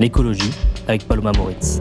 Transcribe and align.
L'écologie 0.00 0.52
avec 0.86 1.06
Paloma 1.08 1.32
Moritz. 1.32 1.80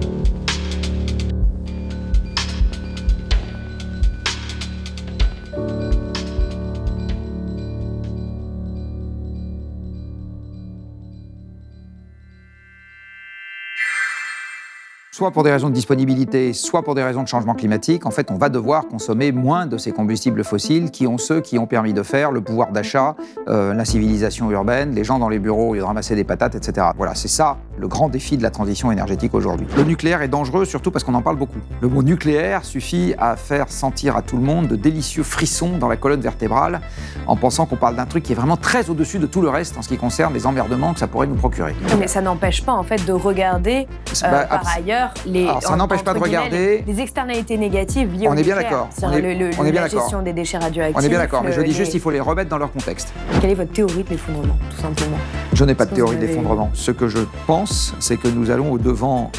Soit 15.17 15.31
pour 15.31 15.41
des 15.41 15.52
raisons 15.52 15.70
de 15.70 15.73
disponibilité, 15.73 16.53
soit 16.53 16.84
pour 16.84 16.94
des 16.94 17.02
raisons 17.02 17.23
de 17.23 17.27
changement 17.27 17.55
climatique, 17.55 18.05
en 18.05 18.12
fait, 18.12 18.30
on 18.30 18.38
va 18.38 18.49
devoir 18.49 18.88
consommer 18.88 19.31
moins 19.31 19.66
de 19.66 19.80
ces 19.80 19.91
combustibles 19.91 20.43
fossiles 20.43 20.91
qui 20.91 21.07
ont 21.07 21.17
ceux 21.17 21.41
qui 21.41 21.57
ont 21.57 21.66
permis 21.66 21.91
de 21.91 22.03
faire 22.03 22.31
le 22.31 22.40
pouvoir 22.41 22.71
d'achat, 22.71 23.16
euh, 23.48 23.73
la 23.73 23.84
civilisation 23.84 24.52
urbaine, 24.52 24.93
les 24.93 25.03
gens 25.03 25.17
dans 25.17 25.27
les 25.30 25.40
bureaux 25.40 25.70
au 25.70 25.73
lieu 25.73 25.80
de 25.80 25.85
ramasser 25.85 26.13
des 26.13 26.23
patates, 26.23 26.53
etc. 26.53 26.90
Voilà, 26.98 27.15
c'est 27.15 27.29
ça 27.29 27.57
le 27.79 27.88
grand 27.88 28.10
défi 28.10 28.38
de 28.38 28.43
la 28.43 28.49
transition 28.51 28.91
énergétique 28.91 29.34
aujourd'hui. 29.34 29.65
Le 29.76 29.84
nucléaire 29.84 30.21
est 30.21 30.27
dangereux 30.27 30.65
surtout 30.65 30.90
parce 30.91 31.04
qu'on 31.04 31.13
en 31.15 31.21
parle 31.23 31.35
beaucoup. 31.38 31.60
Le 31.82 31.88
mot 31.88 32.01
nucléaire 32.04 32.63
suffit 32.65 33.13
à 33.20 33.35
faire 33.35 33.70
sentir 33.70 34.15
à 34.18 34.21
tout 34.23 34.35
le 34.38 34.43
monde 34.43 34.68
de 34.68 34.76
délicieux 34.76 35.21
frissons 35.23 35.77
dans 35.79 35.88
la 35.88 35.95
colonne 35.98 36.21
vertébrale 36.21 36.82
en 37.27 37.35
pensant 37.35 37.65
qu'on 37.68 37.76
parle 37.76 37.95
d'un 37.95 38.05
truc 38.05 38.23
qui 38.23 38.34
est 38.34 38.35
vraiment 38.35 38.57
très 38.57 38.90
au-dessus 38.91 39.18
de 39.20 39.26
tout 39.27 39.41
le 39.41 39.49
reste 39.49 39.77
en 39.77 39.82
ce 39.84 39.90
qui 39.90 39.98
concerne 39.98 40.34
les 40.34 40.45
emmerdements 40.48 40.93
que 40.93 40.99
ça 40.99 41.07
pourrait 41.07 41.27
nous 41.27 41.35
procurer. 41.35 41.76
Mais 41.99 42.07
ça 42.07 42.21
n'empêche 42.21 42.63
pas 42.63 42.73
en 42.73 42.84
fait 42.84 43.04
de 43.05 43.13
regarder 43.13 43.88
euh, 44.23 44.32
Bah, 44.32 44.45
par 44.45 44.60
abs- 44.62 44.77
les 45.26 45.44
Alors, 45.48 45.62
ça 45.63 45.76
n'empêche 45.76 46.04
pas 46.04 46.13
de 46.13 46.20
regarder. 46.20 46.84
les, 46.86 46.94
les 46.94 47.02
externalités 47.02 47.58
négatives 47.58 48.13
liées 48.13 48.27
On 48.30 48.36
est 48.38 48.44
bien 48.44 48.55
d'accord. 48.55 48.90
On 49.02 49.12
est- 49.12 49.22
le- 49.22 49.34
le- 49.34 49.50
on 49.60 49.66
est 49.66 49.72
bien 49.72 49.82
la 49.82 49.88
gestion 49.88 50.22
des 50.22 50.34
déchets 50.34 50.58
radioactifs. 50.58 50.98
On 50.98 51.02
est 51.05 51.10
bien 51.10 51.20
d'accord, 51.20 51.44
mais 51.44 51.52
je 51.52 51.62
dis 51.62 51.72
juste 51.72 51.86
les- 51.88 51.91
qu'il 51.91 52.02
faut 52.02 52.12
les 52.12 52.20
remettre 52.20 52.50
dans 52.50 52.58
leur 52.58 52.72
contexte. 52.72 53.13
Quelle 53.41 53.52
est 53.52 53.55
votre 53.55 53.72
théorie 53.72 54.04
de 54.04 54.10
l'effondrement, 54.10 54.58
tout 54.76 54.82
simplement? 54.82 55.18
Je 55.54 55.63
n'ai 55.66 55.76
pas 55.76 55.85
de 55.85 55.96
théorie 55.96 56.18
avez- 56.18 56.28
d'effondrement. 56.28 56.70
Ce 56.74 56.91
que 56.91 57.08
je 57.08 57.20
pense, 57.46 57.94
c'est 58.00 58.18
que 58.18 58.28
nous 58.28 58.50
allons 58.52 58.72
au-devant 58.72 59.32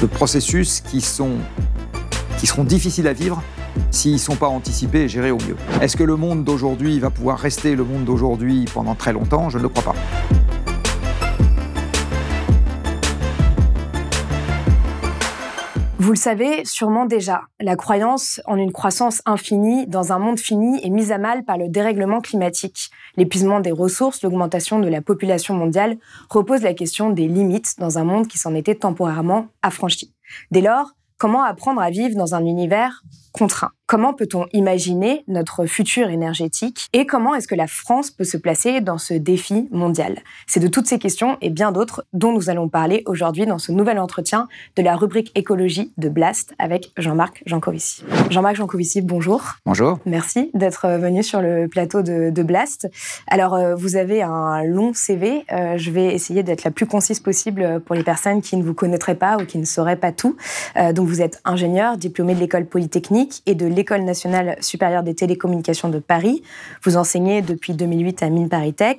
de 0.00 0.06
processus 0.06 0.80
qui, 0.80 1.00
sont, 1.00 1.30
qui 2.38 2.46
seront 2.46 2.64
difficiles 2.64 3.08
à 3.08 3.12
vivre 3.12 3.42
s'ils 3.90 4.14
ne 4.14 4.18
sont 4.18 4.34
pas 4.36 4.48
anticipés 4.48 5.02
et 5.02 5.08
gérés 5.08 5.30
au 5.30 5.38
mieux. 5.38 5.56
Est-ce 5.80 5.96
que 5.96 6.02
le 6.04 6.16
monde 6.16 6.44
d'aujourd'hui 6.44 6.98
va 6.98 7.10
pouvoir 7.10 7.38
rester 7.38 7.74
le 7.76 7.84
monde 7.84 8.04
d'aujourd'hui 8.04 8.64
pendant 8.74 8.94
très 8.94 9.12
longtemps? 9.12 9.50
Je 9.50 9.58
ne 9.58 9.62
le 9.62 9.68
crois 9.68 9.82
pas. 9.92 9.94
Vous 16.08 16.14
le 16.14 16.18
savez 16.18 16.64
sûrement 16.64 17.04
déjà, 17.04 17.42
la 17.60 17.76
croyance 17.76 18.40
en 18.46 18.56
une 18.56 18.72
croissance 18.72 19.20
infinie 19.26 19.86
dans 19.86 20.10
un 20.10 20.18
monde 20.18 20.38
fini 20.38 20.82
est 20.82 20.88
mise 20.88 21.12
à 21.12 21.18
mal 21.18 21.44
par 21.44 21.58
le 21.58 21.68
dérèglement 21.68 22.22
climatique. 22.22 22.88
L'épuisement 23.18 23.60
des 23.60 23.72
ressources, 23.72 24.22
l'augmentation 24.22 24.78
de 24.78 24.88
la 24.88 25.02
population 25.02 25.52
mondiale 25.52 25.98
repose 26.30 26.62
la 26.62 26.72
question 26.72 27.10
des 27.10 27.28
limites 27.28 27.74
dans 27.78 27.98
un 27.98 28.04
monde 28.04 28.26
qui 28.26 28.38
s'en 28.38 28.54
était 28.54 28.74
temporairement 28.74 29.48
affranchi. 29.60 30.14
Dès 30.50 30.62
lors, 30.62 30.94
comment 31.18 31.42
apprendre 31.42 31.82
à 31.82 31.90
vivre 31.90 32.16
dans 32.16 32.34
un 32.34 32.46
univers 32.46 33.02
contraint 33.32 33.72
Comment 33.88 34.12
peut-on 34.12 34.44
imaginer 34.52 35.24
notre 35.28 35.64
futur 35.64 36.10
énergétique 36.10 36.88
et 36.92 37.06
comment 37.06 37.34
est-ce 37.34 37.48
que 37.48 37.54
la 37.54 37.66
France 37.66 38.10
peut 38.10 38.24
se 38.24 38.36
placer 38.36 38.82
dans 38.82 38.98
ce 38.98 39.14
défi 39.14 39.66
mondial? 39.70 40.18
C'est 40.46 40.60
de 40.60 40.68
toutes 40.68 40.86
ces 40.86 40.98
questions 40.98 41.38
et 41.40 41.48
bien 41.48 41.72
d'autres 41.72 42.04
dont 42.12 42.30
nous 42.30 42.50
allons 42.50 42.68
parler 42.68 43.02
aujourd'hui 43.06 43.46
dans 43.46 43.58
ce 43.58 43.72
nouvel 43.72 43.98
entretien 43.98 44.46
de 44.76 44.82
la 44.82 44.94
rubrique 44.94 45.32
écologie 45.36 45.90
de 45.96 46.10
Blast 46.10 46.54
avec 46.58 46.92
Jean-Marc 46.98 47.42
Jancovici. 47.46 48.04
Jean-Marc 48.28 48.56
Jancovici, 48.56 49.00
bonjour. 49.00 49.42
Bonjour. 49.64 49.98
Merci 50.04 50.50
d'être 50.52 50.86
venu 50.98 51.22
sur 51.22 51.40
le 51.40 51.66
plateau 51.66 52.02
de, 52.02 52.28
de 52.28 52.42
Blast. 52.42 52.90
Alors, 53.26 53.54
euh, 53.54 53.74
vous 53.74 53.96
avez 53.96 54.20
un 54.20 54.64
long 54.64 54.92
CV. 54.92 55.46
Euh, 55.50 55.78
je 55.78 55.90
vais 55.90 56.14
essayer 56.14 56.42
d'être 56.42 56.64
la 56.64 56.70
plus 56.70 56.84
concise 56.84 57.20
possible 57.20 57.80
pour 57.86 57.94
les 57.94 58.04
personnes 58.04 58.42
qui 58.42 58.58
ne 58.58 58.62
vous 58.62 58.74
connaîtraient 58.74 59.14
pas 59.14 59.38
ou 59.38 59.46
qui 59.46 59.56
ne 59.56 59.64
sauraient 59.64 59.96
pas 59.96 60.12
tout. 60.12 60.36
Euh, 60.76 60.92
donc, 60.92 61.08
vous 61.08 61.22
êtes 61.22 61.40
ingénieur, 61.46 61.96
diplômé 61.96 62.34
de 62.34 62.40
l'école 62.40 62.66
polytechnique 62.66 63.17
et 63.46 63.54
de 63.54 63.66
l'École 63.66 64.02
nationale 64.02 64.56
supérieure 64.60 65.02
des 65.02 65.14
télécommunications 65.14 65.88
de 65.88 65.98
Paris. 65.98 66.42
Vous 66.82 66.96
enseignez 66.96 67.42
depuis 67.42 67.72
2008 67.72 68.22
à 68.22 68.30
Mine 68.30 68.48
Paris 68.48 68.74
Tech. 68.74 68.96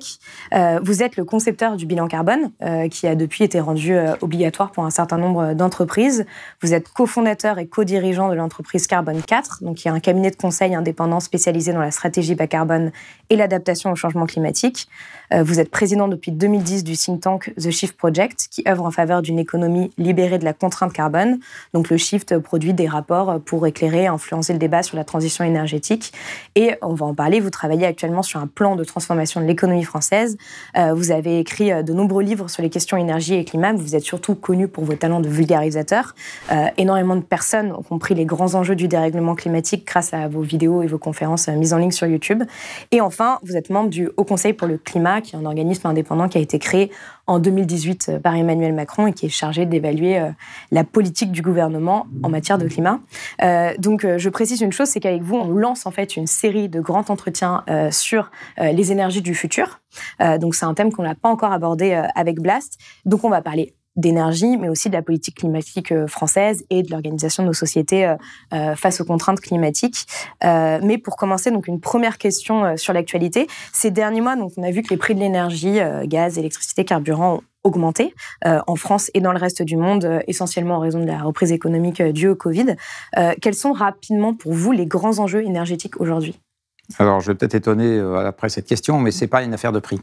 Euh, 0.52 0.80
vous 0.82 1.02
êtes 1.02 1.16
le 1.16 1.24
concepteur 1.24 1.76
du 1.76 1.86
bilan 1.86 2.08
carbone, 2.08 2.50
euh, 2.62 2.88
qui 2.88 3.06
a 3.06 3.14
depuis 3.14 3.44
été 3.44 3.60
rendu 3.60 3.94
euh, 3.94 4.14
obligatoire 4.20 4.72
pour 4.72 4.84
un 4.84 4.90
certain 4.90 5.18
nombre 5.18 5.54
d'entreprises. 5.54 6.26
Vous 6.62 6.74
êtes 6.74 6.88
cofondateur 6.88 7.58
et 7.58 7.66
co-dirigeant 7.66 8.28
de 8.28 8.34
l'entreprise 8.34 8.86
Carbone 8.86 9.22
4, 9.22 9.64
donc 9.64 9.76
qui 9.76 9.88
est 9.88 9.90
un 9.90 10.00
cabinet 10.00 10.30
de 10.30 10.36
conseil 10.36 10.74
indépendant 10.74 11.20
spécialisé 11.20 11.72
dans 11.72 11.80
la 11.80 11.90
stratégie 11.90 12.34
bas 12.34 12.46
carbone 12.46 12.92
et 13.30 13.36
l'adaptation 13.36 13.90
au 13.92 13.94
changement 13.94 14.26
climatique. 14.26 14.88
Vous 15.32 15.60
êtes 15.60 15.70
président 15.70 16.08
depuis 16.08 16.32
2010 16.32 16.82
du 16.82 16.96
think 16.96 17.20
tank 17.20 17.54
The 17.56 17.70
Shift 17.70 17.96
Project, 17.96 18.48
qui 18.50 18.64
œuvre 18.66 18.84
en 18.84 18.90
faveur 18.90 19.22
d'une 19.22 19.38
économie 19.38 19.92
libérée 19.96 20.38
de 20.38 20.44
la 20.44 20.52
contrainte 20.52 20.92
carbone. 20.92 21.38
Donc 21.72 21.88
le 21.88 21.96
Shift 21.96 22.36
produit 22.38 22.74
des 22.74 22.88
rapports 22.88 23.40
pour 23.40 23.64
éclairer 23.68 24.09
influencer 24.10 24.52
le 24.52 24.58
débat 24.58 24.82
sur 24.82 24.96
la 24.96 25.04
transition 25.04 25.44
énergétique. 25.44 26.12
Et 26.54 26.74
on 26.82 26.94
va 26.94 27.06
en 27.06 27.14
parler, 27.14 27.40
vous 27.40 27.50
travaillez 27.50 27.86
actuellement 27.86 28.22
sur 28.22 28.40
un 28.40 28.46
plan 28.46 28.76
de 28.76 28.84
transformation 28.84 29.40
de 29.40 29.46
l'économie 29.46 29.84
française. 29.84 30.36
Euh, 30.76 30.94
vous 30.94 31.10
avez 31.10 31.38
écrit 31.38 31.72
euh, 31.72 31.82
de 31.82 31.92
nombreux 31.92 32.22
livres 32.22 32.48
sur 32.48 32.62
les 32.62 32.70
questions 32.70 32.96
énergie 32.96 33.34
et 33.34 33.44
climat. 33.44 33.72
Vous 33.72 33.96
êtes 33.96 34.04
surtout 34.04 34.34
connu 34.34 34.68
pour 34.68 34.84
vos 34.84 34.94
talents 34.94 35.20
de 35.20 35.28
vulgarisateur. 35.28 36.14
Euh, 36.52 36.66
énormément 36.76 37.16
de 37.16 37.22
personnes 37.22 37.72
ont 37.72 37.82
compris 37.82 38.14
les 38.14 38.24
grands 38.24 38.54
enjeux 38.54 38.76
du 38.76 38.88
dérèglement 38.88 39.34
climatique 39.34 39.86
grâce 39.86 40.14
à 40.14 40.28
vos 40.28 40.42
vidéos 40.42 40.82
et 40.82 40.86
vos 40.86 40.98
conférences 40.98 41.48
mises 41.48 41.72
en 41.72 41.78
ligne 41.78 41.90
sur 41.90 42.06
YouTube. 42.06 42.42
Et 42.90 43.00
enfin, 43.00 43.38
vous 43.42 43.56
êtes 43.56 43.70
membre 43.70 43.90
du 43.90 44.08
Haut 44.16 44.24
Conseil 44.24 44.52
pour 44.52 44.68
le 44.68 44.78
climat, 44.78 45.20
qui 45.20 45.34
est 45.34 45.38
un 45.38 45.44
organisme 45.44 45.86
indépendant 45.86 46.28
qui 46.28 46.38
a 46.38 46.40
été 46.40 46.58
créé 46.58 46.90
en 47.26 47.38
2018 47.38 48.06
euh, 48.08 48.18
par 48.18 48.34
Emmanuel 48.34 48.74
Macron 48.74 49.06
et 49.06 49.12
qui 49.12 49.26
est 49.26 49.30
chargé 49.30 49.66
d'évaluer 49.66 50.20
la 50.70 50.84
politique 50.84 51.32
du 51.32 51.42
gouvernement 51.42 52.06
en 52.22 52.28
matière 52.28 52.58
de 52.58 52.66
climat. 52.66 53.00
Donc, 53.78 53.99
euh, 54.04 54.18
je 54.18 54.28
précise 54.28 54.60
une 54.60 54.72
chose, 54.72 54.88
c'est 54.88 55.00
qu'avec 55.00 55.22
vous, 55.22 55.36
on 55.36 55.48
lance 55.48 55.86
en 55.86 55.90
fait 55.90 56.16
une 56.16 56.26
série 56.26 56.68
de 56.68 56.80
grands 56.80 57.08
entretiens 57.08 57.64
euh, 57.68 57.90
sur 57.90 58.30
euh, 58.58 58.72
les 58.72 58.92
énergies 58.92 59.22
du 59.22 59.34
futur. 59.34 59.80
Donc, 60.38 60.54
c'est 60.54 60.64
un 60.64 60.74
thème 60.74 60.92
qu'on 60.92 61.02
n'a 61.02 61.16
pas 61.16 61.28
encore 61.28 61.52
abordé 61.52 61.92
avec 62.14 62.40
Blast. 62.40 62.78
Donc, 63.04 63.24
on 63.24 63.28
va 63.28 63.42
parler 63.42 63.74
d'énergie, 64.00 64.56
mais 64.56 64.68
aussi 64.68 64.88
de 64.88 64.94
la 64.94 65.02
politique 65.02 65.36
climatique 65.36 65.92
euh, 65.92 66.06
française 66.06 66.64
et 66.70 66.82
de 66.82 66.90
l'organisation 66.90 67.42
de 67.42 67.48
nos 67.48 67.54
sociétés 67.54 68.06
euh, 68.06 68.16
euh, 68.52 68.74
face 68.74 69.00
aux 69.00 69.04
contraintes 69.04 69.40
climatiques. 69.40 70.06
Mais 70.42 70.98
pour 70.98 71.16
commencer, 71.16 71.50
donc 71.50 71.68
une 71.68 71.80
première 71.80 72.18
question 72.18 72.76
sur 72.76 72.92
l'actualité. 72.92 73.46
Ces 73.72 73.90
derniers 73.90 74.20
mois, 74.20 74.36
donc 74.36 74.52
on 74.56 74.62
a 74.62 74.70
vu 74.70 74.82
que 74.82 74.88
les 74.90 74.96
prix 74.96 75.14
de 75.14 75.20
l'énergie, 75.20 75.78
gaz, 76.04 76.38
électricité, 76.38 76.84
carburant 76.84 77.36
ont 77.36 77.42
augmenté 77.62 78.14
en 78.44 78.76
France 78.76 79.10
et 79.14 79.20
dans 79.20 79.32
le 79.32 79.38
reste 79.38 79.62
du 79.62 79.76
monde, 79.76 80.22
essentiellement 80.26 80.76
en 80.76 80.80
raison 80.80 81.00
de 81.00 81.06
la 81.06 81.22
reprise 81.22 81.52
économique 81.52 82.02
due 82.02 82.28
au 82.28 82.34
Covid. 82.34 82.76
Quels 83.40 83.54
sont 83.54 83.72
rapidement 83.72 84.34
pour 84.34 84.54
vous 84.54 84.72
les 84.72 84.86
grands 84.86 85.18
enjeux 85.18 85.44
énergétiques 85.44 86.00
aujourd'hui? 86.00 86.40
Alors, 86.98 87.20
je 87.20 87.32
vais 87.32 87.34
peut-être 87.36 87.54
étonner 87.54 88.00
après 88.24 88.48
cette 88.48 88.66
question, 88.66 88.98
mais 88.98 89.10
ce 89.10 89.24
n'est 89.24 89.28
pas 89.28 89.42
une 89.42 89.54
affaire 89.54 89.72
de 89.72 89.80
prix. 89.80 90.00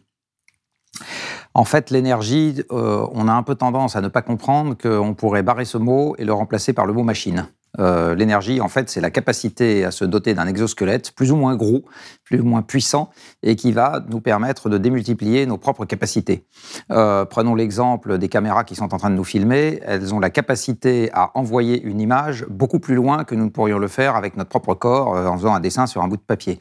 En 1.57 1.63
fait, 1.63 1.89
l'énergie, 1.89 2.61
euh, 2.71 3.07
on 3.13 3.27
a 3.27 3.33
un 3.33 3.41
peu 3.41 3.55
tendance 3.55 3.95
à 3.95 4.01
ne 4.01 4.09
pas 4.09 4.21
comprendre 4.21 4.77
qu'on 4.77 5.15
pourrait 5.15 5.41
barrer 5.41 5.65
ce 5.65 5.79
mot 5.79 6.15
et 6.19 6.23
le 6.23 6.31
remplacer 6.31 6.71
par 6.71 6.85
le 6.85 6.93
mot 6.93 7.01
machine. 7.01 7.47
Euh, 7.79 8.13
L'énergie, 8.13 8.61
en 8.61 8.67
fait, 8.67 8.91
c'est 8.91 9.01
la 9.01 9.09
capacité 9.09 9.83
à 9.83 9.89
se 9.89 10.05
doter 10.05 10.35
d'un 10.35 10.45
exosquelette 10.45 11.13
plus 11.15 11.31
ou 11.31 11.35
moins 11.35 11.55
gros, 11.55 11.83
plus 12.27 12.41
ou 12.41 12.45
moins 12.45 12.61
puissant, 12.61 13.09
et 13.41 13.55
qui 13.55 13.71
va 13.71 14.03
nous 14.09 14.19
permettre 14.19 14.67
de 14.67 14.77
démultiplier 14.77 15.45
nos 15.45 15.57
propres 15.57 15.85
capacités. 15.85 16.45
Euh, 16.91 17.23
prenons 17.23 17.55
l'exemple 17.55 18.17
des 18.17 18.27
caméras 18.27 18.65
qui 18.65 18.75
sont 18.75 18.93
en 18.93 18.97
train 18.97 19.09
de 19.09 19.15
nous 19.15 19.23
filmer. 19.23 19.79
Elles 19.85 20.13
ont 20.13 20.19
la 20.19 20.29
capacité 20.29 21.09
à 21.13 21.31
envoyer 21.35 21.81
une 21.81 22.01
image 22.01 22.45
beaucoup 22.49 22.79
plus 22.79 22.95
loin 22.95 23.23
que 23.23 23.33
nous 23.33 23.45
ne 23.45 23.49
pourrions 23.49 23.79
le 23.79 23.87
faire 23.87 24.17
avec 24.17 24.35
notre 24.35 24.49
propre 24.49 24.73
corps 24.73 25.15
euh, 25.15 25.27
en 25.27 25.37
faisant 25.37 25.53
un 25.53 25.61
dessin 25.61 25.87
sur 25.87 26.01
un 26.01 26.09
bout 26.09 26.17
de 26.17 26.21
papier. 26.21 26.59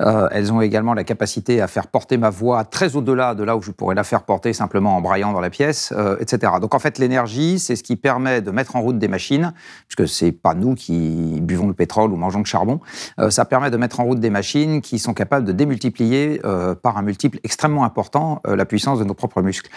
Euh, 0.00 0.28
elles 0.32 0.50
ont 0.50 0.62
également 0.62 0.94
la 0.94 1.04
capacité 1.04 1.60
à 1.60 1.66
faire 1.66 1.88
porter 1.88 2.16
ma 2.16 2.30
voix 2.30 2.64
très 2.64 2.96
au-delà 2.96 3.34
de 3.34 3.44
là 3.44 3.54
où 3.54 3.60
je 3.60 3.70
pourrais 3.70 3.94
la 3.94 4.04
faire 4.04 4.22
porter 4.22 4.54
simplement 4.54 4.96
en 4.96 5.02
braillant 5.02 5.32
dans 5.32 5.40
la 5.40 5.50
pièce, 5.50 5.92
etc. 6.20 6.54
Donc 6.60 6.74
en 6.74 6.78
fait, 6.78 6.98
l'énergie, 6.98 7.58
c'est 7.58 7.76
ce 7.76 7.82
qui 7.82 7.96
permet 7.96 8.40
de 8.40 8.50
mettre 8.50 8.76
en 8.76 8.80
route 8.80 8.98
des 8.98 9.08
machines, 9.08 9.52
puisque 9.88 10.10
c'est 10.10 10.32
pas 10.32 10.54
nous 10.54 10.74
qui 10.74 11.40
buvons 11.42 11.68
le 11.68 11.74
pétrole 11.74 12.12
ou 12.12 12.16
mangeons 12.16 12.38
le 12.38 12.44
charbon. 12.44 12.80
Ça 13.28 13.44
permet 13.44 13.70
de 13.70 13.76
mettre 13.76 14.00
en 14.00 14.04
route 14.04 14.20
des 14.20 14.30
machines 14.30 14.80
qui 14.80 14.98
sont 15.02 15.14
capables 15.14 15.46
de 15.46 15.52
démultiplier 15.52 16.40
euh, 16.44 16.74
par 16.74 16.96
un 16.96 17.02
multiple 17.02 17.38
extrêmement 17.44 17.84
important 17.84 18.40
euh, 18.46 18.56
la 18.56 18.64
puissance 18.64 18.98
de 18.98 19.04
nos 19.04 19.14
propres 19.14 19.42
muscles. 19.42 19.70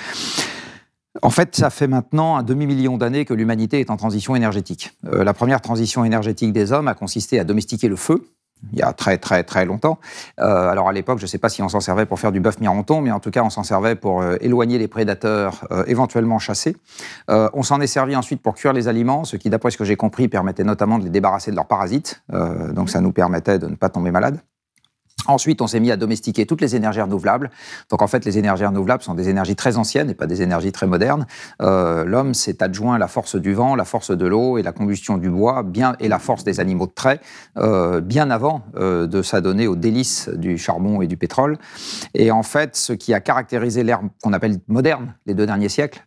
en 1.22 1.30
fait, 1.30 1.56
ça 1.56 1.69
fait 1.69 1.88
maintenant 1.88 2.38
un 2.38 2.44
demi-million 2.44 2.98
d'années 2.98 3.25
que 3.25 3.33
l'humanité 3.33 3.80
est 3.80 3.89
en 3.89 3.98
transition 3.98 4.36
énergétique. 4.36 4.92
Euh, 5.06 5.24
la 5.24 5.33
première 5.33 5.62
transition 5.62 6.06
énergétique 6.06 6.54
des 6.54 6.72
hommes 6.72 6.88
a 6.88 6.94
consisté 6.94 7.39
à 7.39 7.44
domestiquer 7.44 7.88
le 7.88 7.95
feu, 7.95 8.25
il 8.72 8.80
y 8.80 8.81
a 8.81 8.94
très 8.94 9.18
très 9.18 9.44
très 9.44 9.66
longtemps. 9.66 10.00
Alors 10.38 10.88
à 10.88 10.94
l'époque, 10.94 11.19
je 11.19 11.25
ne 11.25 11.27
sais 11.27 11.38
pas 11.38 11.50
si 11.50 11.62
on 11.62 11.69
s'en 11.69 11.81
servait 11.81 12.06
pour 12.06 12.19
faire 12.19 12.31
du 12.31 12.39
bœuf 12.39 12.60
mironton, 12.62 13.01
mais 13.01 13.12
en 13.12 13.19
tout 13.19 13.30
cas, 13.30 13.44
on 13.44 13.50
s'en 13.50 13.63
servait 13.63 13.95
pour 13.95 14.24
éloigner 14.42 14.80
les 14.80 14.88
prédateurs 14.88 15.68
éventuellement 15.88 16.39
chassés. 16.39 16.75
on 17.27 17.63
s'en 17.63 17.81
est 17.81 17.88
servi 17.88 18.16
ensuite 18.16 18.42
pour 18.42 18.56
cuire 18.56 18.74
les 18.74 18.88
aliments, 18.88 19.24
ce 19.24 19.36
qui, 19.36 19.50
d'après 19.50 19.72
ce 19.72 19.77
que 19.77 19.83
j'ai 19.83 19.98
compris, 19.98 20.30
permettait 20.30 20.63
notamment 20.63 20.98
de 20.98 21.04
les 21.04 21.10
débarrasser 21.12 21.51
de 21.51 21.56
leurs 21.57 21.68
parasites. 21.68 22.24
donc 22.30 22.89
ça 22.89 23.01
nous 23.01 23.12
permettait 23.12 23.60
de 23.60 23.68
ne 23.68 23.75
pas 23.75 23.89
tomber 23.89 24.10
malade. 24.10 24.39
Ensuite, 25.27 25.62
on 25.62 25.67
s'est 25.67 25.79
mis 25.79 25.91
à 25.91 25.97
domestiquer 25.97 26.45
toutes 26.45 26.62
les 26.62 26.75
énergies 26.75 27.01
renouvelables. 27.01 27.50
Donc, 27.89 28.01
en 28.01 28.07
fait, 28.07 28.25
les 28.25 28.38
énergies 28.38 28.65
renouvelables 28.65 29.01
sont 29.01 29.15
des 29.15 29.29
énergies 29.29 29.56
très 29.56 29.77
anciennes 29.77 30.09
et 30.09 30.13
pas 30.13 30.27
des 30.27 30.41
énergies 30.41 30.71
très 30.71 30.88
modernes. 30.88 31.25
Euh, 31.62 32.06
L'homme 32.06 32.33
s'est 32.33 32.62
adjoint 32.62 32.97
la 32.97 33.07
force 33.07 33.35
du 33.35 33.53
vent, 33.53 33.75
la 33.75 33.85
force 33.85 34.12
de 34.15 34.25
l'eau 34.27 34.57
et 34.57 34.63
la 34.63 34.71
combustion 34.71 35.17
du 35.17 35.29
bois, 35.29 35.63
bien 35.63 35.95
et 36.00 36.09
la 36.09 36.19
force 36.19 36.44
des 36.44 36.59
animaux 36.59 36.85
de 36.85 36.91
trait, 36.91 37.21
euh, 37.57 38.01
bien 38.01 38.29
avant 38.29 38.65
euh, 38.75 39.07
de 39.07 39.21
s'adonner 39.21 39.67
aux 39.67 39.75
délices 39.75 40.29
du 40.29 40.57
charbon 40.57 41.01
et 41.01 41.07
du 41.07 41.17
pétrole. 41.17 41.57
Et 42.13 42.29
en 42.29 42.44
fait, 42.44 42.75
ce 42.75 42.94
qui 42.94 43.13
a 43.13 43.19
caractérisé 43.19 43.83
l'ère 43.83 44.01
qu'on 44.21 44.33
appelle 44.33 44.57
moderne, 44.67 45.15
les 45.25 45.33
deux 45.33 45.45
derniers 45.45 45.69
siècles, 45.69 46.03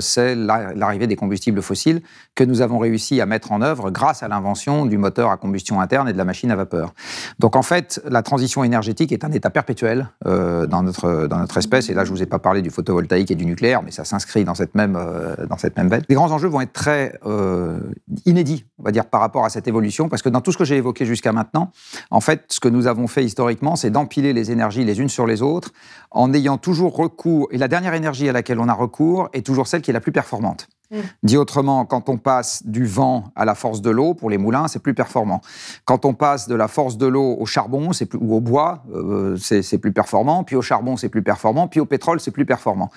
c'est 0.00 0.34
l'arrivée 0.34 1.06
des 1.06 1.16
combustibles 1.16 1.62
fossiles 1.62 2.02
que 2.34 2.44
nous 2.44 2.60
avons 2.60 2.78
réussi 2.78 3.20
à 3.20 3.26
mettre 3.26 3.52
en 3.52 3.60
œuvre 3.60 3.90
grâce 3.90 4.22
à 4.22 4.28
l'invention 4.28 4.86
du 4.86 4.98
moteur 4.98 5.30
à 5.30 5.36
combustion 5.36 5.80
interne 5.80 6.08
et 6.08 6.12
de 6.12 6.18
la 6.18 6.24
machine 6.24 6.50
à 6.50 6.56
vapeur. 6.56 6.94
Donc, 7.38 7.56
en 7.56 7.62
fait, 7.62 8.00
la 8.08 8.22
transition 8.22 8.51
énergétique 8.62 9.12
est 9.12 9.24
un 9.24 9.32
état 9.32 9.50
perpétuel 9.50 10.08
euh, 10.26 10.66
dans, 10.66 10.82
notre, 10.82 11.26
dans 11.26 11.38
notre 11.38 11.56
espèce. 11.56 11.88
Et 11.88 11.94
là, 11.94 12.04
je 12.04 12.10
ne 12.10 12.16
vous 12.16 12.22
ai 12.22 12.26
pas 12.26 12.38
parlé 12.38 12.60
du 12.60 12.70
photovoltaïque 12.70 13.30
et 13.30 13.34
du 13.34 13.46
nucléaire, 13.46 13.82
mais 13.82 13.90
ça 13.90 14.04
s'inscrit 14.04 14.44
dans 14.44 14.54
cette 14.54 14.74
même, 14.74 14.96
euh, 14.96 15.46
dans 15.48 15.56
cette 15.56 15.76
même 15.76 15.88
veine. 15.88 16.02
Les 16.08 16.14
grands 16.14 16.30
enjeux 16.30 16.48
vont 16.48 16.60
être 16.60 16.72
très 16.72 17.18
euh, 17.24 17.78
inédits, 18.26 18.66
on 18.78 18.82
va 18.82 18.90
dire, 18.90 19.06
par 19.06 19.20
rapport 19.20 19.44
à 19.44 19.48
cette 19.48 19.66
évolution, 19.66 20.08
parce 20.08 20.20
que 20.20 20.28
dans 20.28 20.42
tout 20.42 20.52
ce 20.52 20.58
que 20.58 20.64
j'ai 20.64 20.76
évoqué 20.76 21.06
jusqu'à 21.06 21.32
maintenant, 21.32 21.70
en 22.10 22.20
fait, 22.20 22.44
ce 22.48 22.60
que 22.60 22.68
nous 22.68 22.86
avons 22.86 23.06
fait 23.06 23.24
historiquement, 23.24 23.76
c'est 23.76 23.90
d'empiler 23.90 24.32
les 24.32 24.50
énergies 24.50 24.84
les 24.84 25.00
unes 25.00 25.08
sur 25.08 25.26
les 25.26 25.40
autres, 25.40 25.70
en 26.10 26.34
ayant 26.34 26.58
toujours 26.58 26.94
recours, 26.94 27.48
et 27.52 27.58
la 27.58 27.68
dernière 27.68 27.94
énergie 27.94 28.28
à 28.28 28.32
laquelle 28.32 28.60
on 28.60 28.68
a 28.68 28.74
recours 28.74 29.30
est 29.32 29.46
toujours 29.46 29.66
celle 29.66 29.80
qui 29.80 29.90
est 29.90 29.94
la 29.94 30.00
plus 30.00 30.12
performante. 30.12 30.68
Mm. 30.92 30.96
Dit 31.22 31.36
autrement, 31.36 31.84
quand 31.84 32.08
on 32.08 32.18
passe 32.18 32.64
du 32.66 32.84
vent 32.84 33.24
à 33.34 33.44
la 33.44 33.54
force 33.54 33.80
de 33.80 33.90
l'eau, 33.90 34.14
pour 34.14 34.30
les 34.30 34.38
moulins, 34.38 34.68
c'est 34.68 34.78
plus 34.78 34.94
performant. 34.94 35.40
Quand 35.84 36.04
on 36.04 36.14
passe 36.14 36.48
de 36.48 36.54
la 36.54 36.68
force 36.68 36.98
de 36.98 37.06
l'eau 37.06 37.36
au 37.38 37.46
charbon 37.46 37.92
plus, 37.92 38.20
ou 38.20 38.34
au 38.34 38.40
bois, 38.40 38.84
euh, 38.94 39.36
c'est 39.36 39.78
plus 39.78 39.92
performant. 39.92 40.44
Puis 40.44 40.56
au 40.56 40.62
charbon, 40.62 40.96
c'est 40.96 41.08
plus 41.08 41.22
performant. 41.22 41.66
Puis 41.66 41.80
au 41.80 41.86
pétrole, 41.86 42.20
c'est 42.20 42.30
plus 42.30 42.46
performant. 42.46 42.90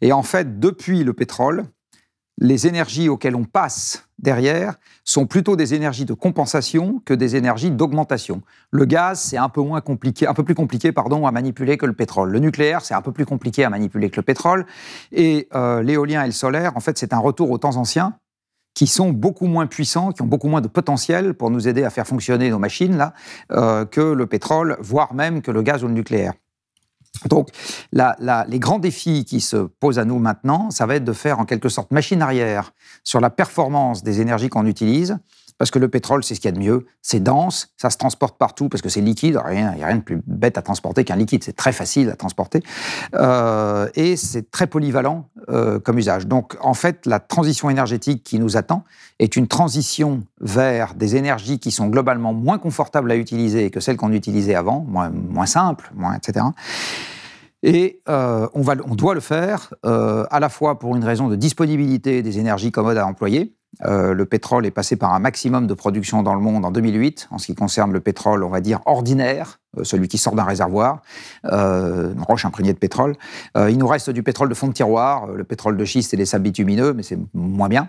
Et 0.00 0.12
en 0.12 0.22
fait, 0.22 0.60
depuis 0.60 1.04
le 1.04 1.14
pétrole, 1.14 1.64
les 2.40 2.66
énergies 2.66 3.08
auxquelles 3.08 3.34
on 3.34 3.44
passe 3.44 4.08
derrière 4.18 4.74
sont 5.04 5.26
plutôt 5.26 5.56
des 5.56 5.74
énergies 5.74 6.04
de 6.04 6.14
compensation 6.14 7.02
que 7.04 7.14
des 7.14 7.36
énergies 7.36 7.70
d'augmentation. 7.70 8.42
Le 8.70 8.84
gaz, 8.84 9.20
c'est 9.20 9.36
un 9.36 9.48
peu 9.48 9.60
moins 9.60 9.80
compliqué, 9.80 10.26
un 10.26 10.34
peu 10.34 10.44
plus 10.44 10.54
compliqué, 10.54 10.92
pardon, 10.92 11.26
à 11.26 11.32
manipuler 11.32 11.76
que 11.76 11.86
le 11.86 11.92
pétrole. 11.92 12.30
Le 12.30 12.38
nucléaire, 12.38 12.82
c'est 12.82 12.94
un 12.94 13.02
peu 13.02 13.12
plus 13.12 13.26
compliqué 13.26 13.64
à 13.64 13.70
manipuler 13.70 14.10
que 14.10 14.16
le 14.16 14.22
pétrole. 14.22 14.66
Et 15.12 15.48
euh, 15.54 15.82
l'éolien 15.82 16.22
et 16.22 16.26
le 16.26 16.32
solaire, 16.32 16.76
en 16.76 16.80
fait, 16.80 16.98
c'est 16.98 17.12
un 17.12 17.18
retour 17.18 17.50
aux 17.50 17.58
temps 17.58 17.76
anciens 17.76 18.14
qui 18.74 18.86
sont 18.86 19.10
beaucoup 19.10 19.46
moins 19.46 19.66
puissants, 19.66 20.12
qui 20.12 20.22
ont 20.22 20.26
beaucoup 20.26 20.48
moins 20.48 20.60
de 20.60 20.68
potentiel 20.68 21.34
pour 21.34 21.50
nous 21.50 21.66
aider 21.66 21.82
à 21.82 21.90
faire 21.90 22.06
fonctionner 22.06 22.50
nos 22.50 22.60
machines 22.60 22.96
là, 22.96 23.12
euh, 23.50 23.84
que 23.84 24.00
le 24.00 24.26
pétrole, 24.26 24.76
voire 24.80 25.14
même 25.14 25.42
que 25.42 25.50
le 25.50 25.62
gaz 25.62 25.82
ou 25.82 25.88
le 25.88 25.94
nucléaire. 25.94 26.34
Donc, 27.28 27.48
les 27.92 28.58
grands 28.58 28.78
défis 28.78 29.24
qui 29.24 29.40
se 29.40 29.56
posent 29.56 29.98
à 29.98 30.04
nous 30.04 30.18
maintenant, 30.18 30.70
ça 30.70 30.86
va 30.86 30.96
être 30.96 31.04
de 31.04 31.12
faire 31.12 31.40
en 31.40 31.44
quelque 31.44 31.68
sorte 31.68 31.90
machine 31.90 32.22
arrière 32.22 32.72
sur 33.04 33.20
la 33.20 33.30
performance 33.30 34.02
des 34.02 34.20
énergies 34.20 34.48
qu'on 34.48 34.66
utilise, 34.66 35.18
parce 35.58 35.72
que 35.72 35.78
le 35.78 35.88
pétrole, 35.88 36.22
c'est 36.24 36.34
ce 36.34 36.40
qu'il 36.40 36.48
y 36.48 36.54
a 36.54 36.56
de 36.56 36.64
mieux, 36.64 36.86
c'est 37.02 37.20
dense, 37.20 37.74
ça 37.76 37.90
se 37.90 37.96
transporte 37.96 38.38
partout 38.38 38.68
parce 38.68 38.80
que 38.80 38.88
c'est 38.88 39.00
liquide, 39.00 39.38
il 39.50 39.56
n'y 39.56 39.82
a 39.82 39.86
rien 39.86 39.96
de 39.96 40.02
plus 40.02 40.22
bête 40.26 40.56
à 40.56 40.62
transporter 40.62 41.04
qu'un 41.04 41.16
liquide, 41.16 41.42
c'est 41.42 41.56
très 41.56 41.72
facile 41.72 42.08
à 42.10 42.16
transporter, 42.16 42.62
euh, 43.14 43.88
et 43.96 44.16
c'est 44.16 44.50
très 44.50 44.68
polyvalent 44.68 45.28
euh, 45.48 45.80
comme 45.80 45.98
usage. 45.98 46.26
Donc 46.26 46.56
en 46.60 46.74
fait, 46.74 47.04
la 47.06 47.18
transition 47.18 47.68
énergétique 47.68 48.22
qui 48.22 48.38
nous 48.38 48.56
attend 48.56 48.84
est 49.18 49.34
une 49.34 49.48
transition 49.48 50.22
vers 50.40 50.94
des 50.94 51.16
énergies 51.16 51.58
qui 51.58 51.72
sont 51.72 51.88
globalement 51.88 52.32
moins 52.32 52.58
confortables 52.58 53.10
à 53.10 53.16
utiliser 53.16 53.70
que 53.70 53.80
celles 53.80 53.96
qu'on 53.96 54.12
utilisait 54.12 54.54
avant, 54.54 54.80
moins, 54.88 55.10
moins 55.10 55.46
simples, 55.46 55.90
moins, 55.94 56.14
etc. 56.14 56.46
Et 57.64 58.00
euh, 58.08 58.46
on, 58.54 58.62
va, 58.62 58.74
on, 58.88 58.94
doit 58.94 59.14
le 59.14 59.20
faire 59.20 59.74
à 59.82 60.38
la 60.38 60.48
fois 60.48 60.78
pour 60.78 60.94
une 60.94 61.02
raison 61.02 61.26
de 61.26 61.34
disponibilité 61.34 62.22
des 62.22 62.38
énergies 62.38 62.70
commodes 62.70 62.98
à 62.98 63.04
employer, 63.04 63.57
euh, 63.84 64.12
le 64.12 64.26
pétrole 64.26 64.66
est 64.66 64.70
passé 64.70 64.96
par 64.96 65.14
un 65.14 65.18
maximum 65.18 65.66
de 65.66 65.74
production 65.74 66.22
dans 66.22 66.34
le 66.34 66.40
monde 66.40 66.64
en 66.64 66.70
2008, 66.70 67.28
en 67.30 67.38
ce 67.38 67.46
qui 67.46 67.54
concerne 67.54 67.92
le 67.92 68.00
pétrole, 68.00 68.42
on 68.42 68.48
va 68.48 68.60
dire, 68.60 68.80
ordinaire, 68.86 69.60
euh, 69.76 69.84
celui 69.84 70.08
qui 70.08 70.18
sort 70.18 70.34
d'un 70.34 70.44
réservoir, 70.44 71.02
euh, 71.44 72.12
une 72.12 72.22
roche 72.22 72.44
imprégnée 72.44 72.72
de 72.72 72.78
pétrole. 72.78 73.16
il 73.56 73.78
nous 73.78 73.86
reste 73.86 74.10
du 74.10 74.22
pétrole 74.22 74.48
de 74.48 74.54
fond 74.54 74.68
de 74.68 74.72
tiroir, 74.72 75.26
le 75.28 75.44
pétrole 75.44 75.76
de 75.76 75.84
schiste 75.84 76.14
et 76.14 76.16
les 76.16 76.26
sables 76.26 76.44
bitumineux, 76.44 76.92
mais 76.92 77.02
c'est 77.02 77.18
moins 77.34 77.68
bien. 77.68 77.88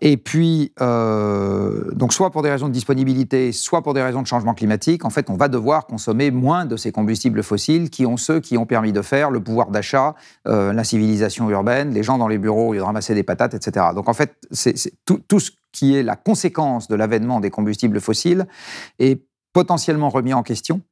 Et 0.00 0.16
puis, 0.16 0.72
donc 0.78 2.12
soit 2.12 2.30
pour 2.30 2.42
des 2.42 2.50
raisons 2.50 2.68
de 2.68 2.72
disponibilité, 2.72 3.52
soit 3.52 3.82
pour 3.82 3.94
des 3.94 4.02
raisons 4.02 4.22
de 4.22 4.26
changement 4.26 4.54
climatique, 4.54 5.04
en 5.04 5.10
fait, 5.10 5.30
on 5.30 5.36
va 5.36 5.48
devoir 5.48 5.86
consommer 5.86 6.30
moins 6.30 6.64
de 6.64 6.76
ces 6.76 6.92
combustibles 6.92 7.42
fossiles 7.42 7.90
qui 7.90 8.04
ont 8.04 8.16
ceux 8.16 8.40
qui 8.40 8.58
ont 8.58 8.66
permis 8.66 8.92
de 8.92 9.02
faire 9.02 9.30
le 9.30 9.40
pouvoir 9.40 9.70
d'achat, 9.70 10.14
la 10.44 10.84
civilisation 10.84 11.48
urbaine, 11.48 11.92
les 11.92 12.02
gens 12.02 12.18
dans 12.18 12.28
les 12.28 12.38
bureaux, 12.38 12.74
ils 12.74 12.80
ramasser 12.80 13.14
des 13.14 13.22
patates, 13.22 13.54
etc. 13.54 13.86
Donc 13.94 14.08
en 14.08 14.14
fait, 14.14 14.36
c'est 14.50 14.74
tout, 15.04 15.40
ce 15.40 15.50
qui 15.72 15.96
est 15.96 16.02
la 16.02 16.16
conséquence 16.16 16.88
de 16.88 16.94
l'avènement 16.94 17.40
des 17.40 17.50
combustibles 17.50 18.00
fossiles 18.00 18.46
est 18.98 19.24
potentiellement 19.52 20.08
remis 20.08 20.34
en 20.34 20.42
question 20.42 20.82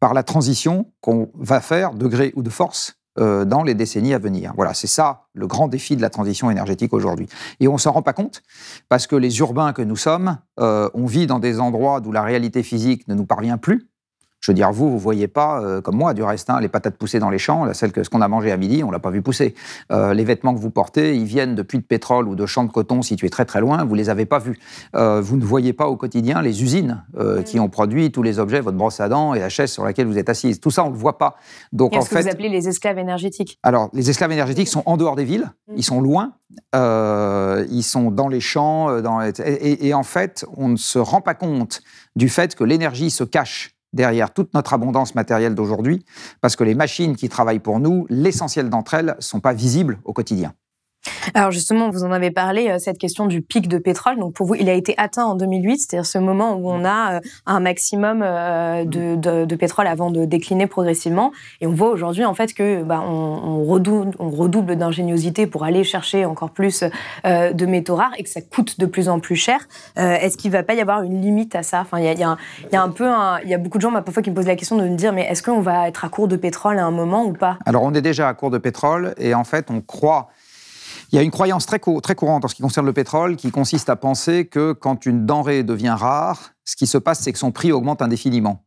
par 0.00 0.14
la 0.14 0.22
transition 0.22 0.92
qu'on 1.00 1.30
va 1.34 1.60
faire, 1.60 1.94
de 1.94 2.06
gré 2.06 2.32
ou 2.36 2.42
de 2.42 2.50
force, 2.50 2.96
euh, 3.18 3.44
dans 3.44 3.62
les 3.62 3.74
décennies 3.74 4.12
à 4.12 4.18
venir. 4.18 4.52
Voilà, 4.56 4.74
c'est 4.74 4.88
ça 4.88 5.26
le 5.34 5.46
grand 5.46 5.68
défi 5.68 5.96
de 5.96 6.02
la 6.02 6.10
transition 6.10 6.50
énergétique 6.50 6.92
aujourd'hui. 6.92 7.28
Et 7.60 7.68
on 7.68 7.78
s'en 7.78 7.92
rend 7.92 8.02
pas 8.02 8.12
compte 8.12 8.42
parce 8.88 9.06
que 9.06 9.14
les 9.14 9.38
urbains 9.38 9.72
que 9.72 9.82
nous 9.82 9.96
sommes, 9.96 10.38
euh, 10.58 10.88
on 10.94 11.06
vit 11.06 11.26
dans 11.26 11.38
des 11.38 11.60
endroits 11.60 12.00
d'où 12.00 12.10
la 12.10 12.22
réalité 12.22 12.62
physique 12.62 13.06
ne 13.06 13.14
nous 13.14 13.26
parvient 13.26 13.56
plus. 13.56 13.88
Je 14.44 14.50
veux 14.50 14.54
dire, 14.54 14.70
vous, 14.72 14.90
vous 14.90 14.98
voyez 14.98 15.26
pas, 15.26 15.62
euh, 15.62 15.80
comme 15.80 15.96
moi, 15.96 16.12
du 16.12 16.22
reste, 16.22 16.50
hein, 16.50 16.60
les 16.60 16.68
patates 16.68 16.98
poussées 16.98 17.18
dans 17.18 17.30
les 17.30 17.38
champs, 17.38 17.72
celle 17.72 17.92
que 17.92 18.04
ce 18.04 18.10
qu'on 18.10 18.20
a 18.20 18.28
mangé 18.28 18.52
à 18.52 18.58
midi, 18.58 18.84
on 18.84 18.90
l'a 18.90 18.98
pas 18.98 19.08
vu 19.08 19.22
pousser. 19.22 19.54
Euh, 19.90 20.12
les 20.12 20.22
vêtements 20.22 20.52
que 20.52 20.58
vous 20.58 20.68
portez, 20.68 21.16
ils 21.16 21.24
viennent 21.24 21.54
de 21.54 21.62
puits 21.62 21.78
de 21.78 21.82
pétrole 21.82 22.28
ou 22.28 22.34
de 22.34 22.44
champs 22.44 22.64
de 22.64 22.70
coton 22.70 23.00
situés 23.00 23.30
très 23.30 23.46
très 23.46 23.62
loin, 23.62 23.82
vous 23.84 23.94
les 23.94 24.10
avez 24.10 24.26
pas 24.26 24.38
vus. 24.38 24.58
Euh, 24.96 25.22
vous 25.22 25.38
ne 25.38 25.44
voyez 25.46 25.72
pas 25.72 25.86
au 25.86 25.96
quotidien 25.96 26.42
les 26.42 26.62
usines 26.62 27.02
qui 27.46 27.58
ont 27.58 27.70
produit 27.70 28.12
tous 28.12 28.22
les 28.22 28.38
objets, 28.38 28.60
votre 28.60 28.76
brosse 28.76 29.00
à 29.00 29.08
dents 29.08 29.32
et 29.32 29.38
la 29.38 29.48
chaise 29.48 29.70
sur 29.70 29.82
laquelle 29.82 30.06
vous 30.06 30.18
êtes 30.18 30.28
assise. 30.28 30.60
Tout 30.60 30.70
ça, 30.70 30.84
on 30.84 30.90
le 30.90 30.96
voit 30.96 31.16
pas. 31.16 31.36
Donc 31.72 31.96
en 31.96 32.02
ce 32.02 32.08
fait, 32.10 32.16
que 32.16 32.22
vous 32.24 32.28
appelez 32.28 32.50
les 32.50 32.68
esclaves 32.68 32.98
énergétiques? 32.98 33.58
Alors, 33.62 33.88
les 33.94 34.10
esclaves 34.10 34.32
énergétiques 34.32 34.68
sont 34.68 34.82
en 34.84 34.98
dehors 34.98 35.16
des 35.16 35.24
villes, 35.24 35.50
mm. 35.68 35.74
ils 35.78 35.84
sont 35.84 36.02
loin, 36.02 36.34
ils 36.74 37.82
sont 37.82 38.10
dans 38.10 38.28
les 38.28 38.40
champs, 38.40 39.00
dans 39.00 39.22
et 39.22 39.94
en 39.94 40.02
fait, 40.02 40.44
on 40.54 40.68
ne 40.68 40.76
se 40.76 40.98
rend 40.98 41.22
pas 41.22 41.34
compte 41.34 41.80
du 42.14 42.28
fait 42.28 42.54
que 42.54 42.64
l'énergie 42.64 43.10
se 43.10 43.24
cache 43.24 43.73
derrière 43.94 44.32
toute 44.32 44.52
notre 44.52 44.74
abondance 44.74 45.14
matérielle 45.14 45.54
d'aujourd'hui, 45.54 46.04
parce 46.40 46.56
que 46.56 46.64
les 46.64 46.74
machines 46.74 47.16
qui 47.16 47.28
travaillent 47.28 47.60
pour 47.60 47.80
nous, 47.80 48.06
l'essentiel 48.10 48.68
d'entre 48.68 48.94
elles, 48.94 49.14
ne 49.16 49.22
sont 49.22 49.40
pas 49.40 49.54
visibles 49.54 49.98
au 50.04 50.12
quotidien. 50.12 50.52
Alors 51.34 51.50
justement, 51.50 51.90
vous 51.90 52.04
en 52.04 52.12
avez 52.12 52.30
parlé, 52.30 52.68
euh, 52.68 52.78
cette 52.78 52.98
question 52.98 53.26
du 53.26 53.40
pic 53.42 53.68
de 53.68 53.78
pétrole. 53.78 54.18
Donc 54.18 54.34
pour 54.34 54.46
vous, 54.46 54.54
il 54.54 54.68
a 54.68 54.74
été 54.74 54.94
atteint 54.98 55.24
en 55.24 55.34
2008, 55.34 55.78
c'est-à-dire 55.78 56.06
ce 56.06 56.18
moment 56.18 56.54
où 56.54 56.70
on 56.70 56.84
a 56.84 57.14
euh, 57.16 57.20
un 57.46 57.60
maximum 57.60 58.22
euh, 58.22 58.84
de, 58.84 59.54
pétrole 59.56 59.86
avant 59.86 60.10
de 60.10 60.24
décliner 60.24 60.66
progressivement. 60.66 61.32
Et 61.60 61.66
on 61.66 61.72
voit 61.72 61.90
aujourd'hui 61.90 62.24
en 62.24 62.34
fait 62.34 62.52
que 62.54 62.82
bah, 62.82 63.00
on, 63.00 63.64
redouble, 63.64 64.76
d'ingéniosité 64.76 65.46
pour 65.46 65.64
aller 65.64 65.84
chercher 65.84 66.24
encore 66.24 66.50
plus 66.50 66.84
de 67.24 67.66
métaux 67.66 67.94
rares 67.94 68.12
et 68.18 68.24
que 68.24 68.28
ça 68.28 68.40
coûte 68.40 68.78
de 68.80 68.86
plus 68.86 69.08
en 69.08 69.20
plus 69.20 69.36
cher. 69.36 69.60
est-ce 69.96 70.36
qu'il 70.36 70.50
ne 70.50 70.56
va 70.56 70.62
pas 70.62 70.74
y 70.74 70.80
avoir 70.80 71.02
une 71.02 71.20
limite 71.20 71.54
à 71.54 71.62
ça? 71.62 71.80
Enfin, 71.80 71.98
il 71.98 72.04
y 72.04 72.22
a, 72.22 72.36
un 72.72 72.88
peu, 72.90 73.08
il 73.44 73.48
y 73.48 73.54
a 73.54 73.58
beaucoup 73.58 73.78
de 73.78 73.82
gens 73.82 73.92
bah, 73.92 74.02
parfois 74.02 74.22
qui 74.22 74.30
me 74.30 74.34
posent 74.34 74.46
la 74.46 74.56
question 74.56 74.76
de 74.76 74.82
me 74.82 74.96
dire, 74.96 75.12
mais 75.12 75.22
est-ce 75.22 75.42
qu'on 75.42 75.60
va 75.60 75.88
être 75.88 76.04
à 76.04 76.08
court 76.08 76.28
de 76.28 76.36
pétrole 76.36 76.78
à 76.78 76.84
un 76.84 76.90
moment 76.90 77.24
ou 77.24 77.32
pas? 77.32 77.58
Alors 77.64 77.84
on 77.84 77.94
est 77.94 78.02
déjà 78.02 78.28
à 78.28 78.34
court 78.34 78.50
de 78.50 78.58
pétrole 78.58 79.14
et 79.18 79.34
en 79.34 79.44
fait 79.44 79.70
on 79.70 79.80
croit 79.80 80.30
il 81.12 81.16
y 81.16 81.18
a 81.18 81.22
une 81.22 81.30
croyance 81.30 81.66
très, 81.66 81.78
courante 81.78 82.44
en 82.44 82.48
ce 82.48 82.54
qui 82.54 82.62
concerne 82.62 82.86
le 82.86 82.92
pétrole 82.92 83.36
qui 83.36 83.50
consiste 83.50 83.88
à 83.88 83.96
penser 83.96 84.46
que 84.46 84.72
quand 84.72 85.06
une 85.06 85.26
denrée 85.26 85.62
devient 85.62 85.96
rare, 85.96 86.52
ce 86.64 86.76
qui 86.76 86.86
se 86.86 86.98
passe, 86.98 87.20
c'est 87.20 87.32
que 87.32 87.38
son 87.38 87.52
prix 87.52 87.72
augmente 87.72 88.02
indéfiniment. 88.02 88.64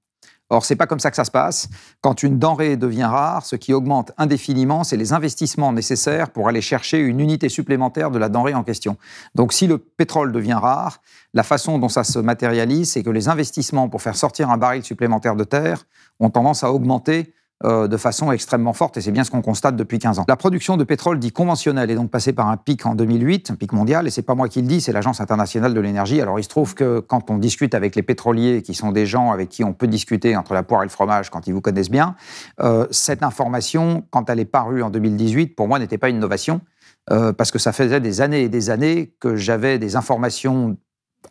Or, 0.49 0.63
c'est 0.63 0.77
pas 0.77 0.87
comme 0.87 1.01
ça 1.01 1.09
que 1.09 1.17
ça 1.17 1.25
se 1.25 1.31
passe. 1.31 1.67
Quand 1.99 2.23
une 2.23 2.39
denrée 2.39 2.77
devient 2.77 3.03
rare, 3.03 3.45
ce 3.45 3.57
qui 3.57 3.73
augmente 3.73 4.13
indéfiniment, 4.17 4.85
c'est 4.85 4.95
les 4.95 5.11
investissements 5.11 5.73
nécessaires 5.73 6.29
pour 6.29 6.47
aller 6.47 6.61
chercher 6.61 6.99
une 6.99 7.19
unité 7.19 7.49
supplémentaire 7.49 8.11
de 8.11 8.17
la 8.17 8.29
denrée 8.29 8.53
en 8.53 8.63
question. 8.63 8.95
Donc, 9.35 9.51
si 9.51 9.67
le 9.67 9.77
pétrole 9.77 10.31
devient 10.31 10.53
rare, 10.53 11.01
la 11.33 11.43
façon 11.43 11.79
dont 11.79 11.89
ça 11.89 12.05
se 12.05 12.19
matérialise, 12.19 12.91
c'est 12.91 13.03
que 13.03 13.09
les 13.09 13.27
investissements 13.27 13.89
pour 13.89 14.01
faire 14.01 14.15
sortir 14.15 14.49
un 14.49 14.57
baril 14.57 14.83
supplémentaire 14.83 15.35
de 15.35 15.43
terre 15.43 15.83
ont 16.21 16.29
tendance 16.29 16.63
à 16.63 16.71
augmenter 16.71 17.33
euh, 17.65 17.87
de 17.87 17.97
façon 17.97 18.31
extrêmement 18.31 18.73
forte, 18.73 18.97
et 18.97 19.01
c'est 19.01 19.11
bien 19.11 19.23
ce 19.23 19.31
qu'on 19.31 19.41
constate 19.41 19.75
depuis 19.75 19.97
15 19.97 20.19
ans. 20.19 20.25
La 20.27 20.35
production 20.35 20.77
de 20.77 20.83
pétrole 20.83 21.17
dit 21.17 21.31
conventionnel 21.31 21.89
est 21.89 21.95
donc 21.95 22.11
passée 22.11 22.31
par 22.31 22.49
un 22.49 22.55
pic 22.55 22.85
en 22.85 22.93
2008, 22.93 23.49
un 23.49 23.55
pic 23.55 23.73
mondial, 23.73 24.05
et 24.05 24.11
c'est 24.11 24.21
pas 24.21 24.35
moi 24.35 24.47
qui 24.47 24.61
le 24.61 24.67
dis, 24.67 24.79
c'est 24.79 24.91
l'Agence 24.91 25.21
internationale 25.21 25.73
de 25.73 25.79
l'énergie. 25.79 26.21
Alors 26.21 26.39
il 26.39 26.43
se 26.43 26.49
trouve 26.49 26.75
que 26.75 26.99
quand 26.99 27.31
on 27.31 27.39
discute 27.39 27.73
avec 27.73 27.95
les 27.95 28.03
pétroliers, 28.03 28.61
qui 28.61 28.75
sont 28.75 28.91
des 28.91 29.07
gens 29.07 29.31
avec 29.31 29.49
qui 29.49 29.63
on 29.63 29.73
peut 29.73 29.87
discuter 29.87 30.37
entre 30.37 30.53
la 30.53 30.61
poire 30.61 30.83
et 30.83 30.85
le 30.85 30.91
fromage 30.91 31.31
quand 31.31 31.47
ils 31.47 31.51
vous 31.51 31.61
connaissent 31.61 31.89
bien, 31.89 32.15
euh, 32.61 32.85
cette 32.91 33.23
information, 33.23 34.03
quand 34.11 34.29
elle 34.29 34.39
est 34.39 34.45
parue 34.45 34.83
en 34.83 34.91
2018, 34.91 35.55
pour 35.55 35.67
moi 35.67 35.79
n'était 35.79 35.97
pas 35.97 36.09
une 36.09 36.17
innovation, 36.17 36.61
euh, 37.09 37.33
parce 37.33 37.49
que 37.49 37.57
ça 37.57 37.73
faisait 37.73 37.99
des 37.99 38.21
années 38.21 38.43
et 38.43 38.49
des 38.49 38.69
années 38.69 39.15
que 39.19 39.35
j'avais 39.35 39.79
des 39.79 39.95
informations 39.95 40.77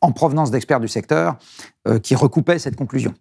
en 0.00 0.11
provenance 0.11 0.50
d'experts 0.50 0.80
du 0.80 0.88
secteur 0.88 1.37
qui 2.02 2.16
recoupaient 2.16 2.59
cette 2.59 2.75
conclusion. 2.75 3.14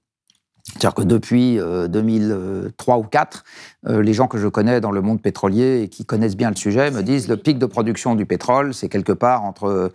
C'est-à-dire 0.67 0.95
que 0.95 1.03
depuis 1.03 1.57
2003 1.57 2.95
euh, 2.95 2.97
ou 2.97 3.01
2004, 3.01 3.43
euh, 3.87 4.01
les 4.01 4.13
gens 4.13 4.27
que 4.27 4.39
je 4.39 4.47
connais 4.47 4.81
dans 4.81 4.91
le 4.91 5.01
monde 5.01 5.21
pétrolier 5.21 5.83
et 5.83 5.89
qui 5.89 6.05
connaissent 6.05 6.35
bien 6.35 6.49
le 6.49 6.55
sujet 6.55 6.89
me 6.89 7.03
disent 7.03 7.27
le 7.27 7.37
pic 7.37 7.59
de 7.59 7.67
production 7.67 8.15
du 8.15 8.25
pétrole, 8.25 8.73
c'est 8.73 8.89
quelque 8.89 9.13
part 9.13 9.43
entre... 9.43 9.91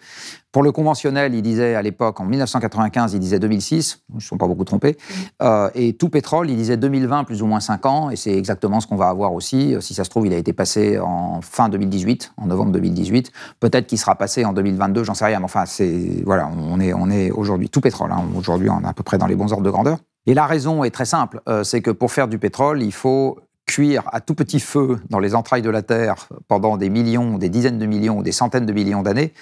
Pour 0.53 0.65
le 0.65 0.73
conventionnel, 0.73 1.33
ils 1.35 1.43
disaient 1.43 1.77
à 1.77 1.83
l'époque, 1.83 2.19
en 2.19 2.25
1995, 2.25 3.15
ils 3.15 3.21
disaient 3.21 3.39
2006, 3.39 4.01
ils 4.09 4.17
ne 4.17 4.21
sont 4.21 4.37
pas 4.37 4.49
beaucoup 4.49 4.65
trompés, 4.65 4.97
euh, 5.43 5.71
et 5.77 5.93
tout 5.93 6.09
pétrole, 6.09 6.51
ils 6.51 6.57
disaient 6.57 6.77
2020, 6.77 7.23
plus 7.23 7.41
ou 7.43 7.47
moins 7.47 7.61
5 7.61 7.87
ans, 7.87 8.11
et 8.11 8.17
c'est 8.17 8.37
exactement 8.37 8.81
ce 8.81 8.89
qu'on 8.89 8.97
va 8.97 9.11
avoir 9.11 9.33
aussi. 9.33 9.77
Si 9.81 9.95
ça 9.95 10.03
se 10.03 10.11
trouve, 10.11 10.27
il 10.27 10.33
a 10.33 10.37
été 10.37 10.53
passé 10.53 10.99
en 10.99 11.41
fin 11.41 11.69
2018, 11.69 12.33
en 12.37 12.47
novembre 12.47 12.73
2018. 12.73 13.31
Peut-être 13.61 13.87
qu'il 13.87 13.99
sera 13.99 14.17
passé 14.17 14.45
en 14.45 14.53
2022, 14.53 15.05
j'en 15.05 15.15
sais 15.15 15.25
rien, 15.27 15.39
mais 15.39 15.45
enfin, 15.45 15.67
c'est... 15.67 16.23
Voilà, 16.25 16.51
on 16.53 16.81
est, 16.81 16.95
on 16.95 17.11
est 17.11 17.31
aujourd'hui 17.31 17.69
tout 17.69 17.81
pétrole. 17.81 18.11
Hein. 18.11 18.25
Aujourd'hui, 18.37 18.71
on 18.71 18.81
est 18.81 18.89
à 18.89 18.93
peu 18.93 19.05
près 19.05 19.19
dans 19.19 19.27
les 19.27 19.37
bons 19.37 19.53
ordres 19.53 19.65
de 19.65 19.71
grandeur. 19.71 19.99
Et 20.27 20.35
la 20.35 20.47
raison 20.47 20.85
est 20.85 20.91
très 20.91 21.07
simple, 21.07 21.41
euh, 21.49 21.65
c'est 21.65 21.81
que 21.81 21.91
pour 21.91 22.13
faire 22.13 22.29
du 22.29 22.39
pétrole, 22.39 22.83
il 22.83 22.93
faut 22.93 23.39
cuire 23.67 24.03
à 24.13 24.21
tout 24.21 24.35
petit 24.35 24.61
feu 24.61 24.99
dans 25.09 25.21
les 25.21 25.35
entrailles 25.35 25.63
de 25.63 25.71
la 25.71 25.83
Terre 25.83 26.29
pendant 26.49 26.77
des 26.77 26.91
millions, 26.91 27.39
des 27.39 27.49
dizaines 27.49 27.79
de 27.79 27.87
millions, 27.87 28.21
des 28.21 28.33
centaines 28.33 28.67
de 28.67 28.73
millions 28.73 29.03
d'années, 29.03 29.33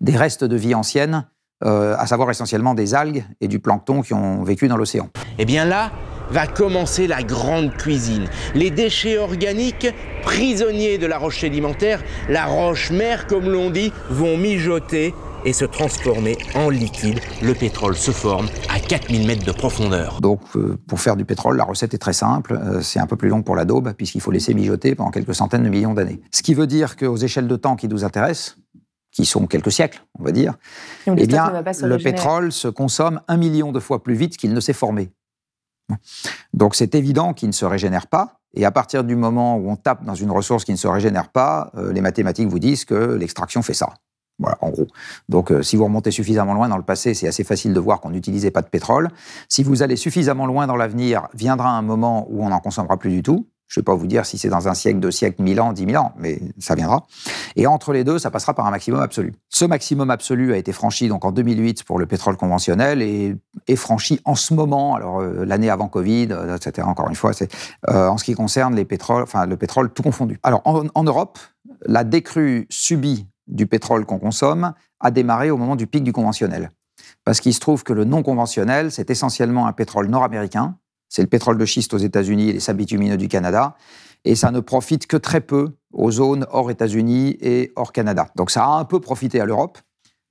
des 0.00 0.16
restes 0.16 0.44
de 0.44 0.56
vie 0.56 0.74
ancienne, 0.74 1.26
euh, 1.64 1.96
à 1.98 2.06
savoir 2.06 2.30
essentiellement 2.30 2.74
des 2.74 2.94
algues 2.94 3.24
et 3.40 3.48
du 3.48 3.58
plancton 3.58 4.02
qui 4.02 4.14
ont 4.14 4.44
vécu 4.44 4.68
dans 4.68 4.76
l'océan. 4.76 5.08
Eh 5.38 5.44
bien 5.44 5.64
là, 5.64 5.90
va 6.30 6.46
commencer 6.46 7.06
la 7.06 7.22
grande 7.22 7.74
cuisine. 7.74 8.28
Les 8.54 8.70
déchets 8.70 9.18
organiques, 9.18 9.92
prisonniers 10.22 10.98
de 10.98 11.06
la 11.06 11.18
roche 11.18 11.40
sédimentaire, 11.40 12.02
la 12.28 12.44
roche 12.44 12.90
mère 12.90 13.26
comme 13.26 13.48
l'on 13.48 13.70
dit, 13.70 13.92
vont 14.10 14.36
mijoter 14.36 15.14
et 15.44 15.52
se 15.52 15.64
transformer 15.64 16.36
en 16.54 16.70
liquide. 16.70 17.20
Le 17.42 17.54
pétrole 17.54 17.96
se 17.96 18.10
forme 18.10 18.48
à 18.68 18.80
4000 18.80 19.26
mètres 19.26 19.44
de 19.44 19.52
profondeur. 19.52 20.20
Donc, 20.20 20.40
euh, 20.56 20.78
pour 20.86 21.00
faire 21.00 21.16
du 21.16 21.24
pétrole, 21.24 21.56
la 21.56 21.64
recette 21.64 21.94
est 21.94 21.98
très 21.98 22.12
simple. 22.12 22.54
Euh, 22.54 22.80
c'est 22.82 23.00
un 23.00 23.06
peu 23.06 23.16
plus 23.16 23.28
long 23.28 23.42
pour 23.42 23.56
la 23.56 23.64
daube, 23.64 23.92
puisqu'il 23.92 24.20
faut 24.20 24.30
laisser 24.30 24.54
mijoter 24.54 24.94
pendant 24.94 25.10
quelques 25.10 25.34
centaines 25.34 25.62
de 25.62 25.68
millions 25.68 25.94
d'années. 25.94 26.20
Ce 26.32 26.42
qui 26.42 26.54
veut 26.54 26.66
dire 26.66 26.96
qu'aux 26.96 27.16
échelles 27.16 27.48
de 27.48 27.56
temps 27.56 27.76
qui 27.76 27.88
nous 27.88 28.04
intéressent, 28.04 28.56
qui 29.12 29.24
sont 29.24 29.46
quelques 29.46 29.72
siècles, 29.72 30.04
on 30.18 30.22
va 30.22 30.32
dire, 30.32 30.54
eh 31.06 31.26
bien, 31.26 31.62
le 31.82 31.96
pétrole 31.96 32.52
se 32.52 32.68
consomme 32.68 33.20
un 33.26 33.36
million 33.36 33.72
de 33.72 33.80
fois 33.80 34.02
plus 34.02 34.14
vite 34.14 34.36
qu'il 34.36 34.52
ne 34.52 34.60
s'est 34.60 34.72
formé. 34.72 35.10
Donc 36.52 36.74
c'est 36.74 36.94
évident 36.94 37.32
qu'il 37.32 37.48
ne 37.48 37.54
se 37.54 37.64
régénère 37.64 38.06
pas. 38.06 38.40
Et 38.54 38.64
à 38.64 38.70
partir 38.70 39.04
du 39.04 39.16
moment 39.16 39.56
où 39.56 39.70
on 39.70 39.76
tape 39.76 40.04
dans 40.04 40.14
une 40.14 40.30
ressource 40.30 40.64
qui 40.64 40.72
ne 40.72 40.76
se 40.76 40.88
régénère 40.88 41.30
pas, 41.30 41.70
euh, 41.76 41.92
les 41.92 42.00
mathématiques 42.00 42.48
vous 42.48 42.58
disent 42.58 42.84
que 42.84 43.14
l'extraction 43.14 43.62
fait 43.62 43.74
ça. 43.74 43.90
Voilà, 44.38 44.56
en 44.60 44.70
gros. 44.70 44.86
Donc, 45.28 45.50
euh, 45.50 45.62
si 45.62 45.76
vous 45.76 45.84
remontez 45.84 46.10
suffisamment 46.10 46.54
loin 46.54 46.68
dans 46.68 46.76
le 46.76 46.84
passé, 46.84 47.12
c'est 47.14 47.26
assez 47.26 47.42
facile 47.42 47.74
de 47.74 47.80
voir 47.80 48.00
qu'on 48.00 48.10
n'utilisait 48.10 48.52
pas 48.52 48.62
de 48.62 48.68
pétrole. 48.68 49.10
Si 49.48 49.64
vous 49.64 49.82
allez 49.82 49.96
suffisamment 49.96 50.46
loin 50.46 50.66
dans 50.66 50.76
l'avenir, 50.76 51.28
viendra 51.34 51.70
un 51.70 51.82
moment 51.82 52.26
où 52.30 52.44
on 52.44 52.50
n'en 52.50 52.60
consommera 52.60 52.96
plus 52.96 53.10
du 53.10 53.22
tout. 53.22 53.48
Je 53.66 53.78
ne 53.78 53.82
vais 53.82 53.84
pas 53.84 53.94
vous 53.94 54.06
dire 54.06 54.24
si 54.24 54.38
c'est 54.38 54.48
dans 54.48 54.66
un 54.66 54.72
siècle, 54.72 54.98
deux 54.98 55.10
siècles, 55.10 55.42
mille 55.42 55.60
ans, 55.60 55.74
dix 55.74 55.84
mille 55.84 55.98
ans, 55.98 56.14
mais 56.16 56.40
ça 56.58 56.74
viendra. 56.74 57.06
Et 57.54 57.66
entre 57.66 57.92
les 57.92 58.02
deux, 58.02 58.18
ça 58.18 58.30
passera 58.30 58.54
par 58.54 58.66
un 58.66 58.70
maximum 58.70 59.00
absolu. 59.00 59.34
Ce 59.50 59.66
maximum 59.66 60.08
absolu 60.08 60.54
a 60.54 60.56
été 60.56 60.72
franchi 60.72 61.08
donc 61.08 61.26
en 61.26 61.32
2008 61.32 61.84
pour 61.84 61.98
le 61.98 62.06
pétrole 62.06 62.38
conventionnel 62.38 63.02
et 63.02 63.36
est 63.66 63.76
franchi 63.76 64.20
en 64.24 64.36
ce 64.36 64.54
moment, 64.54 64.94
alors 64.94 65.20
euh, 65.20 65.44
l'année 65.44 65.68
avant 65.68 65.88
Covid, 65.88 66.28
euh, 66.30 66.56
etc. 66.56 66.86
Encore 66.88 67.10
une 67.10 67.14
fois, 67.14 67.34
c'est 67.34 67.50
en 67.86 68.16
ce 68.16 68.24
qui 68.24 68.32
concerne 68.32 68.74
les 68.74 68.86
pétroles, 68.86 69.24
enfin 69.24 69.44
le 69.44 69.58
pétrole 69.58 69.90
tout 69.92 70.02
confondu. 70.02 70.40
Alors 70.44 70.62
en, 70.64 70.84
en 70.94 71.04
Europe, 71.04 71.38
la 71.84 72.04
décrue 72.04 72.66
subie 72.70 73.26
du 73.48 73.66
pétrole 73.66 74.04
qu'on 74.04 74.18
consomme 74.18 74.72
a 75.00 75.10
démarré 75.10 75.50
au 75.50 75.56
moment 75.56 75.76
du 75.76 75.86
pic 75.86 76.04
du 76.04 76.12
conventionnel. 76.12 76.70
Parce 77.24 77.40
qu'il 77.40 77.54
se 77.54 77.60
trouve 77.60 77.82
que 77.82 77.92
le 77.92 78.04
non 78.04 78.22
conventionnel, 78.22 78.90
c'est 78.90 79.10
essentiellement 79.10 79.66
un 79.66 79.72
pétrole 79.72 80.08
nord-américain, 80.08 80.76
c'est 81.08 81.22
le 81.22 81.28
pétrole 81.28 81.58
de 81.58 81.64
schiste 81.64 81.94
aux 81.94 81.98
États-Unis 81.98 82.50
et 82.50 82.52
les 82.54 82.60
sables 82.60 82.78
bitumineux 82.78 83.16
du 83.16 83.28
Canada, 83.28 83.76
et 84.24 84.34
ça 84.34 84.50
ne 84.50 84.60
profite 84.60 85.06
que 85.06 85.16
très 85.16 85.40
peu 85.40 85.72
aux 85.92 86.10
zones 86.10 86.46
hors 86.50 86.70
États-Unis 86.70 87.36
et 87.40 87.72
hors 87.76 87.92
Canada. 87.92 88.28
Donc 88.36 88.50
ça 88.50 88.64
a 88.64 88.68
un 88.68 88.84
peu 88.84 89.00
profité 89.00 89.40
à 89.40 89.46
l'Europe, 89.46 89.78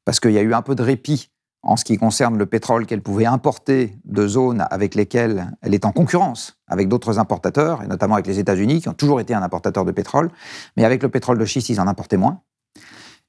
parce 0.05 0.19
qu'il 0.19 0.31
y 0.31 0.37
a 0.37 0.41
eu 0.41 0.53
un 0.53 0.61
peu 0.61 0.75
de 0.75 0.83
répit 0.83 1.29
en 1.63 1.75
ce 1.75 1.83
qui 1.83 1.97
concerne 1.97 2.37
le 2.37 2.45
pétrole 2.45 2.85
qu'elle 2.85 3.01
pouvait 3.01 3.25
importer 3.25 3.97
de 4.05 4.27
zones 4.27 4.65
avec 4.69 4.95
lesquelles 4.95 5.51
elle 5.61 5.73
est 5.73 5.85
en 5.85 5.91
concurrence 5.91 6.57
avec 6.67 6.87
d'autres 6.87 7.19
importateurs, 7.19 7.81
et 7.83 7.87
notamment 7.87 8.15
avec 8.15 8.27
les 8.27 8.39
États-Unis, 8.39 8.81
qui 8.81 8.89
ont 8.89 8.93
toujours 8.93 9.19
été 9.19 9.33
un 9.33 9.41
importateur 9.41 9.83
de 9.83 9.91
pétrole, 9.91 10.29
mais 10.75 10.85
avec 10.85 11.01
le 11.01 11.09
pétrole 11.09 11.37
de 11.37 11.45
schiste, 11.45 11.69
ils 11.69 11.81
en 11.81 11.87
importaient 11.87 12.17
moins. 12.17 12.41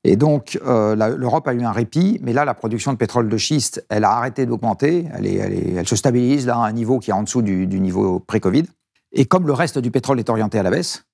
Et 0.05 0.17
donc, 0.17 0.59
euh, 0.64 0.95
l'Europe 1.17 1.49
a 1.49 1.55
eu 1.55 1.62
un 1.62 1.73
répit, 1.73 2.21
mais 2.23 2.33
là, 2.33 2.45
la 2.45 2.55
production 2.55 2.93
de 2.93 2.99
pétrole 2.99 3.28
de 3.28 3.37
schiste, 3.37 3.85
elle 3.88 4.05
a 4.05 4.12
arrêté 4.12 4.47
d'augmenter, 4.47 5.07
elle, 5.12 5.87
se 5.88 5.97
stabilise 5.97 6.47
là 6.47 6.57
à 6.57 6.67
un 6.67 6.73
niveau 6.73 6.99
qui 6.99 7.11
est 7.11 7.14
en 7.14 7.25
dessous 7.25 7.43
du, 7.43 7.67
niveau 7.67 8.21
pré-Covid. 8.21 8.64
Et 9.12 9.25
comme 9.25 9.47
le 9.47 9.52
reste 9.52 9.78
du 9.78 9.90
pétrole 9.90 10.21
est 10.21 10.31
orienté 10.31 10.59
à 10.59 10.62
la 10.62 10.71
baisse, 10.71 11.05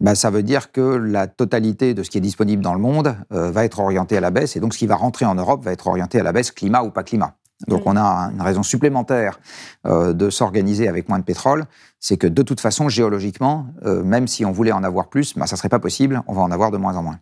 bah, 0.00 0.14
ça 0.14 0.30
veut 0.30 0.42
dire 0.42 0.72
que 0.72 0.80
la 0.80 1.26
totalité 1.26 1.92
de 1.92 2.02
ce 2.02 2.10
qui 2.10 2.18
est 2.18 2.22
disponible 2.22 2.62
dans 2.62 2.72
le 2.72 2.80
monde 2.80 3.16
euh, 3.32 3.50
va 3.50 3.64
être 3.64 3.80
orienté 3.80 4.16
à 4.16 4.20
la 4.20 4.30
baisse, 4.30 4.56
et 4.56 4.60
donc 4.60 4.72
ce 4.72 4.78
qui 4.78 4.86
va 4.86 4.96
rentrer 4.96 5.26
en 5.26 5.34
Europe 5.34 5.62
va 5.62 5.72
être 5.72 5.86
orienté 5.86 6.18
à 6.18 6.22
la 6.22 6.32
baisse, 6.32 6.50
climat 6.50 6.82
ou 6.82 6.90
pas 6.90 7.02
climat. 7.02 7.36
Donc 7.68 7.82
on 7.84 7.96
a 7.96 8.30
une 8.32 8.40
raison 8.40 8.62
supplémentaire 8.62 9.38
euh, 9.86 10.12
de 10.12 10.30
s'organiser 10.30 10.88
avec 10.88 11.08
moins 11.08 11.18
de 11.18 11.24
pétrole, 11.24 11.66
c'est 12.00 12.16
que 12.16 12.26
de 12.26 12.42
toute 12.42 12.60
façon, 12.60 12.88
géologiquement, 12.88 13.66
même 13.84 14.26
si 14.26 14.44
on 14.44 14.52
voulait 14.52 14.72
en 14.72 14.82
avoir 14.82 15.08
plus, 15.08 15.34
bah, 15.36 15.46
ça 15.46 15.54
ne 15.54 15.58
serait 15.58 15.68
pas 15.68 15.78
possible, 15.78 16.22
on 16.26 16.32
va 16.32 16.40
en 16.40 16.50
avoir 16.50 16.70
de 16.70 16.78
moins 16.78 16.96
en 16.96 17.02
moins. 17.02 17.18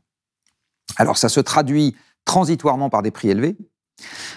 Alors 0.96 1.16
ça 1.16 1.28
se 1.28 1.40
traduit 1.40 1.96
transitoirement 2.24 2.90
par 2.90 3.02
des 3.02 3.10
prix 3.10 3.30
élevés, 3.30 3.56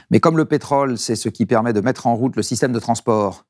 mais 0.09 0.19
comme 0.19 0.37
le 0.37 0.45
pétrole, 0.45 0.97
c'est 0.97 1.15
ce 1.15 1.29
qui 1.29 1.45
permet 1.45 1.73
de 1.73 1.81
mettre 1.81 2.07
en 2.07 2.15
route 2.15 2.35
le 2.35 2.43
système 2.43 2.73
de 2.73 2.79
transport, 2.79 3.45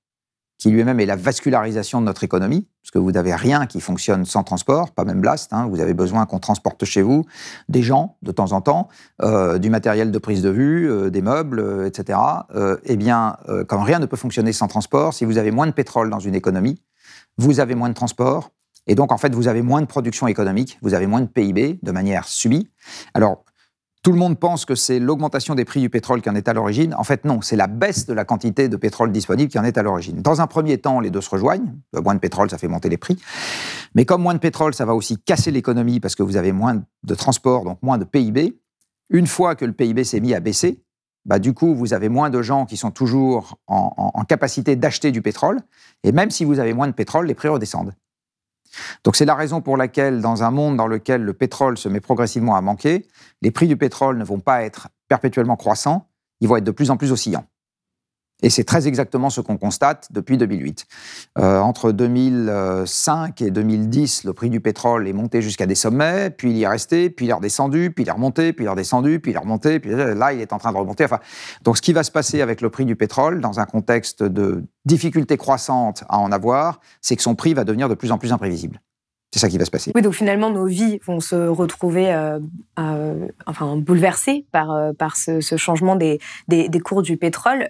qui 0.58 0.70
lui-même 0.70 1.00
est 1.00 1.06
la 1.06 1.16
vascularisation 1.16 2.00
de 2.00 2.06
notre 2.06 2.24
économie, 2.24 2.68
parce 2.82 2.92
que 2.92 3.00
vous 3.00 3.12
n'avez 3.12 3.36
rien 3.36 3.66
qui 3.66 3.82
fonctionne 3.82 4.24
sans 4.24 4.44
transport, 4.44 4.92
pas 4.92 5.04
même 5.04 5.20
Blast, 5.20 5.52
hein, 5.52 5.68
vous 5.68 5.82
avez 5.82 5.94
besoin 5.94 6.26
qu'on 6.26 6.40
transporte 6.40 6.86
chez 6.86 7.02
vous 7.02 7.26
des 7.68 7.82
gens 7.82 8.18
de 8.22 8.32
temps 8.32 8.52
en 8.54 8.62
temps, 8.62 8.88
euh, 9.22 9.58
du 9.58 9.70
matériel 9.70 10.12
de 10.12 10.18
prise 10.20 10.42
de 10.42 10.50
vue, 10.50 10.90
euh, 10.90 11.10
des 11.10 11.22
meubles, 11.22 11.60
euh, 11.60 11.86
etc. 11.86 12.20
eh 12.86 12.96
bien, 12.96 13.36
comme 13.68 13.82
rien 13.82 14.00
ne 14.00 14.06
peut 14.06 14.16
fonctionner 14.16 14.54
sans 14.54 14.68
transport, 14.68 15.14
si 15.14 15.26
vous 15.26 15.38
avez 15.38 15.52
moins 15.52 15.68
de 15.68 15.72
pétrole 15.72 16.10
dans 16.10 16.20
une 16.20 16.36
économie, 16.36 16.82
vous 17.38 17.60
avez 17.60 17.76
moins 17.76 17.90
de 17.90 17.94
transport, 17.94 18.52
et 18.88 18.96
donc, 18.96 19.12
en 19.12 19.18
fait, 19.18 19.34
vous 19.34 19.48
avez 19.48 19.62
moins 19.62 19.82
de 19.82 19.86
production 19.86 20.28
économique, 20.28 20.78
vous 20.82 20.94
avez 20.94 21.08
moins 21.08 21.22
de 21.22 21.28
PIB 21.28 21.80
de 21.82 21.92
manière 21.92 22.28
subie. 22.28 22.70
Alors, 23.14 23.46
tout 24.04 24.12
le 24.12 24.18
monde 24.18 24.38
pense 24.38 24.66
que 24.66 24.76
c'est 24.76 25.00
l'augmentation 25.00 25.56
des 25.56 25.64
prix 25.64 25.80
du 25.80 25.90
pétrole 25.90 26.22
qui 26.22 26.30
en 26.30 26.36
est 26.36 26.50
à 26.50 26.54
l'origine. 26.54 26.94
En 26.96 27.06
fait, 27.06 27.24
non, 27.24 27.40
c'est 27.42 27.56
la 27.56 27.68
baisse 27.68 28.06
de 28.06 28.14
la 28.14 28.26
quantité 28.26 28.68
de 28.68 28.76
pétrole 28.76 29.14
disponible 29.14 29.50
qui 29.50 29.58
en 29.58 29.64
est 29.64 29.78
à 29.78 29.84
l'origine. 29.84 30.22
Dans 30.22 30.42
un 30.42 30.48
premier 30.48 30.78
temps, 30.78 31.00
les 31.00 31.10
deux 31.10 31.22
se 31.22 31.30
rejoignent. 31.30 31.74
Moins 31.94 32.16
de 32.16 32.20
pétrole, 32.20 32.50
ça 32.50 32.58
fait 32.58 32.68
monter 32.68 32.90
les 32.90 32.98
prix. 32.98 33.18
Mais 33.96 34.04
comme 34.04 34.22
moins 34.22 34.34
de 34.34 34.40
pétrole, 34.40 34.74
ça 34.74 34.84
va 34.84 34.94
aussi 34.94 35.18
casser 35.18 35.52
l'économie 35.52 36.02
parce 36.02 36.16
que 36.16 36.24
vous 36.24 36.36
avez 36.36 36.52
moins 36.52 36.84
de 37.04 37.16
transport, 37.16 37.64
donc 37.64 37.82
moins 37.82 37.98
de 37.98 38.04
PIB. 38.04 38.60
Une 39.10 39.28
fois 39.28 39.56
que 39.56 39.64
le 39.64 39.72
PIB 39.72 40.04
s'est 40.04 40.20
mis 40.20 40.34
à 40.34 40.42
baisser, 40.42 40.84
bah, 41.24 41.40
du 41.40 41.54
coup, 41.54 41.74
vous 41.74 41.94
avez 41.94 42.10
moins 42.10 42.30
de 42.30 42.42
gens 42.42 42.66
qui 42.66 42.76
sont 42.76 42.92
toujours 42.92 43.58
en, 43.68 44.12
en 44.14 44.24
capacité 44.26 44.76
d'acheter 44.76 45.14
du 45.14 45.22
pétrole. 45.22 45.62
Et 46.04 46.12
même 46.12 46.30
si 46.30 46.44
vous 46.44 46.60
avez 46.60 46.74
moins 46.74 46.88
de 46.88 46.94
pétrole, 46.94 47.26
les 47.26 47.36
prix 47.36 47.48
redescendent. 47.48 47.94
Donc 49.04 49.16
c'est 49.16 49.26
la 49.26 49.36
raison 49.36 49.62
pour 49.62 49.78
laquelle, 49.78 50.22
dans 50.22 50.44
un 50.44 50.52
monde 50.52 50.78
dans 50.78 50.88
lequel 50.88 51.22
le 51.24 51.34
pétrole 51.34 51.78
se 51.78 51.90
met 51.90 52.00
progressivement 52.00 52.56
à 52.56 52.62
manquer, 52.62 53.08
les 53.42 53.52
prix 53.52 53.68
du 53.68 53.78
pétrole 53.78 54.18
ne 54.18 54.24
vont 54.24 54.40
pas 54.40 54.64
être 54.64 54.90
perpétuellement 55.08 55.56
croissants, 55.56 56.08
ils 56.42 56.48
vont 56.48 56.58
être 56.58 56.64
de 56.64 56.72
plus 56.72 56.92
en 56.92 56.98
plus 56.98 57.12
oscillants. 57.12 57.46
Et 58.44 58.50
c'est 58.50 58.66
très 58.66 58.88
exactement 58.88 59.30
ce 59.30 59.40
qu'on 59.42 59.58
constate 59.58 60.10
depuis 60.12 60.38
2008. 60.38 60.86
Euh, 61.40 61.60
entre 61.60 61.94
2005 61.94 63.42
et 63.42 63.52
2010, 63.52 64.26
le 64.26 64.34
prix 64.34 64.50
du 64.50 64.60
pétrole 64.60 65.08
est 65.08 65.14
monté 65.14 65.42
jusqu'à 65.42 65.66
des 65.66 65.76
sommets, 65.76 66.30
puis 66.30 66.52
il 66.52 66.58
y 66.58 66.64
est 66.64 66.68
resté, 66.68 67.10
puis 67.10 67.26
il 67.26 67.30
est 67.30 67.34
redescendu, 67.34 67.92
puis 67.92 68.04
il 68.04 68.10
est 68.10 68.12
remonté, 68.12 68.52
puis 68.52 68.66
il 68.66 68.68
est 68.68 68.72
redescendu, 68.72 69.22
puis 69.22 69.32
il 69.32 69.36
est 69.36 69.40
remonté, 69.40 69.80
puis 69.80 69.92
là, 69.92 70.34
il 70.34 70.42
est 70.42 70.52
en 70.52 70.60
train 70.60 70.74
de 70.74 70.78
remonter. 70.78 71.06
Enfin, 71.06 71.20
donc, 71.64 71.78
ce 71.78 71.82
qui 71.82 71.94
va 71.94 72.04
se 72.04 72.12
passer 72.12 72.42
avec 72.42 72.60
le 72.60 72.70
prix 72.70 72.84
du 72.86 72.98
pétrole, 72.98 73.40
dans 73.40 73.62
un 73.62 73.66
contexte 73.66 74.24
de 74.24 74.66
difficulté 74.86 75.38
croissante 75.38 76.04
à 76.10 76.20
en 76.20 76.32
avoir, 76.34 76.82
c'est 77.02 77.16
que 77.16 77.24
son 77.24 77.36
prix 77.36 77.54
va 77.54 77.64
devenir 77.64 77.88
de 77.88 77.96
plus 77.96 78.12
en 78.12 78.18
plus 78.18 78.34
imprévisible. 78.34 78.82
C'est 79.34 79.40
ça 79.40 79.50
qui 79.50 79.58
va 79.58 79.66
se 79.66 79.72
passer. 79.72 79.92
Oui, 79.96 80.04
donc 80.04 80.14
finalement, 80.14 80.52
nos 80.52 80.68
vies 80.68 81.00
vont 81.08 81.20
se 81.20 81.48
retrouver 81.48 82.14
euh, 82.14 82.38
euh, 82.78 83.28
enfin, 83.48 83.76
bouleversées 83.78 84.46
par, 84.52 84.70
euh, 84.70 84.94
par 84.94 85.18
ce, 85.18 85.42
changement 85.58 85.96
des, 85.96 86.20
des, 86.48 86.80
cours 86.80 87.02
du 87.02 87.18
pétrole. 87.18 87.68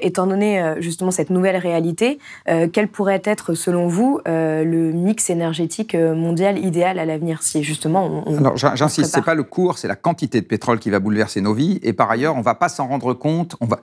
étant 0.00 0.26
donné 0.26 0.76
justement 0.78 1.10
cette 1.10 1.28
nouvelle 1.28 1.58
réalité, 1.58 2.18
quel 2.46 2.88
pourrait 2.88 3.20
être, 3.24 3.52
selon 3.52 3.86
vous, 3.86 4.20
le 4.24 4.92
mix 4.92 5.28
énergétique 5.28 5.94
mondial 5.94 6.58
idéal 6.58 6.98
à 6.98 7.04
l'avenir 7.04 7.42
si 7.42 7.62
justement 7.62 8.22
on, 8.26 8.38
Alors 8.38 8.56
j'insiste, 8.56 9.12
c'est 9.14 9.24
pas 9.24 9.34
le 9.34 9.42
cours, 9.42 9.76
c'est 9.76 9.88
la 9.88 9.96
quantité 9.96 10.40
de 10.40 10.46
pétrole 10.46 10.78
qui 10.78 10.88
va 10.88 11.00
bouleverser 11.00 11.42
nos 11.42 11.52
vies. 11.52 11.80
Et 11.82 11.92
par 11.92 12.10
ailleurs, 12.10 12.34
on 12.36 12.40
va 12.40 12.54
pas 12.54 12.70
s'en 12.70 12.86
rendre 12.86 13.12
compte. 13.12 13.56
On 13.60 13.66
va 13.66 13.80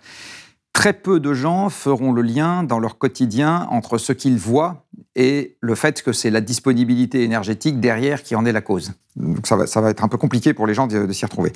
Très 0.74 0.94
peu 0.94 1.20
de 1.20 1.34
gens 1.34 1.70
feront 1.70 2.14
le 2.14 2.22
lien 2.22 2.64
dans 2.64 2.80
leur 2.80 2.98
quotidien 2.98 3.68
entre 3.72 3.98
ce 3.98 4.14
qu'ils 4.14 4.38
voient 4.38 4.86
et 5.16 5.58
le 5.60 5.76
fait 5.76 6.02
que 6.02 6.14
c'est 6.14 6.30
la 6.30 6.42
disponibilité 6.42 7.24
énergétique 7.24 7.80
derrière 7.80 8.24
qui 8.24 8.36
en 8.36 8.46
est 8.46 8.54
la 8.54 8.62
cause. 8.62 8.94
Donc 9.18 9.48
ça 9.48 9.58
va, 9.58 9.68
ça 9.68 9.82
va 9.82 9.90
être 9.90 10.04
un 10.04 10.08
peu 10.08 10.18
compliqué 10.18 10.54
pour 10.54 10.68
les 10.68 10.74
gens 10.74 10.88
de, 10.88 11.12
s'y 11.12 11.26
retrouver. 11.26 11.52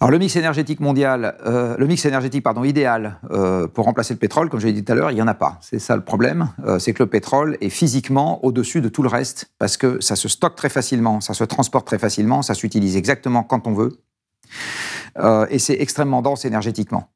Alors 0.00 0.10
le 0.10 0.18
mix 0.18 0.34
énergétique 0.34 0.80
mondial, 0.80 1.36
euh, 1.46 1.76
le 1.76 1.86
mix 1.86 2.04
énergétique 2.04 2.42
pardon 2.42 2.64
idéal 2.64 3.20
euh, 3.30 3.68
pour 3.68 3.84
remplacer 3.84 4.14
le 4.14 4.18
pétrole, 4.18 4.48
comme 4.48 4.60
je 4.60 4.66
l'ai 4.66 4.72
dit 4.72 4.84
tout 4.84 4.92
à 4.92 4.94
l'heure, 4.96 5.10
il 5.12 5.16
y 5.16 5.22
en 5.22 5.28
a 5.28 5.34
pas. 5.34 5.58
C'est 5.60 5.78
ça 5.78 5.96
le 5.96 6.02
problème, 6.02 6.50
euh, 6.66 6.78
c'est 6.78 6.92
que 6.92 7.02
le 7.02 7.08
pétrole 7.08 7.56
est 7.60 7.68
physiquement 7.68 8.44
au-dessus 8.44 8.80
de 8.80 8.88
tout 8.88 9.02
le 9.02 9.08
reste 9.08 9.50
parce 9.58 9.76
que 9.76 10.00
ça 10.00 10.16
se 10.16 10.28
stocke 10.28 10.56
très 10.56 10.68
facilement, 10.68 11.20
ça 11.20 11.34
se 11.34 11.44
transporte 11.44 11.86
très 11.86 11.98
facilement, 11.98 12.42
ça 12.42 12.54
s'utilise 12.54 12.96
exactement 12.96 13.42
quand 13.44 13.66
on 13.66 13.74
veut 13.74 14.00
et 15.50 15.58
c'est 15.58 15.74
extrêmement 15.80 16.22
dense 16.22 16.44
énergétiquement. 16.44 17.08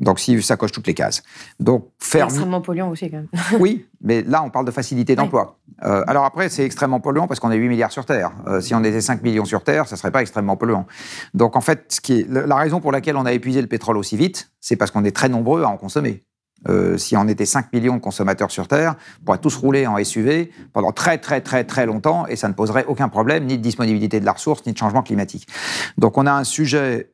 Donc, 0.00 0.18
si 0.18 0.42
ça 0.42 0.56
coche 0.56 0.72
toutes 0.72 0.86
les 0.86 0.94
cases. 0.94 1.22
Donc, 1.60 1.88
faire. 1.98 2.30
C'est 2.30 2.36
extrêmement 2.36 2.62
polluant 2.62 2.88
aussi, 2.88 3.10
quand 3.10 3.18
même. 3.18 3.28
oui, 3.60 3.86
mais 4.02 4.22
là, 4.22 4.42
on 4.42 4.50
parle 4.50 4.64
de 4.64 4.70
facilité 4.70 5.14
d'emploi. 5.14 5.58
Euh, 5.84 6.02
alors 6.06 6.24
après, 6.24 6.48
c'est 6.48 6.64
extrêmement 6.64 7.00
polluant 7.00 7.26
parce 7.26 7.38
qu'on 7.38 7.50
est 7.50 7.56
8 7.56 7.68
milliards 7.68 7.92
sur 7.92 8.06
Terre. 8.06 8.32
Euh, 8.46 8.60
si 8.60 8.74
on 8.74 8.82
était 8.82 9.00
5 9.00 9.22
millions 9.22 9.44
sur 9.44 9.62
Terre, 9.62 9.86
ça 9.86 9.96
ne 9.96 9.98
serait 9.98 10.10
pas 10.10 10.22
extrêmement 10.22 10.56
polluant. 10.56 10.86
Donc, 11.34 11.54
en 11.54 11.60
fait, 11.60 11.84
ce 11.88 12.00
qui 12.00 12.20
est, 12.20 12.28
la 12.28 12.56
raison 12.56 12.80
pour 12.80 12.92
laquelle 12.92 13.16
on 13.16 13.26
a 13.26 13.32
épuisé 13.32 13.60
le 13.60 13.66
pétrole 13.66 13.98
aussi 13.98 14.16
vite, 14.16 14.50
c'est 14.60 14.76
parce 14.76 14.90
qu'on 14.90 15.04
est 15.04 15.14
très 15.14 15.28
nombreux 15.28 15.62
à 15.62 15.68
en 15.68 15.76
consommer. 15.76 16.22
Euh, 16.68 16.98
si 16.98 17.16
on 17.16 17.26
était 17.26 17.46
5 17.46 17.72
millions 17.72 17.96
de 17.96 18.02
consommateurs 18.02 18.50
sur 18.50 18.68
Terre, 18.68 18.96
on 19.20 19.24
pourrait 19.24 19.38
tous 19.38 19.56
rouler 19.56 19.86
en 19.86 20.02
SUV 20.02 20.50
pendant 20.74 20.92
très 20.92 21.16
très 21.16 21.40
très 21.40 21.64
très 21.64 21.86
longtemps 21.86 22.26
et 22.26 22.36
ça 22.36 22.48
ne 22.48 22.52
poserait 22.52 22.84
aucun 22.84 23.08
problème, 23.08 23.46
ni 23.46 23.56
de 23.56 23.62
disponibilité 23.62 24.20
de 24.20 24.26
la 24.26 24.32
ressource, 24.32 24.66
ni 24.66 24.74
de 24.74 24.76
changement 24.76 25.02
climatique. 25.02 25.48
Donc 25.96 26.18
on 26.18 26.26
a 26.26 26.32
un 26.32 26.44
sujet 26.44 27.12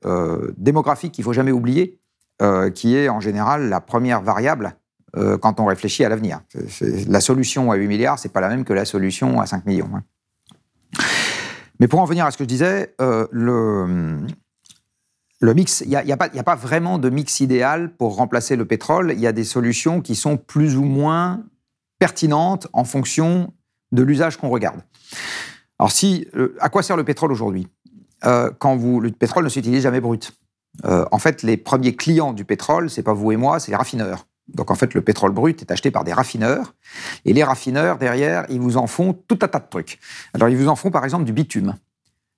démographique 0.57 1.12
qu'il 1.12 1.23
faut 1.23 1.33
jamais 1.33 1.52
oublier, 1.52 2.00
euh, 2.43 2.69
qui 2.69 2.95
est 2.95 3.09
en 3.09 3.19
général 3.19 3.71
la 3.71 3.81
première 3.81 4.21
variable 4.21 4.76
euh, 5.16 5.38
quand 5.38 5.59
on 5.59 5.64
réfléchit 5.64 6.05
à 6.05 6.11
l'avenir. 6.11 6.43
La 7.09 7.23
solution 7.23 7.73
à 7.73 7.76
8 7.76 7.88
milliards, 7.88 8.19
c'est 8.19 8.28
pas 8.28 8.43
la 8.43 8.50
même 8.50 8.66
que 8.66 8.75
la 8.75 8.85
solution 8.85 9.40
à 9.40 9.47
5 9.47 9.64
millions. 9.64 9.88
Hein. 9.95 10.02
Mais 11.81 11.88
pour 11.88 11.99
en 11.99 12.05
venir 12.05 12.26
à 12.26 12.31
ce 12.31 12.37
que 12.37 12.45
je 12.45 12.49
disais, 12.49 12.95
euh, 13.00 13.26
le, 13.31 14.19
mix, 15.55 15.81
il 15.81 15.88
n'y 15.88 15.97
a, 15.97 16.00
a, 16.00 16.25
a, 16.25 16.43
pas 16.43 16.57
vraiment 16.57 16.99
de 16.99 17.09
mix 17.09 17.40
idéal 17.40 17.97
pour 17.97 18.16
remplacer 18.16 18.55
le 18.55 18.66
pétrole. 18.66 19.14
Il 19.14 19.21
y 19.21 19.26
a 19.26 19.33
des 19.33 19.45
solutions 19.45 20.02
qui 20.02 20.14
sont 20.14 20.37
plus 20.37 20.76
ou 20.76 20.85
moins 20.85 21.43
pertinentes 21.99 22.69
en 22.75 22.85
fonction 22.85 23.55
de 23.93 24.02
l'usage 24.02 24.37
qu'on 24.37 24.50
regarde. 24.50 24.83
Alors, 25.78 25.90
si, 25.90 26.28
à 26.61 26.69
quoi 26.69 26.83
sert 26.83 26.99
le 26.99 27.05
pétrole 27.05 27.33
aujourd'hui? 27.33 27.66
Quand 28.21 28.76
vous, 28.76 29.00
le 29.00 29.11
pétrole 29.11 29.45
ne 29.45 29.49
s'utilise 29.49 29.85
jamais 29.85 30.00
brut. 30.00 30.37
Euh, 30.85 31.04
en 31.11 31.18
fait, 31.18 31.42
les 31.42 31.56
premiers 31.56 31.95
clients 31.95 32.33
du 32.33 32.45
pétrole, 32.45 32.90
c'est 32.90 33.02
pas 33.02 33.14
vous 33.14 33.33
et 33.33 33.37
moi, 33.37 33.59
c'est 33.61 33.71
les 33.71 33.76
raffineurs. 33.76 34.26
Donc 34.49 34.71
en 34.71 34.75
fait, 34.75 34.95
le 34.95 35.00
pétrole 35.00 35.33
brut 35.33 35.61
est 35.61 35.73
acheté 35.73 35.90
par 35.90 36.04
des 36.04 36.12
raffineurs, 36.12 36.75
et 37.25 37.33
les 37.33 37.42
raffineurs 37.42 37.99
derrière, 37.99 38.47
ils 38.49 38.61
vous 38.61 38.76
en 38.76 38.87
font 38.87 39.12
tout 39.26 39.38
un 39.42 39.49
tas 39.49 39.59
de 39.59 39.66
trucs. 39.68 39.99
Alors 40.35 40.49
ils 40.49 40.56
vous 40.56 40.68
en 40.68 40.76
font 40.76 40.90
par 40.90 41.04
exemple 41.04 41.25
du 41.25 41.33
bitume, 41.33 41.75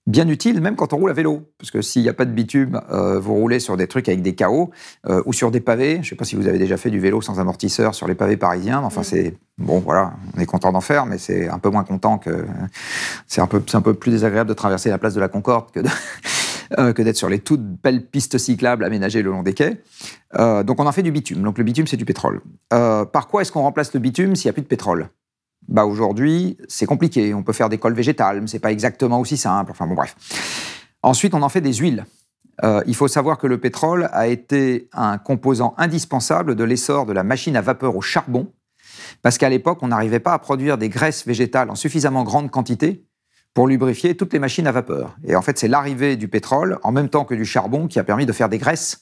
bien 0.06 0.26
utile 0.28 0.62
même 0.62 0.74
quand 0.74 0.94
on 0.94 0.96
roule 0.96 1.10
à 1.10 1.12
vélo, 1.12 1.50
parce 1.58 1.70
que 1.70 1.82
s'il 1.82 2.02
n'y 2.02 2.08
a 2.08 2.14
pas 2.14 2.24
de 2.24 2.30
bitume, 2.30 2.80
euh, 2.90 3.20
vous 3.20 3.34
roulez 3.34 3.60
sur 3.60 3.76
des 3.76 3.86
trucs 3.86 4.08
avec 4.08 4.22
des 4.22 4.34
chaos 4.34 4.70
euh, 5.06 5.22
ou 5.26 5.34
sur 5.34 5.50
des 5.50 5.60
pavés. 5.60 5.96
Je 5.96 5.98
ne 5.98 6.04
sais 6.04 6.16
pas 6.16 6.24
si 6.24 6.34
vous 6.34 6.48
avez 6.48 6.58
déjà 6.58 6.78
fait 6.78 6.90
du 6.90 6.98
vélo 6.98 7.20
sans 7.20 7.40
amortisseur 7.40 7.94
sur 7.94 8.08
les 8.08 8.14
pavés 8.14 8.38
parisiens. 8.38 8.80
Enfin, 8.82 9.02
c'est 9.02 9.34
bon, 9.58 9.78
voilà, 9.80 10.14
on 10.34 10.40
est 10.40 10.46
content 10.46 10.72
d'en 10.72 10.80
faire, 10.80 11.04
mais 11.04 11.18
c'est 11.18 11.50
un 11.50 11.58
peu 11.58 11.68
moins 11.68 11.84
content 11.84 12.16
que 12.16 12.46
c'est 13.26 13.42
un 13.42 13.46
peu, 13.46 13.62
un 13.74 13.80
peu 13.82 13.92
plus 13.92 14.12
désagréable 14.12 14.48
de 14.48 14.54
traverser 14.54 14.88
la 14.88 14.96
place 14.96 15.12
de 15.12 15.20
la 15.20 15.28
Concorde 15.28 15.70
que 15.72 15.80
de 15.80 15.88
euh, 16.78 16.92
que 16.92 17.00
d'être 17.00 17.16
sur 17.16 17.28
les 17.28 17.38
toutes 17.38 17.62
belles 17.62 18.04
pistes 18.06 18.36
cyclables 18.36 18.84
aménagées 18.84 19.22
le 19.22 19.30
long 19.30 19.42
des 19.42 19.54
quais. 19.54 19.80
Euh, 20.38 20.62
donc 20.62 20.80
on 20.80 20.86
en 20.86 20.92
fait 20.92 21.02
du 21.02 21.12
bitume. 21.12 21.42
Donc 21.42 21.56
le 21.56 21.64
bitume, 21.64 21.86
c'est 21.86 21.96
du 21.96 22.04
pétrole. 22.04 22.42
Euh, 22.72 23.04
par 23.06 23.28
quoi 23.28 23.42
est-ce 23.42 23.52
qu'on 23.52 23.62
remplace 23.62 23.94
le 23.94 24.00
bitume 24.00 24.36
s'il 24.36 24.48
n'y 24.48 24.50
a 24.50 24.52
plus 24.52 24.62
de 24.62 24.68
pétrole? 24.68 25.08
Bah 25.66 25.84
aujourd'hui, 25.84 26.58
c'est 26.68 26.86
compliqué. 26.86 27.32
On 27.32 27.42
peut 27.42 27.52
faire 27.52 27.68
des 27.68 27.78
cols 27.78 27.94
végétales, 27.94 28.42
mais 28.42 28.46
c'est 28.46 28.58
pas 28.58 28.72
exactement 28.72 29.18
aussi 29.20 29.36
simple. 29.36 29.70
Enfin 29.70 29.86
bon, 29.86 29.94
bref. 29.94 30.14
Ensuite, 31.02 31.34
on 31.34 31.42
en 31.42 31.48
fait 31.48 31.60
des 31.60 31.74
huiles. 31.74 32.04
il 32.86 32.94
faut 32.94 33.08
savoir 33.08 33.38
que 33.38 33.46
le 33.46 33.58
pétrole 33.58 34.08
a 34.12 34.26
été 34.26 34.88
un 34.92 35.16
composant 35.16 35.74
indispensable 35.78 36.54
de 36.54 36.64
l'essor 36.64 37.06
de 37.06 37.12
la 37.12 37.22
machine 37.22 37.56
à 37.56 37.60
vapeur 37.60 37.96
au 37.96 38.00
charbon, 38.00 38.52
parce 39.22 39.38
qu'à 39.38 39.48
l'époque, 39.48 39.78
on 39.82 39.88
n'arrivait 39.88 40.20
pas 40.20 40.32
à 40.32 40.38
produire 40.38 40.76
des 40.76 40.88
graisses 40.88 41.26
végétales 41.26 41.70
en 41.70 41.76
suffisamment 41.76 42.24
grande 42.24 42.50
quantité 42.50 43.07
pour 43.58 43.66
lubrifier 43.66 44.16
toutes 44.16 44.32
les 44.32 44.38
machines 44.38 44.68
à 44.68 44.70
vapeur. 44.70 45.16
Et 45.24 45.34
en 45.34 45.42
fait, 45.42 45.58
c'est 45.58 45.66
l'arrivée 45.66 46.14
du 46.14 46.28
pétrole, 46.28 46.78
en 46.84 46.92
même 46.92 47.08
temps 47.08 47.24
que 47.24 47.34
du 47.34 47.44
charbon, 47.44 47.88
qui 47.88 47.98
a 47.98 48.04
permis 48.04 48.24
de 48.24 48.30
faire 48.30 48.48
des 48.48 48.58
graisses 48.58 49.00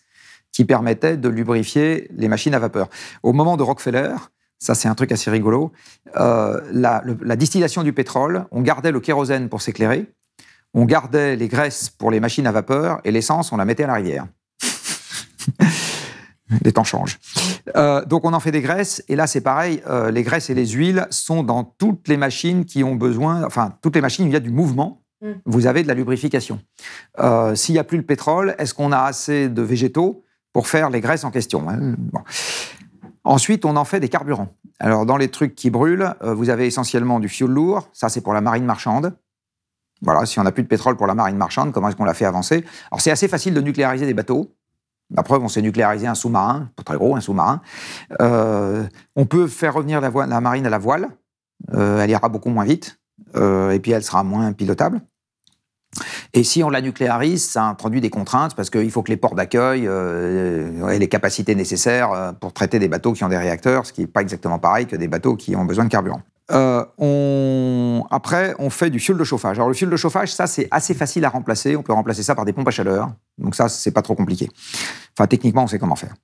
qui 0.50 0.64
permettaient 0.64 1.18
de 1.18 1.28
lubrifier 1.28 2.08
les 2.16 2.26
machines 2.26 2.54
à 2.54 2.58
vapeur. 2.58 2.88
Au 3.22 3.34
moment 3.34 3.58
de 3.58 3.62
Rockefeller, 3.62 4.14
ça 4.58 4.74
c'est 4.74 4.88
un 4.88 4.94
truc 4.94 5.12
assez 5.12 5.30
rigolo, 5.30 5.72
euh, 6.16 6.58
la, 6.72 7.02
la, 7.20 7.36
distillation 7.36 7.82
du 7.82 7.92
pétrole, 7.92 8.46
on 8.50 8.62
gardait 8.62 8.92
le 8.92 9.00
kérosène 9.00 9.50
pour 9.50 9.60
s'éclairer, 9.60 10.10
on 10.72 10.86
gardait 10.86 11.36
les 11.36 11.48
graisses 11.48 11.90
pour 11.90 12.10
les 12.10 12.18
machines 12.18 12.46
à 12.46 12.52
vapeur, 12.52 13.02
et 13.04 13.10
l'essence, 13.10 13.52
on 13.52 13.58
la 13.58 13.66
mettait 13.66 13.84
à 13.84 13.88
la 13.88 13.94
rivière. 13.96 14.26
Les 16.62 16.72
temps 16.72 16.84
changent. 16.84 17.18
Euh, 17.76 18.04
donc 18.04 18.24
on 18.24 18.32
en 18.32 18.40
fait 18.40 18.52
des 18.52 18.60
graisses, 18.60 19.02
et 19.08 19.16
là 19.16 19.26
c'est 19.26 19.40
pareil, 19.40 19.82
euh, 19.88 20.10
les 20.10 20.22
graisses 20.22 20.50
et 20.50 20.54
les 20.54 20.66
huiles 20.66 21.06
sont 21.10 21.42
dans 21.42 21.64
toutes 21.64 22.08
les 22.08 22.16
machines 22.16 22.64
qui 22.64 22.84
ont 22.84 22.94
besoin, 22.94 23.44
enfin 23.44 23.74
toutes 23.82 23.94
les 23.94 24.00
machines 24.00 24.24
où 24.24 24.28
il 24.28 24.32
y 24.32 24.36
a 24.36 24.40
du 24.40 24.50
mouvement, 24.50 25.02
mm. 25.22 25.32
vous 25.44 25.66
avez 25.66 25.82
de 25.82 25.88
la 25.88 25.94
lubrification. 25.94 26.60
Euh, 27.18 27.54
s'il 27.54 27.74
n'y 27.74 27.78
a 27.78 27.84
plus 27.84 27.98
le 27.98 28.04
pétrole, 28.04 28.54
est-ce 28.58 28.74
qu'on 28.74 28.92
a 28.92 29.00
assez 29.00 29.48
de 29.48 29.62
végétaux 29.62 30.24
pour 30.52 30.68
faire 30.68 30.90
les 30.90 31.00
graisses 31.00 31.24
en 31.24 31.30
question 31.30 31.68
hein? 31.68 31.94
Ensuite, 33.24 33.64
on 33.64 33.74
en 33.74 33.84
fait 33.84 33.98
des 33.98 34.08
carburants. 34.08 34.54
Alors 34.78 35.04
dans 35.04 35.16
les 35.16 35.28
trucs 35.28 35.56
qui 35.56 35.68
brûlent, 35.68 36.14
vous 36.22 36.48
avez 36.48 36.66
essentiellement 36.66 37.18
du 37.18 37.28
fioul 37.28 37.50
lourd, 37.50 37.88
ça 37.92 38.08
c'est 38.08 38.20
pour 38.20 38.32
la 38.32 38.40
marine 38.40 38.64
marchande. 38.64 39.16
Voilà, 40.02 40.26
si 40.26 40.38
on 40.38 40.44
n'a 40.44 40.52
plus 40.52 40.62
de 40.62 40.68
pétrole 40.68 40.96
pour 40.96 41.06
la 41.06 41.14
marine 41.14 41.36
marchande, 41.36 41.72
comment 41.72 41.88
est-ce 41.88 41.96
qu'on 41.96 42.04
la 42.04 42.14
fait 42.14 42.26
avancer? 42.26 42.64
Alors 42.92 43.00
c'est 43.00 43.10
assez 43.10 43.26
facile 43.26 43.54
de 43.54 43.60
nucléariser 43.60 44.06
des 44.06 44.14
bateaux. 44.14 44.54
La 45.14 45.22
preuve, 45.22 45.42
on 45.42 45.48
s'est 45.48 45.62
nucléarisé 45.62 46.06
un 46.06 46.14
sous-marin, 46.14 46.68
pas 46.74 46.82
très 46.82 46.96
gros, 46.96 47.14
un 47.14 47.20
sous-marin. 47.20 47.60
Euh, 48.20 48.84
on 49.14 49.24
peut 49.24 49.46
faire 49.46 49.74
revenir 49.74 50.00
la, 50.00 50.40
marine 50.40 50.66
à 50.66 50.70
la 50.70 50.78
voile. 50.78 51.10
Euh, 51.74 52.00
elle 52.00 52.10
ira 52.10 52.28
beaucoup 52.28 52.50
moins 52.50 52.64
vite. 52.64 52.98
Euh, 53.36 53.70
et 53.70 53.78
puis, 53.78 53.92
elle 53.92 54.02
sera 54.02 54.24
moins 54.24 54.52
pilotable. 54.52 55.00
Et 56.34 56.42
si 56.42 56.62
on 56.62 56.68
la 56.68 56.82
nucléarise, 56.82 57.48
ça 57.48 57.64
introduit 57.64 58.00
des 58.00 58.10
contraintes 58.10 58.54
parce 58.54 58.68
qu'il 58.68 58.90
faut 58.90 59.02
que 59.02 59.10
les 59.10 59.16
ports 59.16 59.34
d'accueil 59.34 59.86
aient 59.86 60.98
les 60.98 61.08
capacités 61.08 61.54
nécessaires 61.54 62.34
pour 62.38 62.52
traiter 62.52 62.78
des 62.78 62.88
bateaux 62.88 63.14
qui 63.14 63.24
ont 63.24 63.28
des 63.28 63.38
réacteurs, 63.38 63.86
ce 63.86 63.94
qui 63.94 64.02
n'est 64.02 64.06
pas 64.06 64.20
exactement 64.20 64.58
pareil 64.58 64.86
que 64.86 64.96
des 64.96 65.08
bateaux 65.08 65.36
qui 65.36 65.56
ont 65.56 65.64
besoin 65.64 65.84
de 65.84 65.88
carburant. 65.88 66.20
Euh, 66.52 66.84
on... 66.98 68.04
Après, 68.10 68.54
on 68.58 68.70
fait 68.70 68.90
du 68.90 69.00
fioul 69.00 69.18
de 69.18 69.24
chauffage. 69.24 69.58
Alors, 69.58 69.68
le 69.68 69.74
fioul 69.74 69.90
de 69.90 69.96
chauffage, 69.96 70.32
ça, 70.32 70.46
c'est 70.46 70.68
assez 70.70 70.94
facile 70.94 71.24
à 71.24 71.28
remplacer. 71.28 71.76
On 71.76 71.82
peut 71.82 71.92
remplacer 71.92 72.22
ça 72.22 72.34
par 72.34 72.44
des 72.44 72.52
pompes 72.52 72.68
à 72.68 72.70
chaleur. 72.70 73.12
Donc, 73.38 73.54
ça, 73.54 73.68
c'est 73.68 73.90
pas 73.90 74.02
trop 74.02 74.14
compliqué. 74.14 74.48
Enfin, 75.16 75.26
techniquement, 75.26 75.64
on 75.64 75.66
sait 75.66 75.78
comment 75.78 75.96
faire. 75.96 76.14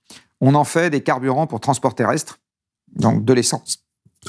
On 0.40 0.54
en 0.54 0.64
fait 0.64 0.90
des 0.90 1.02
carburants 1.02 1.46
pour 1.46 1.60
transport 1.60 1.94
terrestre, 1.94 2.38
donc 2.94 3.24
de 3.24 3.32
l'essence 3.32 3.84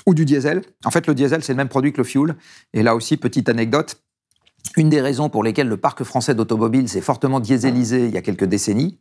ou 0.06 0.14
du 0.14 0.26
diesel. 0.26 0.64
En 0.86 0.92
fait, 0.92 1.06
le 1.08 1.14
diesel, 1.14 1.44
c'est 1.44 1.54
le 1.54 1.58
même 1.58 1.70
produit 1.70 1.94
que 1.94 1.98
le 1.98 2.04
fioul. 2.04 2.36
Et 2.74 2.84
là 2.84 2.96
aussi, 2.96 3.18
petite 3.18 3.50
anecdote. 3.50 4.02
Une 4.78 4.90
des 4.90 5.02
raisons 5.02 5.30
pour 5.30 5.44
lesquelles 5.44 5.68
le 5.68 5.78
parc 5.78 6.04
français 6.04 6.34
d'automobiles 6.34 6.90
s'est 6.90 7.02
fortement 7.02 7.40
dieselisé 7.40 8.06
il 8.06 8.14
y 8.14 8.18
a 8.18 8.22
quelques 8.22 8.46
décennies, 8.46 8.98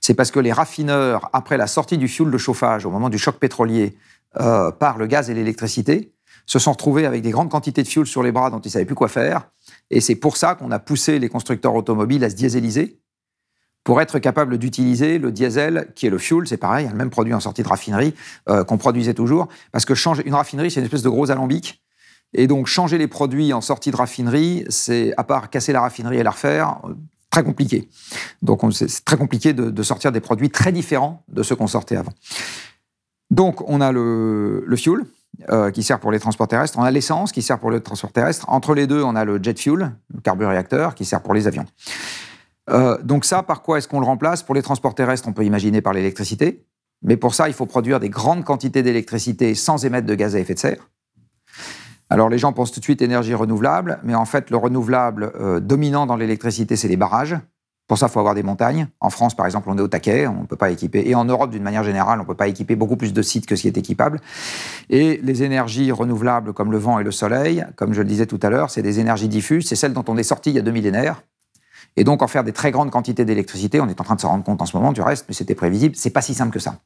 c'est 0.00 0.14
parce 0.14 0.30
que 0.30 0.38
les 0.40 0.52
raffineurs, 0.52 1.28
après 1.32 1.56
la 1.56 1.66
sortie 1.66 1.98
du 1.98 2.08
fioul 2.08 2.30
de 2.30 2.38
chauffage, 2.38 2.86
au 2.86 2.90
moment 2.90 3.08
du 3.08 3.18
choc 3.18 3.38
pétrolier, 3.38 3.96
euh, 4.40 4.70
par 4.70 4.98
le 4.98 5.06
gaz 5.06 5.30
et 5.30 5.34
l'électricité, 5.34 6.12
se 6.46 6.58
sont 6.58 6.72
retrouvés 6.72 7.06
avec 7.06 7.22
des 7.22 7.30
grandes 7.30 7.50
quantités 7.50 7.82
de 7.82 7.88
fuel 7.88 8.06
sur 8.06 8.22
les 8.22 8.32
bras 8.32 8.50
dont 8.50 8.60
ils 8.60 8.68
ne 8.68 8.72
savaient 8.72 8.84
plus 8.84 8.94
quoi 8.94 9.08
faire. 9.08 9.48
Et 9.90 10.00
c'est 10.00 10.14
pour 10.14 10.36
ça 10.36 10.54
qu'on 10.54 10.70
a 10.70 10.78
poussé 10.78 11.18
les 11.18 11.28
constructeurs 11.28 11.74
automobiles 11.74 12.22
à 12.24 12.30
se 12.30 12.34
dieseliser, 12.34 13.00
pour 13.84 14.00
être 14.00 14.18
capable 14.18 14.56
d'utiliser 14.56 15.18
le 15.18 15.30
diesel, 15.30 15.92
qui 15.94 16.06
est 16.06 16.10
le 16.10 16.18
fuel, 16.18 16.48
c'est 16.48 16.56
pareil, 16.56 16.88
le 16.88 16.96
même 16.96 17.10
produit 17.10 17.34
en 17.34 17.40
sortie 17.40 17.62
de 17.62 17.68
raffinerie 17.68 18.14
euh, 18.48 18.64
qu'on 18.64 18.78
produisait 18.78 19.12
toujours, 19.12 19.48
parce 19.72 19.84
que 19.84 19.94
changer 19.94 20.22
une 20.26 20.34
raffinerie, 20.34 20.70
c'est 20.70 20.80
une 20.80 20.86
espèce 20.86 21.02
de 21.02 21.10
gros 21.10 21.30
alambic. 21.30 21.82
Et 22.32 22.46
donc, 22.46 22.66
changer 22.66 22.98
les 22.98 23.06
produits 23.06 23.52
en 23.52 23.60
sortie 23.60 23.90
de 23.90 23.96
raffinerie, 23.96 24.64
c'est, 24.68 25.14
à 25.18 25.22
part 25.22 25.50
casser 25.50 25.72
la 25.72 25.82
raffinerie 25.82 26.16
et 26.16 26.22
la 26.22 26.30
refaire, 26.30 26.80
très 27.30 27.44
compliqué. 27.44 27.88
Donc, 28.42 28.60
c'est 28.72 29.04
très 29.04 29.16
compliqué 29.16 29.52
de, 29.52 29.82
sortir 29.82 30.10
des 30.12 30.20
produits 30.20 30.50
très 30.50 30.72
différents 30.72 31.22
de 31.28 31.42
ceux 31.42 31.54
qu'on 31.54 31.66
sortait 31.66 31.96
avant. 31.96 32.12
Donc, 33.34 33.68
on 33.68 33.80
a 33.80 33.90
le, 33.90 34.62
le 34.64 34.76
fuel, 34.76 35.04
euh, 35.50 35.72
qui 35.72 35.82
sert 35.82 35.98
pour 35.98 36.12
les 36.12 36.20
transports 36.20 36.46
terrestres, 36.46 36.78
on 36.78 36.84
a 36.84 36.90
l'essence 36.92 37.32
qui 37.32 37.42
sert 37.42 37.58
pour 37.58 37.72
le 37.72 37.80
transport 37.80 38.12
terrestre. 38.12 38.44
Entre 38.48 38.74
les 38.74 38.86
deux, 38.86 39.02
on 39.02 39.16
a 39.16 39.24
le 39.24 39.42
jet 39.42 39.58
fuel, 39.58 39.90
le 40.14 40.20
carburéacteur, 40.20 40.94
qui 40.94 41.04
sert 41.04 41.20
pour 41.20 41.34
les 41.34 41.48
avions. 41.48 41.64
Euh, 42.70 42.96
donc 43.02 43.24
ça, 43.24 43.42
par 43.42 43.62
quoi 43.62 43.78
est-ce 43.78 43.88
qu'on 43.88 43.98
le 43.98 44.06
remplace? 44.06 44.44
Pour 44.44 44.54
les 44.54 44.62
transports 44.62 44.94
terrestres, 44.94 45.26
on 45.26 45.32
peut 45.32 45.44
imaginer 45.44 45.82
par 45.82 45.92
l'électricité. 45.92 46.64
Mais 47.02 47.16
pour 47.16 47.34
ça, 47.34 47.48
il 47.48 47.54
faut 47.54 47.66
produire 47.66 47.98
des 47.98 48.08
grandes 48.08 48.44
quantités 48.44 48.84
d'électricité 48.84 49.56
sans 49.56 49.84
émettre 49.84 50.06
de 50.06 50.14
gaz 50.14 50.36
à 50.36 50.38
effet 50.38 50.54
de 50.54 50.60
serre. 50.60 50.88
Alors 52.10 52.28
les 52.28 52.38
gens 52.38 52.52
pensent 52.52 52.70
tout 52.70 52.78
de 52.78 52.84
suite 52.84 53.02
énergie 53.02 53.34
renouvelable, 53.34 53.98
mais 54.04 54.14
en 54.14 54.26
fait, 54.26 54.50
le 54.50 54.56
renouvelable 54.56 55.32
euh, 55.34 55.58
dominant 55.58 56.06
dans 56.06 56.16
l'électricité, 56.16 56.76
c'est 56.76 56.88
les 56.88 56.96
barrages. 56.96 57.36
Pour 57.86 57.98
ça, 57.98 58.06
il 58.06 58.12
faut 58.12 58.18
avoir 58.18 58.34
des 58.34 58.42
montagnes. 58.42 58.88
En 59.00 59.10
France, 59.10 59.34
par 59.34 59.44
exemple, 59.44 59.68
on 59.70 59.76
est 59.76 59.82
au 59.82 59.88
taquet, 59.88 60.26
on 60.26 60.42
ne 60.42 60.46
peut 60.46 60.56
pas 60.56 60.70
équiper. 60.70 61.02
Et 61.06 61.14
en 61.14 61.26
Europe, 61.26 61.50
d'une 61.50 61.62
manière 61.62 61.84
générale, 61.84 62.18
on 62.18 62.22
ne 62.22 62.26
peut 62.26 62.34
pas 62.34 62.48
équiper 62.48 62.76
beaucoup 62.76 62.96
plus 62.96 63.12
de 63.12 63.22
sites 63.22 63.44
que 63.44 63.56
ce 63.56 63.62
qui 63.62 63.68
est 63.68 63.76
équipable. 63.76 64.20
Et 64.88 65.20
les 65.22 65.42
énergies 65.42 65.92
renouvelables 65.92 66.54
comme 66.54 66.72
le 66.72 66.78
vent 66.78 66.98
et 66.98 67.04
le 67.04 67.10
soleil, 67.10 67.64
comme 67.76 67.92
je 67.92 68.00
le 68.00 68.08
disais 68.08 68.26
tout 68.26 68.40
à 68.42 68.48
l'heure, 68.48 68.70
c'est 68.70 68.80
des 68.80 69.00
énergies 69.00 69.28
diffuses, 69.28 69.66
c'est 69.68 69.76
celles 69.76 69.92
dont 69.92 70.04
on 70.08 70.16
est 70.16 70.22
sorti 70.22 70.50
il 70.50 70.56
y 70.56 70.58
a 70.58 70.62
deux 70.62 70.70
millénaires. 70.70 71.22
Et 71.96 72.04
donc, 72.04 72.22
en 72.22 72.26
faire 72.26 72.42
des 72.42 72.52
très 72.52 72.70
grandes 72.70 72.90
quantités 72.90 73.26
d'électricité, 73.26 73.80
on 73.80 73.88
est 73.88 74.00
en 74.00 74.04
train 74.04 74.16
de 74.16 74.20
se 74.20 74.26
rendre 74.26 74.44
compte 74.44 74.62
en 74.62 74.66
ce 74.66 74.76
moment 74.76 74.92
du 74.92 75.02
reste, 75.02 75.26
mais 75.28 75.34
c'était 75.34 75.54
prévisible, 75.54 75.94
c'est 75.94 76.10
pas 76.10 76.22
si 76.22 76.32
simple 76.32 76.52
que 76.52 76.58
ça. 76.58 76.78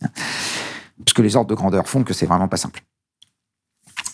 Parce 0.00 1.12
que 1.14 1.22
les 1.22 1.36
ordres 1.36 1.50
de 1.50 1.54
grandeur 1.54 1.86
font 1.86 2.02
que 2.02 2.14
c'est 2.14 2.26
vraiment 2.26 2.48
pas 2.48 2.56
simple. 2.56 2.82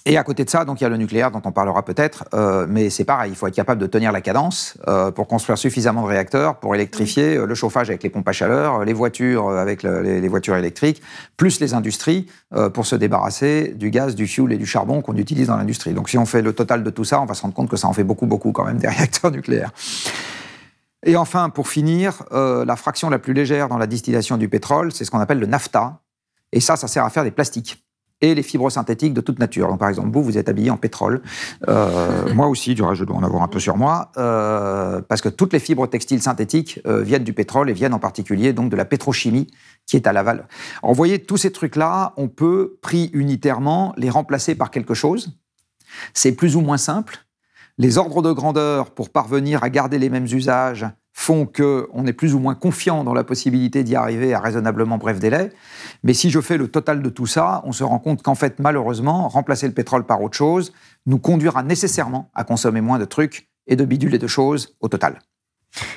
Et 0.08 0.16
à 0.16 0.22
côté 0.22 0.44
de 0.44 0.50
ça, 0.50 0.64
donc 0.64 0.80
il 0.80 0.84
y 0.84 0.86
a 0.86 0.88
le 0.88 0.96
nucléaire 0.96 1.32
dont 1.32 1.42
on 1.44 1.50
parlera 1.50 1.84
peut-être, 1.84 2.26
euh, 2.32 2.64
mais 2.68 2.90
c'est 2.90 3.04
pareil, 3.04 3.32
il 3.32 3.34
faut 3.34 3.48
être 3.48 3.56
capable 3.56 3.80
de 3.80 3.88
tenir 3.88 4.12
la 4.12 4.20
cadence 4.20 4.78
euh, 4.86 5.10
pour 5.10 5.26
construire 5.26 5.58
suffisamment 5.58 6.02
de 6.02 6.06
réacteurs 6.06 6.60
pour 6.60 6.76
électrifier 6.76 7.36
euh, 7.36 7.44
le 7.44 7.54
chauffage 7.56 7.90
avec 7.90 8.04
les 8.04 8.08
pompes 8.08 8.28
à 8.28 8.30
chaleur, 8.30 8.84
les 8.84 8.92
voitures 8.92 9.50
avec 9.50 9.82
les, 9.82 10.28
voitures 10.28 10.54
électriques, 10.54 11.02
plus 11.36 11.58
les 11.58 11.74
industries 11.74 12.28
pour 12.72 12.86
se 12.86 12.94
débarrasser 12.94 13.74
du 13.74 13.90
gaz, 13.90 14.14
du 14.14 14.28
fuel 14.28 14.52
et 14.52 14.56
du 14.56 14.66
charbon 14.66 15.02
qu'on 15.02 15.16
utilise 15.16 15.48
dans 15.48 15.56
l'industrie. 15.56 15.92
Donc 15.92 16.08
si 16.08 16.18
on 16.18 16.26
fait 16.26 16.40
le 16.40 16.52
total 16.52 16.84
de 16.84 16.90
tout 16.90 17.04
ça, 17.04 17.20
on 17.20 17.26
va 17.26 17.34
se 17.34 17.42
rendre 17.42 17.54
compte 17.54 17.68
que 17.68 17.76
ça 17.76 17.88
en 17.88 17.92
fait 17.92 18.04
beaucoup, 18.04 18.26
beaucoup 18.26 18.52
quand 18.52 18.64
même 18.64 18.78
des 18.78 18.88
réacteurs 18.88 19.32
nucléaires. 19.32 19.72
Et 21.04 21.16
enfin, 21.16 21.50
pour 21.50 21.68
finir, 21.68 22.22
la 22.32 22.76
fraction 22.76 23.10
la 23.10 23.18
plus 23.18 23.32
légère 23.32 23.68
dans 23.68 23.78
la 23.78 23.88
distillation 23.88 24.36
du 24.36 24.48
pétrole, 24.48 24.92
c'est 24.92 25.04
ce 25.04 25.10
qu'on 25.10 25.20
appelle 25.20 25.40
le 25.40 25.46
nafta. 25.46 26.00
Et 26.52 26.60
ça, 26.60 26.76
ça 26.76 26.86
sert 26.86 27.04
à 27.04 27.10
faire 27.10 27.24
des 27.24 27.32
plastiques 27.32 27.85
et 28.20 28.34
les 28.34 28.42
fibres 28.42 28.70
synthétiques 28.70 29.12
de 29.12 29.20
toute 29.20 29.38
nature. 29.38 29.68
Donc, 29.68 29.78
par 29.78 29.88
exemple, 29.88 30.08
vous, 30.12 30.22
vous 30.22 30.38
êtes 30.38 30.48
habillé 30.48 30.70
en 30.70 30.76
pétrole. 30.76 31.22
Euh, 31.68 32.32
moi 32.34 32.46
aussi, 32.46 32.74
du 32.74 32.82
reste, 32.82 33.00
je 33.00 33.04
dois 33.04 33.16
en 33.16 33.22
avoir 33.22 33.42
un 33.42 33.48
peu 33.48 33.60
sur 33.60 33.76
moi, 33.76 34.10
euh, 34.16 35.02
parce 35.02 35.20
que 35.20 35.28
toutes 35.28 35.52
les 35.52 35.58
fibres 35.58 35.86
textiles 35.86 36.22
synthétiques 36.22 36.80
euh, 36.86 37.02
viennent 37.02 37.24
du 37.24 37.32
pétrole 37.32 37.68
et 37.68 37.74
viennent 37.74 37.94
en 37.94 37.98
particulier 37.98 38.52
donc 38.52 38.70
de 38.70 38.76
la 38.76 38.84
pétrochimie 38.84 39.48
qui 39.86 39.96
est 39.96 40.06
à 40.06 40.12
l'aval. 40.12 40.48
vous 40.82 40.94
voyez, 40.94 41.20
tous 41.20 41.36
ces 41.36 41.52
trucs-là, 41.52 42.12
on 42.16 42.28
peut, 42.28 42.78
pris 42.82 43.10
unitairement, 43.12 43.94
les 43.96 44.10
remplacer 44.10 44.54
par 44.54 44.70
quelque 44.70 44.94
chose. 44.94 45.38
C'est 46.12 46.32
plus 46.32 46.56
ou 46.56 46.60
moins 46.60 46.78
simple. 46.78 47.18
Les 47.78 47.98
ordres 47.98 48.22
de 48.22 48.32
grandeur 48.32 48.90
pour 48.90 49.10
parvenir 49.10 49.62
à 49.62 49.68
garder 49.68 49.98
les 49.98 50.08
mêmes 50.08 50.24
usages 50.24 50.86
font 51.18 51.46
qu'on 51.46 52.06
est 52.06 52.12
plus 52.12 52.34
ou 52.34 52.38
moins 52.38 52.54
confiant 52.54 53.02
dans 53.02 53.14
la 53.14 53.24
possibilité 53.24 53.82
d'y 53.82 53.96
arriver 53.96 54.34
à 54.34 54.38
raisonnablement 54.38 54.98
bref 54.98 55.18
délai. 55.18 55.50
Mais 56.04 56.12
si 56.12 56.28
je 56.28 56.42
fais 56.42 56.58
le 56.58 56.68
total 56.68 57.02
de 57.02 57.08
tout 57.08 57.24
ça, 57.24 57.62
on 57.64 57.72
se 57.72 57.82
rend 57.82 57.98
compte 57.98 58.22
qu'en 58.22 58.34
fait, 58.34 58.58
malheureusement, 58.58 59.26
remplacer 59.26 59.66
le 59.66 59.72
pétrole 59.72 60.04
par 60.04 60.20
autre 60.20 60.36
chose 60.36 60.74
nous 61.06 61.18
conduira 61.18 61.62
nécessairement 61.62 62.30
à 62.34 62.44
consommer 62.44 62.82
moins 62.82 62.98
de 62.98 63.06
trucs 63.06 63.48
et 63.66 63.76
de 63.76 63.84
bidules 63.86 64.14
et 64.14 64.18
de 64.18 64.26
choses 64.26 64.76
au 64.80 64.88
total. 64.88 65.18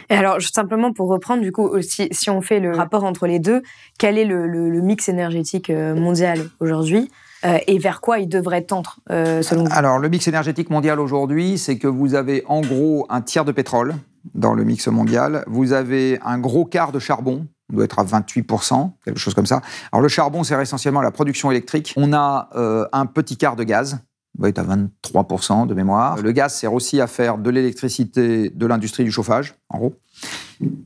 Et 0.09 0.15
alors, 0.15 0.41
simplement 0.41 0.93
pour 0.93 1.09
reprendre, 1.09 1.41
du 1.43 1.51
coup, 1.51 1.69
si, 1.81 2.07
si 2.11 2.29
on 2.29 2.41
fait 2.41 2.61
le 2.61 2.71
rapport 2.71 3.03
entre 3.03 3.27
les 3.27 3.39
deux, 3.39 3.61
quel 3.97 4.17
est 4.17 4.25
le, 4.25 4.81
mix 4.81 5.09
énergétique 5.09 5.69
euh, 5.69 5.95
mondial 5.95 6.39
aujourd'hui 6.61 7.11
euh, 7.45 7.57
et 7.67 7.77
vers 7.77 7.99
quoi 7.99 8.19
il 8.19 8.29
devrait 8.29 8.63
tendre, 8.63 8.99
euh, 9.11 9.41
selon 9.41 9.65
vous? 9.65 9.69
Alors, 9.73 9.99
le 9.99 10.07
mix 10.07 10.27
énergétique 10.29 10.69
mondial 10.69 10.99
aujourd'hui, 10.99 11.57
c'est 11.57 11.77
que 11.77 11.87
vous 11.87 12.15
avez 12.15 12.43
en 12.47 12.61
gros 12.61 13.05
un 13.09 13.21
tiers 13.21 13.45
de 13.45 13.51
pétrole, 13.51 13.95
dans 14.33 14.53
le 14.53 14.63
mix 14.63 14.87
mondial. 14.87 15.43
Vous 15.47 15.73
avez 15.73 16.19
un 16.23 16.39
gros 16.39 16.65
quart 16.65 16.91
de 16.91 16.99
charbon, 16.99 17.47
on 17.71 17.75
doit 17.75 17.85
être 17.85 17.99
à 17.99 18.03
28%, 18.03 18.91
quelque 19.05 19.19
chose 19.19 19.33
comme 19.33 19.45
ça. 19.45 19.61
Alors 19.91 20.01
le 20.01 20.09
charbon 20.09 20.43
sert 20.43 20.59
essentiellement 20.59 21.01
à 21.01 21.03
la 21.03 21.11
production 21.11 21.51
électrique. 21.51 21.93
On 21.97 22.13
a 22.13 22.49
euh, 22.55 22.87
un 22.91 23.05
petit 23.05 23.37
quart 23.37 23.55
de 23.55 23.63
gaz, 23.63 23.99
on 24.37 24.41
doit 24.41 24.49
être 24.49 24.59
à 24.59 24.63
23% 24.63 25.67
de 25.67 25.73
mémoire. 25.73 26.17
Le 26.21 26.31
gaz 26.31 26.53
sert 26.53 26.73
aussi 26.73 27.01
à 27.01 27.07
faire 27.07 27.37
de 27.37 27.49
l'électricité 27.49 28.49
de 28.49 28.65
l'industrie 28.65 29.03
du 29.03 29.11
chauffage, 29.11 29.55
en 29.69 29.77
gros. 29.77 29.95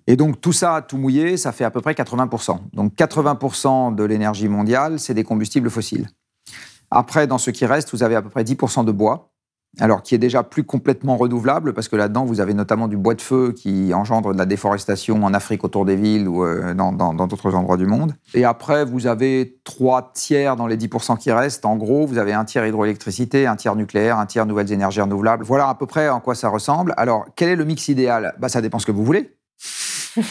Et 0.08 0.15
donc 0.15 0.41
tout 0.41 0.54
ça, 0.54 0.86
tout 0.88 0.98
mouillé, 0.98 1.38
ça 1.38 1.52
fait 1.52 1.63
à 1.63 1.72
peu 1.72 1.82
près 1.82 1.93
80%. 1.93 2.60
Donc 2.74 2.93
80% 2.96 3.96
de 3.96 4.04
l'énergie 4.04 4.48
mondiale, 4.48 5.00
c'est 5.00 5.13
des 5.13 5.24
combustibles 5.24 5.69
fossiles. 5.69 6.10
Après, 6.91 7.26
dans 7.26 7.39
ce 7.39 7.50
qui 7.50 7.65
reste, 7.65 7.91
vous 7.91 8.04
avez 8.04 8.15
à 8.15 8.22
peu 8.22 8.30
près 8.30 8.43
10% 8.43 8.86
de 8.86 8.91
bois, 8.91 9.33
alors 9.79 10.03
qui 10.03 10.13
est 10.13 10.19
déjà 10.19 10.43
plus 10.43 10.63
complètement 10.63 11.17
renouvelable, 11.17 11.73
parce 11.73 11.88
que 11.88 11.95
là-dedans, 11.95 12.25
vous 12.25 12.39
avez 12.39 12.53
notamment 12.53 12.88
du 12.88 12.95
bois 12.95 13.15
de 13.15 13.21
feu 13.21 13.53
qui 13.53 13.93
engendre 13.93 14.31
de 14.31 14.38
la 14.38 14.45
déforestation 14.45 15.23
en 15.23 15.33
Afrique 15.33 15.63
autour 15.63 15.86
des 15.86 15.95
villes 15.95 16.27
ou 16.27 16.43
euh, 16.43 16.73
dans 16.73 17.13
d'autres 17.13 17.55
endroits 17.55 17.77
du 17.77 17.88
monde. 17.88 18.13
Et 18.36 18.45
après, 18.45 18.86
vous 18.86 19.07
avez 19.07 19.57
trois 19.63 20.12
tiers 20.13 20.55
dans 20.55 20.67
les 20.67 20.77
10% 20.77 21.17
qui 21.17 21.31
restent. 21.31 21.65
En 21.65 21.75
gros, 21.75 22.05
vous 22.05 22.19
avez 22.19 22.33
un 22.33 22.45
tiers 22.45 22.65
hydroélectricité, 22.67 23.47
un 23.47 23.55
tiers 23.55 23.75
nucléaire, 23.75 24.19
un 24.19 24.27
tiers 24.27 24.45
nouvelles 24.45 24.71
énergies 24.71 25.01
renouvelables. 25.01 25.43
Voilà 25.43 25.69
à 25.69 25.75
peu 25.75 25.88
près 25.88 26.07
en 26.09 26.19
quoi 26.19 26.36
ça 26.36 26.49
ressemble. 26.49 26.93
Alors, 26.97 27.25
quel 27.36 27.49
est 27.49 27.55
le 27.55 27.65
mix 27.65 27.88
idéal? 27.88 28.36
Bah, 28.39 28.49
Ça 28.49 28.62
dépend 28.62 28.77
ce 28.77 28.86
que 28.86 28.91
vous 28.91 29.03
voulez. 29.03 29.36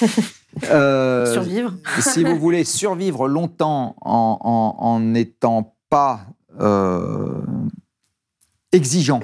Euh, 0.71 1.33
survivre. 1.33 1.73
si 1.99 2.23
vous 2.23 2.39
voulez 2.39 2.65
survivre 2.65 3.27
longtemps 3.27 3.97
en 4.03 5.01
n'étant 5.01 5.75
pas... 5.89 6.27
Euh, 6.61 7.41
exigeant 8.73 9.21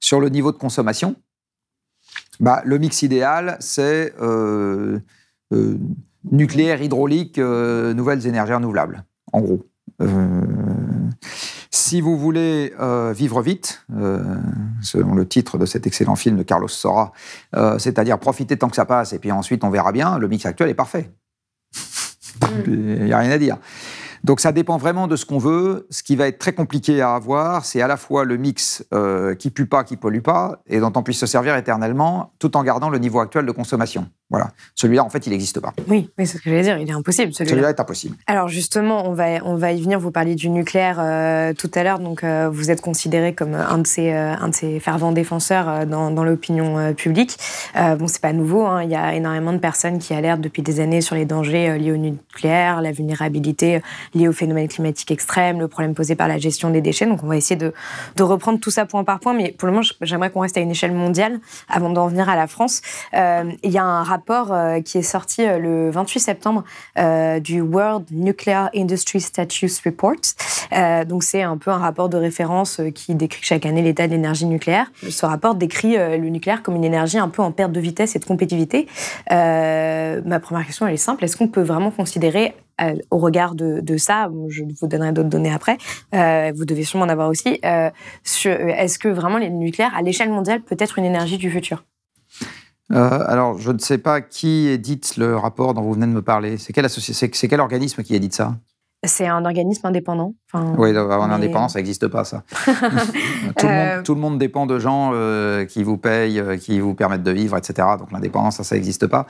sur 0.00 0.20
le 0.20 0.28
niveau 0.28 0.52
de 0.52 0.58
consommation, 0.58 1.16
bah, 2.40 2.62
le 2.64 2.78
mix 2.78 3.02
idéal, 3.02 3.56
c'est 3.60 4.12
euh, 4.20 4.98
euh, 5.52 5.78
nucléaire, 6.30 6.82
hydraulique, 6.82 7.38
euh, 7.38 7.94
nouvelles 7.94 8.26
énergies 8.26 8.52
renouvelables, 8.52 9.04
en 9.32 9.40
gros. 9.40 9.66
si 11.70 12.00
vous 12.00 12.18
voulez 12.18 12.72
vivre 13.14 13.40
vite, 13.40 13.84
selon 14.82 15.14
le 15.14 15.26
titre 15.26 15.56
de 15.56 15.64
cet 15.66 15.86
excellent 15.86 16.16
film 16.16 16.36
de 16.36 16.42
Carlos 16.42 16.68
Sora, 16.68 17.12
c'est-à-dire 17.78 18.18
profiter 18.18 18.56
tant 18.58 18.68
que 18.68 18.76
ça 18.76 18.84
passe 18.84 19.12
et 19.12 19.18
puis 19.18 19.32
ensuite 19.32 19.64
on 19.64 19.70
verra 19.70 19.92
bien, 19.92 20.18
le 20.18 20.28
mix 20.28 20.44
actuel 20.44 20.68
est 20.68 20.74
parfait. 20.74 21.10
Il 22.66 23.04
n'y 23.04 23.12
a 23.12 23.18
rien 23.18 23.30
à 23.30 23.38
dire. 23.38 23.56
Donc 24.26 24.40
ça 24.40 24.50
dépend 24.50 24.76
vraiment 24.76 25.06
de 25.06 25.14
ce 25.14 25.24
qu'on 25.24 25.38
veut. 25.38 25.86
Ce 25.88 26.02
qui 26.02 26.16
va 26.16 26.26
être 26.26 26.40
très 26.40 26.52
compliqué 26.52 27.00
à 27.00 27.14
avoir, 27.14 27.64
c'est 27.64 27.80
à 27.80 27.86
la 27.86 27.96
fois 27.96 28.24
le 28.24 28.36
mix 28.36 28.84
euh, 28.92 29.36
qui 29.36 29.50
pue 29.50 29.66
pas, 29.66 29.84
qui 29.84 29.96
pollue 29.96 30.18
pas, 30.18 30.62
et 30.66 30.80
dont 30.80 30.92
on 30.96 31.04
puisse 31.04 31.20
se 31.20 31.26
servir 31.26 31.56
éternellement, 31.56 32.32
tout 32.40 32.56
en 32.56 32.64
gardant 32.64 32.90
le 32.90 32.98
niveau 32.98 33.20
actuel 33.20 33.46
de 33.46 33.52
consommation. 33.52 34.08
Voilà. 34.28 34.48
Celui-là, 34.74 35.04
en 35.04 35.08
fait, 35.08 35.24
il 35.28 35.30
n'existe 35.30 35.60
pas. 35.60 35.72
Oui, 35.86 36.10
c'est 36.18 36.26
ce 36.26 36.38
que 36.38 36.50
j'allais 36.50 36.62
dire. 36.62 36.78
Il 36.78 36.88
est 36.88 36.92
impossible. 36.92 37.32
Celui-là 37.32 37.56
celui 37.56 37.64
est 37.64 37.80
impossible. 37.80 38.16
Alors 38.26 38.48
justement, 38.48 39.08
on 39.08 39.12
va, 39.12 39.26
on 39.44 39.54
va 39.54 39.70
y 39.70 39.80
venir. 39.80 40.00
Vous 40.00 40.10
parliez 40.10 40.34
du 40.34 40.48
nucléaire 40.48 40.98
euh, 40.98 41.52
tout 41.54 41.70
à 41.74 41.84
l'heure. 41.84 42.00
Donc, 42.00 42.24
euh, 42.24 42.48
vous 42.50 42.72
êtes 42.72 42.80
considéré 42.80 43.34
comme 43.34 43.54
un 43.54 43.78
de 43.78 43.86
ces, 43.86 44.10
un 44.10 44.48
de 44.48 44.54
ces 44.54 44.80
fervents 44.80 45.12
défenseurs 45.12 45.86
dans, 45.86 46.10
dans 46.10 46.24
l'opinion 46.24 46.92
publique. 46.94 47.36
bon, 47.74 48.08
c'est 48.08 48.20
pas 48.20 48.32
nouveau. 48.32 48.66
Hein. 48.66 48.82
Il 48.82 48.90
y 48.90 48.96
a 48.96 49.14
énormément 49.14 49.52
de 49.52 49.58
personnes 49.58 50.00
qui 50.00 50.12
alertent 50.12 50.40
depuis 50.40 50.62
des 50.62 50.80
années 50.80 51.02
sur 51.02 51.14
les 51.14 51.24
dangers 51.24 51.78
liés 51.78 51.92
au 51.92 51.96
nucléaire, 51.96 52.82
la 52.82 52.90
vulnérabilité 52.90 53.80
liée 54.12 54.26
aux 54.26 54.32
phénomènes 54.32 54.66
climatiques 54.66 55.12
extrêmes, 55.12 55.60
le 55.60 55.68
problème 55.68 55.94
posé 55.94 56.16
par 56.16 56.26
la 56.26 56.38
gestion 56.38 56.70
des 56.70 56.80
déchets. 56.80 57.06
Donc, 57.06 57.22
on 57.22 57.28
va 57.28 57.36
essayer 57.36 57.56
de, 57.56 57.72
de 58.16 58.22
reprendre 58.24 58.58
tout 58.58 58.72
ça 58.72 58.86
point 58.86 59.04
par 59.04 59.20
point. 59.20 59.34
Mais 59.34 59.52
pour 59.52 59.66
le 59.66 59.72
moment, 59.72 59.86
j'aimerais 60.00 60.30
qu'on 60.30 60.40
reste 60.40 60.56
à 60.56 60.60
une 60.60 60.72
échelle 60.72 60.92
mondiale 60.92 61.38
avant 61.68 61.90
d'en 61.90 62.08
venir 62.08 62.28
à 62.28 62.34
la 62.34 62.48
France. 62.48 62.82
il 63.12 63.70
y 63.70 63.78
a 63.78 63.84
un 63.84 64.02
rapport 64.02 64.15
euh, 64.50 64.80
qui 64.80 64.98
est 64.98 65.02
sorti 65.02 65.42
euh, 65.42 65.58
le 65.58 65.90
28 65.90 66.20
septembre 66.20 66.64
euh, 66.98 67.40
du 67.40 67.60
World 67.60 68.06
Nuclear 68.10 68.70
Industry 68.74 69.20
Status 69.20 69.80
Report. 69.84 70.16
donc 71.06 71.22
c'est 71.22 71.42
un 71.42 71.56
peu 71.56 71.70
un 71.70 71.78
rapport 71.78 72.08
de 72.08 72.16
référence 72.16 72.80
qui 72.94 73.14
décrit 73.14 73.42
chaque 73.42 73.66
année 73.66 73.82
l'état 73.82 74.06
de 74.06 74.12
l'énergie 74.12 74.46
nucléaire. 74.46 74.90
Ce 75.08 75.26
rapport 75.26 75.54
décrit 75.54 75.96
le 75.96 76.28
nucléaire 76.28 76.62
comme 76.62 76.76
une 76.76 76.84
énergie 76.84 77.18
un 77.18 77.28
peu 77.28 77.42
en 77.42 77.52
perte 77.52 77.72
de 77.72 77.80
vitesse 77.80 78.16
et 78.16 78.18
de 78.18 78.24
compétitivité. 78.24 78.86
ma 79.30 80.40
première 80.40 80.66
question 80.66 80.86
est 80.86 80.96
simple 80.96 81.24
est-ce 81.24 81.36
qu'on 81.36 81.48
peut 81.48 81.62
vraiment 81.62 81.90
considérer 81.90 82.54
au 83.10 83.18
regard 83.18 83.54
de, 83.54 83.96
ça, 83.96 84.30
je 84.48 84.62
vous 84.80 84.86
donnerai 84.86 85.12
d'autres 85.12 85.28
données 85.28 85.52
après, 85.52 85.78
vous 86.12 86.64
devez 86.64 86.84
sûrement 86.84 87.04
en 87.04 87.08
avoir 87.08 87.28
aussi, 87.28 87.60
est-ce 87.62 88.98
que 88.98 89.08
vraiment 89.08 89.38
le 89.38 89.48
nucléaire, 89.48 89.92
à 89.96 90.02
l'échelle 90.02 90.30
mondiale, 90.30 90.60
peut 90.60 90.76
être 90.78 90.98
une 90.98 91.04
énergie 91.04 91.38
du 91.38 91.50
futur? 91.50 91.84
Euh, 92.92 93.24
alors, 93.26 93.58
je 93.58 93.72
ne 93.72 93.78
sais 93.78 93.98
pas 93.98 94.20
qui 94.20 94.68
édite 94.68 95.16
le 95.16 95.36
rapport 95.36 95.74
dont 95.74 95.82
vous 95.82 95.94
venez 95.94 96.06
de 96.06 96.12
me 96.12 96.22
parler. 96.22 96.56
C'est 96.56 96.72
quel, 96.72 96.88
c'est, 96.88 97.48
quel 97.48 97.60
organisme 97.60 98.02
qui 98.02 98.14
édite 98.14 98.34
ça? 98.34 98.54
C'est 99.04 99.26
un 99.26 99.44
organisme 99.44 99.86
indépendant. 99.86 100.34
oui, 100.54 100.96
en 100.96 101.30
indépendant, 101.30 101.68
ça 101.68 101.78
n'existe 101.78 102.08
pas, 102.08 102.24
ça. 102.24 102.42
Euh, 103.64 104.02
tout, 104.02 104.14
le 104.14 104.20
monde, 104.20 104.38
dépend 104.38 104.66
de 104.66 104.78
gens 104.78 105.12
euh, 105.14 105.64
qui 105.64 105.82
vous 105.82 105.96
payent, 105.96 106.42
qui 106.60 106.78
vous 106.78 106.94
permettent 106.94 107.22
de 107.22 107.30
vivre, 107.30 107.56
etc. 107.56 107.88
Donc 107.98 108.12
l'indépendance, 108.12 108.56
ça, 108.56 108.64
ça 108.64 108.74
n'existe 108.74 109.06
pas. 109.06 109.26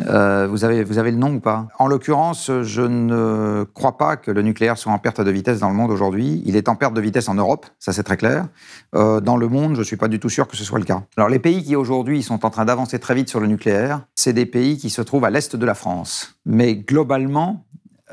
Euh, 0.00 0.48
vous, 0.48 0.64
avez, 0.64 0.82
vous 0.82 0.98
avez 0.98 1.12
le 1.12 1.16
nom 1.16 1.34
ou 1.34 1.40
pas? 1.40 1.68
En 1.78 1.86
l'occurrence, 1.86 2.50
je 2.62 2.82
ne 2.82 3.64
crois 3.74 3.96
pas 3.96 4.16
que 4.16 4.32
le 4.32 4.42
nucléaire 4.42 4.76
soit 4.76 4.92
en 4.92 4.98
perte 4.98 5.20
de 5.20 5.30
vitesse 5.30 5.60
dans 5.60 5.68
le 5.68 5.76
monde 5.76 5.92
aujourd'hui. 5.92 6.42
Il 6.46 6.56
est 6.56 6.68
en 6.68 6.74
perte 6.74 6.94
de 6.94 7.00
vitesse 7.00 7.28
en 7.28 7.34
Europe, 7.34 7.66
ça 7.78 7.92
c'est 7.92 8.02
très 8.02 8.16
clair. 8.16 8.48
Euh, 8.96 9.20
dans 9.20 9.36
le 9.36 9.46
monde, 9.48 9.74
je 9.74 9.78
ne 9.78 9.84
suis 9.84 9.96
pas 9.96 10.08
du 10.08 10.18
tout 10.18 10.28
sûr 10.28 10.48
que 10.48 10.56
ce 10.56 10.64
soit 10.64 10.80
le 10.80 10.84
cas. 10.84 11.04
Alors 11.16 11.28
les 11.28 11.38
pays 11.38 11.62
qui 11.62 11.76
aujourd'hui 11.76 12.24
sont 12.24 12.44
en 12.44 12.50
train 12.50 12.64
d'avancer 12.64 12.98
très 12.98 13.14
vite 13.14 13.28
sur 13.28 13.38
le 13.38 13.46
nucléaire, 13.46 14.00
c'est 14.16 14.32
des 14.32 14.46
pays 14.46 14.78
qui 14.78 14.90
se 14.90 15.00
trouvent 15.00 15.24
à 15.24 15.30
l'est 15.30 15.54
de 15.54 15.64
la 15.64 15.74
France. 15.74 16.40
Mais 16.44 16.74
globalement, 16.74 17.64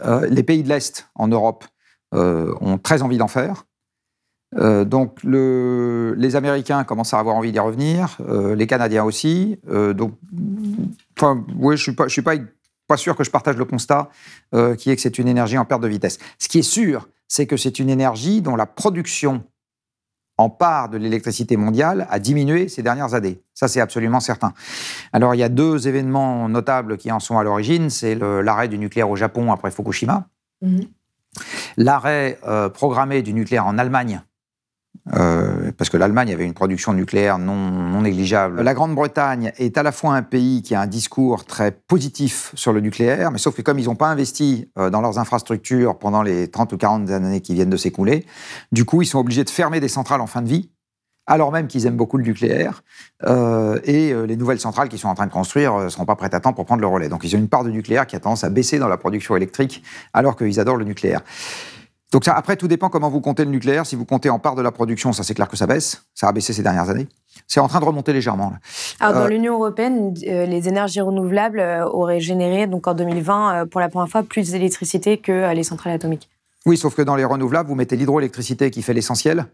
euh, 0.05 0.27
les 0.29 0.43
pays 0.43 0.61
de 0.61 0.69
l'Est 0.69 1.09
en 1.15 1.27
Europe 1.27 1.65
ont 2.13 2.77
très 2.77 3.01
envie 3.03 3.17
d'en 3.17 3.29
faire. 3.29 3.63
Donc 4.53 5.23
le, 5.23 6.13
les 6.17 6.35
Américains 6.35 6.83
commencent 6.83 7.13
à 7.13 7.19
avoir 7.19 7.37
envie 7.37 7.53
d'y 7.53 7.59
revenir, 7.59 8.17
les 8.53 8.67
Canadiens 8.67 9.05
aussi. 9.05 9.57
Donc, 9.65 10.11
enfin, 11.17 11.45
oui, 11.55 11.77
je 11.77 11.83
suis 11.83 11.91
pas, 11.93 12.07
je 12.07 12.13
suis 12.13 12.21
pas, 12.21 12.33
pas 12.87 12.97
sûr 12.97 13.15
que 13.15 13.23
je 13.23 13.31
partage 13.31 13.57
le 13.57 13.65
constat 13.65 14.09
qui 14.77 14.89
est 14.89 14.95
que 14.95 15.01
c'est 15.01 15.17
une 15.17 15.27
énergie 15.27 15.57
en 15.57 15.65
perte 15.65 15.81
de 15.81 15.87
vitesse. 15.87 16.19
Ce 16.39 16.47
qui 16.47 16.59
est 16.59 16.63
sûr, 16.63 17.07
c'est 17.27 17.47
que 17.47 17.57
c'est 17.57 17.79
une 17.79 17.89
énergie 17.89 18.41
dont 18.41 18.55
la 18.55 18.65
production 18.65 19.43
en 20.37 20.49
part 20.49 20.89
de 20.89 20.97
l'électricité 20.97 21.55
mondiale 21.55 22.07
a 22.09 22.19
diminué 22.19 22.67
ces 22.67 22.81
dernières 22.81 23.13
années. 23.13 23.41
Ça, 23.53 23.67
c'est 23.67 23.79
absolument 23.79 24.19
certain. 24.19 24.53
Alors, 25.13 25.35
il 25.35 25.37
y 25.37 25.43
a 25.43 25.49
deux 25.49 25.87
événements 25.87 26.49
notables 26.49 26.97
qui 26.97 27.11
en 27.11 27.19
sont 27.19 27.37
à 27.37 27.43
l'origine. 27.43 27.89
C'est 27.89 28.15
l'arrêt 28.15 28.67
du 28.67 28.77
nucléaire 28.77 29.09
au 29.09 29.15
Japon 29.15 29.51
après 29.51 29.71
Fukushima. 29.71 30.27
Mmh. 30.61 30.79
L'arrêt 31.77 32.39
programmé 32.73 33.21
du 33.21 33.33
nucléaire 33.33 33.67
en 33.67 33.77
Allemagne 33.77 34.23
euh, 35.13 35.60
parce 35.77 35.89
que 35.89 35.97
l'Allemagne 35.97 36.31
avait 36.33 36.45
une 36.45 36.53
production 36.53 36.93
nucléaire 36.93 37.37
non, 37.37 38.01
négligeable. 38.01 38.61
La 38.61 38.73
Grande-Bretagne 38.73 39.51
est 39.57 39.77
à 39.77 39.83
la 39.83 39.91
fois 39.91 40.13
un 40.13 40.23
pays 40.23 40.61
qui 40.61 40.75
a 40.75 40.81
un 40.81 40.87
discours 40.87 41.45
très 41.45 41.71
positif 41.71 42.51
sur 42.55 42.73
le 42.73 42.81
nucléaire, 42.81 43.31
mais 43.31 43.37
sauf 43.37 43.55
que 43.55 43.61
comme 43.61 43.79
ils 43.79 43.85
n'ont 43.85 43.95
pas 43.95 44.07
investi 44.07 44.69
euh, 44.77 44.89
dans 44.89 45.01
leurs 45.01 45.19
infrastructures 45.19 45.97
pendant 45.97 46.21
les 46.23 46.49
30 46.49 46.73
ou 46.73 46.77
40 46.77 47.09
années 47.11 47.41
qui 47.41 47.53
viennent 47.53 47.69
de 47.69 47.77
s'écouler, 47.77 48.25
du 48.71 48.85
coup, 48.85 49.01
ils 49.01 49.05
sont 49.05 49.19
obligés 49.19 49.43
de 49.43 49.49
fermer 49.49 49.79
des 49.79 49.87
centrales 49.87 50.21
en 50.21 50.27
fin 50.27 50.41
de 50.41 50.47
vie, 50.47 50.69
alors 51.27 51.51
même 51.51 51.67
qu'ils 51.67 51.85
aiment 51.85 51.97
beaucoup 51.97 52.17
le 52.17 52.23
nucléaire, 52.23 52.83
euh, 53.23 53.79
et 53.83 54.13
les 54.25 54.35
nouvelles 54.35 54.59
centrales 54.59 54.89
qu'ils 54.89 54.99
sont 54.99 55.07
en 55.07 55.15
train 55.15 55.27
de 55.27 55.31
construire 55.31 55.77
ne 55.77 55.89
seront 55.89 56.05
pas 56.05 56.15
prêtes 56.15 56.33
à 56.33 56.39
temps 56.39 56.53
pour 56.53 56.65
prendre 56.65 56.81
le 56.81 56.87
relais. 56.87 57.09
Donc 57.09 57.23
ils 57.23 57.35
ont 57.35 57.39
une 57.39 57.47
part 57.49 57.63
de 57.63 57.69
nucléaire 57.69 58.07
qui 58.07 58.15
a 58.15 58.19
tendance 58.19 58.43
à 58.43 58.49
baisser 58.49 58.79
dans 58.79 58.87
la 58.87 58.97
production 58.97 59.35
électrique, 59.35 59.83
alors 60.13 60.35
qu'ils 60.35 60.59
adorent 60.59 60.77
le 60.77 60.85
nucléaire. 60.85 61.21
Donc 62.11 62.25
ça, 62.25 62.33
après, 62.33 62.57
tout 62.57 62.67
dépend 62.67 62.89
comment 62.89 63.09
vous 63.09 63.21
comptez 63.21 63.45
le 63.45 63.51
nucléaire. 63.51 63.85
Si 63.85 63.95
vous 63.95 64.03
comptez 64.03 64.29
en 64.29 64.37
part 64.37 64.55
de 64.55 64.61
la 64.61 64.71
production, 64.71 65.13
ça 65.13 65.23
c'est 65.23 65.33
clair 65.33 65.47
que 65.47 65.55
ça 65.55 65.65
baisse. 65.65 66.03
Ça 66.13 66.27
a 66.27 66.31
baissé 66.33 66.51
ces 66.51 66.61
dernières 66.61 66.89
années. 66.89 67.07
C'est 67.47 67.61
en 67.61 67.69
train 67.69 67.79
de 67.79 67.85
remonter 67.85 68.11
légèrement. 68.11 68.53
Alors, 68.99 69.13
dans 69.13 69.25
euh, 69.25 69.29
l'Union 69.29 69.53
européenne, 69.53 70.13
euh, 70.27 70.45
les 70.45 70.67
énergies 70.67 70.99
renouvelables 70.99 71.61
euh, 71.61 71.85
auraient 71.85 72.19
généré, 72.19 72.67
donc 72.67 72.85
en 72.87 72.93
2020, 72.93 73.67
pour 73.67 73.79
la 73.79 73.87
première 73.87 74.09
fois, 74.09 74.23
plus 74.23 74.51
d'électricité 74.51 75.19
que 75.19 75.53
les 75.53 75.63
centrales 75.63 75.93
atomiques. 75.93 76.29
Oui, 76.65 76.75
sauf 76.77 76.95
que 76.95 77.01
dans 77.01 77.15
les 77.15 77.23
renouvelables, 77.23 77.69
vous 77.69 77.75
mettez 77.75 77.95
l'hydroélectricité 77.95 78.71
qui 78.71 78.81
fait 78.81 78.93
l'essentiel, 78.93 79.45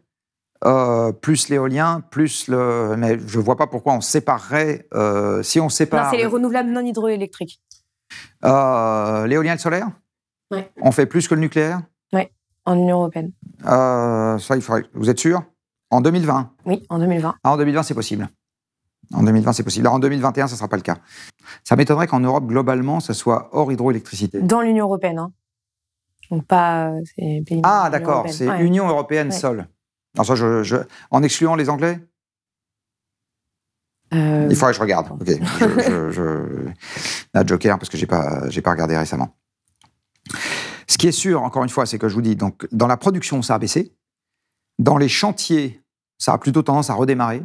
plus 1.22 1.50
l'éolien, 1.50 2.02
plus 2.10 2.48
le. 2.48 2.96
Mais 2.98 3.20
je 3.20 3.38
ne 3.38 3.44
vois 3.44 3.56
pas 3.56 3.68
pourquoi 3.68 3.94
on 3.94 4.02
séparerait. 4.02 4.88
si 5.44 5.60
on 5.60 5.70
sépare. 5.70 6.06
Non, 6.06 6.12
c'est 6.12 6.18
les 6.18 6.26
renouvelables 6.26 6.72
non 6.72 6.82
hydroélectriques. 6.82 7.62
L'éolien 8.44 9.54
et 9.54 9.56
le 9.56 9.62
solaire? 9.62 9.90
Oui. 10.52 10.60
On 10.82 10.92
fait 10.92 11.06
plus 11.06 11.28
que 11.28 11.36
le 11.36 11.42
nucléaire? 11.42 11.82
Oui 12.14 12.30
en 12.68 12.76
Union 12.78 12.98
européenne 12.98 13.32
euh, 13.66 14.38
Ça, 14.38 14.56
il 14.56 14.62
faudrait. 14.62 14.84
Vous 14.94 15.10
êtes 15.10 15.20
sûr? 15.20 15.42
En 15.90 16.02
2020 16.02 16.52
Oui, 16.66 16.86
en 16.90 17.00
2020. 17.00 17.36
Ah, 17.44 17.52
en 17.52 17.58
2020, 17.58 17.84
c'est 17.84 17.94
possible. 17.94 18.28
En 19.14 19.24
2020, 19.24 19.54
c'est 19.54 19.64
possible. 19.64 19.88
Alors, 19.88 19.96
en 19.96 20.00
2021, 20.00 20.48
ça 20.48 20.54
ne 20.54 20.58
sera 20.58 20.68
pas 20.68 20.76
le 20.76 20.82
cas. 20.82 20.98
Ça 21.64 21.78
m'étonnerait 21.78 22.08
qu'en 22.08 22.20
Europe, 22.20 22.46
globalement, 22.46 23.00
ça 23.00 23.14
soit 23.14 23.50
hors 23.54 23.72
hydroélectricité. 23.72 24.42
Dans 24.42 24.62
l'Union 24.62 24.86
européenne, 24.86 25.18
hein. 25.18 25.32
Donc, 26.30 26.46
pas 26.46 26.90
euh, 26.90 27.02
ces 27.16 27.42
pays. 27.48 27.62
Ah, 27.64 27.90
d'accord, 27.90 28.26
c'est 28.28 28.48
Union 28.62 28.88
européenne 28.90 29.32
seule. 29.32 29.66
Alors, 30.16 30.26
ça, 30.26 30.36
je, 30.36 30.78
En 31.10 31.24
excluant 31.24 31.56
les 31.56 31.70
Anglais? 31.70 32.00
Euh, 34.14 34.48
Il 34.50 34.56
faudrait 34.58 34.72
que 34.72 34.78
je 34.78 34.82
regarde. 34.82 35.08
Ok. 35.12 35.28
je, 36.12 37.44
Joker, 37.48 37.80
parce 37.80 37.90
que 37.90 37.98
je 37.98 38.04
n'ai 38.04 38.08
pas, 38.08 38.42
pas 38.64 38.72
regardé 38.72 38.98
récemment. 38.98 39.37
Ce 40.90 40.98
qui 40.98 41.08
est 41.08 41.12
sûr, 41.12 41.44
encore 41.44 41.64
une 41.64 41.70
fois, 41.70 41.86
c'est 41.86 42.00
que 42.00 42.08
je 42.08 42.14
vous 42.14 42.22
dis, 42.22 42.36
donc, 42.36 42.68
dans 42.72 42.88
la 42.88 42.98
production, 42.98 43.42
ça 43.42 43.56
a 43.56 43.60
baissé. 43.60 43.94
Dans 44.80 44.98
les 44.98 45.10
chantiers, 45.10 45.82
ça 46.18 46.34
a 46.34 46.38
plutôt 46.38 46.62
tendance 46.62 46.90
à 46.90 46.94
redémarrer, 46.94 47.44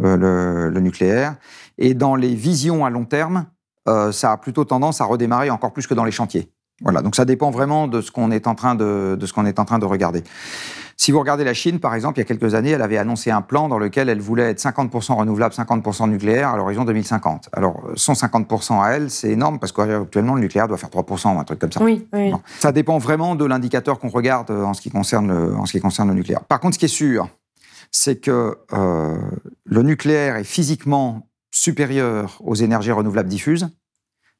euh, 0.00 0.70
le, 0.70 0.80
nucléaire. 0.80 1.36
Et 1.78 1.94
dans 1.94 2.14
les 2.14 2.34
visions 2.34 2.84
à 2.84 2.90
long 2.90 3.04
terme, 3.04 3.46
euh, 3.88 4.12
ça 4.12 4.32
a 4.32 4.36
plutôt 4.36 4.64
tendance 4.64 5.00
à 5.00 5.04
redémarrer 5.04 5.50
encore 5.50 5.72
plus 5.72 5.86
que 5.86 5.94
dans 5.94 6.04
les 6.04 6.12
chantiers. 6.12 6.50
Voilà, 6.80 7.02
donc 7.02 7.14
ça 7.14 7.24
dépend 7.24 7.50
vraiment 7.50 7.86
de 7.86 8.00
ce 8.00 8.10
qu'on 8.10 8.30
est 8.30 8.46
en 8.46 8.54
train 8.54 8.74
de, 8.74 9.16
de 9.18 9.26
ce 9.26 9.32
qu'on 9.32 9.46
est 9.46 9.58
en 9.58 9.64
train 9.64 9.78
de 9.78 9.84
regarder. 9.84 10.24
Si 10.96 11.12
vous 11.12 11.18
regardez 11.18 11.44
la 11.44 11.54
Chine, 11.54 11.80
par 11.80 11.94
exemple, 11.94 12.18
il 12.18 12.20
y 12.20 12.24
a 12.24 12.26
quelques 12.26 12.54
années, 12.54 12.70
elle 12.70 12.82
avait 12.82 12.98
annoncé 12.98 13.30
un 13.30 13.42
plan 13.42 13.68
dans 13.68 13.78
lequel 13.78 14.08
elle 14.08 14.20
voulait 14.20 14.50
être 14.50 14.60
50% 14.60 15.14
renouvelable, 15.14 15.54
50% 15.54 16.08
nucléaire 16.08 16.50
à 16.50 16.56
l'horizon 16.56 16.84
2050. 16.84 17.48
Alors, 17.52 17.82
son 17.96 18.12
50% 18.12 18.82
à 18.82 18.90
elle, 18.90 19.10
c'est 19.10 19.30
énorme 19.30 19.58
parce 19.58 19.72
qu'actuellement, 19.72 20.34
le 20.34 20.40
nucléaire 20.40 20.68
doit 20.68 20.76
faire 20.76 20.90
3% 20.90 21.36
ou 21.36 21.38
un 21.38 21.44
truc 21.44 21.58
comme 21.58 21.72
ça. 21.72 21.82
Oui, 21.82 22.06
oui. 22.12 22.32
Ça 22.60 22.72
dépend 22.72 22.98
vraiment 22.98 23.34
de 23.34 23.44
l'indicateur 23.44 23.98
qu'on 23.98 24.08
regarde 24.08 24.50
euh, 24.50 24.64
en 24.64 24.74
ce, 24.74 24.80
qui 24.80 24.90
concerne 24.90 25.28
le, 25.28 25.54
en 25.54 25.66
ce 25.66 25.72
qui 25.72 25.80
concerne 25.80 26.08
le 26.08 26.14
nucléaire. 26.14 26.44
Par 26.44 26.60
contre, 26.60 26.74
ce 26.74 26.78
qui 26.78 26.84
est 26.84 26.88
sûr, 26.88 27.28
c'est 27.90 28.20
que 28.20 28.58
euh, 28.72 29.16
le 29.64 29.82
nucléaire 29.82 30.36
est 30.36 30.44
physiquement 30.44 31.28
supérieur 31.50 32.40
aux 32.44 32.54
énergies 32.54 32.92
renouvelables 32.92 33.28
diffuses 33.28 33.68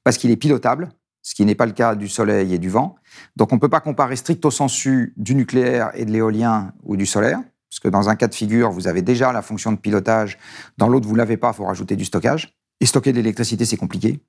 parce 0.02 0.18
qu'il 0.18 0.30
est 0.30 0.36
pilotable 0.36 0.90
ce 1.24 1.34
qui 1.34 1.44
n'est 1.44 1.54
pas 1.56 1.66
le 1.66 1.72
cas 1.72 1.96
du 1.96 2.06
soleil 2.06 2.54
et 2.54 2.58
du 2.58 2.68
vent. 2.68 2.96
Donc 3.34 3.50
on 3.50 3.56
ne 3.56 3.60
peut 3.60 3.70
pas 3.70 3.80
comparer 3.80 4.14
stricto 4.14 4.50
sensu 4.50 5.14
du 5.16 5.34
nucléaire 5.34 5.90
et 5.94 6.04
de 6.04 6.12
l'éolien 6.12 6.72
ou 6.84 6.96
du 6.96 7.06
solaire, 7.06 7.40
parce 7.70 7.80
que 7.80 7.88
dans 7.88 8.10
un 8.10 8.14
cas 8.14 8.28
de 8.28 8.34
figure, 8.34 8.70
vous 8.70 8.86
avez 8.86 9.00
déjà 9.02 9.32
la 9.32 9.40
fonction 9.40 9.72
de 9.72 9.78
pilotage, 9.78 10.38
dans 10.76 10.86
l'autre, 10.86 11.08
vous 11.08 11.14
ne 11.14 11.18
l'avez 11.18 11.38
pas, 11.38 11.50
il 11.52 11.56
faut 11.56 11.64
rajouter 11.64 11.96
du 11.96 12.04
stockage. 12.04 12.54
Et 12.80 12.86
stocker 12.86 13.12
de 13.12 13.16
l'électricité, 13.16 13.64
c'est 13.64 13.78
compliqué. 13.78 14.20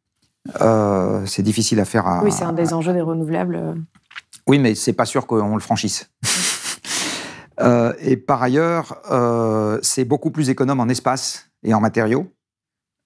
Euh, 0.62 1.26
c'est 1.26 1.44
difficile 1.44 1.80
à 1.82 1.86
faire. 1.86 2.08
À, 2.08 2.24
oui, 2.24 2.32
c'est 2.32 2.46
un 2.46 2.54
des 2.54 2.74
enjeux 2.74 2.94
des 2.94 3.02
renouvelables. 3.02 3.76
Oui, 4.48 4.58
mais 4.58 4.74
c'est 4.74 4.94
pas 4.94 5.06
sûr 5.06 5.28
qu'on 5.28 5.56
le 5.56 5.62
franchisse. 5.62 6.10
Euh, 7.62 7.94
et 8.02 8.18
par 8.18 8.44
ailleurs, 8.44 8.98
euh, 9.10 9.80
c'est 9.82 10.04
beaucoup 10.04 10.30
plus 10.30 10.50
économe 10.50 10.82
en 10.82 10.90
espace 10.90 11.50
et 11.64 11.74
en 11.74 11.80
matériaux, 11.80 12.30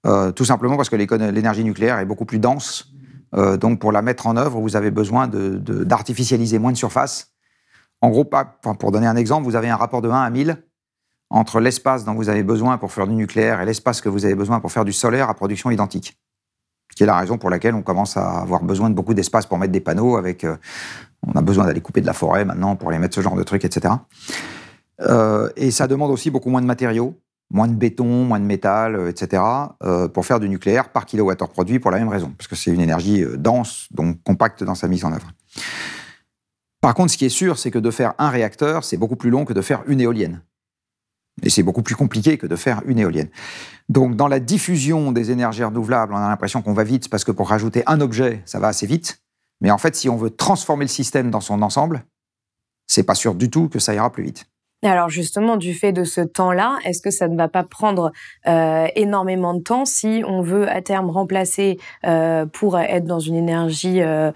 tout 0.04 0.44
simplement 0.44 0.76
parce 0.76 0.90
que 0.90 0.96
l'énergie 0.96 1.64
nucléaire 1.64 2.00
est 2.00 2.06
beaucoup 2.06 2.26
plus 2.26 2.40
dense 2.40 2.92
euh, 3.36 3.58
donc, 3.58 3.80
pour 3.80 3.92
la 3.92 4.02
mettre 4.02 4.28
en 4.28 4.38
œuvre, 4.38 4.60
vous 4.60 4.76
avez 4.76 4.92
besoin 4.92 5.28
d'artificialiser 5.28 6.60
moins 6.60 6.72
de 6.72 6.78
surface. 6.78 7.34
En 8.02 8.10
gros, 8.10 8.26
pour 8.26 8.92
donner 8.92 9.08
un 9.08 9.16
exemple, 9.16 9.46
vous 9.46 9.56
avez 9.56 9.70
un 9.70 9.76
rapport 9.76 10.02
de 10.02 10.10
1 10.10 10.22
à 10.22 10.30
1000 10.30 10.64
entre 11.30 11.60
l'espace 11.60 12.06
dont 12.06 12.16
vous 12.16 12.30
avez 12.30 12.44
besoin 12.44 12.78
pour 12.78 12.92
faire 12.92 13.06
du 13.06 13.14
nucléaire 13.14 13.62
et 13.62 13.66
l'espace 13.66 14.02
que 14.02 14.10
vous 14.10 14.26
avez 14.26 14.36
besoin 14.36 14.60
pour 14.60 14.72
faire 14.72 14.86
du 14.86 14.94
solaire 14.94 15.30
à 15.30 15.34
production 15.34 15.70
identique. 15.70 16.18
Qui 16.96 17.04
est 17.04 17.06
la 17.06 17.18
raison 17.18 17.38
pour 17.38 17.52
laquelle 17.52 17.76
on 17.76 17.84
commence 17.84 18.18
à 18.18 18.40
avoir 18.40 18.64
besoin 18.64 18.90
de 18.90 18.96
beaucoup 18.96 19.14
d'espace 19.14 19.46
pour 19.46 19.60
mettre 19.60 19.72
des 19.72 19.80
panneaux. 19.80 20.18
Avec, 20.18 20.44
euh, 20.44 20.58
on 21.22 21.34
a 21.34 21.42
besoin 21.42 21.66
d'aller 21.66 21.82
couper 21.82 22.02
de 22.02 22.08
la 22.08 22.14
forêt 22.14 22.46
maintenant 22.46 22.76
pour 22.76 22.90
aller 22.90 22.98
mettre 22.98 23.16
ce 23.16 23.22
genre 23.22 23.36
de 23.36 23.44
trucs, 23.44 23.64
etc. 23.64 23.94
Euh, 25.02 25.50
et 25.56 25.70
ça 25.70 25.88
demande 25.88 26.10
aussi 26.10 26.32
beaucoup 26.32 26.50
moins 26.50 26.62
de 26.62 26.66
matériaux 26.66 27.16
moins 27.52 27.68
de 27.68 27.74
béton, 27.74 28.26
moins 28.26 28.40
de 28.40 28.46
métal, 28.46 28.96
euh, 28.96 29.10
etc., 29.10 29.42
euh, 29.84 30.08
pour 30.08 30.26
faire 30.26 30.40
du 30.40 30.50
nucléaire 30.50 30.90
par 30.90 31.06
kilowattheure 31.06 31.50
produit 31.50 31.80
pour 31.80 31.92
la 31.92 31.98
même 31.98 32.10
raison, 32.10 32.34
parce 32.38 32.48
que 32.48 32.56
c'est 32.56 32.72
une 32.72 32.82
énergie 32.82 33.24
euh, 33.24 33.38
dense, 33.38 33.88
donc 33.92 34.22
compacte 34.24 34.64
dans 34.64 34.76
sa 34.76 34.88
mise 34.88 35.04
en 35.06 35.14
œuvre. 35.14 35.32
Par 36.82 36.94
contre, 36.94 37.12
ce 37.12 37.18
qui 37.18 37.26
est 37.26 37.30
sûr, 37.30 37.58
c'est 37.60 37.72
que 37.72 37.80
de 37.80 37.92
faire 37.92 38.14
un 38.18 38.30
réacteur, 38.30 38.84
c'est 38.84 38.98
beaucoup 38.98 39.16
plus 39.16 39.30
long 39.30 39.46
que 39.46 39.54
de 39.54 39.62
faire 39.62 39.84
une 39.88 40.00
éolienne. 40.00 40.42
Et 41.42 41.50
c'est 41.50 41.64
beaucoup 41.64 41.82
plus 41.82 41.96
compliqué 41.96 42.38
que 42.38 42.48
de 42.48 42.56
faire 42.56 42.82
une 42.86 43.00
éolienne. 43.00 43.30
Donc, 43.88 44.16
dans 44.16 44.28
la 44.28 44.40
diffusion 44.40 45.12
des 45.12 45.32
énergies 45.32 45.64
renouvelables, 45.64 46.14
on 46.14 46.18
a 46.18 46.30
l'impression 46.30 46.62
qu'on 46.62 46.74
va 46.74 46.84
vite, 46.84 47.10
parce 47.10 47.24
que 47.24 47.32
pour 47.32 47.50
rajouter 47.50 47.84
un 47.88 48.02
objet, 48.02 48.42
ça 48.46 48.60
va 48.60 48.68
assez 48.68 48.86
vite. 48.86 49.22
Mais 49.62 49.72
en 49.72 49.78
fait, 49.78 49.96
si 49.96 50.10
on 50.10 50.16
veut 50.16 50.30
transformer 50.30 50.86
le 50.86 50.90
système 50.90 51.32
dans 51.32 51.42
son 51.42 51.62
ensemble, 51.62 52.06
c'est 52.88 53.04
pas 53.04 53.16
sûr 53.16 53.36
du 53.36 53.50
tout 53.50 53.68
que 53.68 53.80
ça 53.80 53.94
ira 53.94 54.12
plus 54.12 54.24
vite. 54.24 54.46
Alors 54.82 55.10
justement, 55.10 55.58
du 55.58 55.74
fait 55.74 55.92
de 55.92 56.06
ce 56.06 56.22
temps-là, 56.22 56.78
est-ce 56.86 57.02
que 57.02 57.12
ça 57.12 57.28
ne 57.28 57.36
va 57.36 57.50
pas 57.50 57.64
prendre 57.64 58.14
euh, 58.48 58.88
énormément 58.96 59.54
de 59.54 59.60
temps 59.60 59.84
si 59.84 60.24
on 60.26 60.42
veut 60.42 60.70
à 60.70 60.82
terme 60.82 61.10
remplacer 61.10 61.78
euh, 62.06 62.46
pour 62.46 62.80
être 62.80 63.04
dans 63.04 63.20
une 63.20 63.36
énergie 63.36 64.00
euh, 64.02 64.32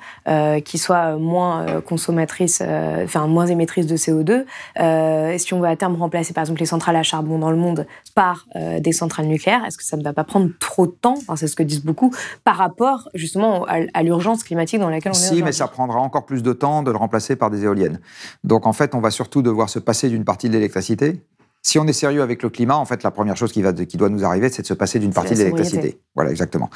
qui 0.60 0.78
soit 0.78 1.16
moins 1.16 1.82
consommatrice, 1.82 2.62
enfin 2.62 3.28
moins 3.28 3.46
émettrice 3.46 3.88
de 3.88 3.96
CO2 3.96 5.38
Si 5.38 5.54
on 5.54 5.62
veut 5.62 5.68
à 5.68 5.78
terme 5.78 5.96
remplacer 5.96 6.34
par 6.34 6.42
exemple 6.42 6.60
les 6.60 6.66
centrales 6.66 6.98
à 6.98 7.04
charbon 7.04 7.40
dans 7.40 7.52
le 7.52 7.58
monde 7.58 7.88
par 8.14 8.46
des 8.80 8.92
centrales 8.92 9.28
nucléaires, 9.28 9.64
est-ce 9.66 9.78
que 9.78 9.84
ça 9.86 9.96
ne 9.96 10.04
va 10.04 10.12
pas 10.12 10.26
prendre 10.26 10.50
trop 10.60 10.88
de 10.88 10.92
temps? 10.92 11.16
Enfin, 11.22 11.38
C'est 11.38 11.48
ce 11.48 11.56
que 11.56 11.64
disent 11.64 11.86
beaucoup 11.86 12.12
par 12.44 12.58
rapport 12.58 13.08
justement 13.14 13.66
à, 13.66 14.04
l'urgence 14.04 14.44
climatique 14.44 14.80
dans 14.80 14.90
laquelle 14.90 15.14
on 15.14 15.16
est. 15.16 15.36
Si, 15.36 15.42
mais 15.42 15.54
ça 15.54 15.68
prendra 15.68 16.00
encore 16.00 16.26
plus 16.26 16.44
de 16.44 16.52
temps 16.52 16.84
de 16.84 16.92
le 16.92 16.98
remplacer 16.98 17.38
par 17.38 17.50
des 17.50 17.64
éoliennes. 17.64 18.00
Donc 18.44 18.68
en 18.68 18.74
fait, 18.74 18.94
on 18.94 19.00
va 19.00 19.10
surtout 19.10 19.42
devoir 19.42 19.70
se 19.70 19.80
passer 19.80 20.10
d'une 20.10 20.26
partie 20.26 20.33
de 20.38 20.54
l'électricité. 20.54 21.22
Si 21.62 21.80
on 21.80 21.88
est 21.88 21.94
sérieux 21.94 22.22
avec 22.22 22.44
le 22.44 22.50
climat, 22.50 22.76
en 22.76 22.86
fait, 22.86 23.04
la 23.04 23.12
première 23.12 23.38
chose 23.38 23.52
qui, 23.52 23.62
va 23.62 23.72
qui 23.72 23.98
doit 23.98 24.10
nous 24.10 24.26
arriver, 24.26 24.50
c'est 24.50 24.62
de 24.62 24.68
se 24.68 24.74
passer 24.74 25.00
d'une 25.00 25.14
partie 25.14 25.34
de 25.34 25.40
l'électricité. 25.40 26.00
Voilà, 26.14 26.32
exactement. 26.32 26.70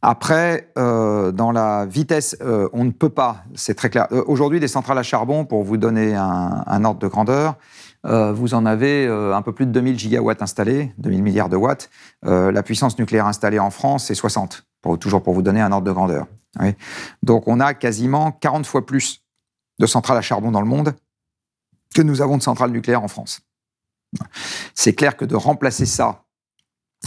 Après, 0.00 0.70
euh, 0.78 1.32
dans 1.32 1.50
la 1.50 1.84
vitesse, 1.84 2.36
euh, 2.40 2.68
on 2.72 2.84
ne 2.84 2.90
peut 2.90 3.08
pas, 3.08 3.44
c'est 3.54 3.74
très 3.74 3.90
clair. 3.90 4.06
Euh, 4.12 4.22
Aujourd'hui, 4.26 4.60
des 4.60 4.68
centrales 4.68 4.98
à 4.98 5.02
charbon, 5.02 5.44
pour 5.44 5.64
vous 5.64 5.76
donner 5.76 6.14
un, 6.14 6.62
un 6.66 6.84
ordre 6.84 7.00
de 7.00 7.08
grandeur, 7.08 7.56
vous 8.04 8.54
en 8.54 8.64
avez 8.64 9.06
un 9.06 9.42
peu 9.42 9.52
plus 9.52 9.66
de 9.66 9.72
2000 9.72 9.98
gigawatts 9.98 10.40
installés, 10.40 10.94
2000 10.96 11.22
milliards 11.22 11.48
de 11.50 11.56
watts. 11.56 11.90
La 12.22 12.62
puissance 12.62 12.98
nucléaire 12.98 13.26
installée 13.26 13.58
en 13.58 13.68
France, 13.68 14.06
c'est 14.06 14.14
60, 14.14 14.64
pour, 14.80 14.98
toujours 14.98 15.22
pour 15.22 15.34
vous 15.34 15.42
donner 15.42 15.60
un 15.60 15.72
ordre 15.72 15.86
de 15.86 15.92
grandeur. 15.92 16.26
Oui. 16.58 16.74
Donc 17.22 17.48
on 17.48 17.60
a 17.60 17.74
quasiment 17.74 18.32
40 18.32 18.64
fois 18.64 18.86
plus 18.86 19.24
de 19.78 19.84
centrales 19.84 20.16
à 20.16 20.22
charbon 20.22 20.52
dans 20.52 20.62
le 20.62 20.66
monde 20.66 20.94
que 21.94 22.02
nous 22.02 22.22
avons 22.22 22.36
de 22.36 22.42
centrales 22.42 22.70
nucléaires 22.70 23.02
en 23.02 23.08
France. 23.08 23.40
C'est 24.74 24.94
clair 24.94 25.16
que 25.16 25.24
de 25.24 25.36
remplacer 25.36 25.86
ça 25.86 26.24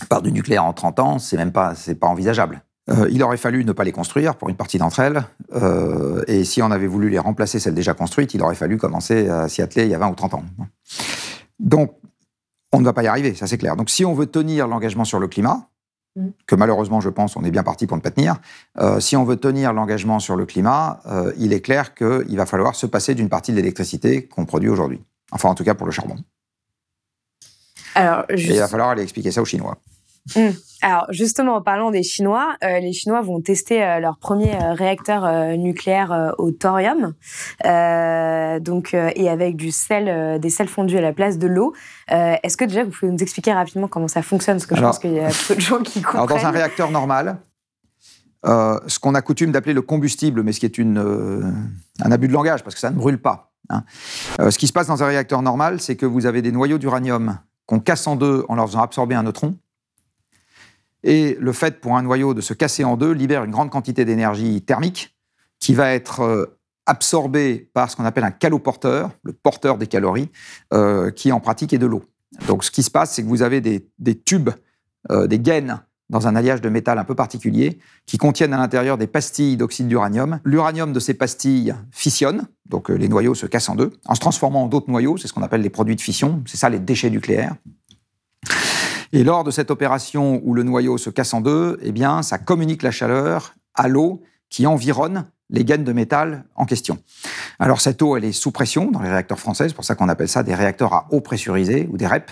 par 0.09 0.21
du 0.21 0.31
nucléaire 0.31 0.65
en 0.65 0.73
30 0.73 0.99
ans, 0.99 1.19
c'est 1.19 1.37
même 1.37 1.51
pas, 1.51 1.75
c'est 1.75 1.95
pas 1.95 2.07
envisageable. 2.07 2.63
Euh, 2.89 3.07
il 3.11 3.21
aurait 3.23 3.37
fallu 3.37 3.63
ne 3.63 3.73
pas 3.73 3.83
les 3.83 3.91
construire 3.91 4.35
pour 4.35 4.49
une 4.49 4.55
partie 4.55 4.77
d'entre 4.77 4.99
elles. 4.99 5.23
Euh, 5.53 6.23
et 6.27 6.43
si 6.43 6.61
on 6.61 6.71
avait 6.71 6.87
voulu 6.87 7.09
les 7.09 7.19
remplacer, 7.19 7.59
celles 7.59 7.75
déjà 7.75 7.93
construites, 7.93 8.33
il 8.33 8.41
aurait 8.41 8.55
fallu 8.55 8.77
commencer 8.77 9.29
à 9.29 9.47
s'y 9.47 9.61
atteler 9.61 9.83
il 9.85 9.89
y 9.89 9.95
a 9.95 9.99
20 9.99 10.09
ou 10.09 10.15
30 10.15 10.33
ans. 10.35 10.43
Donc, 11.59 11.95
on 12.73 12.79
ne 12.79 12.85
va 12.85 12.93
pas 12.93 13.03
y 13.03 13.07
arriver, 13.07 13.35
ça 13.35 13.47
c'est 13.47 13.57
clair. 13.57 13.75
Donc, 13.75 13.89
si 13.89 14.05
on 14.05 14.13
veut 14.13 14.25
tenir 14.25 14.67
l'engagement 14.67 15.05
sur 15.05 15.19
le 15.19 15.27
climat, 15.27 15.69
Mm. 16.15 16.29
que 16.45 16.55
malheureusement, 16.55 16.99
je 16.99 17.09
pense, 17.09 17.37
on 17.37 17.43
est 17.43 17.51
bien 17.51 17.63
parti 17.63 17.87
pour 17.87 17.95
ne 17.95 18.01
pas 18.01 18.11
tenir, 18.11 18.35
euh, 18.79 18.99
si 18.99 19.15
on 19.15 19.23
veut 19.23 19.37
tenir 19.37 19.71
l'engagement 19.71 20.19
sur 20.19 20.35
le 20.35 20.45
climat, 20.45 20.99
euh, 21.05 21.31
il 21.37 21.53
est 21.53 21.61
clair 21.61 21.95
qu'il 21.95 22.35
va 22.35 22.45
falloir 22.45 22.75
se 22.75 22.85
passer 22.85 23.15
d'une 23.15 23.29
partie 23.29 23.51
de 23.51 23.57
l'électricité 23.57 24.25
qu'on 24.25 24.45
produit 24.45 24.69
aujourd'hui. 24.69 25.01
Enfin, 25.31 25.49
en 25.49 25.55
tout 25.55 25.63
cas 25.63 25.73
pour 25.73 25.85
le 25.85 25.93
charbon. 25.93 26.17
Alors, 27.95 28.25
Et 28.29 28.41
il 28.41 28.59
va 28.59 28.67
falloir 28.67 28.89
aller 28.89 29.03
expliquer 29.03 29.31
ça 29.31 29.41
aux 29.41 29.45
Chinois. 29.45 29.77
Alors 30.83 31.05
justement, 31.09 31.55
en 31.55 31.61
parlant 31.61 31.91
des 31.91 32.01
Chinois, 32.03 32.55
euh, 32.63 32.79
les 32.79 32.91
Chinois 32.93 33.21
vont 33.21 33.39
tester 33.41 33.83
euh, 33.83 33.99
leur 33.99 34.17
premier 34.17 34.55
euh, 34.55 34.73
réacteur 34.73 35.27
nucléaire 35.57 36.33
au 36.39 36.51
thorium, 36.51 37.13
donc 37.63 38.93
et 38.93 39.29
avec 39.29 39.55
du 39.55 39.71
sel, 39.71 40.39
des 40.39 40.49
sels 40.49 40.67
fondus 40.67 40.97
à 40.97 41.01
la 41.01 41.13
place 41.13 41.37
de 41.37 41.47
l'eau. 41.47 41.73
Est-ce 42.09 42.57
que 42.57 42.65
déjà 42.65 42.83
vous 42.83 42.91
pouvez 42.91 43.11
nous 43.11 43.19
expliquer 43.19 43.53
rapidement 43.53 43.87
comment 43.87 44.07
ça 44.07 44.21
fonctionne? 44.21 44.57
Parce 44.57 44.65
que 44.65 44.75
Alors- 44.75 44.93
je 44.93 44.99
pense 44.99 44.99
qu'il 44.99 45.13
y 45.13 45.19
a 45.19 45.29
peu 45.47 45.55
de 45.55 45.61
gens 45.61 45.81
qui 45.81 45.99
Alors, 46.13 46.25
comprennent. 46.27 46.41
dans 46.41 46.47
un 46.47 46.51
réacteur 46.51 46.89
normal, 46.91 47.37
ce 48.43 48.99
qu'on 48.99 49.13
a 49.15 49.21
coutume 49.21 49.51
d'appeler 49.51 49.73
le 49.73 49.81
combustible, 49.81 50.41
mais 50.43 50.51
ce 50.51 50.59
qui 50.59 50.65
est 50.65 50.77
une, 50.77 50.97
un 52.03 52.11
abus 52.11 52.27
de 52.27 52.33
langage, 52.33 52.63
parce 52.63 52.73
que 52.75 52.81
ça 52.81 52.89
ne 52.89 52.95
brûle 52.95 53.21
pas. 53.21 53.51
hein. 53.69 53.83
Ce 54.49 54.57
qui 54.57 54.67
se 54.67 54.73
passe 54.73 54.87
dans 54.87 55.03
un 55.03 55.07
réacteur 55.07 55.41
normal, 55.43 55.79
c'est 55.79 55.95
que 55.95 56.05
vous 56.05 56.25
avez 56.25 56.41
des 56.41 56.51
noyaux 56.51 56.77
d'uranium 56.79 57.37
qu'on 57.67 57.79
casse 57.79 58.07
en 58.07 58.15
deux 58.15 58.45
en 58.49 58.55
leur 58.55 58.65
faisant 58.67 58.81
absorber 58.81 59.15
un 59.15 59.23
neutron. 59.23 59.55
Et 61.03 61.37
le 61.39 61.51
fait 61.51 61.79
pour 61.79 61.97
un 61.97 62.03
noyau 62.03 62.33
de 62.33 62.41
se 62.41 62.53
casser 62.53 62.83
en 62.83 62.97
deux 62.97 63.11
libère 63.11 63.43
une 63.43 63.51
grande 63.51 63.69
quantité 63.69 64.05
d'énergie 64.05 64.61
thermique 64.61 65.15
qui 65.59 65.73
va 65.73 65.93
être 65.93 66.21
euh, 66.21 66.59
absorbée 66.85 67.69
par 67.73 67.89
ce 67.89 67.95
qu'on 67.95 68.05
appelle 68.05 68.23
un 68.23 68.31
caloporteur, 68.31 69.11
le 69.23 69.33
porteur 69.33 69.77
des 69.77 69.87
calories, 69.87 70.29
euh, 70.73 71.11
qui 71.11 71.31
en 71.31 71.39
pratique 71.39 71.73
est 71.73 71.77
de 71.77 71.85
l'eau. 71.85 72.03
Donc 72.47 72.63
ce 72.63 72.71
qui 72.71 72.83
se 72.83 72.91
passe, 72.91 73.13
c'est 73.13 73.23
que 73.23 73.27
vous 73.27 73.41
avez 73.41 73.61
des, 73.61 74.19
tubes, 74.25 74.49
euh, 75.11 75.27
des 75.27 75.39
gaines 75.39 75.81
dans 76.09 76.27
un 76.27 76.35
alliage 76.35 76.61
de 76.61 76.69
métal 76.69 76.99
un 76.99 77.05
peu 77.05 77.15
particulier, 77.15 77.79
qui 78.05 78.17
contiennent 78.17 78.53
à 78.53 78.57
l'intérieur 78.57 78.97
des 78.97 79.07
pastilles 79.07 79.55
d'oxyde 79.55 79.87
d'uranium. 79.87 80.39
L'uranium 80.43 80.91
de 80.91 80.99
ces 80.99 81.13
pastilles 81.13 81.73
fissionne, 81.91 82.47
donc 82.65 82.89
les 82.89 83.07
noyaux 83.07 83.33
se 83.33 83.45
cassent 83.45 83.69
en 83.69 83.75
deux, 83.75 83.93
en 84.05 84.15
se 84.15 84.19
transformant 84.19 84.63
en 84.63 84.67
d'autres 84.67 84.89
noyaux, 84.89 85.15
c'est 85.15 85.29
ce 85.29 85.33
qu'on 85.33 85.41
appelle 85.41 85.61
les 85.61 85.69
produits 85.69 85.95
de 85.95 86.01
fission, 86.01 86.43
c'est 86.45 86.57
ça 86.57 86.69
les 86.69 86.79
déchets 86.79 87.09
nucléaires. 87.09 87.55
Et 89.13 89.23
lors 89.25 89.43
de 89.43 89.51
cette 89.51 89.71
opération 89.71 90.41
où 90.43 90.53
le 90.53 90.63
noyau 90.63 90.97
se 90.97 91.09
casse 91.09 91.33
en 91.33 91.41
deux, 91.41 91.77
eh 91.81 91.91
bien, 91.91 92.21
ça 92.21 92.37
communique 92.37 92.81
la 92.81 92.91
chaleur 92.91 93.55
à 93.75 93.87
l'eau 93.89 94.21
qui 94.49 94.65
environne 94.65 95.25
les 95.49 95.65
gaines 95.65 95.83
de 95.83 95.91
métal 95.91 96.45
en 96.55 96.65
question. 96.65 96.97
Alors 97.59 97.81
cette 97.81 98.01
eau, 98.01 98.15
elle 98.15 98.23
est 98.23 98.31
sous 98.31 98.51
pression 98.51 98.89
dans 98.89 99.01
les 99.01 99.09
réacteurs 99.09 99.39
français, 99.39 99.67
c'est 99.67 99.75
pour 99.75 99.83
ça 99.83 99.95
qu'on 99.95 100.07
appelle 100.07 100.29
ça 100.29 100.43
des 100.43 100.55
réacteurs 100.55 100.93
à 100.93 101.07
eau 101.11 101.19
pressurisée 101.19 101.89
ou 101.91 101.97
des 101.97 102.07
REP. 102.07 102.31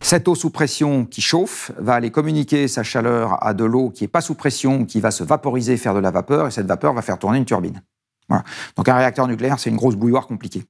Cette 0.00 0.28
eau 0.28 0.34
sous 0.34 0.48
pression 0.48 1.04
qui 1.04 1.20
chauffe 1.20 1.72
va 1.76 1.94
aller 1.94 2.10
communiquer 2.10 2.68
sa 2.68 2.82
chaleur 2.82 3.44
à 3.44 3.52
de 3.52 3.64
l'eau 3.64 3.90
qui 3.90 4.04
n'est 4.04 4.08
pas 4.08 4.22
sous 4.22 4.34
pression, 4.34 4.86
qui 4.86 5.00
va 5.00 5.10
se 5.10 5.24
vaporiser, 5.24 5.76
faire 5.76 5.94
de 5.94 6.00
la 6.00 6.10
vapeur, 6.10 6.46
et 6.46 6.50
cette 6.50 6.66
vapeur 6.66 6.94
va 6.94 7.02
faire 7.02 7.18
tourner 7.18 7.36
une 7.36 7.44
turbine. 7.44 7.82
Voilà. 8.28 8.44
Donc 8.76 8.88
un 8.88 8.96
réacteur 8.96 9.26
nucléaire, 9.28 9.58
c'est 9.58 9.70
une 9.70 9.76
grosse 9.76 9.96
bouilloire 9.96 10.26
compliquée. 10.26 10.64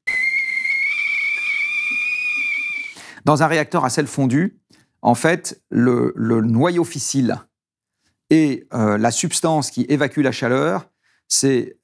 Dans 3.25 3.43
un 3.43 3.47
réacteur 3.47 3.85
à 3.85 3.91
sel 3.91 4.07
fondu, 4.07 4.58
en 5.03 5.15
fait, 5.15 5.63
le, 5.71 6.13
noyau 6.17 6.85
fissile 6.85 7.37
et 8.31 8.67
euh, 8.75 8.99
la 8.99 9.11
substance 9.11 9.71
qui 9.71 9.87
évacue 9.89 10.21
la 10.21 10.33
chaleur, 10.33 10.89
c'est 11.29 11.77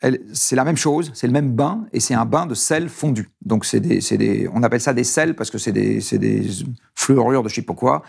la 0.52 0.64
même 0.64 0.76
chose, 0.76 1.10
c'est 1.14 1.26
le 1.26 1.32
même 1.32 1.52
bain, 1.52 1.86
et 1.92 2.00
c'est 2.00 2.14
un 2.14 2.24
bain 2.24 2.46
de 2.46 2.54
sel 2.54 2.88
fondu. 2.88 3.30
Donc, 3.42 3.70
des, 3.76 4.48
on 4.52 4.62
appelle 4.62 4.80
ça 4.80 4.94
des 4.94 5.04
sels 5.04 5.36
parce 5.36 5.50
que 5.50 5.58
c'est 5.58 5.72
des, 5.72 6.00
des 6.12 6.48
fluorures 6.94 7.42
de 7.42 7.48
je 7.48 7.56
sais 7.56 7.62
pas 7.62 7.74
quoi. 7.74 8.02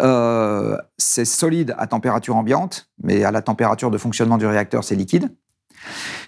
Euh, 0.00 0.78
c'est 0.96 1.26
solide 1.26 1.74
à 1.78 1.86
température 1.86 2.36
ambiante, 2.36 2.88
mais 3.02 3.22
à 3.24 3.30
la 3.30 3.42
température 3.42 3.90
de 3.90 3.98
fonctionnement 3.98 4.38
du 4.38 4.46
réacteur, 4.46 4.82
c'est 4.82 4.96
liquide. 4.96 5.30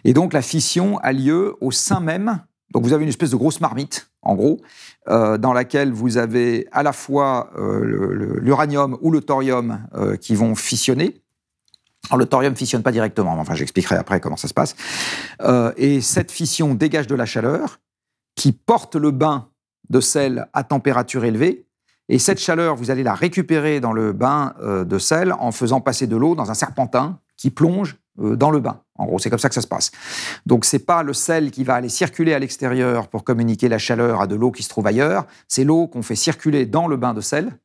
Et 0.05 0.13
donc, 0.13 0.35
la 0.35 0.43
fission 0.43 0.99
a 0.99 1.13
lieu 1.13 1.57
au 1.61 1.71
sein 1.71 2.01
même. 2.01 2.43
Donc, 2.73 2.85
vous 2.85 2.93
avez 2.93 3.03
une 3.03 3.09
espèce 3.09 3.31
de 3.31 3.37
grosse 3.37 3.61
marmite, 3.61 4.10
en 4.23 4.35
gros, 4.35 4.61
euh, 5.09 5.39
dans 5.39 5.53
laquelle 5.53 5.93
vous 5.93 6.19
avez 6.19 6.67
à 6.73 6.83
la 6.83 6.93
fois 6.93 7.51
euh, 7.57 8.39
l'uranium 8.41 8.99
ou 9.01 9.11
le 9.11 9.21
thorium 9.21 9.81
euh, 9.95 10.17
qui 10.17 10.35
vont 10.35 10.55
fissionner. 10.55 11.21
Alors, 12.09 12.19
le 12.19 12.27
thorium 12.27 12.57
fissionne 12.57 12.83
pas 12.83 12.93
directement, 12.93 13.35
mais 13.35 13.41
enfin, 13.41 13.55
j'expliquerai 13.55 13.97
après 13.97 14.21
comment 14.21 14.37
ça 14.37 14.49
se 14.49 14.55
passe. 14.55 14.75
Et 15.77 16.01
cette 16.01 16.33
fission 16.33 16.75
dégage 16.75 17.07
de 17.07 17.15
la 17.15 17.27
chaleur 17.27 17.79
qui 18.35 18.53
porte 18.53 18.97
le 18.97 19.11
bain 19.11 19.49
de 19.91 20.01
sel 20.01 20.49
à 20.53 20.65
température 20.65 21.25
élevée. 21.25 21.67
Et 22.09 22.19
cette 22.19 22.41
chaleur, 22.41 22.75
vous 22.75 22.91
allez 22.91 23.03
la 23.03 23.15
récupérer 23.15 23.81
dans 23.81 23.93
le 23.93 24.13
bain 24.13 24.55
de 24.65 24.99
sel 24.99 25.35
en 25.39 25.53
faisant 25.53 25.81
passer 25.81 26.07
de 26.07 26.17
l'eau 26.17 26.35
dans 26.35 26.51
un 26.51 26.55
serpentin 26.55 27.21
qui 27.37 27.51
plonge 27.51 27.97
dans 28.21 28.51
le 28.51 28.61
bain. 28.61 28.81
En 28.97 29.07
gros, 29.07 29.19
c'est 29.19 29.31
comme 29.31 29.39
ça 29.39 29.49
que 29.49 29.55
ça 29.55 29.63
se 29.63 29.67
passe. 29.67 29.91
Donc, 30.47 30.65
c'est 30.65 30.81
pas 30.81 31.03
le 31.03 31.13
sel 31.13 31.51
qui 31.51 31.65
va 31.65 31.75
aller 31.75 31.89
circuler 31.89 32.35
à 32.35 32.39
l'extérieur 32.39 33.09
pour 33.09 33.25
communiquer 33.25 33.69
la 33.69 33.79
chaleur 33.79 34.21
à 34.21 34.27
de 34.27 34.35
l'eau 34.35 34.51
qui 34.51 34.63
se 34.63 34.69
trouve 34.69 34.87
ailleurs. 34.87 35.27
C'est 35.49 35.65
l'eau 35.65 35.87
qu'on 35.87 36.03
fait 36.03 36.17
circuler 36.17 36.67
dans 36.67 36.87
le 36.87 36.97
bain 36.97 37.15
de 37.15 37.21
sel 37.21 37.59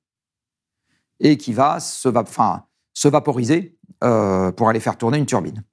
et 1.20 1.38
qui 1.38 1.54
va 1.54 1.80
se, 1.80 2.08
vaporiser 3.08 3.78
euh, 4.04 4.52
pour 4.52 4.70
aller 4.70 4.80
faire 4.80 4.98
tourner 4.98 5.18
une 5.18 5.26
turbine. 5.26 5.64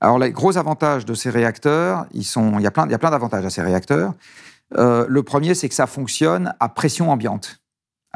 Alors, 0.00 0.18
les 0.18 0.30
gros 0.30 0.56
avantages 0.58 1.04
de 1.04 1.14
ces 1.14 1.30
réacteurs, 1.30 2.06
ils 2.12 2.24
sont, 2.24 2.58
il 2.58 2.62
y 2.62 2.66
a 2.66 2.70
plein, 2.70 2.86
il 2.86 2.92
y 2.92 2.94
a 2.94 2.98
plein 2.98 3.10
d'avantages 3.10 3.44
à 3.44 3.50
ces 3.50 3.62
réacteurs. 3.62 4.14
Euh, 4.76 5.06
le 5.08 5.22
premier, 5.22 5.54
c'est 5.54 5.68
que 5.68 5.74
ça 5.74 5.86
fonctionne 5.86 6.54
à 6.60 6.68
pression 6.68 7.10
ambiante. 7.10 7.60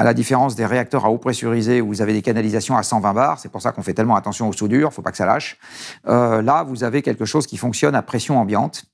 À 0.01 0.03
la 0.03 0.15
différence 0.15 0.55
des 0.57 0.65
réacteurs 0.65 1.05
à 1.05 1.11
eau 1.11 1.19
pressurisée 1.19 1.83
où 1.83 1.89
vous 1.89 2.01
avez 2.01 2.15
des 2.15 2.23
canalisations 2.23 2.75
à 2.75 2.83
120 2.83 3.13
bars, 3.13 3.39
c'est 3.39 3.51
pour 3.51 3.61
ça 3.61 3.71
qu'on 3.71 3.83
fait 3.83 3.93
tellement 3.93 4.17
attention 4.17 4.49
aux 4.49 4.55
soudures, 4.55 4.89
il 4.91 4.95
faut 4.95 5.03
pas 5.03 5.11
que 5.11 5.19
ça 5.19 5.27
lâche. 5.27 5.59
Euh, 6.09 6.41
là, 6.41 6.63
vous 6.63 6.85
avez 6.85 7.03
quelque 7.03 7.27
chose 7.27 7.47
qui 7.47 7.59
fonctionne 7.59 7.95
à 7.95 8.01
pression 8.01 8.39
ambiante. 8.41 8.87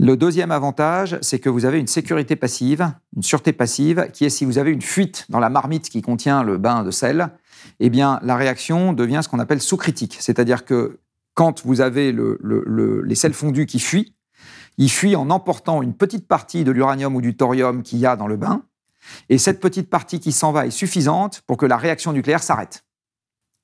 Le 0.00 0.16
deuxième 0.16 0.50
avantage, 0.50 1.16
c'est 1.22 1.38
que 1.38 1.48
vous 1.48 1.64
avez 1.64 1.78
une 1.78 1.86
sécurité 1.86 2.34
passive, 2.34 2.90
une 3.14 3.22
sûreté 3.22 3.52
passive, 3.52 4.10
qui 4.12 4.24
est 4.24 4.30
si 4.30 4.44
vous 4.44 4.58
avez 4.58 4.72
une 4.72 4.82
fuite 4.82 5.26
dans 5.28 5.38
la 5.38 5.48
marmite 5.48 5.90
qui 5.90 6.02
contient 6.02 6.42
le 6.42 6.56
bain 6.58 6.82
de 6.82 6.90
sel, 6.90 7.28
eh 7.78 7.88
bien, 7.88 8.18
la 8.24 8.34
réaction 8.34 8.92
devient 8.92 9.20
ce 9.22 9.28
qu'on 9.28 9.38
appelle 9.38 9.60
sous-critique. 9.62 10.16
C'est-à-dire 10.18 10.64
que 10.64 10.98
quand 11.34 11.64
vous 11.64 11.80
avez 11.80 12.10
le- 12.10 12.36
le- 12.42 12.64
le- 12.66 13.02
les 13.02 13.14
sels 13.14 13.32
fondus 13.32 13.66
qui 13.66 13.78
fuient, 13.78 14.12
ils 14.76 14.90
fuient 14.90 15.14
en 15.14 15.30
emportant 15.30 15.82
une 15.82 15.94
petite 15.94 16.26
partie 16.26 16.64
de 16.64 16.72
l'uranium 16.72 17.14
ou 17.14 17.20
du 17.20 17.36
thorium 17.36 17.84
qu'il 17.84 18.00
y 18.00 18.06
a 18.06 18.16
dans 18.16 18.26
le 18.26 18.36
bain, 18.36 18.62
et 19.28 19.38
cette 19.38 19.60
petite 19.60 19.90
partie 19.90 20.20
qui 20.20 20.32
s'en 20.32 20.52
va 20.52 20.66
est 20.66 20.70
suffisante 20.70 21.42
pour 21.46 21.56
que 21.56 21.66
la 21.66 21.76
réaction 21.76 22.12
nucléaire 22.12 22.42
s'arrête. 22.42 22.84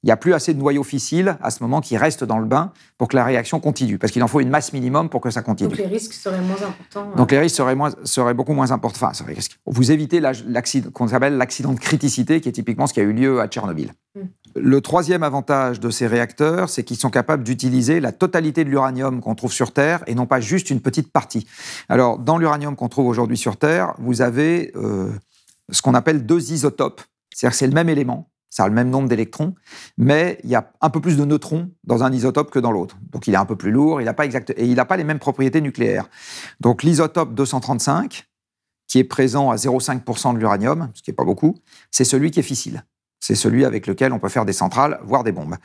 Il 0.02 0.08
n'y 0.08 0.12
a 0.12 0.18
plus 0.18 0.34
assez 0.34 0.52
de 0.52 0.58
noyaux 0.58 0.82
fissiles 0.82 1.38
à 1.40 1.50
ce 1.50 1.62
moment 1.62 1.80
qui 1.80 1.96
restent 1.96 2.24
dans 2.24 2.38
le 2.38 2.44
bain 2.44 2.72
pour 2.98 3.08
que 3.08 3.16
la 3.16 3.24
réaction 3.24 3.58
continue, 3.58 3.96
parce 3.96 4.12
qu'il 4.12 4.22
en 4.22 4.28
faut 4.28 4.40
une 4.40 4.50
masse 4.50 4.74
minimum 4.74 5.08
pour 5.08 5.22
que 5.22 5.30
ça 5.30 5.40
continue. 5.40 5.70
Donc 5.70 5.78
les 5.78 5.86
risques 5.86 6.12
seraient 6.12 6.42
moins 6.42 6.56
importants. 6.56 7.16
Donc 7.16 7.32
les 7.32 7.38
risques 7.38 7.56
seraient, 7.56 7.74
moins, 7.74 7.90
seraient 8.04 8.34
beaucoup 8.34 8.52
moins 8.52 8.70
importants. 8.70 9.08
Enfin, 9.10 9.32
vous 9.64 9.92
évitez 9.92 10.20
la- 10.20 10.32
l'accident 10.46 10.90
qu'on 10.90 11.08
appelle 11.08 11.38
l'accident 11.38 11.72
de 11.72 11.80
criticité, 11.80 12.42
qui 12.42 12.50
est 12.50 12.52
typiquement 12.52 12.86
ce 12.86 12.92
qui 12.92 13.00
a 13.00 13.02
eu 13.02 13.14
lieu 13.14 13.40
à 13.40 13.48
Tchernobyl. 13.48 13.94
Mm. 14.14 14.20
Le 14.56 14.80
troisième 14.82 15.22
avantage 15.22 15.80
de 15.80 15.88
ces 15.88 16.06
réacteurs, 16.06 16.68
c'est 16.68 16.84
qu'ils 16.84 16.98
sont 16.98 17.08
capables 17.08 17.42
d'utiliser 17.42 17.98
la 17.98 18.12
totalité 18.12 18.62
de 18.64 18.68
l'uranium 18.68 19.22
qu'on 19.22 19.34
trouve 19.34 19.54
sur 19.54 19.72
Terre 19.72 20.04
et 20.06 20.14
non 20.14 20.26
pas 20.26 20.38
juste 20.38 20.68
une 20.68 20.82
petite 20.82 21.12
partie. 21.12 21.46
Alors, 21.88 22.18
dans 22.18 22.36
l'uranium 22.36 22.76
qu'on 22.76 22.90
trouve 22.90 23.06
aujourd'hui 23.06 23.38
sur 23.38 23.56
Terre, 23.56 23.94
vous 23.98 24.20
avez 24.20 24.70
euh, 24.76 25.08
ce 25.70 25.82
qu'on 25.82 25.94
appelle 25.94 26.26
deux 26.26 26.52
isotopes. 26.52 27.02
C'est-à-dire 27.34 27.52
que 27.52 27.58
c'est 27.58 27.66
le 27.66 27.72
même 27.72 27.88
élément, 27.88 28.30
ça 28.50 28.64
a 28.64 28.68
le 28.68 28.74
même 28.74 28.90
nombre 28.90 29.08
d'électrons, 29.08 29.54
mais 29.98 30.38
il 30.44 30.50
y 30.50 30.54
a 30.54 30.72
un 30.80 30.90
peu 30.90 31.00
plus 31.00 31.16
de 31.16 31.24
neutrons 31.24 31.70
dans 31.82 32.04
un 32.04 32.12
isotope 32.12 32.50
que 32.50 32.60
dans 32.60 32.70
l'autre. 32.70 32.96
Donc 33.10 33.26
il 33.26 33.34
est 33.34 33.38
un 33.38 33.46
peu 33.46 33.56
plus 33.56 33.72
lourd, 33.72 34.00
il 34.00 34.04
n'a 34.04 34.14
pas 34.14 34.24
exact 34.24 34.50
et 34.50 34.64
il 34.64 34.76
n'a 34.76 34.84
pas 34.84 34.96
les 34.96 35.04
mêmes 35.04 35.18
propriétés 35.18 35.60
nucléaires. 35.60 36.08
Donc 36.60 36.82
l'isotope 36.84 37.34
235, 37.34 38.28
qui 38.86 39.00
est 39.00 39.04
présent 39.04 39.50
à 39.50 39.56
0,5% 39.56 40.34
de 40.34 40.38
l'uranium, 40.38 40.90
ce 40.94 41.02
qui 41.02 41.10
n'est 41.10 41.16
pas 41.16 41.24
beaucoup, 41.24 41.56
c'est 41.90 42.04
celui 42.04 42.30
qui 42.30 42.40
est 42.40 42.44
fissile. 42.44 42.84
C'est 43.18 43.34
celui 43.34 43.64
avec 43.64 43.86
lequel 43.86 44.12
on 44.12 44.20
peut 44.20 44.28
faire 44.28 44.44
des 44.44 44.52
centrales, 44.52 45.00
voire 45.02 45.24
des 45.24 45.32
bombes. 45.32 45.56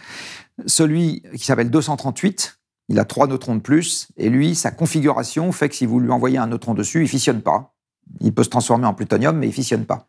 Celui 0.65 1.21
qui 1.35 1.45
s'appelle 1.45 1.69
238, 1.69 2.59
il 2.87 2.97
a 2.97 3.05
trois 3.05 3.27
neutrons 3.27 3.55
de 3.55 3.59
plus, 3.59 4.07
et 4.17 4.29
lui, 4.29 4.55
sa 4.55 4.71
configuration 4.71 5.51
fait 5.51 5.69
que 5.69 5.75
si 5.75 5.85
vous 5.85 5.99
lui 5.99 6.09
envoyez 6.09 6.37
un 6.37 6.47
neutron 6.47 6.73
dessus, 6.73 7.01
il 7.01 7.07
fissionne 7.07 7.41
pas. 7.41 7.75
Il 8.21 8.33
peut 8.33 8.43
se 8.43 8.49
transformer 8.49 8.85
en 8.85 8.93
plutonium, 8.93 9.37
mais 9.37 9.47
il 9.47 9.53
fissionne 9.53 9.85
pas. 9.85 10.07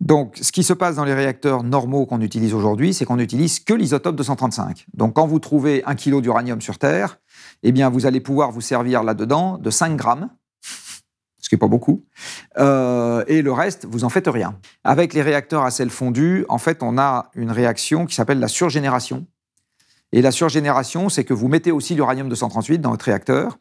Donc, 0.00 0.38
ce 0.42 0.52
qui 0.52 0.62
se 0.62 0.74
passe 0.74 0.96
dans 0.96 1.04
les 1.04 1.14
réacteurs 1.14 1.62
normaux 1.62 2.04
qu'on 2.04 2.20
utilise 2.20 2.52
aujourd'hui, 2.52 2.92
c'est 2.92 3.04
qu'on 3.06 3.16
n'utilise 3.16 3.60
que 3.60 3.72
l'isotope 3.72 4.16
235. 4.16 4.86
Donc, 4.94 5.14
quand 5.14 5.26
vous 5.26 5.38
trouvez 5.38 5.82
un 5.86 5.94
kilo 5.94 6.20
d'uranium 6.20 6.60
sur 6.60 6.78
Terre, 6.78 7.18
eh 7.62 7.72
bien, 7.72 7.88
vous 7.88 8.04
allez 8.04 8.20
pouvoir 8.20 8.52
vous 8.52 8.60
servir 8.60 9.02
là-dedans 9.02 9.56
de 9.56 9.70
5 9.70 9.96
grammes, 9.96 10.28
ce 11.40 11.48
qui 11.48 11.54
n'est 11.54 11.58
pas 11.58 11.68
beaucoup, 11.68 12.04
euh, 12.58 13.24
et 13.26 13.40
le 13.40 13.52
reste, 13.52 13.86
vous 13.88 14.04
en 14.04 14.10
faites 14.10 14.28
rien. 14.28 14.58
Avec 14.84 15.14
les 15.14 15.22
réacteurs 15.22 15.62
à 15.62 15.70
sel 15.70 15.88
fondu, 15.88 16.44
en 16.48 16.58
fait, 16.58 16.82
on 16.82 16.98
a 16.98 17.30
une 17.34 17.50
réaction 17.50 18.04
qui 18.04 18.14
s'appelle 18.14 18.40
la 18.40 18.48
surgénération. 18.48 19.26
Et 20.12 20.22
la 20.22 20.30
surgénération, 20.30 21.08
c'est 21.08 21.24
que 21.24 21.34
vous 21.34 21.48
mettez 21.48 21.72
aussi 21.72 21.94
l'uranium 21.94 22.28
238 22.28 22.78
dans 22.78 22.90
votre 22.90 23.04
réacteur. 23.04 23.58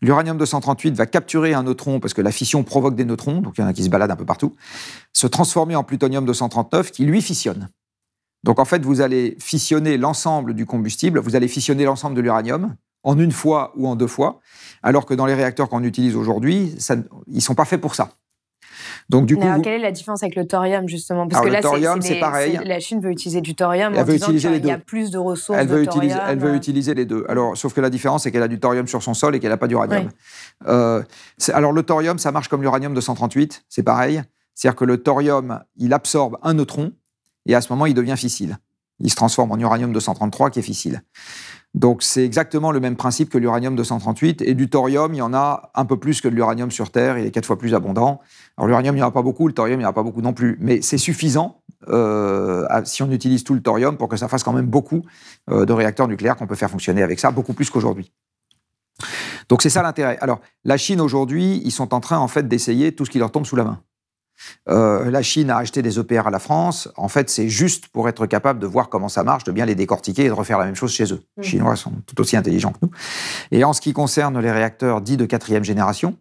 L'uranium 0.00 0.38
238 0.38 0.94
va 0.94 1.06
capturer 1.06 1.54
un 1.54 1.62
neutron, 1.62 2.00
parce 2.00 2.14
que 2.14 2.22
la 2.22 2.32
fission 2.32 2.64
provoque 2.64 2.94
des 2.94 3.04
neutrons, 3.04 3.40
donc 3.40 3.54
il 3.58 3.60
y 3.60 3.64
en 3.64 3.66
a 3.66 3.72
qui 3.72 3.84
se 3.84 3.90
baladent 3.90 4.10
un 4.10 4.16
peu 4.16 4.24
partout, 4.24 4.56
se 5.12 5.26
transformer 5.26 5.76
en 5.76 5.84
plutonium 5.84 6.24
239 6.24 6.90
qui 6.90 7.04
lui 7.04 7.20
fissionne. 7.20 7.68
Donc 8.44 8.58
en 8.58 8.64
fait, 8.64 8.84
vous 8.84 9.00
allez 9.00 9.36
fissionner 9.40 9.98
l'ensemble 9.98 10.54
du 10.54 10.64
combustible, 10.64 11.18
vous 11.18 11.36
allez 11.36 11.48
fissionner 11.48 11.84
l'ensemble 11.84 12.16
de 12.16 12.20
l'uranium, 12.20 12.74
en 13.02 13.18
une 13.18 13.32
fois 13.32 13.72
ou 13.76 13.86
en 13.88 13.96
deux 13.96 14.06
fois, 14.06 14.40
alors 14.82 15.06
que 15.06 15.14
dans 15.14 15.26
les 15.26 15.34
réacteurs 15.34 15.68
qu'on 15.68 15.84
utilise 15.84 16.16
aujourd'hui, 16.16 16.74
ils 17.26 17.34
ne 17.34 17.40
sont 17.40 17.54
pas 17.54 17.64
faits 17.64 17.80
pour 17.80 17.94
ça. 17.94 18.17
Donc 19.08 19.24
du 19.26 19.36
coup, 19.36 19.46
quelle 19.62 19.74
est 19.74 19.78
la 19.78 19.92
différence 19.92 20.22
avec 20.22 20.36
le 20.36 20.46
thorium 20.46 20.86
justement? 20.86 21.26
Parce 21.26 21.42
que 21.42 21.50
là, 21.50 21.62
thorium, 21.62 22.02
c'est 22.02 22.20
pareil. 22.20 22.60
La 22.64 22.78
Chine 22.78 23.00
veut 23.00 23.10
utiliser 23.10 23.40
du 23.40 23.54
thorium 23.54 23.94
elle 23.94 24.00
en 24.00 24.04
veut 24.04 24.12
disant 24.14 24.26
utiliser 24.26 24.50
les 24.50 24.60
deux. 24.60 24.68
y 24.68 24.72
a 24.72 24.78
plus 24.78 25.10
de 25.10 25.18
ressources 25.18 25.58
elle 25.58 25.68
veut 25.68 25.82
utiliser, 25.82 26.18
Elle 26.28 26.38
veut 26.38 26.54
utiliser 26.54 26.94
les 26.94 27.06
deux. 27.06 27.24
Alors, 27.28 27.56
sauf 27.56 27.72
que 27.72 27.80
la 27.80 27.90
différence, 27.90 28.24
c'est 28.24 28.32
qu'elle 28.32 28.42
a 28.42 28.48
du 28.48 28.60
thorium 28.60 28.86
sur 28.86 29.02
son 29.02 29.14
sol 29.14 29.34
et 29.34 29.40
qu'elle 29.40 29.50
n'a 29.50 29.56
pas 29.56 29.66
d'uranium. 29.66 30.10
Euh, 30.66 31.02
alors 31.52 31.72
le 31.72 31.82
thorium, 31.82 32.18
ça 32.18 32.32
marche 32.32 32.48
comme 32.48 32.62
l'uranium 32.62 32.92
238, 32.94 33.64
c'est 33.68 33.82
pareil. 33.82 34.22
C'est-à-dire 34.54 34.76
que 34.76 34.84
le 34.84 35.02
thorium, 35.02 35.60
il 35.76 35.92
absorbe 35.92 36.36
un 36.42 36.54
neutron 36.54 36.92
et 37.46 37.54
à 37.54 37.60
ce 37.60 37.72
moment, 37.72 37.86
il 37.86 37.94
devient 37.94 38.16
fissile. 38.16 38.58
Il 39.00 39.10
se 39.10 39.16
transforme 39.16 39.52
en 39.52 39.58
uranium 39.58 39.92
233 39.92 40.50
qui 40.50 40.58
est 40.58 40.62
fissile. 40.62 41.02
Donc 41.74 42.02
c'est 42.02 42.24
exactement 42.24 42.72
le 42.72 42.80
même 42.80 42.96
principe 42.96 43.28
que 43.28 43.38
l'uranium 43.38 43.76
238. 43.76 44.42
Et 44.42 44.54
du 44.54 44.68
thorium, 44.68 45.14
il 45.14 45.18
y 45.18 45.22
en 45.22 45.34
a 45.34 45.70
un 45.74 45.84
peu 45.84 45.96
plus 45.96 46.20
que 46.20 46.28
de 46.28 46.34
l'uranium 46.34 46.70
sur 46.70 46.90
Terre, 46.90 47.18
il 47.18 47.26
est 47.26 47.30
quatre 47.30 47.46
fois 47.46 47.58
plus 47.58 47.74
abondant. 47.74 48.20
Alors 48.56 48.68
l'uranium, 48.68 48.96
il 48.96 48.98
n'y 48.98 49.02
en 49.02 49.08
a 49.08 49.12
pas 49.12 49.22
beaucoup, 49.22 49.46
le 49.46 49.54
thorium, 49.54 49.78
il 49.78 49.82
n'y 49.82 49.86
en 49.86 49.90
a 49.90 49.92
pas 49.92 50.02
beaucoup 50.02 50.22
non 50.22 50.32
plus. 50.32 50.56
Mais 50.60 50.80
c'est 50.82 50.98
suffisant, 50.98 51.62
euh, 51.88 52.66
si 52.84 53.02
on 53.02 53.10
utilise 53.10 53.44
tout 53.44 53.54
le 53.54 53.60
thorium, 53.60 53.96
pour 53.96 54.08
que 54.08 54.16
ça 54.16 54.28
fasse 54.28 54.42
quand 54.42 54.52
même 54.52 54.66
beaucoup 54.66 55.02
euh, 55.50 55.66
de 55.66 55.72
réacteurs 55.72 56.08
nucléaires 56.08 56.36
qu'on 56.36 56.46
peut 56.46 56.54
faire 56.54 56.70
fonctionner 56.70 57.02
avec 57.02 57.20
ça, 57.20 57.30
beaucoup 57.30 57.52
plus 57.52 57.70
qu'aujourd'hui. 57.70 58.12
Donc 59.48 59.62
c'est 59.62 59.70
ça 59.70 59.82
l'intérêt. 59.82 60.18
Alors 60.20 60.40
la 60.64 60.76
Chine 60.76 61.00
aujourd'hui, 61.00 61.62
ils 61.64 61.70
sont 61.70 61.94
en 61.94 62.00
train 62.00 62.18
en 62.18 62.28
fait 62.28 62.48
d'essayer 62.48 62.94
tout 62.94 63.04
ce 63.04 63.10
qui 63.10 63.18
leur 63.18 63.30
tombe 63.30 63.46
sous 63.46 63.56
la 63.56 63.64
main. 63.64 63.80
Euh, 64.68 65.10
la 65.10 65.22
Chine 65.22 65.50
a 65.50 65.58
acheté 65.58 65.82
des 65.82 65.98
EPR 65.98 66.26
à 66.26 66.30
la 66.30 66.38
France. 66.38 66.88
En 66.96 67.08
fait, 67.08 67.30
c'est 67.30 67.48
juste 67.48 67.88
pour 67.88 68.08
être 68.08 68.26
capable 68.26 68.58
de 68.58 68.66
voir 68.66 68.88
comment 68.88 69.08
ça 69.08 69.24
marche, 69.24 69.44
de 69.44 69.52
bien 69.52 69.66
les 69.66 69.74
décortiquer 69.74 70.24
et 70.24 70.28
de 70.28 70.32
refaire 70.32 70.58
la 70.58 70.64
même 70.64 70.76
chose 70.76 70.92
chez 70.92 71.12
eux. 71.12 71.22
Les 71.36 71.42
mmh. 71.42 71.44
Chinois 71.44 71.76
sont 71.76 71.92
tout 72.06 72.20
aussi 72.20 72.36
intelligents 72.36 72.72
que 72.72 72.78
nous. 72.82 72.90
Et 73.50 73.64
en 73.64 73.72
ce 73.72 73.80
qui 73.80 73.92
concerne 73.92 74.38
les 74.40 74.50
réacteurs 74.50 75.00
dits 75.00 75.16
de 75.16 75.26
quatrième 75.26 75.64
génération, 75.64 76.16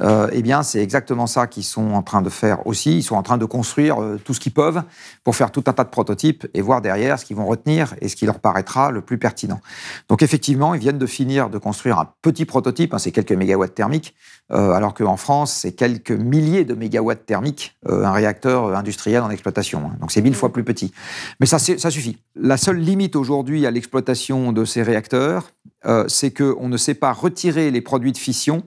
euh, 0.00 0.28
eh 0.32 0.42
bien, 0.42 0.62
c'est 0.62 0.82
exactement 0.82 1.26
ça 1.26 1.46
qu'ils 1.46 1.64
sont 1.64 1.92
en 1.92 2.02
train 2.02 2.22
de 2.22 2.30
faire 2.30 2.66
aussi. 2.66 2.98
Ils 2.98 3.02
sont 3.02 3.16
en 3.16 3.22
train 3.22 3.38
de 3.38 3.44
construire 3.44 4.02
euh, 4.02 4.20
tout 4.22 4.34
ce 4.34 4.40
qu'ils 4.40 4.52
peuvent 4.52 4.82
pour 5.24 5.36
faire 5.36 5.50
tout 5.50 5.64
un 5.66 5.72
tas 5.72 5.84
de 5.84 5.90
prototypes 5.90 6.46
et 6.54 6.62
voir 6.62 6.80
derrière 6.80 7.18
ce 7.18 7.24
qu'ils 7.24 7.36
vont 7.36 7.46
retenir 7.46 7.94
et 8.00 8.08
ce 8.08 8.16
qui 8.16 8.26
leur 8.26 8.40
paraîtra 8.40 8.90
le 8.90 9.00
plus 9.00 9.18
pertinent. 9.18 9.60
Donc, 10.08 10.22
effectivement, 10.22 10.74
ils 10.74 10.80
viennent 10.80 10.98
de 10.98 11.06
finir 11.06 11.50
de 11.50 11.58
construire 11.58 11.98
un 11.98 12.08
petit 12.22 12.44
prototype, 12.44 12.94
hein, 12.94 12.98
c'est 12.98 13.12
quelques 13.12 13.32
mégawatts 13.32 13.74
thermiques, 13.74 14.14
euh, 14.50 14.72
alors 14.72 14.94
qu'en 14.94 15.16
France, 15.16 15.52
c'est 15.52 15.72
quelques 15.72 16.10
milliers 16.10 16.64
de 16.64 16.74
mégawatts 16.74 17.26
thermiques, 17.26 17.76
un 17.86 18.12
réacteur 18.12 18.76
industriel 18.76 19.22
en 19.22 19.30
exploitation. 19.30 19.82
Hein. 19.86 19.96
Donc, 20.00 20.12
c'est 20.12 20.22
mille 20.22 20.34
fois 20.34 20.52
plus 20.52 20.64
petit. 20.64 20.92
Mais 21.38 21.46
ça, 21.46 21.58
ça 21.58 21.90
suffit. 21.90 22.18
La 22.34 22.56
seule 22.56 22.78
limite 22.78 23.16
aujourd'hui 23.16 23.66
à 23.66 23.70
l'exploitation 23.70 24.52
de 24.52 24.64
ces 24.64 24.82
réacteurs, 24.82 25.50
c'est 26.08 26.30
qu'on 26.30 26.68
ne 26.68 26.76
sait 26.76 26.94
pas 26.94 27.12
retirer 27.12 27.70
les 27.70 27.80
produits 27.80 28.12
de 28.12 28.18
fission 28.18 28.64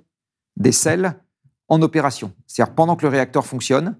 des 0.57 0.71
sels 0.71 1.15
en 1.67 1.81
opération. 1.81 2.33
C'est-à-dire 2.47 2.75
pendant 2.75 2.95
que 2.95 3.03
le 3.03 3.09
réacteur 3.09 3.45
fonctionne, 3.45 3.95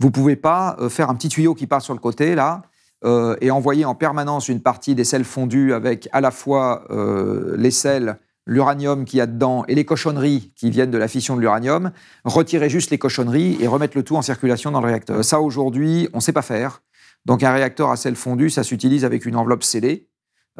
vous 0.00 0.08
ne 0.08 0.12
pouvez 0.12 0.36
pas 0.36 0.76
euh, 0.80 0.88
faire 0.88 1.10
un 1.10 1.14
petit 1.14 1.28
tuyau 1.28 1.54
qui 1.54 1.66
passe 1.66 1.84
sur 1.84 1.94
le 1.94 2.00
côté 2.00 2.34
là 2.34 2.62
euh, 3.04 3.36
et 3.40 3.50
envoyer 3.50 3.84
en 3.84 3.94
permanence 3.94 4.48
une 4.48 4.60
partie 4.60 4.94
des 4.94 5.04
sels 5.04 5.24
fondus 5.24 5.72
avec 5.72 6.08
à 6.12 6.20
la 6.20 6.30
fois 6.30 6.84
euh, 6.90 7.54
les 7.56 7.70
sels, 7.70 8.18
l'uranium 8.46 9.04
qu'il 9.04 9.18
y 9.18 9.20
a 9.20 9.26
dedans 9.26 9.64
et 9.68 9.74
les 9.74 9.84
cochonneries 9.84 10.52
qui 10.56 10.70
viennent 10.70 10.90
de 10.90 10.98
la 10.98 11.08
fission 11.08 11.36
de 11.36 11.40
l'uranium, 11.40 11.92
retirer 12.24 12.68
juste 12.68 12.90
les 12.90 12.98
cochonneries 12.98 13.56
et 13.60 13.66
remettre 13.66 13.96
le 13.96 14.02
tout 14.02 14.16
en 14.16 14.22
circulation 14.22 14.70
dans 14.70 14.80
le 14.80 14.86
réacteur. 14.86 15.24
Ça 15.24 15.40
aujourd'hui, 15.40 16.08
on 16.12 16.18
ne 16.18 16.22
sait 16.22 16.32
pas 16.32 16.42
faire. 16.42 16.82
Donc 17.24 17.42
un 17.42 17.52
réacteur 17.52 17.90
à 17.90 17.96
sel 17.96 18.16
fondu, 18.16 18.50
ça 18.50 18.62
s'utilise 18.62 19.04
avec 19.04 19.24
une 19.24 19.36
enveloppe 19.36 19.64
scellée. 19.64 20.10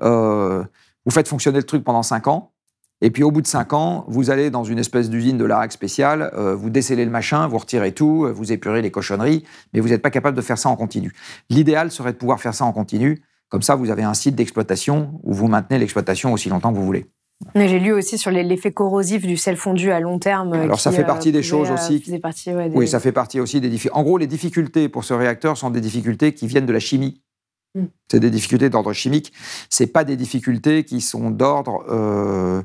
vous 0.00 1.10
faites 1.10 1.28
fonctionner 1.28 1.58
le 1.58 1.64
truc 1.64 1.84
pendant 1.84 2.02
5 2.02 2.28
ans. 2.28 2.53
Et 3.04 3.10
puis 3.10 3.22
au 3.22 3.30
bout 3.30 3.42
de 3.42 3.46
cinq 3.46 3.74
ans, 3.74 4.06
vous 4.08 4.30
allez 4.30 4.48
dans 4.48 4.64
une 4.64 4.78
espèce 4.78 5.10
d'usine 5.10 5.36
de 5.36 5.44
l'ARAC 5.44 5.72
spéciale, 5.72 6.32
euh, 6.38 6.54
vous 6.54 6.70
décellez 6.70 7.04
le 7.04 7.10
machin, 7.10 7.46
vous 7.48 7.58
retirez 7.58 7.92
tout, 7.92 8.24
euh, 8.24 8.32
vous 8.32 8.50
épurez 8.50 8.80
les 8.80 8.90
cochonneries, 8.90 9.44
mais 9.74 9.80
vous 9.80 9.90
n'êtes 9.90 10.00
pas 10.00 10.08
capable 10.08 10.34
de 10.34 10.40
faire 10.40 10.56
ça 10.56 10.70
en 10.70 10.76
continu. 10.76 11.12
L'idéal 11.50 11.90
serait 11.90 12.14
de 12.14 12.16
pouvoir 12.16 12.40
faire 12.40 12.54
ça 12.54 12.64
en 12.64 12.72
continu. 12.72 13.20
Comme 13.50 13.60
ça, 13.60 13.74
vous 13.74 13.90
avez 13.90 14.04
un 14.04 14.14
site 14.14 14.36
d'exploitation 14.36 15.20
où 15.22 15.34
vous 15.34 15.48
maintenez 15.48 15.78
l'exploitation 15.78 16.32
aussi 16.32 16.48
longtemps 16.48 16.72
que 16.72 16.78
vous 16.78 16.86
voulez. 16.86 17.04
Mais 17.54 17.68
j'ai 17.68 17.78
lu 17.78 17.92
aussi 17.92 18.16
sur 18.16 18.30
l'effet 18.30 18.72
corrosif 18.72 19.26
du 19.26 19.36
sel 19.36 19.58
fondu 19.58 19.90
à 19.90 20.00
long 20.00 20.18
terme. 20.18 20.54
Alors 20.54 20.80
ça 20.80 20.90
fait 20.90 21.04
partie 21.04 21.30
des 21.30 21.42
choses 21.42 21.70
aussi. 21.70 22.02
Oui, 22.72 22.88
ça 22.88 23.00
fait 23.00 23.12
partie 23.12 23.38
aussi 23.38 23.60
des 23.60 23.68
difficultés. 23.68 23.98
En 23.98 24.02
gros, 24.02 24.16
les 24.16 24.26
difficultés 24.26 24.88
pour 24.88 25.04
ce 25.04 25.12
réacteur 25.12 25.58
sont 25.58 25.68
des 25.68 25.82
difficultés 25.82 26.32
qui 26.32 26.46
viennent 26.46 26.64
de 26.64 26.72
la 26.72 26.80
chimie. 26.80 27.20
Hmm. 27.74 27.86
C'est 28.10 28.20
des 28.20 28.30
difficultés 28.30 28.70
d'ordre 28.70 28.94
chimique. 28.94 29.32
C'est 29.68 29.88
pas 29.88 30.04
des 30.04 30.16
difficultés 30.16 30.84
qui 30.84 31.02
sont 31.02 31.30
d'ordre 31.30 31.84
euh, 31.90 32.54
euh, 32.54 32.62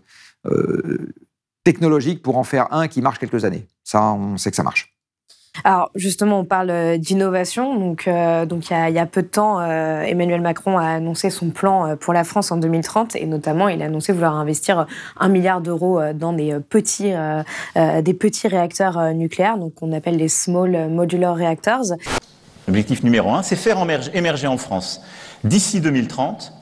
technologique 1.63 2.21
pour 2.21 2.37
en 2.37 2.43
faire 2.43 2.71
un 2.73 2.87
qui 2.87 3.01
marche 3.01 3.19
quelques 3.19 3.45
années. 3.45 3.67
Ça, 3.83 4.13
on 4.13 4.37
sait 4.37 4.49
que 4.49 4.55
ça 4.55 4.63
marche. 4.63 4.93
Alors 5.63 5.91
justement, 5.95 6.39
on 6.39 6.45
parle 6.45 6.69
euh, 6.69 6.97
d'innovation. 6.97 7.77
Donc, 7.77 8.07
euh, 8.07 8.45
donc 8.45 8.69
il, 8.69 8.93
y 8.93 8.99
a, 8.99 9.05
peu 9.05 9.21
de 9.21 9.27
temps, 9.27 9.61
Emmanuel 9.61 10.41
Macron 10.41 10.77
a 10.77 10.85
annoncé 10.85 11.29
son 11.29 11.49
plan 11.49 11.95
pour 11.97 12.13
la 12.13 12.23
France 12.23 12.51
en 12.51 12.57
2030 12.57 13.15
et 13.15 13.25
notamment, 13.25 13.67
il 13.67 13.81
a 13.81 13.85
annoncé 13.85 14.13
vouloir 14.13 14.35
investir 14.35 14.87
un 15.19 15.29
milliard 15.29 15.61
d'euros 15.61 15.99
dans 16.13 16.33
des 16.33 16.55
petits, 16.69 17.13
des 17.75 18.13
petits 18.13 18.47
réacteurs 18.47 19.13
nucléaires, 19.13 19.57
donc 19.57 19.75
qu'on 19.75 19.91
appelle 19.91 20.17
les 20.17 20.29
small 20.29 20.89
modular 20.89 21.35
reactors. 21.35 21.93
L'objectif 22.67 23.03
numéro 23.03 23.31
un, 23.31 23.43
c'est 23.43 23.55
faire 23.55 23.83
émerger 24.13 24.47
en 24.47 24.57
France 24.57 25.01
d'ici 25.43 25.81
2030 25.81 26.53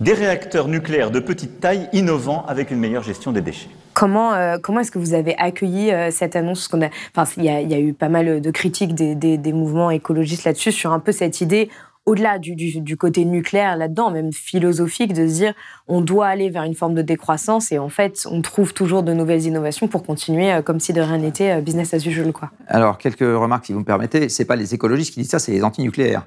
des 0.00 0.12
réacteurs 0.12 0.68
nucléaires 0.68 1.10
de 1.10 1.20
petite 1.20 1.60
taille 1.60 1.88
innovants 1.92 2.44
avec 2.46 2.70
une 2.70 2.78
meilleure 2.78 3.02
gestion 3.02 3.32
des 3.32 3.40
déchets. 3.40 3.70
Comment, 3.94 4.34
euh, 4.34 4.58
comment 4.62 4.80
est-ce 4.80 4.90
que 4.90 4.98
vous 4.98 5.14
avez 5.14 5.34
accueilli 5.38 5.90
euh, 5.90 6.10
cette 6.10 6.36
annonce? 6.36 6.68
A, 6.74 6.90
enfin, 7.16 7.30
Il 7.38 7.44
y, 7.44 7.74
a 7.74 7.80
eu 7.80 7.94
pas 7.94 8.10
mal 8.10 8.42
de 8.42 8.50
critiques 8.50 8.94
des, 8.94 9.14
des, 9.14 9.52
mouvements 9.54 9.90
écologistes 9.90 10.44
là-dessus, 10.44 10.70
sur 10.70 10.92
un 10.92 10.98
peu 10.98 11.12
cette 11.12 11.40
idée, 11.40 11.70
au-delà 12.04 12.38
du, 12.38 12.54
du, 12.54 12.96
côté 12.98 13.24
nucléaire 13.24 13.78
là-dedans, 13.78 14.10
même 14.10 14.34
philosophique, 14.34 15.14
de 15.14 15.26
se 15.26 15.32
dire 15.32 15.54
on 15.88 16.02
doit 16.02 16.26
aller 16.26 16.50
vers 16.50 16.64
une 16.64 16.74
forme 16.74 16.94
de 16.94 17.00
décroissance 17.00 17.72
et 17.72 17.78
en 17.78 17.88
fait, 17.88 18.26
on 18.30 18.42
trouve 18.42 18.74
toujours 18.74 19.02
de 19.02 19.14
nouvelles 19.14 19.44
innovations 19.44 19.88
pour 19.88 20.04
continuer 20.04 20.52
euh, 20.52 20.60
comme 20.60 20.78
si 20.78 20.92
de 20.92 21.00
rien 21.00 21.16
n'était, 21.16 21.62
business 21.62 21.94
as 21.94 22.04
usual. 22.04 22.32
Quoi. 22.32 22.50
Alors, 22.68 22.98
quelques 22.98 23.20
remarques, 23.20 23.64
si 23.64 23.72
vous 23.72 23.80
me 23.80 23.84
permettez. 23.84 24.28
Ce 24.28 24.42
pas 24.42 24.56
les 24.56 24.74
écologistes 24.74 25.14
qui 25.14 25.20
disent 25.20 25.30
ça, 25.30 25.38
c'est 25.38 25.52
les 25.52 25.64
antinucléaires 25.64 26.26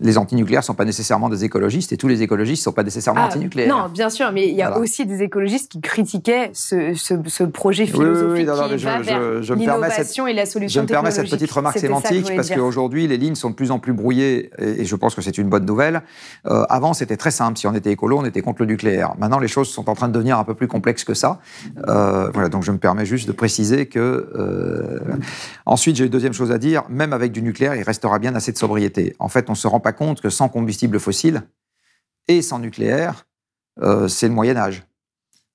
les 0.00 0.18
antinucléaires 0.18 0.60
ne 0.60 0.66
sont 0.66 0.74
pas 0.74 0.84
nécessairement 0.84 1.28
des 1.28 1.44
écologistes 1.44 1.92
et 1.92 1.96
tous 1.96 2.08
les 2.08 2.22
écologistes 2.22 2.62
ne 2.62 2.64
sont 2.64 2.72
pas 2.72 2.82
nécessairement 2.82 3.22
ah, 3.24 3.26
antinucléaires. 3.26 3.74
Non, 3.74 3.88
bien 3.88 4.10
sûr, 4.10 4.32
mais 4.32 4.48
il 4.48 4.54
y 4.54 4.62
a 4.62 4.78
aussi 4.78 5.06
des 5.06 5.22
écologistes 5.22 5.70
qui 5.70 5.80
critiquaient 5.80 6.50
ce, 6.52 7.44
projet 7.44 7.86
philosophique 7.86 8.46
qui 8.46 9.62
l'innovation 9.72 10.26
et 10.26 10.32
la 10.32 10.46
solution 10.46 10.80
Je 10.80 10.82
me 10.82 10.88
permets 10.88 11.10
cette 11.10 11.30
petite 11.30 11.50
remarque 11.50 11.78
sémantique 11.78 12.32
parce 12.34 12.50
qu'aujourd'hui, 12.50 13.06
les 13.06 13.16
lignes 13.16 13.34
sont 13.34 13.50
de 13.50 13.54
plus 13.54 13.70
en 13.70 13.78
plus 13.78 13.92
brouillées 13.92 14.50
et, 14.58 14.84
je 14.84 14.96
pense 14.96 15.14
que 15.14 15.22
c'est 15.22 15.38
une 15.38 15.48
bonne 15.48 15.64
nouvelle. 15.64 16.02
Euh, 16.46 16.64
avant, 16.68 16.92
c'était 16.92 17.16
très 17.16 17.30
simple. 17.30 17.58
Si 17.58 17.66
on 17.66 17.74
était 17.74 17.90
écolo, 17.90 18.18
on 18.18 18.24
était 18.24 18.42
contre 18.42 18.62
le 18.62 18.66
nucléaire. 18.66 19.14
Maintenant, 19.18 19.38
les 19.38 19.48
choses 19.48 19.68
sont 19.68 19.88
en 19.88 19.94
train 19.94 20.08
de 20.08 20.12
devenir 20.12 20.38
un 20.38 20.44
peu 20.44 20.54
plus 20.54 20.68
complexes 20.68 21.04
que 21.04 21.14
ça. 21.14 21.40
Euh, 21.88 22.30
voilà, 22.32 22.48
donc 22.48 22.62
je 22.62 22.72
me 22.72 22.78
permets 22.78 23.06
juste 23.06 23.26
de 23.26 23.32
préciser 23.32 23.86
que... 23.86 23.98
Euh, 24.34 25.00
ensuite, 25.66 25.96
j'ai 25.96 26.04
une 26.04 26.10
deuxième 26.10 26.32
chose 26.32 26.52
à 26.52 26.58
dire. 26.58 26.82
Même 26.88 27.12
avec 27.12 27.32
du 27.32 27.42
nucléaire, 27.42 27.74
il 27.74 27.82
restera 27.82 28.18
bien 28.18 28.34
assez 28.34 28.52
de 28.52 28.58
sobriété. 28.58 29.14
En 29.18 29.28
fait, 29.28 29.50
on 29.50 29.54
se 29.54 29.66
rend 29.72 29.80
pas 29.80 29.92
compte 29.92 30.20
que 30.20 30.30
sans 30.30 30.48
combustible 30.48 31.00
fossile 31.00 31.42
et 32.28 32.42
sans 32.42 32.58
nucléaire, 32.58 33.26
euh, 33.80 34.08
c'est 34.08 34.28
le 34.28 34.34
Moyen 34.34 34.56
Âge. 34.56 34.84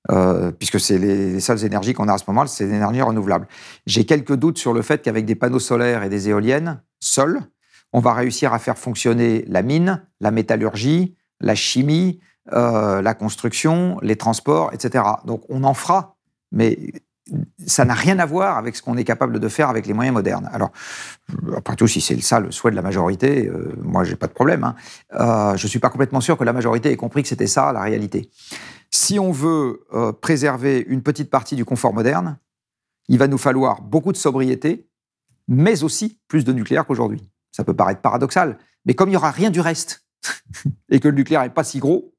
Euh, 0.10 0.52
puisque 0.52 0.80
c'est 0.80 0.98
les, 0.98 1.40
seules 1.42 1.66
énergies 1.66 1.94
qu'on 1.94 2.08
a 2.08 2.14
à 2.14 2.18
ce 2.18 2.24
moment, 2.28 2.46
c'est 2.48 2.66
l'énergie 2.66 3.02
renouvelable. 3.02 3.48
J'ai 3.86 4.06
quelques 4.06 4.36
doutes 4.36 4.58
sur 4.58 4.74
le 4.74 4.82
fait 4.82 5.02
qu'avec 5.02 5.26
des 5.26 5.36
panneaux 5.36 5.60
solaires 5.60 6.04
et 6.04 6.10
des 6.10 6.30
éoliennes, 6.30 6.82
seuls, 7.00 7.42
on 7.92 8.00
va 8.00 8.14
réussir 8.14 8.54
à 8.54 8.60
faire 8.60 8.78
fonctionner 8.78 9.44
la 9.48 9.62
mine, 9.62 10.02
la 10.22 10.32
métallurgie, 10.32 11.16
la 11.42 11.56
chimie, 11.56 12.20
euh, 12.54 13.02
la 13.02 13.14
construction, 13.14 13.98
les 14.02 14.16
transports, 14.16 14.74
etc. 14.74 15.04
Donc 15.26 15.44
on 15.50 15.64
en 15.66 15.74
fera, 15.74 16.16
mais 16.52 16.78
ça 17.66 17.86
n'a 17.86 17.94
rien 17.94 18.20
à 18.20 18.26
voir 18.26 18.58
avec 18.58 18.76
ce 18.76 18.82
qu'on 18.82 18.98
est 18.98 19.04
capable 19.04 19.40
de 19.40 19.48
faire 19.48 19.70
avec 19.70 19.86
les 19.86 19.94
moyens 19.94 20.14
modernes. 20.14 20.50
Alors, 20.52 20.72
après 21.56 21.76
tout, 21.76 21.88
si 21.88 22.02
c'est 22.02 22.20
ça 22.22 22.40
le 22.40 22.52
souhait 22.52 22.72
de 22.72 22.76
la 22.76 22.82
majorité, 22.82 23.48
euh, 23.48 23.74
moi, 23.82 24.04
j'ai 24.04 24.16
pas 24.16 24.28
de 24.28 24.34
problème. 24.34 24.64
Hein. 24.64 24.76
Euh, 25.14 25.58
je 25.58 25.68
suis 25.68 25.80
pas 25.80 25.90
complètement 25.90 26.22
sûr 26.22 26.38
que 26.38 26.44
la 26.44 26.54
majorité 26.54 26.92
ait 26.92 26.98
compris 26.98 27.24
que 27.24 27.30
c'était 27.30 27.48
ça 27.48 27.72
la 27.74 27.82
réalité. 27.82 28.30
Si 28.92 29.20
on 29.20 29.32
veut 29.32 29.86
euh, 29.94 30.12
préserver 30.12 30.86
une 30.88 31.02
petite 31.02 31.30
partie 31.30 31.56
du 31.56 31.66
confort 31.66 31.94
moderne, 31.94 32.38
il 33.10 33.18
va 33.18 33.28
nous 33.28 33.38
falloir 33.38 33.82
beaucoup 33.82 34.12
de 34.12 34.18
sobriété, 34.18 34.90
mais 35.48 35.84
aussi 35.84 36.20
plus 36.28 36.46
de 36.46 36.54
nucléaire 36.54 36.86
qu'aujourd'hui. 36.86 37.30
Ça 37.52 37.64
peut 37.64 37.74
paraître 37.74 38.02
paradoxal, 38.02 38.58
mais 38.86 38.94
comme 38.94 39.10
il 39.10 39.14
n'y 39.14 39.18
aura 39.18 39.32
rien 39.32 39.50
du 39.50 39.60
reste, 39.60 40.06
et 40.90 41.00
que 41.00 41.08
le 41.08 41.16
nucléaire 41.16 41.44
n'est 41.44 41.50
pas 41.50 41.64
si 41.64 41.80
gros, 41.80 42.14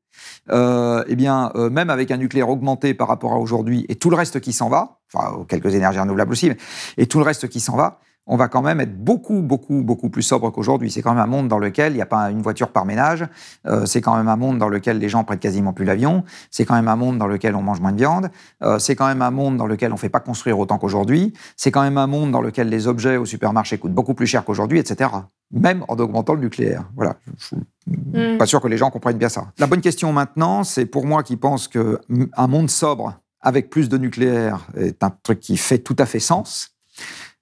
euh, 0.50 1.04
eh 1.06 1.16
bien, 1.16 1.52
euh, 1.54 1.70
même 1.70 1.90
avec 1.90 2.10
un 2.10 2.16
nucléaire 2.16 2.48
augmenté 2.48 2.94
par 2.94 3.08
rapport 3.08 3.32
à 3.32 3.38
aujourd'hui 3.38 3.86
et 3.88 3.96
tout 3.96 4.10
le 4.10 4.16
reste 4.16 4.40
qui 4.40 4.52
s'en 4.52 4.68
va, 4.68 5.00
enfin, 5.12 5.44
quelques 5.48 5.74
énergies 5.74 5.98
renouvelables 5.98 6.32
aussi, 6.32 6.48
mais, 6.48 6.56
et 6.96 7.06
tout 7.06 7.18
le 7.18 7.24
reste 7.24 7.48
qui 7.48 7.60
s'en 7.60 7.76
va, 7.76 8.00
on 8.28 8.36
va 8.36 8.48
quand 8.48 8.62
même 8.62 8.80
être 8.80 8.96
beaucoup, 8.96 9.40
beaucoup, 9.42 9.82
beaucoup 9.82 10.10
plus 10.10 10.22
sobre 10.22 10.50
qu'aujourd'hui. 10.50 10.90
C'est 10.90 11.02
quand 11.02 11.14
même 11.14 11.22
un 11.22 11.26
monde 11.26 11.48
dans 11.48 11.58
lequel 11.58 11.92
il 11.92 11.96
n'y 11.96 12.02
a 12.02 12.06
pas 12.06 12.30
une 12.30 12.42
voiture 12.42 12.68
par 12.68 12.84
ménage. 12.84 13.26
Euh, 13.66 13.86
c'est 13.86 14.00
quand 14.00 14.16
même 14.16 14.28
un 14.28 14.36
monde 14.36 14.58
dans 14.58 14.68
lequel 14.68 14.98
les 14.98 15.08
gens 15.08 15.24
prennent 15.24 15.38
quasiment 15.38 15.72
plus 15.72 15.84
l'avion. 15.84 16.24
C'est 16.50 16.64
quand 16.64 16.74
même 16.74 16.88
un 16.88 16.96
monde 16.96 17.18
dans 17.18 17.26
lequel 17.26 17.56
on 17.56 17.62
mange 17.62 17.80
moins 17.80 17.92
de 17.92 17.98
viande. 17.98 18.30
Euh, 18.62 18.78
c'est 18.78 18.94
quand 18.94 19.06
même 19.06 19.22
un 19.22 19.30
monde 19.30 19.56
dans 19.56 19.66
lequel 19.66 19.90
on 19.90 19.96
ne 19.96 20.00
fait 20.00 20.08
pas 20.08 20.20
construire 20.20 20.58
autant 20.58 20.78
qu'aujourd'hui. 20.78 21.32
C'est 21.56 21.70
quand 21.70 21.82
même 21.82 21.98
un 21.98 22.06
monde 22.06 22.30
dans 22.30 22.42
lequel 22.42 22.68
les 22.68 22.86
objets 22.86 23.16
au 23.16 23.24
supermarché 23.24 23.78
coûtent 23.78 23.94
beaucoup 23.94 24.14
plus 24.14 24.26
cher 24.26 24.44
qu'aujourd'hui, 24.44 24.78
etc. 24.78 25.10
Même 25.50 25.84
en 25.88 25.96
augmentant 25.96 26.34
le 26.34 26.40
nucléaire. 26.40 26.84
Voilà. 26.94 27.16
Je 27.38 27.44
suis 27.46 27.56
Mm. 27.88 28.38
pas 28.38 28.46
sûr 28.46 28.60
que 28.60 28.68
les 28.68 28.76
gens 28.76 28.90
comprennent 28.90 29.18
bien 29.18 29.28
ça. 29.28 29.46
La 29.58 29.66
bonne 29.66 29.80
question 29.80 30.12
maintenant, 30.12 30.64
c'est 30.64 30.86
pour 30.86 31.06
moi 31.06 31.22
qui 31.22 31.36
pense 31.36 31.68
qu'un 31.68 32.46
monde 32.46 32.70
sobre 32.70 33.18
avec 33.40 33.70
plus 33.70 33.88
de 33.88 33.98
nucléaire 33.98 34.66
est 34.76 35.02
un 35.02 35.10
truc 35.22 35.40
qui 35.40 35.56
fait 35.56 35.78
tout 35.78 35.96
à 35.98 36.06
fait 36.06 36.20
sens. 36.20 36.74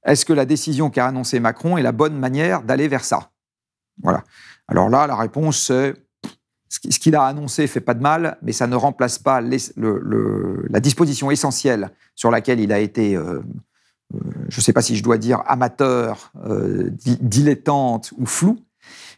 Est-ce 0.06 0.24
que 0.24 0.32
la 0.32 0.46
décision 0.46 0.88
qu'a 0.88 1.06
annoncée 1.06 1.40
Macron 1.40 1.76
est 1.76 1.82
la 1.82 1.92
bonne 1.92 2.16
manière 2.18 2.62
d'aller 2.62 2.88
vers 2.88 3.04
ça? 3.04 3.30
Voilà. 4.02 4.22
Alors 4.68 4.88
là, 4.88 5.06
la 5.06 5.16
réponse, 5.16 5.58
c'est 5.66 5.94
ce 6.68 6.80
qui- 6.80 6.92
ce 6.92 6.98
qu'il 6.98 7.14
a 7.16 7.24
annoncé 7.24 7.66
fait 7.66 7.80
pas 7.80 7.94
de 7.94 8.02
mal, 8.02 8.38
mais 8.42 8.52
ça 8.52 8.66
ne 8.66 8.76
remplace 8.76 9.18
pas 9.18 9.40
la 9.40 10.80
disposition 10.80 11.30
essentielle 11.30 11.90
sur 12.14 12.30
laquelle 12.30 12.60
il 12.60 12.72
a 12.72 12.78
été, 12.78 13.16
euh, 13.16 13.40
euh, 14.14 14.18
je 14.48 14.58
ne 14.58 14.62
sais 14.62 14.72
pas 14.72 14.82
si 14.82 14.96
je 14.96 15.02
dois 15.02 15.18
dire 15.18 15.42
amateur, 15.46 16.32
euh, 16.44 16.88
di- 16.90 17.18
dilettante 17.20 18.12
ou 18.16 18.26
flou, 18.26 18.58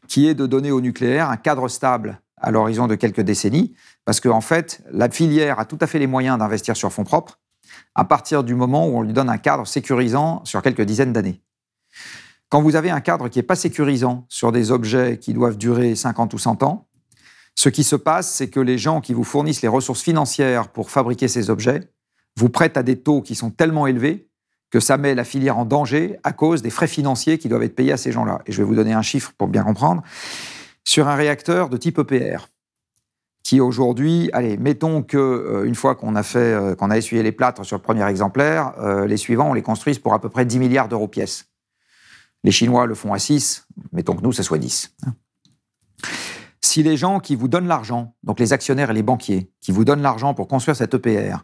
qui 0.09 0.27
est 0.27 0.35
de 0.35 0.47
donner 0.47 0.71
au 0.71 0.81
nucléaire 0.81 1.29
un 1.31 1.37
cadre 1.37 1.69
stable 1.69 2.21
à 2.41 2.51
l'horizon 2.51 2.87
de 2.87 2.95
quelques 2.95 3.21
décennies, 3.21 3.75
parce 4.05 4.21
qu'en 4.21 4.41
fait, 4.41 4.83
la 4.93 5.11
filière 5.11 5.59
a 5.59 5.65
tout 5.65 5.79
à 5.81 5.87
fait 5.87 5.99
les 5.99 6.07
moyens 6.07 6.39
d'investir 6.39 6.77
sur 6.77 6.93
fonds 6.93 7.05
propres 7.05 7.39
à 7.99 8.05
partir 8.05 8.45
du 8.45 8.55
moment 8.55 8.87
où 8.87 8.97
on 8.97 9.03
lui 9.03 9.13
donne 9.13 9.29
un 9.29 9.39
cadre 9.39 9.67
sécurisant 9.67 10.41
sur 10.45 10.63
quelques 10.63 10.83
dizaines 10.83 11.13
d'années. 11.13 11.43
Quand 12.49 12.63
vous 12.63 12.77
avez 12.77 12.91
un 12.91 13.01
cadre 13.01 13.29
qui 13.29 13.41
n'est 13.41 13.43
pas 13.43 13.57
sécurisant 13.57 14.25
sur 14.29 14.53
des 14.53 14.71
objets 14.71 15.19
qui 15.19 15.35
doivent 15.35 15.59
durer 15.59 15.97
50 15.97 16.33
ou 16.33 16.39
100 16.39 16.63
ans, 16.63 16.87
ce 17.57 17.69
qui 17.69 17.83
se 17.83 17.97
passe, 17.97 18.33
c'est 18.33 18.51
que 18.51 18.61
les 18.61 18.79
gens 18.79 19.01
qui 19.01 19.15
vous 19.15 19.25
fournissent 19.25 19.63
les 19.63 19.69
ressources 19.69 20.01
financières 20.01 20.69
pour 20.69 20.93
fabriquer 20.93 21.27
ces 21.27 21.51
objets 21.51 21.91
vous 22.37 22.49
prêtent 22.49 22.77
à 22.77 22.85
des 22.85 23.01
taux 23.01 23.21
qui 23.21 23.35
sont 23.35 23.51
tellement 23.51 23.89
élevés 23.89 24.31
que 24.71 24.79
ça 24.79 24.97
met 24.97 25.17
la 25.17 25.25
filière 25.25 25.59
en 25.59 25.65
danger 25.65 26.21
à 26.23 26.33
cause 26.33 26.63
des 26.63 26.71
frais 26.71 26.87
financiers 26.87 27.39
qui 27.39 27.49
doivent 27.49 27.65
être 27.65 27.75
payés 27.75 27.91
à 27.91 27.97
ces 27.97 28.13
gens-là. 28.13 28.43
Et 28.47 28.53
je 28.53 28.59
vais 28.59 28.65
vous 28.65 28.77
donner 28.77 28.93
un 28.93 29.03
chiffre 29.03 29.33
pour 29.37 29.49
bien 29.49 29.65
comprendre. 29.65 30.05
Sur 30.85 31.09
un 31.09 31.17
réacteur 31.17 31.69
de 31.69 31.77
type 31.77 31.99
EPR, 31.99 32.47
qui 33.49 33.63
aujourd'hui, 33.63 34.29
allez, 34.35 34.59
mettons 34.59 35.03
que 35.03 35.17
euh, 35.17 35.65
une 35.65 35.75
fois 35.75 35.95
qu'on 35.95 36.17
a 36.17 36.23
fait, 36.23 36.53
euh, 36.53 36.75
qu'on 36.75 36.91
a 36.91 36.99
essuyé 36.99 37.23
les 37.23 37.33
plâtres 37.33 37.65
sur 37.65 37.79
le 37.79 37.83
premier 37.83 38.07
exemplaire, 38.07 38.75
euh, 38.79 39.07
les 39.07 39.17
suivants, 39.17 39.49
on 39.49 39.55
les 39.55 39.63
construise 39.63 39.99
pour 39.99 40.13
à 40.13 40.21
peu 40.21 40.29
près 40.29 40.45
10 40.45 40.59
milliards 40.59 40.87
d'euros 40.87 41.09
pièce. 41.09 41.47
Les 42.45 42.51
Chinois 42.51 42.85
le 42.85 42.95
font 42.95 43.15
à 43.15 43.19
6, 43.19 43.67
mettons 43.93 44.15
que 44.17 44.21
nous, 44.21 44.35
ça 44.35 44.43
soit 44.43 44.59
10. 44.59 44.95
Si 46.61 46.83
les 46.83 46.99
gens 46.99 47.21
qui 47.21 47.37
vous 47.37 47.49
donnent 47.49 47.69
l'argent, 47.69 48.15
donc 48.23 48.39
les 48.39 48.53
actionnaires 48.53 48.91
et 48.91 48.95
les 48.95 49.03
banquiers, 49.03 49.51
qui 49.63 49.73
vous 49.73 49.87
donnent 49.87 50.03
l'argent 50.03 50.35
pour 50.35 50.47
construire 50.47 50.77
cet 50.77 50.93
EPR, 50.93 51.39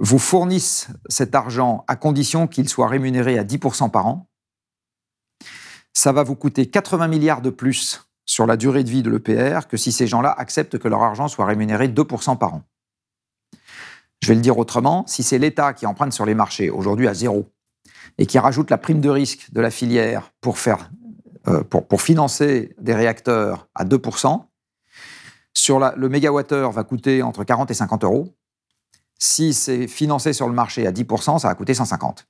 vous 0.00 0.18
fournissent 0.18 0.88
cet 1.08 1.36
argent 1.36 1.84
à 1.86 1.94
condition 1.94 2.48
qu'il 2.48 2.68
soit 2.68 2.88
rémunéré 2.88 3.38
à 3.38 3.44
10% 3.44 3.92
par 3.92 4.08
an, 4.08 4.28
ça 5.92 6.10
va 6.10 6.24
vous 6.24 6.34
coûter 6.34 6.66
80 6.66 7.06
milliards 7.06 7.42
de 7.42 7.50
plus 7.50 8.09
sur 8.30 8.46
la 8.46 8.56
durée 8.56 8.84
de 8.84 8.90
vie 8.90 9.02
de 9.02 9.10
l'EPR 9.10 9.66
que 9.66 9.76
si 9.76 9.90
ces 9.90 10.06
gens-là 10.06 10.30
acceptent 10.30 10.78
que 10.78 10.86
leur 10.86 11.02
argent 11.02 11.26
soit 11.26 11.46
rémunéré 11.46 11.88
2% 11.88 12.38
par 12.38 12.54
an. 12.54 12.62
Je 14.22 14.28
vais 14.28 14.36
le 14.36 14.40
dire 14.40 14.56
autrement, 14.56 15.04
si 15.08 15.24
c'est 15.24 15.38
l'État 15.38 15.72
qui 15.72 15.84
emprunte 15.84 16.12
sur 16.12 16.24
les 16.26 16.34
marchés 16.34 16.70
aujourd'hui 16.70 17.08
à 17.08 17.14
zéro 17.14 17.50
et 18.18 18.26
qui 18.26 18.38
rajoute 18.38 18.70
la 18.70 18.78
prime 18.78 19.00
de 19.00 19.08
risque 19.08 19.50
de 19.50 19.60
la 19.60 19.72
filière 19.72 20.30
pour, 20.40 20.56
euh, 21.48 21.64
financer 21.98 22.72
des 22.80 22.94
réacteurs 22.94 23.66
à 23.74 23.84
2%, 23.84 24.44
sur 25.52 25.80
le 25.80 26.08
mégawattheure 26.08 26.70
va 26.70 26.84
coûter 26.84 27.24
entre 27.24 27.42
40 27.42 27.72
et 27.72 27.74
50 27.74 28.04
euros. 28.04 28.36
Si 29.18 29.52
c'est 29.54 29.88
financé 29.88 30.32
sur 30.32 30.46
le 30.46 30.54
marché 30.54 30.86
à 30.86 30.92
10%, 30.92 31.40
ça 31.40 31.48
va 31.48 31.56
coûter 31.56 31.74
150. 31.74 32.28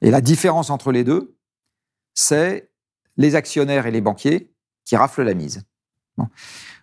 Et 0.00 0.12
la 0.12 0.20
différence 0.20 0.70
entre 0.70 0.92
les 0.92 1.02
deux, 1.02 1.36
c'est 2.14 2.67
les 3.18 3.34
actionnaires 3.34 3.86
et 3.86 3.90
les 3.90 4.00
banquiers 4.00 4.50
qui 4.84 4.96
raflent 4.96 5.22
la 5.22 5.34
mise. 5.34 5.62
Bon. 6.16 6.28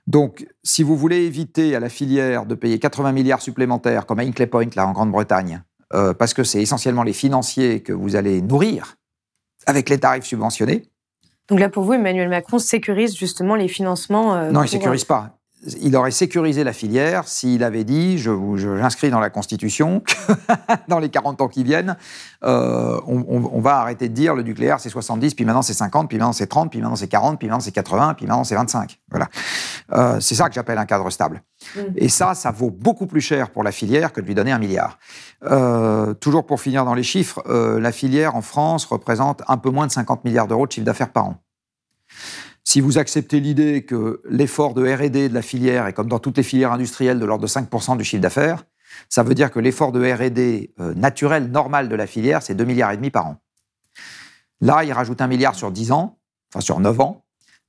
Donc, 0.05 0.47
si 0.63 0.83
vous 0.83 0.95
voulez 0.95 1.23
éviter 1.23 1.75
à 1.75 1.79
la 1.79 1.89
filière 1.89 2.45
de 2.45 2.53
payer 2.53 2.77
80 2.77 3.11
milliards 3.11 3.41
supplémentaires, 3.41 4.05
comme 4.05 4.19
à 4.19 4.21
Hinkley 4.21 4.45
Point, 4.45 4.69
là, 4.75 4.85
en 4.85 4.91
Grande-Bretagne, 4.91 5.63
euh, 5.93 6.13
parce 6.13 6.33
que 6.33 6.43
c'est 6.43 6.61
essentiellement 6.61 7.03
les 7.03 7.13
financiers 7.13 7.81
que 7.81 7.91
vous 7.91 8.15
allez 8.15 8.41
nourrir 8.41 8.95
avec 9.65 9.89
les 9.89 9.99
tarifs 9.99 10.25
subventionnés, 10.25 10.83
Donc 11.49 11.59
là, 11.59 11.69
pour 11.69 11.83
vous, 11.83 11.93
Emmanuel 11.93 12.29
Macron 12.29 12.59
sécurise 12.59 13.15
justement 13.15 13.55
les 13.55 13.67
financements. 13.67 14.35
euh, 14.35 14.51
non, 14.51 14.61
il 14.61 14.65
ne 14.65 14.69
sécurise 14.69 15.05
pas. 15.05 15.37
Il 15.81 15.95
aurait 15.95 16.11
sécurisé 16.11 16.63
la 16.63 16.73
filière 16.73 17.27
s'il 17.27 17.63
avait 17.63 17.83
dit, 17.83 18.17
je 18.17 18.31
j'inscris 18.77 19.09
dans 19.09 19.19
la 19.19 19.29
Constitution, 19.29 20.01
que 20.01 20.13
dans 20.87 20.99
les 20.99 21.09
40 21.09 21.41
ans 21.41 21.47
qui 21.47 21.63
viennent, 21.63 21.97
euh, 22.43 22.99
on, 23.07 23.25
on- 23.27 23.49
on 23.53 23.59
va 23.61 23.77
arrêter 23.77 24.07
de 24.09 24.13
dire 24.13 24.35
le 24.35 24.43
nucléaire 24.43 24.79
c'est 24.79 24.89
70, 24.89 25.33
puis 25.33 25.43
maintenant 25.45 25.61
c'est 25.63 25.73
50, 25.73 26.07
puis 26.07 26.17
maintenant 26.17 26.33
c'est 26.33 26.47
30, 26.47 26.69
puis 26.69 26.79
maintenant 26.81 26.95
c'est 26.95 27.07
40, 27.07 27.39
puis 27.39 27.47
maintenant 27.47 27.59
c'est 27.61 27.71
80, 27.71 28.13
puis 28.13 28.25
maintenant 28.27 28.43
c'est 28.43 28.55
25. 28.55 28.99
Voilà. 29.09 29.27
Euh, 29.93 30.19
c'est 30.19 30.35
ça 30.35 30.47
que 30.49 30.53
j'appelle 30.55 30.77
un 30.77 30.85
cadre 30.85 31.09
stable. 31.09 31.41
Mm. 31.75 31.79
Et 31.95 32.09
ça, 32.09 32.35
ça 32.35 32.51
vaut 32.51 32.69
beaucoup 32.71 33.07
plus 33.07 33.21
cher 33.21 33.49
pour 33.49 33.63
la 33.63 33.71
filière 33.71 34.13
que 34.13 34.21
de 34.21 34.25
lui 34.27 34.35
donner 34.35 34.51
un 34.51 34.59
milliard. 34.59 34.99
Euh, 35.45 36.13
toujours 36.13 36.45
pour 36.45 36.61
finir 36.61 36.85
dans 36.85 36.93
les 36.93 37.03
chiffres, 37.03 37.41
euh, 37.47 37.79
la 37.79 37.91
filière 37.91 38.35
en 38.35 38.41
France 38.41 38.85
représente 38.85 39.41
un 39.47 39.57
peu 39.57 39.69
moins 39.71 39.87
de 39.87 39.91
50 39.91 40.23
milliards 40.25 40.47
d'euros 40.47 40.67
de 40.67 40.71
chiffre 40.71 40.85
d'affaires 40.85 41.11
par 41.11 41.25
an. 41.25 41.35
Si 42.67 42.81
vous 42.81 42.97
acceptez 42.97 43.39
l'idée 43.39 43.85
que 43.85 44.21
l'effort 44.27 44.73
de 44.73 44.83
R&D 44.83 45.29
de 45.29 45.33
la 45.33 45.43
filière 45.43 45.85
est 45.85 45.93
comme 45.93 46.09
dans 46.09 46.17
toutes 46.17 46.37
les 46.37 46.43
filières 46.43 46.71
industrielles 46.71 47.19
de 47.19 47.25
l'ordre 47.25 47.43
de 47.43 47.47
5% 47.47 47.95
du 47.95 48.03
chiffre 48.03 48.21
d'affaires, 48.21 48.63
ça 49.07 49.21
veut 49.21 49.35
dire 49.35 49.51
que 49.51 49.59
l'effort 49.59 49.91
de 49.91 50.01
R&D 50.01 50.73
euh, 50.79 50.93
naturel, 50.95 51.51
normal 51.51 51.89
de 51.89 51.95
la 51.95 52.07
filière, 52.07 52.41
c'est 52.41 52.55
2 52.55 52.65
milliards 52.65 52.91
et 52.91 52.97
demi 52.97 53.11
par 53.11 53.27
an. 53.27 53.37
Là, 54.61 54.83
il 54.83 54.91
rajoute 54.91 55.21
un 55.21 55.27
milliard 55.27 55.53
sur 55.53 55.71
10 55.71 55.91
ans, 55.91 56.17
enfin 56.51 56.61
sur 56.61 56.79
9 56.79 56.99
ans. 57.01 57.21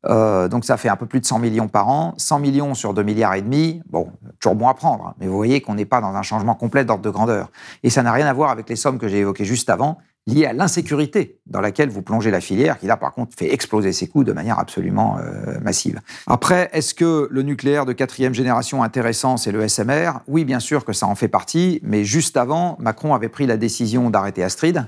Euh, 0.07 0.49
donc 0.49 0.65
ça 0.65 0.79
fait 0.79 0.89
un 0.89 0.97
peu 0.97 1.07
plus 1.07 1.21
de 1.21 1.27
100 1.27 1.41
millions 1.41 1.69
par 1.69 1.89
an. 1.89 2.15
100 2.17 2.39
millions 2.39 2.75
sur 2.75 2.95
2 2.95 3.03
milliards 3.03 3.35
et 3.35 3.43
demi, 3.43 3.83
bon, 3.91 4.11
toujours 4.41 4.55
bon 4.55 4.69
à 4.69 4.75
prendre, 4.75 5.09
hein, 5.09 5.15
mais 5.19 5.27
vous 5.27 5.37
voyez 5.37 5.61
qu'on 5.61 5.75
n'est 5.75 5.85
pas 5.85 6.01
dans 6.01 6.15
un 6.15 6.23
changement 6.23 6.55
complet 6.55 6.87
d'ordre 6.87 7.03
de 7.03 7.11
grandeur. 7.11 7.51
Et 7.83 7.91
ça 7.91 8.03
n'a 8.03 8.13
rien 8.13 8.27
à 8.27 8.33
voir 8.33 8.51
avec 8.51 8.69
les 8.69 8.77
sommes 8.77 8.99
que 8.99 9.09
j'ai 9.09 9.19
évoquées 9.19 9.45
juste 9.45 9.69
avant, 9.69 9.99
liées 10.27 10.47
à 10.47 10.53
l'insécurité 10.53 11.39
dans 11.47 11.61
laquelle 11.61 11.89
vous 11.89 12.03
plongez 12.03 12.31
la 12.31 12.41
filière, 12.41 12.79
qui 12.79 12.87
là 12.87 12.97
par 12.97 13.13
contre 13.15 13.37
fait 13.37 13.53
exploser 13.53 13.93
ses 13.93 14.09
coûts 14.09 14.25
de 14.25 14.33
manière 14.33 14.59
absolument 14.59 15.19
euh, 15.19 15.59
massive. 15.61 16.01
Après, 16.27 16.69
est-ce 16.73 16.95
que 16.95 17.29
le 17.31 17.43
nucléaire 17.43 17.87
de 17.87 17.93
quatrième 17.93 18.35
génération 18.35 18.83
intéressant, 18.83 19.37
c'est 19.37 19.53
le 19.53 19.67
SMR 19.69 20.21
Oui, 20.27 20.45
bien 20.45 20.61
sûr 20.61 20.85
que 20.85 20.93
ça 20.93 21.07
en 21.07 21.15
fait 21.15 21.29
partie, 21.29 21.81
mais 21.83 22.05
juste 22.05 22.37
avant, 22.37 22.77
Macron 22.81 23.15
avait 23.15 23.29
pris 23.29 23.47
la 23.47 23.57
décision 23.57 24.11
d'arrêter 24.11 24.43
Astrid, 24.43 24.87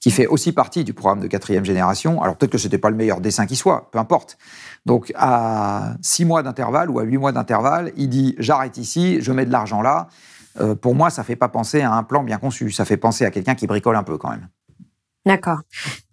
qui 0.00 0.10
fait 0.10 0.26
aussi 0.26 0.52
partie 0.52 0.82
du 0.84 0.94
programme 0.94 1.20
de 1.20 1.26
quatrième 1.26 1.64
génération. 1.64 2.22
Alors 2.22 2.36
peut-être 2.36 2.52
que 2.52 2.58
ce 2.58 2.66
n'était 2.66 2.78
pas 2.78 2.90
le 2.90 2.96
meilleur 2.96 3.20
dessin 3.20 3.46
qui 3.46 3.56
soit, 3.56 3.90
peu 3.92 3.98
importe. 3.98 4.38
Donc 4.86 5.12
à 5.14 5.94
six 6.02 6.24
mois 6.24 6.42
d'intervalle 6.42 6.90
ou 6.90 6.98
à 6.98 7.02
huit 7.02 7.18
mois 7.18 7.32
d'intervalle, 7.32 7.92
il 7.96 8.08
dit 8.08 8.34
j'arrête 8.38 8.78
ici, 8.78 9.20
je 9.20 9.32
mets 9.32 9.44
de 9.44 9.52
l'argent 9.52 9.82
là. 9.82 10.08
Euh, 10.60 10.74
pour 10.74 10.94
moi, 10.94 11.10
ça 11.10 11.22
ne 11.22 11.26
fait 11.26 11.36
pas 11.36 11.48
penser 11.48 11.80
à 11.82 11.92
un 11.92 12.02
plan 12.02 12.22
bien 12.22 12.38
conçu. 12.38 12.70
Ça 12.70 12.84
fait 12.84 12.96
penser 12.96 13.24
à 13.24 13.30
quelqu'un 13.30 13.54
qui 13.54 13.66
bricole 13.66 13.96
un 13.96 14.02
peu 14.02 14.18
quand 14.18 14.30
même. 14.30 14.48
D'accord. 15.26 15.58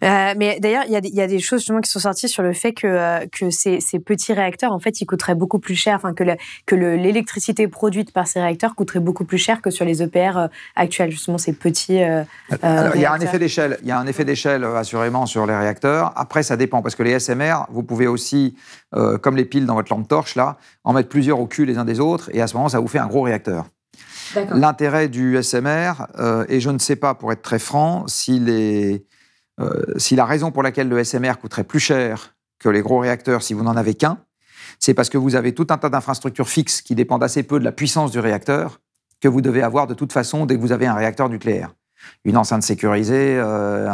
Euh, 0.03 0.33
mais 0.35 0.59
d'ailleurs, 0.59 0.83
il 0.85 0.91
y, 0.91 1.15
y, 1.15 1.21
a 1.21 1.27
des 1.27 1.39
choses 1.39 1.61
justement 1.61 1.79
qui 1.79 1.89
sont 1.89 1.99
sorties 1.99 2.27
sur 2.27 2.43
le 2.43 2.51
fait 2.51 2.73
que, 2.73 2.87
euh, 2.87 3.25
que 3.31 3.49
ces, 3.49 3.79
ces, 3.79 3.99
petits 3.99 4.33
réacteurs, 4.33 4.73
en 4.73 4.79
fait, 4.79 4.99
ils 4.99 5.05
coûteraient 5.05 5.33
beaucoup 5.33 5.59
plus 5.59 5.75
cher, 5.75 5.95
enfin 5.95 6.13
que, 6.13 6.25
que 6.65 6.75
l'électricité 6.75 7.69
produite 7.69 8.11
par 8.11 8.27
ces 8.27 8.41
réacteurs 8.41 8.75
coûterait 8.75 8.99
beaucoup 8.99 9.23
plus 9.23 9.37
cher 9.37 9.61
que 9.61 9.69
sur 9.69 9.85
les 9.85 10.03
EPR 10.03 10.37
euh, 10.37 10.47
actuels, 10.75 11.09
justement 11.09 11.37
ces 11.37 11.53
petits. 11.53 11.99
Il 11.99 13.01
y 13.01 13.05
a 13.05 13.13
un 13.13 13.19
effet 13.21 13.39
d'échelle. 13.39 13.77
Il 13.81 13.87
y 13.87 13.91
a 13.91 13.97
un 13.97 14.07
effet 14.07 14.25
d'échelle 14.25 14.65
assurément 14.65 15.25
sur 15.25 15.45
les 15.45 15.55
réacteurs. 15.55 16.11
Après, 16.17 16.43
ça 16.43 16.57
dépend 16.57 16.81
parce 16.81 16.95
que 16.95 17.03
les 17.03 17.17
SMR, 17.17 17.65
vous 17.69 17.83
pouvez 17.83 18.07
aussi, 18.07 18.55
comme 18.91 19.37
les 19.37 19.45
piles 19.45 19.65
dans 19.65 19.75
votre 19.75 19.91
lampe 19.91 20.07
torche 20.07 20.35
là, 20.35 20.57
en 20.83 20.91
mettre 20.91 21.09
plusieurs 21.09 21.39
au 21.39 21.47
cul 21.47 21.65
les 21.65 21.77
uns 21.77 21.85
des 21.85 21.99
autres, 22.01 22.29
et 22.33 22.41
à 22.41 22.47
ce 22.47 22.55
moment, 22.55 22.69
ça 22.69 22.79
vous 22.79 22.87
fait 22.87 22.99
un 22.99 23.07
gros 23.07 23.21
réacteur. 23.21 23.65
L'intérêt 24.51 25.07
du 25.07 25.41
SMR, 25.41 26.07
euh, 26.19 26.45
et 26.49 26.59
je 26.59 26.69
ne 26.69 26.79
sais 26.79 26.95
pas, 26.95 27.15
pour 27.15 27.31
être 27.31 27.41
très 27.41 27.59
franc, 27.59 28.07
si, 28.07 28.43
euh, 29.59 29.97
la 30.11 30.25
raison 30.25 30.51
pour 30.51 30.63
laquelle 30.63 30.89
le 30.89 31.03
SMR 31.03 31.37
coûterait 31.39 31.63
plus 31.63 31.79
cher 31.79 32.35
que 32.59 32.69
les 32.69 32.81
gros 32.81 32.99
réacteurs 32.99 33.43
si 33.43 33.53
vous 33.53 33.63
n'en 33.63 33.75
avez 33.75 33.93
qu'un, 33.93 34.19
c'est 34.79 34.93
parce 34.93 35.09
que 35.09 35.17
vous 35.17 35.35
avez 35.35 35.53
tout 35.53 35.67
un 35.69 35.77
tas 35.77 35.89
d'infrastructures 35.89 36.49
fixes 36.49 36.81
qui 36.81 36.95
dépendent 36.95 37.23
assez 37.23 37.43
peu 37.43 37.59
de 37.59 37.63
la 37.63 37.71
puissance 37.71 38.11
du 38.11 38.19
réacteur 38.19 38.79
que 39.21 39.27
vous 39.27 39.41
devez 39.41 39.63
avoir 39.63 39.87
de 39.87 39.93
toute 39.93 40.13
façon 40.13 40.45
dès 40.45 40.55
que 40.55 40.61
vous 40.61 40.71
avez 40.71 40.85
un 40.85 40.93
réacteur 40.93 41.29
nucléaire. 41.29 41.73
Une 42.25 42.37
enceinte 42.37 42.61
sécurisée, 42.61 43.37
euh, 43.37 43.89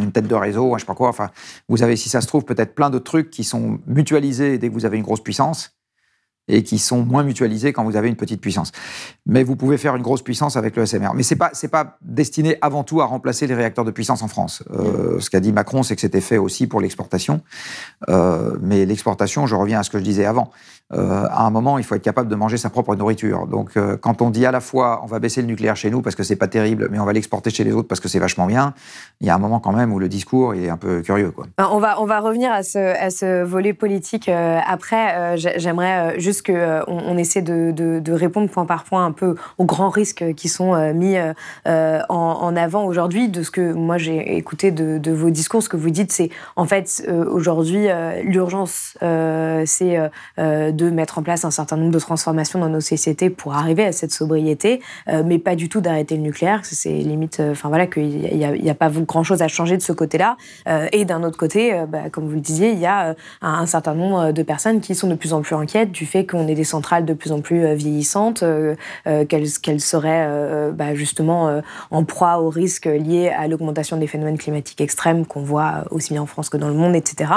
une 0.00 0.10
tête 0.10 0.26
de 0.26 0.34
réseau, 0.34 0.74
je 0.74 0.80
sais 0.80 0.86
pas 0.86 0.94
quoi. 0.94 1.08
Enfin, 1.08 1.30
vous 1.68 1.82
avez, 1.82 1.94
si 1.96 2.08
ça 2.08 2.20
se 2.20 2.26
trouve, 2.26 2.44
peut-être 2.44 2.74
plein 2.74 2.90
de 2.90 2.98
trucs 2.98 3.30
qui 3.30 3.44
sont 3.44 3.78
mutualisés 3.86 4.58
dès 4.58 4.68
que 4.68 4.74
vous 4.74 4.84
avez 4.84 4.96
une 4.96 5.04
grosse 5.04 5.22
puissance 5.22 5.77
et 6.48 6.62
qui 6.62 6.78
sont 6.78 7.04
moins 7.04 7.22
mutualisés 7.22 7.72
quand 7.72 7.84
vous 7.84 7.96
avez 7.96 8.08
une 8.08 8.16
petite 8.16 8.40
puissance. 8.40 8.72
Mais 9.26 9.42
vous 9.42 9.56
pouvez 9.56 9.78
faire 9.78 9.94
une 9.96 10.02
grosse 10.02 10.22
puissance 10.22 10.56
avec 10.56 10.76
le 10.76 10.86
SMR. 10.86 11.14
Mais 11.14 11.22
c'est 11.22 11.36
pas 11.36 11.50
c'est 11.52 11.68
pas 11.68 11.98
destiné 12.02 12.56
avant 12.60 12.84
tout 12.84 13.00
à 13.00 13.04
remplacer 13.04 13.46
les 13.46 13.54
réacteurs 13.54 13.84
de 13.84 13.90
puissance 13.90 14.22
en 14.22 14.28
France. 14.28 14.62
Euh, 14.70 15.20
ce 15.20 15.30
qu'a 15.30 15.40
dit 15.40 15.52
Macron, 15.52 15.82
c'est 15.82 15.94
que 15.94 16.00
c'était 16.00 16.20
fait 16.20 16.38
aussi 16.38 16.66
pour 16.66 16.80
l'exportation. 16.80 17.42
Euh, 18.08 18.56
mais 18.60 18.86
l'exportation, 18.86 19.46
je 19.46 19.54
reviens 19.54 19.80
à 19.80 19.82
ce 19.82 19.90
que 19.90 19.98
je 19.98 20.04
disais 20.04 20.24
avant. 20.24 20.50
Euh, 20.94 21.26
à 21.30 21.44
un 21.44 21.50
moment, 21.50 21.76
il 21.76 21.84
faut 21.84 21.94
être 21.94 22.02
capable 22.02 22.30
de 22.30 22.34
manger 22.34 22.56
sa 22.56 22.70
propre 22.70 22.96
nourriture. 22.96 23.46
Donc, 23.46 23.76
euh, 23.76 23.98
quand 23.98 24.22
on 24.22 24.30
dit 24.30 24.46
à 24.46 24.50
la 24.50 24.60
fois 24.60 25.00
on 25.02 25.06
va 25.06 25.18
baisser 25.18 25.42
le 25.42 25.46
nucléaire 25.46 25.76
chez 25.76 25.90
nous 25.90 26.00
parce 26.00 26.16
que 26.16 26.22
c'est 26.22 26.36
pas 26.36 26.48
terrible, 26.48 26.88
mais 26.90 26.98
on 26.98 27.04
va 27.04 27.12
l'exporter 27.12 27.50
chez 27.50 27.62
les 27.62 27.72
autres 27.72 27.88
parce 27.88 28.00
que 28.00 28.08
c'est 28.08 28.18
vachement 28.18 28.46
bien, 28.46 28.72
il 29.20 29.26
y 29.26 29.30
a 29.30 29.34
un 29.34 29.38
moment 29.38 29.60
quand 29.60 29.72
même 29.72 29.92
où 29.92 29.98
le 29.98 30.08
discours 30.08 30.54
est 30.54 30.70
un 30.70 30.78
peu 30.78 31.02
curieux. 31.02 31.30
Quoi. 31.30 31.46
On 31.58 31.78
va 31.78 32.00
on 32.00 32.06
va 32.06 32.20
revenir 32.20 32.50
à 32.52 32.62
ce, 32.62 32.78
à 32.78 33.10
ce 33.10 33.42
volet 33.42 33.74
politique 33.74 34.28
après. 34.30 35.36
J'aimerais 35.36 36.18
juste 36.18 36.46
qu'on 36.46 36.84
on 36.86 37.18
essaie 37.18 37.42
de, 37.42 37.70
de, 37.72 38.12
répondre 38.12 38.48
point 38.48 38.64
par 38.64 38.84
point 38.84 39.04
un 39.04 39.12
peu 39.12 39.36
aux 39.58 39.64
grands 39.64 39.90
risques 39.90 40.34
qui 40.34 40.48
sont 40.48 40.74
mis 40.94 41.16
en, 41.66 42.04
en, 42.08 42.56
avant 42.56 42.84
aujourd'hui. 42.84 43.28
De 43.28 43.42
ce 43.42 43.50
que 43.50 43.72
moi 43.72 43.98
j'ai 43.98 44.36
écouté 44.36 44.70
de, 44.70 44.98
de, 44.98 45.12
vos 45.12 45.30
discours, 45.30 45.62
ce 45.62 45.68
que 45.68 45.76
vous 45.76 45.90
dites, 45.90 46.12
c'est 46.12 46.30
en 46.56 46.64
fait 46.64 47.06
aujourd'hui 47.30 47.88
l'urgence, 48.24 48.96
c'est 49.00 50.10
de 50.78 50.88
mettre 50.90 51.18
en 51.18 51.22
place 51.22 51.44
un 51.44 51.50
certain 51.50 51.76
nombre 51.76 51.90
de 51.90 51.98
transformations 51.98 52.58
dans 52.58 52.68
nos 52.68 52.80
sociétés 52.80 53.28
pour 53.28 53.54
arriver 53.54 53.84
à 53.84 53.92
cette 53.92 54.12
sobriété, 54.12 54.80
euh, 55.08 55.22
mais 55.26 55.38
pas 55.38 55.56
du 55.56 55.68
tout 55.68 55.80
d'arrêter 55.80 56.16
le 56.16 56.22
nucléaire. 56.22 56.60
C'est 56.62 56.90
limite, 56.90 57.40
euh, 57.40 57.52
enfin 57.52 57.68
voilà, 57.68 57.86
qu'il 57.86 58.08
n'y 58.08 58.70
a, 58.70 58.74
pas 58.74 58.88
grand-chose 58.90 59.42
à 59.42 59.48
changer 59.48 59.76
de 59.76 59.82
ce 59.82 59.92
côté-là. 59.92 60.36
Euh, 60.68 60.86
et 60.92 61.04
d'un 61.04 61.24
autre 61.24 61.36
côté, 61.36 61.84
bah, 61.88 62.10
comme 62.10 62.26
vous 62.26 62.34
le 62.34 62.40
disiez, 62.40 62.70
il 62.70 62.78
y 62.78 62.86
a 62.86 63.16
un, 63.42 63.66
certain 63.66 63.94
nombre 63.94 64.32
de 64.32 64.42
personnes 64.42 64.80
qui 64.80 64.94
sont 64.94 65.08
de 65.08 65.16
plus 65.16 65.32
en 65.32 65.42
plus 65.42 65.56
inquiètes 65.56 65.90
du 65.90 66.06
fait 66.06 66.24
qu'on 66.24 66.46
ait 66.46 66.54
des 66.54 66.64
centrales 66.64 67.04
de 67.04 67.12
plus 67.12 67.32
en 67.32 67.40
plus 67.40 67.74
vieillissantes, 67.74 68.44
qu'elles 69.04 69.80
seraient 69.80 70.70
bah, 70.72 70.94
justement 70.94 71.60
en 71.90 72.04
proie 72.04 72.40
aux 72.40 72.50
risques 72.50 72.86
liés 72.86 73.30
à 73.36 73.48
l'augmentation 73.48 73.96
des 73.96 74.06
phénomènes 74.06 74.38
climatiques 74.38 74.80
extrêmes 74.80 75.26
qu'on 75.26 75.42
voit 75.42 75.84
aussi 75.90 76.12
bien 76.12 76.22
en 76.22 76.26
France 76.26 76.48
que 76.48 76.56
dans 76.56 76.68
le 76.68 76.74
monde, 76.74 76.94
etc. 76.94 77.32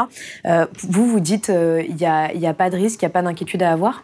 vous, 0.83 1.07
vous 1.07 1.19
dites, 1.19 1.51
il 1.51 1.95
n'y 1.95 2.05
a, 2.05 2.29
a, 2.49 2.53
pas 2.53 2.69
de 2.69 2.77
risque, 2.77 3.01
il 3.01 3.05
n'y 3.05 3.11
a 3.11 3.13
pas 3.13 3.23
d'inquiétude 3.31 3.63
à 3.63 3.71
avoir 3.71 4.03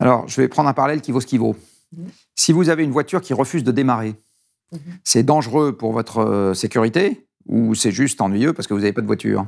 Alors, 0.00 0.28
je 0.28 0.40
vais 0.40 0.48
prendre 0.48 0.68
un 0.68 0.74
parallèle 0.74 1.00
qui 1.00 1.12
vaut 1.12 1.20
ce 1.20 1.26
qui 1.26 1.38
vaut. 1.38 1.56
Mhm. 1.96 2.08
Si 2.34 2.52
vous 2.52 2.68
avez 2.68 2.84
une 2.84 2.90
voiture 2.90 3.20
qui 3.20 3.32
refuse 3.32 3.64
de 3.64 3.72
démarrer, 3.72 4.14
mhm. 4.72 4.80
c'est 5.04 5.22
dangereux 5.22 5.76
pour 5.76 5.92
votre 5.92 6.18
euh, 6.18 6.54
sécurité 6.54 7.26
ou 7.46 7.74
c'est 7.74 7.92
juste 7.92 8.20
ennuyeux 8.20 8.52
parce 8.52 8.66
que 8.66 8.74
vous 8.74 8.80
n'avez 8.80 8.92
pas 8.92 9.00
de 9.00 9.06
voiture? 9.06 9.46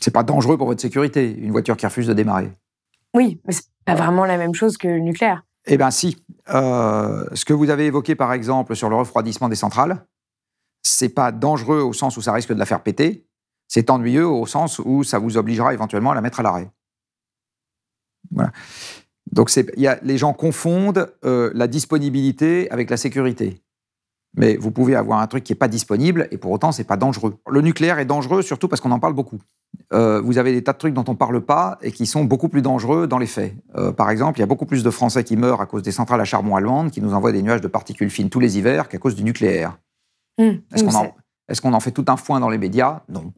C'est 0.00 0.12
pas 0.12 0.22
dangereux 0.22 0.56
pour 0.56 0.68
votre 0.68 0.80
sécurité, 0.80 1.36
une 1.36 1.50
voiture 1.50 1.76
qui 1.76 1.84
refuse 1.84 2.06
de 2.06 2.12
démarrer. 2.12 2.52
Oui, 3.12 3.40
mais 3.44 3.52
c'est 3.52 3.64
pas 3.84 3.94
vraiment 3.94 4.24
la 4.24 4.36
même 4.36 4.54
chose 4.54 4.76
que 4.76 4.86
le 4.86 5.00
nucléaire. 5.00 5.42
Eh 5.66 5.76
bien, 5.76 5.90
si. 5.90 6.22
Euh, 6.50 7.24
ce 7.32 7.44
que 7.44 7.52
vous 7.52 7.70
avez 7.70 7.86
évoqué, 7.86 8.14
par 8.14 8.32
exemple, 8.32 8.76
sur 8.76 8.88
le 8.88 8.94
refroidissement 8.94 9.48
des 9.48 9.56
centrales, 9.56 10.06
c'est 10.82 11.08
pas 11.08 11.32
dangereux 11.32 11.80
au 11.80 11.92
sens 11.92 12.16
où 12.16 12.22
ça 12.22 12.32
risque 12.32 12.52
de 12.52 12.58
la 12.58 12.66
faire 12.66 12.84
péter, 12.84 13.26
c'est 13.68 13.90
ennuyeux 13.90 14.26
au 14.26 14.46
sens 14.46 14.80
où 14.84 15.04
ça 15.04 15.18
vous 15.18 15.36
obligera 15.36 15.74
éventuellement 15.74 16.12
à 16.12 16.14
la 16.14 16.20
mettre 16.20 16.40
à 16.40 16.42
l'arrêt. 16.42 16.70
Voilà. 18.30 18.52
Donc 19.32 19.50
y 19.76 19.86
a, 19.86 19.98
les 20.02 20.18
gens 20.18 20.32
confondent 20.32 21.12
euh, 21.24 21.50
la 21.54 21.66
disponibilité 21.66 22.70
avec 22.70 22.90
la 22.90 22.96
sécurité. 22.96 23.62
Mais 24.36 24.56
vous 24.56 24.70
pouvez 24.70 24.94
avoir 24.94 25.20
un 25.20 25.26
truc 25.26 25.44
qui 25.44 25.52
n'est 25.52 25.58
pas 25.58 25.68
disponible 25.68 26.28
et 26.30 26.36
pour 26.36 26.52
autant, 26.52 26.70
ce 26.70 26.80
n'est 26.80 26.86
pas 26.86 26.96
dangereux. 26.96 27.36
Le 27.48 27.62
nucléaire 27.62 27.98
est 27.98 28.04
dangereux 28.04 28.42
surtout 28.42 28.68
parce 28.68 28.80
qu'on 28.80 28.90
en 28.90 28.98
parle 28.98 29.14
beaucoup. 29.14 29.38
Euh, 29.92 30.20
vous 30.20 30.38
avez 30.38 30.52
des 30.52 30.62
tas 30.62 30.72
de 30.72 30.78
trucs 30.78 30.94
dont 30.94 31.04
on 31.08 31.12
ne 31.12 31.16
parle 31.16 31.40
pas 31.40 31.78
et 31.82 31.90
qui 31.90 32.06
sont 32.06 32.24
beaucoup 32.24 32.48
plus 32.48 32.62
dangereux 32.62 33.06
dans 33.06 33.18
les 33.18 33.26
faits. 33.26 33.54
Euh, 33.76 33.92
par 33.92 34.10
exemple, 34.10 34.38
il 34.38 34.42
y 34.42 34.44
a 34.44 34.46
beaucoup 34.46 34.66
plus 34.66 34.82
de 34.82 34.90
Français 34.90 35.24
qui 35.24 35.36
meurent 35.36 35.60
à 35.60 35.66
cause 35.66 35.82
des 35.82 35.92
centrales 35.92 36.20
à 36.20 36.24
charbon 36.24 36.54
allemandes 36.54 36.90
qui 36.90 37.00
nous 37.00 37.14
envoient 37.14 37.32
des 37.32 37.42
nuages 37.42 37.60
de 37.60 37.68
particules 37.68 38.10
fines 38.10 38.30
tous 38.30 38.40
les 38.40 38.58
hivers 38.58 38.88
qu'à 38.88 38.98
cause 38.98 39.14
du 39.14 39.24
nucléaire. 39.24 39.78
Mmh, 40.38 40.50
Est-ce 40.74 40.84
qu'on 40.84 40.94
en, 40.94 41.14
est-ce 41.48 41.60
qu'on 41.60 41.74
en 41.74 41.80
fait 41.80 41.92
tout 41.92 42.04
un 42.08 42.16
foin 42.16 42.40
dans 42.40 42.48
les 42.48 42.58
médias? 42.58 43.02
Non. 43.08 43.32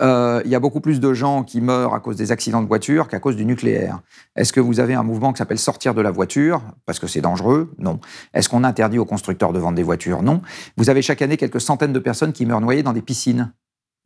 Euh, 0.00 0.40
il 0.44 0.50
y 0.50 0.54
a 0.54 0.60
beaucoup 0.60 0.80
plus 0.80 1.00
de 1.00 1.12
gens 1.12 1.42
qui 1.42 1.60
meurent 1.60 1.94
à 1.94 2.00
cause 2.00 2.16
des 2.16 2.30
accidents 2.30 2.62
de 2.62 2.68
voiture 2.68 3.08
qu'à 3.08 3.18
cause 3.18 3.34
du 3.34 3.44
nucléaire. 3.44 4.00
Est-ce 4.36 4.52
que 4.52 4.60
vous 4.60 4.78
avez 4.78 4.94
un 4.94 5.02
mouvement 5.02 5.32
qui 5.32 5.38
s'appelle 5.38 5.58
sortir 5.58 5.92
de 5.94 6.00
la 6.00 6.12
voiture? 6.12 6.62
Parce 6.86 7.00
que 7.00 7.08
c'est 7.08 7.20
dangereux? 7.20 7.72
Non. 7.78 7.98
Est-ce 8.32 8.48
qu'on 8.48 8.62
interdit 8.62 8.98
aux 8.98 9.04
constructeurs 9.04 9.52
de 9.52 9.58
vendre 9.58 9.76
des 9.76 9.82
voitures? 9.82 10.22
Non. 10.22 10.40
Vous 10.76 10.88
avez 10.88 11.02
chaque 11.02 11.20
année 11.20 11.36
quelques 11.36 11.60
centaines 11.60 11.92
de 11.92 11.98
personnes 11.98 12.32
qui 12.32 12.46
meurent 12.46 12.60
noyées 12.60 12.84
dans 12.84 12.92
des 12.92 13.02
piscines. 13.02 13.52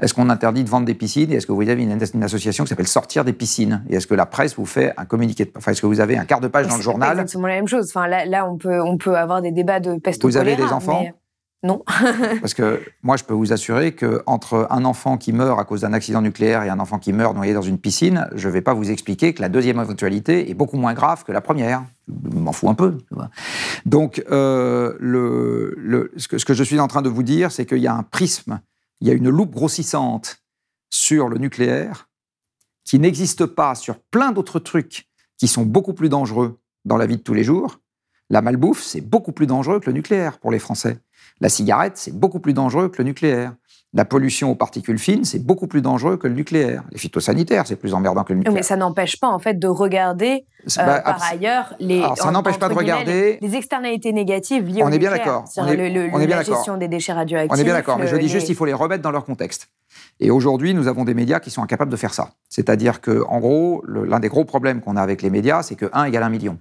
Est-ce 0.01 0.15
qu'on 0.15 0.31
interdit 0.31 0.65
de 0.65 0.71
vendre 0.71 0.87
des 0.87 0.95
piscines? 0.95 1.31
Et 1.31 1.37
est-ce 1.37 1.47
que 1.47 1.53
vous 1.53 1.69
avez 1.69 1.83
une, 1.83 2.23
association 2.23 2.65
qui 2.65 2.71
s'appelle 2.71 2.89
Sortir 2.89 3.25
des 3.25 3.35
piscines? 3.35 3.85
Et 3.91 3.97
est-ce 3.97 4.07
que 4.07 4.15
la 4.15 4.25
presse 4.25 4.57
vous 4.57 4.65
fait 4.65 4.95
un 4.97 5.05
communiqué 5.05 5.45
de... 5.45 5.53
Enfin, 5.57 5.73
est-ce 5.73 5.83
que 5.83 5.87
vous 5.87 6.01
avez 6.01 6.17
un 6.17 6.25
quart 6.25 6.41
de 6.41 6.49
page 6.49 6.67
dans 6.67 6.77
le 6.77 6.83
journal? 6.83 7.11
C'est 7.11 7.21
exactement 7.21 7.49
la 7.49 7.55
même 7.57 7.69
chose. 7.69 7.91
Enfin, 7.91 8.09
là, 8.09 8.25
là, 8.25 8.49
on, 8.51 8.57
peut, 8.57 8.81
on 8.81 8.97
peut 8.97 9.17
avoir 9.17 9.43
des 9.43 9.53
débats 9.53 9.79
de 9.81 9.99
peste 9.99 10.25
Vous 10.25 10.39
avez 10.39 10.57
des 10.57 10.65
enfants? 10.65 11.05
Non. 11.63 11.85
Parce 12.41 12.55
que 12.55 12.83
moi, 13.03 13.17
je 13.17 13.25
peux 13.25 13.35
vous 13.35 13.53
assurer 13.53 13.95
qu'entre 13.95 14.67
un 14.71 14.85
enfant 14.85 15.17
qui 15.17 15.33
meurt 15.33 15.61
à 15.61 15.65
cause 15.65 15.83
d'un 15.83 15.93
accident 15.93 16.21
nucléaire 16.21 16.65
et 16.65 16.69
un 16.69 16.81
enfant 16.81 16.99
qui 16.99 17.13
meurt 17.13 17.37
noyé 17.37 17.55
dans 17.55 17.63
une 17.63 17.79
piscine, 17.79 18.29
je 18.35 18.49
ne 18.49 18.53
vais 18.53 18.63
pas 18.63 18.75
vous 18.75 18.91
expliquer 18.91 19.33
que 19.33 19.41
la 19.41 19.49
deuxième 19.49 19.79
éventualité 19.79 20.51
est 20.51 20.55
beaucoup 20.55 20.77
moins 20.77 20.95
grave 20.95 21.23
que 21.25 21.31
la 21.31 21.41
première. 21.41 21.85
Je 22.09 22.39
m'en 22.39 22.53
fous 22.53 22.69
un 22.69 22.75
peu. 22.75 22.99
Donc, 23.87 24.25
euh, 24.31 26.09
ce 26.17 26.45
que 26.45 26.55
je 26.55 26.65
suis 26.65 26.81
en 26.81 26.89
train 26.89 27.03
de 27.03 27.09
vous 27.09 27.23
dire, 27.23 27.53
c'est 27.53 27.65
qu'il 27.65 27.79
y 27.79 27.87
a 27.87 27.95
un 27.95 28.03
prisme, 28.03 28.61
il 29.01 29.07
y 29.07 29.11
a 29.11 29.15
une 29.15 29.29
loupe 29.29 29.53
grossissante 29.53 30.43
sur 30.91 31.29
le 31.29 31.39
nucléaire 31.39 32.09
qui 32.85 32.99
n'existe 32.99 33.47
pas 33.47 33.77
sur 33.77 33.99
plein 33.99 34.33
d'autres 34.33 34.59
trucs 34.59 35.07
qui 35.39 35.47
sont 35.47 35.63
beaucoup 35.63 35.95
plus 35.95 36.09
dangereux 36.09 36.59
dans 36.85 36.97
la 36.97 37.07
vie 37.07 37.17
de 37.17 37.23
tous 37.23 37.35
les 37.35 37.45
jours. 37.45 37.79
La 38.31 38.43
malbouffe, 38.43 38.83
c'est 38.83 39.01
beaucoup 39.01 39.33
plus 39.33 39.47
dangereux 39.47 39.79
que 39.79 39.87
le 39.87 39.93
nucléaire 39.93 40.39
pour 40.39 40.51
les 40.51 40.59
Français. 40.59 40.99
La 41.41 41.49
cigarette, 41.49 41.95
c'est 41.97 42.15
beaucoup 42.15 42.41
plus 42.41 42.53
dangereux 42.53 42.89
que 42.89 42.99
le 42.99 43.05
nucléaire. 43.05 43.53
La 43.95 44.07
pollution 44.07 44.51
aux 44.51 44.55
particules 44.55 44.99
fines, 44.99 45.25
c'est 45.25 45.39
beaucoup 45.39 45.67
plus 45.67 45.83
dangereux 45.83 46.17
que 46.17 46.27
le 46.27 46.33
nucléaire. 46.33 46.83
Les 46.93 46.99
phytosanitaires, 46.99 47.67
c'est 47.67 47.77
plus 47.77 47.93
emmerdant 47.93 48.25
que 48.25 48.33
le 48.33 48.39
nucléaire. 48.39 48.55
Mais 48.55 48.63
ça 48.63 48.77
n'empêche 48.77 49.21
pas, 49.21 49.29
en 49.29 49.39
fait, 49.39 49.59
de 49.59 49.69
regarder 49.69 50.47
euh, 50.79 50.87
bah, 50.87 51.01
par 51.01 51.23
ailleurs 51.23 51.75
les. 51.79 51.99
Alors, 51.99 52.17
ça 52.17 52.31
n'empêche 52.31 52.59
pas 52.59 52.71
de 52.71 52.75
regarder. 52.75 53.39
Les, 53.43 53.55
externalités 53.55 54.15
négatives 54.15 54.67
liées 54.67 54.83
on 54.83 54.87
au 54.87 54.91
est 54.91 54.99
bien 54.99 55.11
d'accord. 55.11 55.45
On, 55.59 55.67
est, 55.67 56.27
la 56.27 56.43
gestion 56.43 56.79
des 56.79 56.89
déchets 56.89 57.13
radioactifs. 57.13 57.53
On 57.53 57.61
est 57.61 57.65
bien 57.65 57.75
d'accord, 57.75 57.99
mais 57.99 58.07
je 58.07 58.17
dis 58.17 58.29
juste 58.29 58.47
qu'il 58.47 58.57
faut 58.57 58.65
les 58.65 58.73
remettre 58.73 59.03
dans 59.03 59.11
leur 59.11 59.27
contexte. 59.27 59.69
Et 60.21 60.31
aujourd'hui, 60.31 60.73
nous 60.73 60.89
avons 60.89 61.05
des 61.05 61.13
médias 61.13 61.39
qui 61.39 61.51
sont 61.51 61.63
incapables 61.63 61.91
de 61.91 61.97
faire 61.97 62.15
ça. 62.15 62.31
C'est-à-dire 62.49 63.03
que, 63.03 63.23
en 63.29 63.41
gros, 63.41 63.85
l'un 63.87 64.21
des 64.21 64.29
gros 64.29 64.47
problèmes 64.47 64.81
qu'on 64.81 64.97
a 64.97 65.03
avec 65.03 65.21
les 65.21 65.29
médias, 65.29 65.63
c'est 65.63 65.75
que 65.75 65.91
1 65.93 66.05
égale 66.05 66.23
1 66.23 66.29
million 66.31 66.59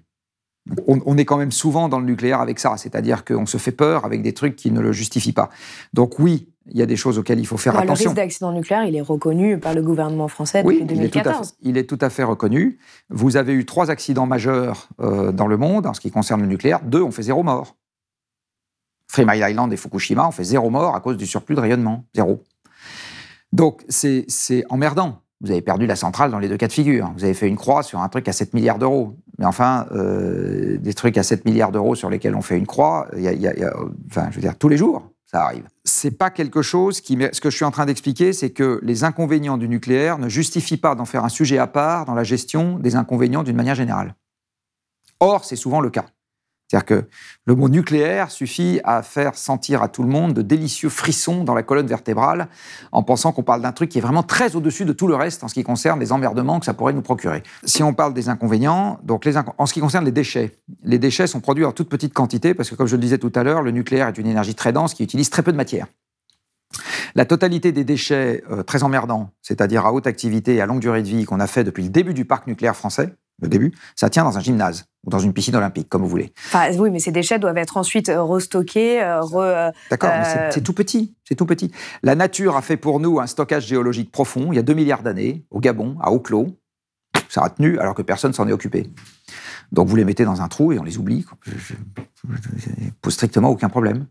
on, 0.88 1.18
est 1.18 1.26
quand 1.26 1.38
même 1.38 1.52
souvent 1.52 1.90
dans 1.90 2.00
le 2.00 2.06
nucléaire 2.06 2.40
avec 2.40 2.60
ça, 2.60 2.78
c'est-à-dire 2.78 3.26
qu'on 3.26 3.46
se 3.46 3.58
fait 3.58 3.72
peur 3.72 4.06
avec 4.06 4.22
des 4.22 4.34
trucs 4.34 4.56
qui 4.56 4.72
ne 4.72 4.80
le 4.80 4.92
justifient 4.92 5.34
pas. 5.34 5.50
Donc 5.94 6.20
oui, 6.20 6.50
il 6.68 6.78
y 6.78 6.82
a 6.82 6.86
des 6.86 6.96
choses 6.96 7.18
auxquelles 7.18 7.40
il 7.40 7.48
faut 7.48 7.58
faire 7.58 7.76
attention. 7.76 8.06
Le 8.06 8.10
risque 8.10 8.16
d'accident 8.16 8.52
nucléaire, 8.52 8.86
il 8.86 8.96
est 8.96 9.02
reconnu 9.02 9.58
par 9.58 9.74
le 9.74 9.82
gouvernement 9.82 10.28
français 10.28 10.64
depuis 10.64 10.84
2014. 10.84 11.56
Il 11.62 11.78
est, 11.78 11.86
tout 11.86 11.98
à 12.00 12.10
fait, 12.10 12.24
reconnu. 12.24 12.78
Vous 13.10 13.38
avez 13.38 13.54
eu 13.54 13.66
trois 13.66 13.90
accidents 13.90 14.28
majeurs 14.28 14.88
euh, 15.00 15.32
dans 15.32 15.48
le 15.48 15.58
monde 15.58 15.88
en 15.88 15.94
ce 15.94 16.00
qui 16.00 16.12
concerne 16.12 16.42
le 16.42 16.48
nucléaire. 16.48 16.82
Deux 16.84 17.02
ont 17.02 17.12
fait 17.12 17.24
zéro 17.24 17.42
mort. 17.42 17.76
Three 19.12 19.26
Mile 19.26 19.46
Island 19.50 19.74
et 19.74 19.78
Fukushima 19.78 20.28
ont 20.28 20.32
fait 20.32 20.44
zéro 20.44 20.70
mort 20.70 20.96
à 20.96 21.00
cause 21.02 21.18
du 21.18 21.26
surplus 21.26 21.56
de 21.56 21.60
rayonnement. 21.60 22.06
Zéro. 22.14 22.44
Donc 23.52 23.84
c'est 23.90 24.26
emmerdant. 24.70 25.21
Vous 25.42 25.52
avez 25.52 25.62
perdu 25.62 25.88
la 25.88 25.96
centrale 25.96 26.32
dans 26.32 26.40
les 26.40 26.48
deux 26.48 26.58
cas 26.58 26.68
de 26.68 26.74
figure. 26.74 27.12
Vous 27.18 27.24
avez 27.24 27.34
fait 27.34 27.48
une 27.48 27.58
croix 27.58 27.84
sur 27.84 28.00
un 28.00 28.10
truc 28.10 28.28
à 28.28 28.34
7 28.34 28.54
milliards 28.54 28.78
d'euros. 28.78 29.18
Mais 29.40 29.46
enfin, 29.46 29.88
euh, 29.92 30.78
des 30.78 30.94
trucs 30.94 31.18
à 31.18 31.24
7 31.24 31.46
milliards 31.46 31.72
d'euros 31.72 31.96
sur 31.96 32.10
lesquels 32.10 32.36
on 32.36 32.42
fait 32.42 32.58
une 32.58 32.68
croix, 32.68 33.08
enfin, 34.08 34.28
je 34.30 34.36
veux 34.36 34.42
dire, 34.42 34.56
tous 34.58 34.70
les 34.70 34.78
jours, 34.78 35.12
ça 35.26 35.46
arrive. 35.46 35.64
C'est 35.84 36.12
pas 36.12 36.30
quelque 36.30 36.62
chose 36.62 37.02
qui. 37.02 37.18
Ce 37.32 37.42
que 37.42 37.50
je 37.50 37.56
suis 37.56 37.66
en 37.66 37.72
train 37.72 37.86
d'expliquer, 37.86 38.34
c'est 38.34 38.52
que 38.52 38.80
les 38.84 39.04
inconvénients 39.04 39.58
du 39.58 39.68
nucléaire 39.68 40.20
ne 40.20 40.30
justifient 40.30 40.78
pas 40.78 40.94
d'en 40.94 41.06
faire 41.06 41.26
un 41.26 41.30
sujet 41.30 41.58
à 41.58 41.68
part 41.68 42.06
dans 42.06 42.14
la 42.14 42.24
gestion 42.24 42.78
des 42.78 42.96
inconvénients 42.96 43.42
d'une 43.42 43.56
manière 43.56 43.76
générale. 43.76 44.16
Or, 45.20 45.46
c'est 45.46 45.56
souvent 45.56 45.82
le 45.82 45.90
cas. 45.90 46.06
C'est-à-dire 46.72 46.86
que 46.86 47.06
le 47.48 47.56
mot 47.56 47.68
nucléaire 47.68 48.32
suffit 48.32 48.80
à 48.86 49.04
faire 49.04 49.36
sentir 49.36 49.84
à 49.84 49.90
tout 49.90 50.04
le 50.04 50.08
monde 50.08 50.34
de 50.34 50.42
délicieux 50.42 50.88
frissons 50.88 51.44
dans 51.44 51.54
la 51.54 51.64
colonne 51.64 51.88
vertébrale 51.88 52.48
en 52.94 53.04
pensant 53.04 53.34
qu'on 53.34 53.44
parle 53.44 53.62
d'un 53.62 53.74
truc 53.74 53.90
qui 53.90 53.98
est 53.98 54.02
vraiment 54.02 54.24
très 54.24 54.56
au-dessus 54.56 54.86
de 54.86 54.94
tout 54.94 55.08
le 55.08 55.16
reste 55.16 55.44
en 55.44 55.50
ce 55.50 55.54
qui 55.54 55.64
concerne 55.64 56.00
les 56.00 56.14
emmerdements 56.14 56.62
que 56.62 56.66
ça 56.66 56.74
pourrait 56.74 56.94
nous 56.94 57.02
procurer. 57.02 57.44
Si 57.66 57.84
on 57.84 57.94
parle 57.94 58.14
des 58.14 58.30
inconvénients, 58.30 59.02
donc 59.04 59.26
les 59.26 59.36
en 59.38 59.66
ce 59.66 59.74
qui 59.74 59.82
concerne 59.82 60.06
les 60.06 60.14
déchets, 60.14 60.60
les 60.84 60.98
déchets 60.98 61.28
sont 61.28 61.42
produits 61.42 61.66
en 61.66 61.74
toute 61.74 61.90
petite 61.90 62.14
quantité 62.14 62.54
parce 62.54 62.70
que 62.70 62.76
comme 62.76 62.88
je 62.88 62.96
le 62.96 63.02
disais 63.02 63.18
tout 63.18 63.34
à 63.36 63.44
l'heure, 63.44 63.64
le 63.64 63.72
nucléaire 63.72 64.08
est 64.08 64.18
une 64.18 64.28
énergie 64.28 64.56
très 64.56 64.72
dense 64.72 64.94
qui 64.94 65.04
utilise 65.04 65.30
très 65.30 65.44
peu 65.44 65.52
de 65.52 65.58
matière. 65.58 65.88
La 67.16 67.26
totalité 67.26 67.74
des 67.74 67.84
déchets 67.84 68.46
euh, 68.50 68.64
très 68.64 68.84
emmerdants, 68.84 69.32
c'est-à-dire 69.42 69.86
à 69.86 69.92
haute 69.92 70.08
activité 70.08 70.56
et 70.56 70.62
à 70.62 70.66
longue 70.66 70.80
durée 70.80 71.02
de 71.02 71.08
vie 71.10 71.26
qu'on 71.26 71.42
a 71.42 71.48
fait 71.48 71.66
depuis 71.66 71.84
le 71.84 71.90
début 71.90 72.14
du 72.14 72.24
parc 72.24 72.48
nucléaire 72.48 72.78
français, 72.78 73.14
le 73.42 73.48
début, 73.48 73.74
ça 73.96 74.10
tient 74.10 74.24
dans 74.24 74.38
un 74.38 74.42
gymnase 74.42 74.86
ou 75.06 75.10
dans 75.10 75.20
une 75.20 75.34
piscine 75.34 75.56
olympique, 75.56 75.90
comme 75.90 76.04
vous 76.04 76.08
voulez. 76.08 76.32
Enfin, 76.48 76.72
oui, 76.78 76.92
mais 76.92 77.00
ces 77.00 77.12
déchets 77.12 77.40
doivent 77.40 77.58
être 77.58 77.78
ensuite 77.78 78.10
euh, 78.10 78.22
restockés. 78.22 79.02
Euh, 79.02 79.22
re, 79.22 79.72
D'accord, 79.90 80.12
mais 80.16 80.52
c'est 80.52 80.62
tout 80.62 80.74
petit. 80.74 81.16
C'est 81.28 81.36
tout 81.36 81.46
petit. 81.46 81.72
La 82.04 82.16
nature 82.16 82.56
a 82.56 82.62
fait 82.62 82.78
pour 82.78 83.00
nous 83.00 83.20
un 83.20 83.28
stockage 83.28 83.66
géologique 83.66 84.12
profond 84.12 84.52
il 84.52 84.56
y 84.56 84.60
a 84.60 84.64
2 84.64 84.74
milliards 84.74 85.02
d'années, 85.02 85.44
au 85.50 85.60
Gabon, 85.60 85.98
à 86.02 86.12
Oclo. 86.12 86.48
Ça 87.30 87.44
a 87.44 87.50
tenu 87.50 87.80
alors 87.80 87.96
que 87.96 88.02
personne 88.02 88.34
s'en 88.34 88.48
est 88.48 88.52
occupé. 88.52 88.90
Donc 89.72 89.88
vous 89.88 89.96
les 89.96 90.06
mettez 90.06 90.26
dans 90.26 90.42
un 90.42 90.48
trou 90.48 90.74
et 90.74 90.80
on 90.80 90.84
les 90.84 90.98
oublie. 90.98 91.26
Ça 91.46 91.76
pose 93.02 93.14
strictement 93.14 93.50
aucun 93.50 93.70
problème 93.70 94.06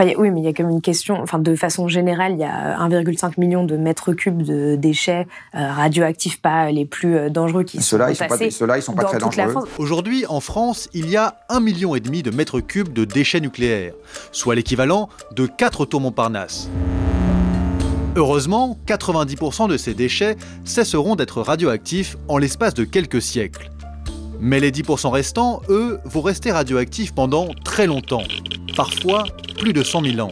oui, 0.00 0.30
mais 0.30 0.40
il 0.40 0.44
y 0.44 0.48
a 0.48 0.52
quand 0.52 0.64
même 0.64 0.72
une 0.72 0.82
question. 0.82 1.20
Enfin, 1.20 1.38
de 1.38 1.54
façon 1.54 1.88
générale, 1.88 2.32
il 2.32 2.38
y 2.38 2.44
a 2.44 2.78
1,5 2.78 3.34
million 3.38 3.64
de 3.64 3.76
mètres 3.76 4.12
cubes 4.12 4.42
de 4.42 4.76
déchets 4.76 5.26
euh, 5.54 5.72
radioactifs, 5.72 6.40
pas 6.40 6.70
les 6.70 6.84
plus 6.84 7.16
euh, 7.16 7.30
dangereux 7.30 7.62
qui 7.62 7.76
là, 7.76 8.10
ils 8.10 8.16
sont 8.16 8.26
pas, 8.26 8.38
Ceux-là, 8.50 8.78
ils 8.78 8.82
sont 8.82 8.94
pas 8.94 9.04
très 9.04 9.18
dangereux. 9.18 9.54
Aujourd'hui, 9.78 10.26
en 10.28 10.40
France, 10.40 10.88
il 10.94 11.08
y 11.08 11.16
a 11.16 11.36
1,5 11.48 11.62
million 11.62 11.94
et 11.94 12.00
demi 12.00 12.22
de 12.22 12.30
mètres 12.30 12.60
cubes 12.60 12.92
de 12.92 13.04
déchets 13.04 13.40
nucléaires, 13.40 13.94
soit 14.32 14.54
l'équivalent 14.54 15.08
de 15.32 15.46
4 15.46 15.86
tours 15.86 16.00
Montparnasse. 16.00 16.68
Heureusement, 18.16 18.78
90% 18.86 19.68
de 19.68 19.76
ces 19.76 19.94
déchets 19.94 20.36
cesseront 20.64 21.16
d'être 21.16 21.40
radioactifs 21.40 22.16
en 22.28 22.38
l'espace 22.38 22.74
de 22.74 22.84
quelques 22.84 23.22
siècles. 23.22 23.70
Mais 24.46 24.60
les 24.60 24.70
10% 24.70 25.08
restants, 25.08 25.62
eux, 25.70 25.98
vont 26.04 26.20
rester 26.20 26.52
radioactifs 26.52 27.14
pendant 27.14 27.48
très 27.64 27.86
longtemps, 27.86 28.24
parfois 28.76 29.24
plus 29.58 29.72
de 29.72 29.82
100 29.82 30.02
000 30.02 30.20
ans. 30.20 30.30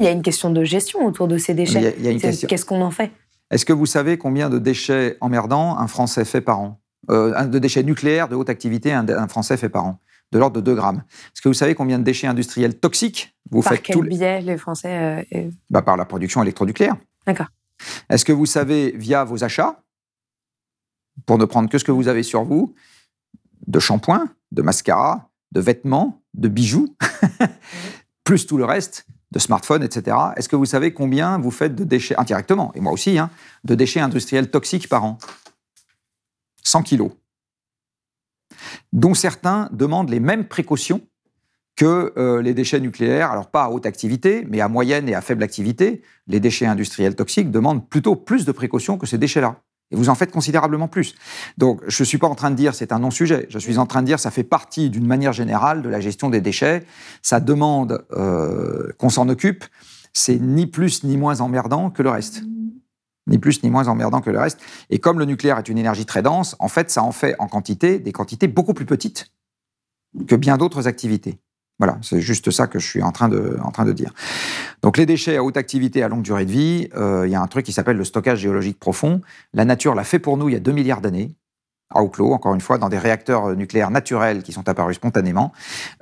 Il 0.00 0.04
y 0.04 0.08
a 0.08 0.10
une 0.10 0.22
question 0.22 0.50
de 0.50 0.64
gestion 0.64 1.06
autour 1.06 1.28
de 1.28 1.38
ces 1.38 1.54
déchets. 1.54 1.94
Qu'est-ce 2.48 2.64
qu'on 2.64 2.82
en 2.82 2.90
fait? 2.90 3.12
Est-ce 3.52 3.64
que 3.64 3.72
vous 3.72 3.86
savez 3.86 4.18
combien 4.18 4.50
de 4.50 4.58
déchets 4.58 5.16
emmerdants 5.20 5.78
un 5.78 5.86
Français 5.86 6.24
fait 6.24 6.40
par 6.40 6.58
an? 6.58 6.80
Euh, 7.08 7.44
De 7.44 7.60
déchets 7.60 7.84
nucléaires 7.84 8.26
de 8.26 8.34
haute 8.34 8.50
activité, 8.50 8.92
un, 8.92 9.28
Français 9.28 9.56
fait 9.56 9.68
par 9.68 9.84
an 9.84 10.00
de 10.32 10.38
l'ordre 10.40 10.56
de 10.56 10.60
2 10.60 10.74
grammes. 10.74 11.04
Est-ce 11.26 11.40
que 11.40 11.48
vous 11.48 11.54
savez 11.54 11.76
combien 11.76 12.00
de 12.00 12.04
déchets 12.04 12.26
industriels 12.26 12.80
toxiques 12.80 13.36
vous 13.52 13.62
par 13.62 13.74
faites 13.74 13.82
quel 13.82 14.08
biais 14.08 14.40
les 14.40 14.56
Français 14.56 15.24
euh, 15.32 15.50
bah, 15.70 15.82
Par 15.82 15.96
la 15.96 16.04
production 16.04 16.42
électronucléaire. 16.42 16.96
D'accord. 17.28 17.48
Est-ce 18.08 18.24
que 18.24 18.32
vous 18.32 18.46
savez, 18.46 18.92
via 18.96 19.22
vos 19.22 19.44
achats, 19.44 19.84
pour 21.26 21.38
ne 21.38 21.44
prendre 21.44 21.68
que 21.68 21.78
ce 21.78 21.84
que 21.84 21.92
vous 21.92 22.08
avez 22.08 22.24
sur 22.24 22.42
vous, 22.42 22.74
de 23.66 23.78
shampoing, 23.78 24.28
de 24.52 24.62
mascara, 24.62 25.30
de 25.52 25.60
vêtements, 25.60 26.22
de 26.34 26.48
bijoux, 26.48 26.94
plus 28.24 28.46
tout 28.46 28.56
le 28.56 28.64
reste, 28.64 29.06
de 29.32 29.38
smartphones, 29.38 29.82
etc. 29.82 30.16
Est-ce 30.36 30.48
que 30.48 30.56
vous 30.56 30.66
savez 30.66 30.92
combien 30.92 31.38
vous 31.38 31.50
faites 31.50 31.74
de 31.74 31.84
déchets, 31.84 32.16
indirectement, 32.18 32.72
et 32.74 32.80
moi 32.80 32.92
aussi, 32.92 33.18
hein, 33.18 33.30
de 33.64 33.74
déchets 33.74 34.00
industriels 34.00 34.50
toxiques 34.50 34.88
par 34.88 35.04
an? 35.04 35.18
100 36.62 36.82
kilos. 36.82 37.12
Dont 38.92 39.14
certains 39.14 39.68
demandent 39.72 40.10
les 40.10 40.20
mêmes 40.20 40.46
précautions 40.46 41.00
que 41.76 42.12
euh, 42.16 42.42
les 42.42 42.52
déchets 42.52 42.80
nucléaires, 42.80 43.30
alors 43.30 43.50
pas 43.50 43.64
à 43.64 43.70
haute 43.70 43.86
activité, 43.86 44.44
mais 44.48 44.60
à 44.60 44.68
moyenne 44.68 45.08
et 45.08 45.14
à 45.14 45.20
faible 45.20 45.42
activité. 45.42 46.02
Les 46.26 46.38
déchets 46.38 46.66
industriels 46.66 47.16
toxiques 47.16 47.50
demandent 47.50 47.88
plutôt 47.88 48.16
plus 48.16 48.44
de 48.44 48.52
précautions 48.52 48.98
que 48.98 49.06
ces 49.06 49.16
déchets-là. 49.16 49.62
Et 49.90 49.96
vous 49.96 50.08
en 50.08 50.14
faites 50.14 50.30
considérablement 50.30 50.88
plus. 50.88 51.14
Donc, 51.58 51.80
je 51.86 52.02
ne 52.02 52.06
suis 52.06 52.18
pas 52.18 52.28
en 52.28 52.34
train 52.34 52.50
de 52.50 52.56
dire 52.56 52.74
c'est 52.74 52.92
un 52.92 53.00
non-sujet. 53.00 53.46
Je 53.50 53.58
suis 53.58 53.78
en 53.78 53.86
train 53.86 54.02
de 54.02 54.06
dire 54.06 54.20
ça 54.20 54.30
fait 54.30 54.44
partie 54.44 54.88
d'une 54.88 55.06
manière 55.06 55.32
générale 55.32 55.82
de 55.82 55.88
la 55.88 56.00
gestion 56.00 56.30
des 56.30 56.40
déchets. 56.40 56.84
Ça 57.22 57.40
demande 57.40 58.04
euh, 58.12 58.92
qu'on 58.98 59.08
s'en 59.08 59.28
occupe. 59.28 59.64
C'est 60.12 60.38
ni 60.38 60.66
plus 60.66 61.04
ni 61.04 61.16
moins 61.16 61.40
emmerdant 61.40 61.90
que 61.90 62.02
le 62.02 62.10
reste. 62.10 62.42
Ni 63.26 63.38
plus 63.38 63.62
ni 63.62 63.70
moins 63.70 63.88
emmerdant 63.88 64.20
que 64.20 64.30
le 64.30 64.38
reste. 64.38 64.60
Et 64.90 64.98
comme 64.98 65.18
le 65.18 65.24
nucléaire 65.24 65.58
est 65.58 65.68
une 65.68 65.78
énergie 65.78 66.06
très 66.06 66.22
dense, 66.22 66.56
en 66.58 66.68
fait, 66.68 66.90
ça 66.90 67.02
en 67.02 67.12
fait 67.12 67.34
en 67.38 67.48
quantité 67.48 67.98
des 67.98 68.12
quantités 68.12 68.48
beaucoup 68.48 68.74
plus 68.74 68.86
petites 68.86 69.32
que 70.26 70.34
bien 70.34 70.56
d'autres 70.56 70.88
activités. 70.88 71.38
Voilà, 71.80 71.96
c'est 72.02 72.20
juste 72.20 72.50
ça 72.50 72.66
que 72.66 72.78
je 72.78 72.86
suis 72.86 73.02
en 73.02 73.10
train 73.10 73.30
de, 73.30 73.92
dire. 73.92 74.12
Donc 74.82 74.98
les 74.98 75.06
déchets 75.06 75.38
à 75.38 75.42
haute 75.42 75.56
activité, 75.56 76.02
à 76.02 76.08
longue 76.08 76.20
durée 76.20 76.44
de 76.44 76.50
vie, 76.50 76.88
euh, 76.94 77.26
il 77.26 77.32
y 77.32 77.34
a 77.34 77.40
un 77.40 77.46
truc 77.46 77.64
qui 77.64 77.72
s'appelle 77.72 77.96
le 77.96 78.04
stockage 78.04 78.40
géologique 78.40 78.78
profond. 78.78 79.22
La 79.54 79.64
nature 79.64 79.94
l'a 79.94 80.04
fait 80.04 80.18
pour 80.18 80.36
nous 80.36 80.50
il 80.50 80.52
y 80.52 80.56
a 80.56 80.60
2 80.60 80.72
milliards 80.72 81.00
d'années, 81.00 81.34
à 81.92 82.02
Oclo, 82.02 82.32
encore 82.32 82.54
une 82.54 82.60
fois, 82.60 82.76
dans 82.76 82.90
des 82.90 82.98
réacteurs 82.98 83.56
nucléaires 83.56 83.90
naturels 83.90 84.42
qui 84.42 84.52
sont 84.52 84.68
apparus 84.68 84.96
spontanément. 84.96 85.52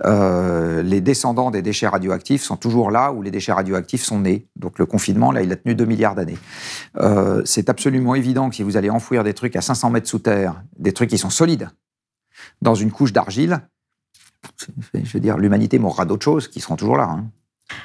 Euh, 0.05 0.83
les 0.83 1.01
descendants 1.01 1.53
des 1.53 1.63
déchets 1.63 1.87
radioactifs 1.87 2.43
sont 2.43 2.57
toujours 2.57 2.91
là 2.91 3.13
où 3.13 3.23
les 3.23 3.31
déchets 3.31 3.53
radioactifs 3.53 4.03
sont 4.03 4.21
nés. 4.21 4.49
Donc 4.57 4.81
le 4.81 4.85
confinement, 4.85 5.31
là, 5.31 5.43
il 5.43 5.53
a 5.53 5.57
tenu 5.57 5.77
2 5.77 5.85
milliards 5.85 6.17
d'années. 6.17 6.39
Euh, 6.97 7.41
c'est 7.45 7.71
absolument 7.71 8.17
évident 8.17 8.51
que 8.51 8.57
si 8.57 8.65
vous 8.65 8.77
allez 8.77 8.91
enfouir 8.91 9.25
des 9.25 9.33
trucs 9.33 9.57
à 9.57 9.63
500 9.63 9.91
mètres 9.91 10.09
sous 10.09 10.19
terre, 10.19 10.63
des 10.77 10.93
trucs 10.93 11.09
qui 11.09 11.19
sont 11.19 11.31
solides, 11.31 11.71
dans 12.61 12.75
une 12.75 12.91
couche 12.91 13.13
d'argile, 13.13 13.61
je 14.95 15.13
veux 15.13 15.21
dire, 15.21 15.39
l'humanité 15.39 15.79
mourra 15.79 16.05
d'autres 16.05 16.25
choses 16.25 16.49
qui 16.49 16.61
seront 16.61 16.77
toujours 16.77 16.97
là. 16.97 17.09
Hein. 17.11 17.31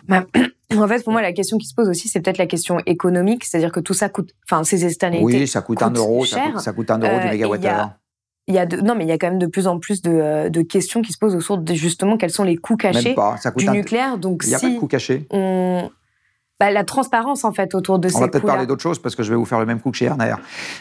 Bah, 0.08 0.26
en 0.76 0.88
fait, 0.88 1.04
pour 1.04 1.14
moi, 1.14 1.22
la 1.22 1.34
question 1.34 1.58
qui 1.58 1.68
se 1.68 1.74
pose 1.76 1.90
aussi, 1.90 2.08
c'est 2.08 2.22
peut-être 2.22 2.38
la 2.38 2.48
question 2.48 2.80
économique, 2.86 3.44
c'est-à-dire 3.44 3.72
que 3.72 3.80
tout 3.80 3.94
ça 3.94 4.10
coûte, 4.10 4.34
enfin, 4.46 4.64
ces 4.64 4.86
externalités. 4.86 5.40
Oui, 5.42 5.48
ça 5.48 5.62
coûte 5.62 5.82
un 5.82 5.92
euro, 5.92 6.26
ça 6.26 6.74
coûte, 6.74 6.92
un 6.92 7.00
euro 7.00 7.20
du 7.20 7.28
euh, 7.28 7.32
mégawattheure. 7.32 7.92
Il 8.48 8.56
y 8.56 8.58
a 8.58 8.66
non, 8.66 8.96
mais 8.96 9.06
il 9.06 9.08
y 9.08 9.12
a 9.12 9.18
quand 9.18 9.30
même 9.30 9.40
de 9.40 9.48
plus 9.48 9.68
en 9.68 9.80
plus 9.80 10.02
de, 10.02 10.12
euh, 10.12 10.50
de 10.50 10.62
questions 10.62 11.02
qui 11.02 11.14
se 11.14 11.18
posent 11.18 11.36
autour 11.36 11.58
de 11.60 11.74
justement 11.74 12.18
quels 12.18 12.30
sont 12.30 12.44
les 12.44 12.58
coûts 12.58 12.76
cachés 12.76 13.16
du 13.56 13.70
nucléaire. 13.70 14.18
Donc, 14.18 14.44
il 14.44 14.50
n'y 14.50 14.56
a 14.56 14.60
pas 14.60 14.70
de 14.70 14.80
coûts 14.80 14.88
cachés. 14.88 15.26
On, 15.30 15.90
bah, 16.64 16.72
la 16.72 16.86
transparence 16.86 17.44
en 17.44 17.52
fait 17.52 17.76
autour 17.76 18.00
de 18.00 18.08
on 18.08 18.12
ces 18.12 18.18
On 18.18 18.20
va 18.22 18.28
peut-être 18.30 18.46
parler 18.46 18.66
d'autre 18.66 18.82
chose 18.82 18.98
parce 18.98 19.16
que 19.16 19.24
je 19.24 19.30
vais 19.30 19.36
vous 19.36 19.44
faire 19.44 19.60
le 19.60 19.66
même 19.66 19.82
coup 19.82 19.92
que 19.92 19.98
chez 19.98 20.06
Erner. 20.06 20.36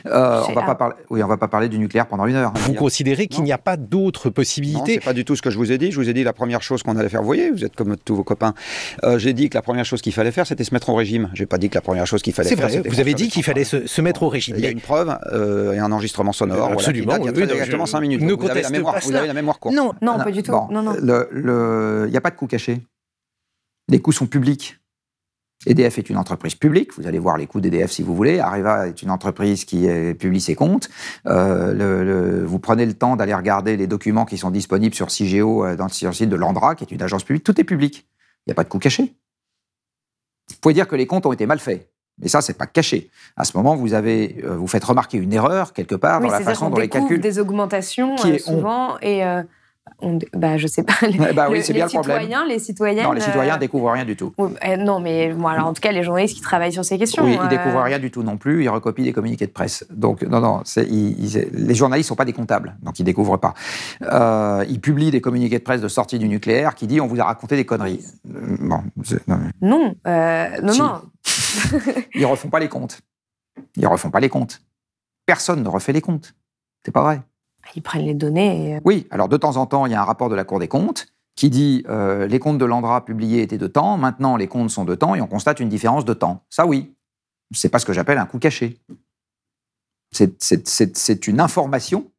Euh, 0.06 0.40
on 0.48 0.52
va 0.52 0.62
pas 0.62 0.76
parler, 0.76 0.94
oui, 1.10 1.24
on 1.24 1.26
va 1.26 1.36
pas 1.36 1.48
parler 1.48 1.68
du 1.68 1.76
nucléaire 1.78 2.06
pendant 2.06 2.26
une 2.26 2.36
heure. 2.36 2.52
Vous 2.54 2.74
considérez 2.74 3.26
qu'il 3.26 3.42
n'y 3.42 3.50
a 3.52 3.58
pas 3.58 3.76
d'autres 3.76 4.30
possibilités 4.30 4.78
Non, 4.78 4.84
c'est 4.86 5.04
pas 5.04 5.12
du 5.12 5.24
tout 5.24 5.34
ce 5.34 5.42
que 5.42 5.50
je 5.50 5.58
vous 5.58 5.72
ai 5.72 5.78
dit. 5.78 5.90
Je 5.90 5.98
vous 5.98 6.08
ai 6.08 6.12
dit 6.14 6.22
la 6.22 6.32
première 6.32 6.62
chose 6.62 6.84
qu'on 6.84 6.96
allait 6.96 7.08
faire. 7.08 7.20
Vous 7.20 7.26
voyez, 7.26 7.50
vous 7.50 7.64
êtes 7.64 7.74
comme 7.74 7.96
tous 7.96 8.14
vos 8.14 8.22
copains. 8.22 8.54
Euh, 9.02 9.18
j'ai 9.18 9.32
dit 9.32 9.50
que 9.50 9.56
la 9.56 9.62
première 9.62 9.84
chose 9.84 10.02
qu'il 10.02 10.12
fallait 10.12 10.30
faire, 10.30 10.46
c'était 10.46 10.62
se 10.62 10.72
mettre 10.72 10.88
au 10.88 10.94
régime. 10.94 11.30
J'ai 11.34 11.46
pas 11.46 11.58
dit 11.58 11.68
que 11.68 11.74
la 11.74 11.80
première 11.80 12.06
chose 12.06 12.22
qu'il 12.22 12.32
fallait 12.32 12.54
faire. 12.54 12.70
C'est 12.70 12.78
vrai. 12.78 12.88
Vous 12.88 13.00
avez 13.00 13.14
dit 13.14 13.28
qu'il 13.28 13.42
fallait 13.42 13.64
se, 13.64 14.00
mettre 14.00 14.22
au 14.22 14.28
régime. 14.28 14.54
Il 14.58 14.62
y 14.62 14.68
a 14.68 14.70
une 14.70 14.80
preuve 14.80 15.18
euh, 15.32 15.72
et 15.72 15.80
un 15.80 15.90
enregistrement 15.90 16.32
sonore. 16.32 16.70
Absolument. 16.70 17.16
il 17.16 17.24
y 17.24 17.28
a 17.28 17.42
exactement 17.42 17.86
5 17.86 18.00
minutes. 18.00 18.22
vous, 18.22 18.48
avez 18.48 18.62
la 18.62 18.70
mémoire, 18.70 19.00
vous 19.02 19.14
avez 19.14 19.26
la 19.26 19.34
mémoire 19.34 19.58
courte. 19.58 19.74
Non, 19.74 19.92
non, 20.00 20.16
pas 20.18 20.30
du 20.30 20.44
tout. 20.44 20.52
non, 20.52 20.82
non. 20.82 20.94
Il 20.94 22.10
n'y 22.10 22.16
a 22.16 22.20
pas 22.20 22.30
de 22.30 22.36
coûts 22.36 22.46
cachés. 22.46 22.80
Les 23.88 23.98
coûts 23.98 24.12
sont 24.12 24.26
publics. 24.26 24.78
EDF 25.66 25.98
est 25.98 26.10
une 26.10 26.16
entreprise 26.16 26.54
publique, 26.54 26.92
vous 26.96 27.06
allez 27.06 27.18
voir 27.18 27.36
les 27.36 27.46
coûts 27.46 27.60
d'EDF 27.60 27.90
si 27.90 28.02
vous 28.02 28.14
voulez. 28.16 28.40
Areva 28.40 28.88
est 28.88 29.02
une 29.02 29.10
entreprise 29.10 29.64
qui 29.64 29.86
publie 30.18 30.40
ses 30.40 30.54
comptes. 30.54 30.88
Euh, 31.26 32.44
vous 32.46 32.58
prenez 32.58 32.86
le 32.86 32.94
temps 32.94 33.16
d'aller 33.16 33.34
regarder 33.34 33.76
les 33.76 33.86
documents 33.86 34.24
qui 34.24 34.38
sont 34.38 34.50
disponibles 34.50 34.94
sur 34.94 35.10
CIGEO, 35.10 35.64
euh, 35.64 35.76
dans, 35.76 35.88
sur 35.88 36.08
le 36.08 36.14
site 36.14 36.28
de 36.28 36.36
l'Andra, 36.36 36.74
qui 36.74 36.84
est 36.84 36.90
une 36.90 37.02
agence 37.02 37.24
publique. 37.24 37.44
Tout 37.44 37.60
est 37.60 37.64
public. 37.64 38.06
Il 38.46 38.50
n'y 38.50 38.52
a 38.52 38.54
pas 38.54 38.64
de 38.64 38.68
coûts 38.68 38.78
cachés. 38.78 39.14
Vous 40.50 40.56
pouvez 40.60 40.74
dire 40.74 40.88
que 40.88 40.96
les 40.96 41.06
comptes 41.06 41.26
ont 41.26 41.32
été 41.32 41.46
mal 41.46 41.58
faits. 41.58 41.88
Mais 42.18 42.28
ça, 42.28 42.40
c'est 42.40 42.58
pas 42.58 42.66
caché. 42.66 43.10
À 43.36 43.44
ce 43.44 43.56
moment, 43.56 43.74
vous 43.74 43.94
avez, 43.94 44.42
euh, 44.44 44.56
vous 44.56 44.66
faites 44.66 44.84
remarquer 44.84 45.18
une 45.18 45.32
erreur 45.32 45.72
quelque 45.72 45.94
part 45.94 46.20
dans 46.20 46.28
la 46.28 46.40
façon 46.40 46.68
dont 46.68 46.78
les 46.78 46.88
calculs. 46.88 47.20
des 47.20 47.38
augmentations 47.38 48.16
qui 48.16 48.38
souvent 48.38 48.98
et 49.00 49.22
on, 50.02 50.18
bah, 50.34 50.56
je 50.56 50.66
sais 50.66 50.82
pas. 50.82 50.94
Les, 51.02 51.32
bah 51.32 51.48
oui, 51.50 51.62
c'est 51.62 51.72
bien 51.72 51.86
le 51.86 51.90
problème. 51.90 52.28
Les 52.48 52.58
citoyens, 52.58 53.04
non, 53.04 53.12
les 53.12 53.20
citoyens 53.20 53.54
euh, 53.54 53.58
découvrent 53.58 53.92
rien 53.92 54.04
du 54.04 54.16
tout. 54.16 54.34
Eh, 54.62 54.76
non, 54.76 55.00
mais 55.00 55.32
bon, 55.32 55.46
alors, 55.46 55.68
en 55.68 55.72
tout 55.72 55.80
cas, 55.80 55.92
les 55.92 56.02
journalistes 56.02 56.36
qui 56.36 56.42
travaillent 56.42 56.72
sur 56.72 56.84
ces 56.84 56.98
questions. 56.98 57.24
Oui, 57.24 57.38
ils 57.40 57.46
euh... 57.46 57.48
découvrent 57.48 57.82
rien 57.82 57.98
du 57.98 58.10
tout 58.10 58.22
non 58.22 58.36
plus. 58.36 58.64
Ils 58.64 58.68
recopient 58.68 59.04
des 59.04 59.12
communiqués 59.12 59.46
de 59.46 59.52
presse. 59.52 59.86
Donc, 59.90 60.22
non, 60.22 60.40
non, 60.40 60.62
ils, 60.76 61.48
les 61.52 61.74
journalistes 61.74 62.08
sont 62.08 62.16
pas 62.16 62.24
des 62.24 62.32
comptables, 62.32 62.76
donc 62.82 62.98
ils 62.98 63.04
découvrent 63.04 63.38
pas. 63.38 63.54
Euh, 64.02 64.64
ils 64.68 64.80
publient 64.80 65.10
des 65.10 65.20
communiqués 65.20 65.58
de 65.58 65.64
presse 65.64 65.80
de 65.80 65.88
sortie 65.88 66.18
du 66.18 66.28
nucléaire 66.28 66.74
qui 66.74 66.86
dit 66.86 67.00
on 67.00 67.06
vous 67.06 67.20
a 67.20 67.24
raconté 67.24 67.56
des 67.56 67.64
conneries. 67.64 68.00
Euh, 68.34 68.56
bon, 68.60 68.82
non, 69.28 69.38
non, 69.60 69.94
non, 70.02 70.74
non. 70.74 71.00
ils 72.14 72.26
refont 72.26 72.48
pas 72.48 72.58
les 72.58 72.68
comptes. 72.68 73.00
Ils 73.76 73.86
refont 73.86 74.10
pas 74.10 74.20
les 74.20 74.28
comptes. 74.28 74.60
Personne 75.26 75.62
ne 75.62 75.68
refait 75.68 75.92
les 75.92 76.00
comptes. 76.00 76.34
C'est 76.84 76.92
pas 76.92 77.02
vrai. 77.02 77.22
Ils 77.76 77.82
prennent 77.82 78.04
les 78.06 78.14
données. 78.14 78.70
Et... 78.70 78.74
euh, 78.76 78.80
Oui, 78.84 79.06
alors 79.10 79.28
de 79.28 79.36
temps 79.36 79.56
en 79.56 79.66
temps, 79.66 79.86
il 79.86 79.92
y 79.92 79.94
a 79.94 80.00
un 80.00 80.04
rapport 80.04 80.28
de 80.28 80.34
la 80.34 80.44
Cour 80.44 80.58
des 80.58 80.68
comptes 80.68 81.06
qui 81.36 81.48
dit 81.48 81.82
euh, 81.88 82.26
les 82.26 82.38
comptes 82.38 82.58
de 82.58 82.64
l'Andra 82.64 83.04
publiés 83.04 83.40
étaient 83.42 83.56
de 83.58 83.66
temps, 83.66 83.96
maintenant 83.96 84.36
les 84.36 84.48
comptes 84.48 84.70
sont 84.70 84.84
de 84.84 84.94
temps 84.94 85.14
et 85.14 85.20
on 85.22 85.26
constate 85.26 85.60
une 85.60 85.68
différence 85.70 86.04
de 86.04 86.12
temps. 86.14 86.42
Ça, 86.50 86.66
oui. 86.66 86.94
C'est 87.54 87.68
pas 87.70 87.78
ce 87.78 87.86
que 87.86 87.92
j'appelle 87.92 88.18
un 88.18 88.26
coût 88.26 88.38
caché. 88.38 88.78
C'est- 90.10 91.26
une 91.26 91.40
information 91.40 92.10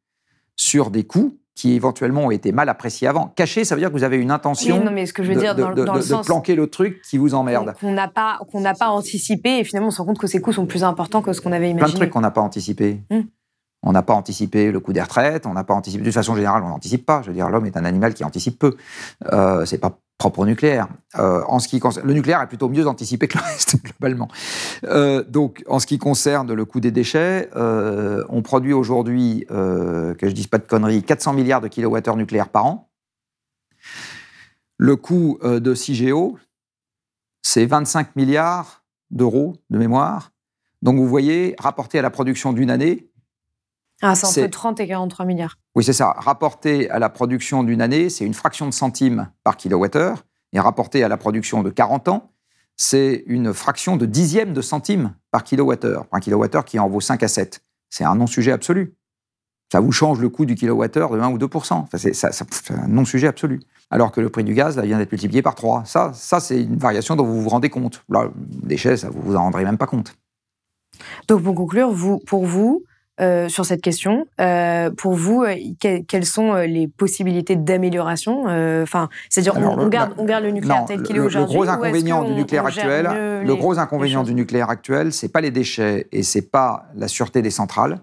sur 0.56 0.90
des 0.90 1.04
coûts 1.04 1.36
qui 1.54 1.74
éventuellement 1.74 2.22
ont 2.26 2.30
été 2.32 2.50
mal 2.50 2.68
appréciés 2.68 3.06
avant. 3.06 3.28
Caché, 3.28 3.64
ça 3.64 3.76
veut 3.76 3.80
dire 3.80 3.88
que 3.92 3.96
vous 3.96 4.02
avez 4.02 4.16
une 4.16 4.32
intention 4.32 4.78
Oui, 4.78 4.84
non, 4.84 4.90
mais 4.90 5.06
ce 5.06 5.12
que 5.12 5.22
je 5.22 5.28
veux 5.28 5.34
de, 5.36 5.40
dire 5.40 5.54
de- 5.54 5.62
dans, 5.62 5.72
de- 5.72 5.84
dans 5.84 5.94
le 5.94 6.00
de 6.00 6.04
sens 6.04 6.26
planquer 6.26 6.56
le 6.56 6.66
truc 6.68 7.00
qui 7.08 7.16
vous 7.18 7.34
emmerde. 7.34 7.74
qu'on 7.80 7.92
n'a 7.92 8.08
pas 8.08 8.40
qu'on 8.50 8.60
n'a 8.60 8.74
pas 8.74 8.88
anticipé 8.88 9.58
et 9.60 9.64
finalement 9.64 9.88
on 9.88 9.90
se 9.92 9.98
rend 9.98 10.06
compte 10.06 10.18
que 10.18 10.26
ces 10.26 10.40
coûts 10.40 10.52
sont 10.52 10.66
plus 10.66 10.82
importants 10.82 11.22
que 11.22 11.32
ce 11.32 11.40
qu'on 11.40 11.52
avait 11.52 11.66
Plein 11.66 11.74
de 11.74 11.78
imaginé. 11.78 11.98
trucs 12.00 12.10
qu'on 12.10 12.20
n'a 12.22 12.32
pas 12.32 12.40
anticipé. 12.40 13.00
Hmm. 13.10 13.20
On 13.84 13.92
n'a 13.92 14.02
pas 14.02 14.14
anticipé 14.14 14.72
le 14.72 14.80
coût 14.80 14.92
des 14.92 15.02
retraites, 15.02 15.46
on 15.46 15.52
n'a 15.52 15.62
pas 15.62 15.74
anticipé. 15.74 16.02
De 16.02 16.10
façon 16.10 16.34
générale, 16.34 16.62
on 16.64 16.68
n'anticipe 16.68 17.04
pas. 17.04 17.22
Je 17.22 17.28
veux 17.28 17.34
dire, 17.34 17.48
l'homme 17.50 17.66
est 17.66 17.76
un 17.76 17.84
animal 17.84 18.14
qui 18.14 18.24
anticipe 18.24 18.58
peu. 18.58 18.76
Euh, 19.32 19.64
c'est 19.66 19.78
pas 19.78 19.98
propre 20.18 20.40
au 20.40 20.46
nucléaire. 20.46 20.88
Euh, 21.18 21.42
en 21.48 21.58
ce 21.58 21.68
qui 21.68 21.80
le 22.02 22.12
nucléaire 22.12 22.40
est 22.40 22.46
plutôt 22.46 22.68
mieux 22.68 22.86
anticipé 22.86 23.28
que 23.28 23.38
le 23.38 23.44
reste 23.44 23.76
globalement. 23.84 24.28
Euh, 24.84 25.24
donc, 25.24 25.62
en 25.68 25.78
ce 25.78 25.86
qui 25.86 25.98
concerne 25.98 26.52
le 26.52 26.64
coût 26.64 26.80
des 26.80 26.90
déchets, 26.90 27.50
euh, 27.56 28.24
on 28.28 28.42
produit 28.42 28.72
aujourd'hui, 28.72 29.44
que 29.48 30.16
je 30.22 30.32
dise 30.32 30.46
pas 30.46 30.58
de 30.58 30.66
conneries, 30.66 31.02
400 31.02 31.32
milliards 31.34 31.60
de 31.60 31.68
kilowattheures 31.68 32.16
nucléaires 32.16 32.48
par 32.48 32.66
an. 32.66 32.90
Le 34.78 34.96
coût 34.96 35.38
de 35.42 35.74
CIGEO, 35.74 36.38
c'est 37.42 37.66
25 37.66 38.16
milliards 38.16 38.84
d'euros 39.10 39.56
de 39.70 39.78
mémoire. 39.78 40.32
Donc 40.82 40.96
vous 40.96 41.06
voyez, 41.06 41.54
rapporté 41.58 41.98
à 41.98 42.02
la 42.02 42.10
production 42.10 42.52
d'une 42.52 42.70
année, 42.70 43.10
Ah, 44.02 44.14
c'est 44.14 44.26
entre 44.26 44.34
c'est- 44.34 44.48
30 44.48 44.80
et 44.80 44.86
43 44.88 45.24
milliards. 45.24 45.56
oui 45.74 45.84
c'est 45.84 45.92
ça, 45.92 46.14
rapporté 46.18 46.90
à 46.90 46.98
la 46.98 47.08
production 47.08 47.62
d'une 47.62 47.80
année, 47.80 48.10
c'est 48.10 48.24
une 48.24 48.34
fraction 48.34 48.66
de 48.66 48.72
centime 48.72 49.30
par 49.44 49.56
kilowattheure, 49.56 50.24
et 50.52 50.60
rapporté 50.60 51.02
à 51.04 51.08
la 51.08 51.16
production 51.16 51.62
de 51.62 51.70
40 51.70 52.08
ans, 52.08 52.30
c'est 52.76 53.22
une 53.26 53.52
fraction 53.54 53.96
de 53.96 54.06
dixième 54.06 54.52
de 54.52 54.60
centime 54.60 55.14
par 55.30 55.44
kilowattheure, 55.44 56.06
un 56.12 56.20
kilowattheure 56.20 56.64
qui 56.64 56.78
en 56.78 56.88
vaut 56.88 57.00
5 57.00 57.22
à 57.22 57.28
7. 57.28 57.60
C'est 57.90 58.04
un 58.04 58.14
non-sujet 58.16 58.52
absolu. 58.52 58.94
Ça 59.72 59.80
vous 59.80 59.92
change 59.92 60.20
le 60.20 60.28
coût 60.28 60.44
du 60.44 60.54
kilowattheure 60.56 61.10
de 61.10 61.18
1 61.20 61.30
ou 61.30 61.38
2 61.38 61.48
Enfin, 61.54 61.86
c'est 61.98 62.12
ça- 62.14 62.30
ça- 62.32 62.44
c'est 62.50 62.74
un 62.74 62.86
non-sujet 62.88 63.26
absolu. 63.28 63.60
Alors 63.90 64.12
que 64.12 64.20
le 64.20 64.28
prix 64.28 64.44
du 64.44 64.54
gaz 64.54 64.76
là, 64.76 64.82
vient 64.82 64.98
d'être 64.98 65.10
multiplié 65.12 65.42
par 65.42 65.54
3. 65.54 65.84
Ça, 65.84 66.12
ça 66.14 66.38
c'est 66.40 66.60
une 66.62 66.76
variation 66.76 67.16
dont 67.16 67.24
vous 67.24 67.40
vous 67.42 67.48
rendez 67.48 67.70
compte. 67.70 68.04
Là, 68.08 68.28
déchets, 68.36 68.96
ça 68.96 69.08
vous 69.10 69.22
vous 69.22 69.36
en 69.36 69.42
rendrez 69.42 69.64
même 69.64 69.78
pas 69.78 69.86
compte. 69.86 70.14
Donc 71.28 71.42
pour 71.42 71.54
conclure, 71.54 71.90
vous, 71.92 72.18
pour 72.26 72.44
vous, 72.46 72.84
euh, 73.20 73.48
sur 73.48 73.64
cette 73.64 73.80
question, 73.80 74.26
euh, 74.40 74.90
pour 74.90 75.14
vous, 75.14 75.42
euh, 75.44 75.54
que- 75.80 76.02
quelles 76.02 76.26
sont 76.26 76.54
les 76.54 76.88
possibilités 76.88 77.56
d'amélioration 77.56 78.44
Enfin, 78.82 79.08
c'est-à-dire, 79.30 79.54
on, 79.56 79.88
garde, 79.88 80.12
on 80.18 80.24
garde 80.24 80.44
le 80.44 80.50
nucléaire 80.50 80.80
Non, 80.80 80.84
tel 80.86 81.02
qu'il 81.02 81.16
est 81.16 81.20
aujourd'hui. 81.20 81.54
Le 81.54 81.60
gros 81.64 81.68
inconvénient 81.70 82.22
du 82.24 82.32
nucléaire 82.34 82.64
actuel, 82.66 83.06
le 83.42 83.42
les- 83.52 83.56
gros 83.56 83.78
inconvénient 83.78 84.22
du 84.24 84.34
nucléaire 84.34 84.70
actuel, 84.70 85.12
c'est 85.12 85.28
pas 85.28 85.40
les 85.40 85.50
déchets 85.50 86.08
et 86.12 86.22
c'est 86.22 86.50
pas 86.50 86.86
la 86.96 87.08
sûreté 87.08 87.40
des 87.42 87.50
centrales. 87.50 88.00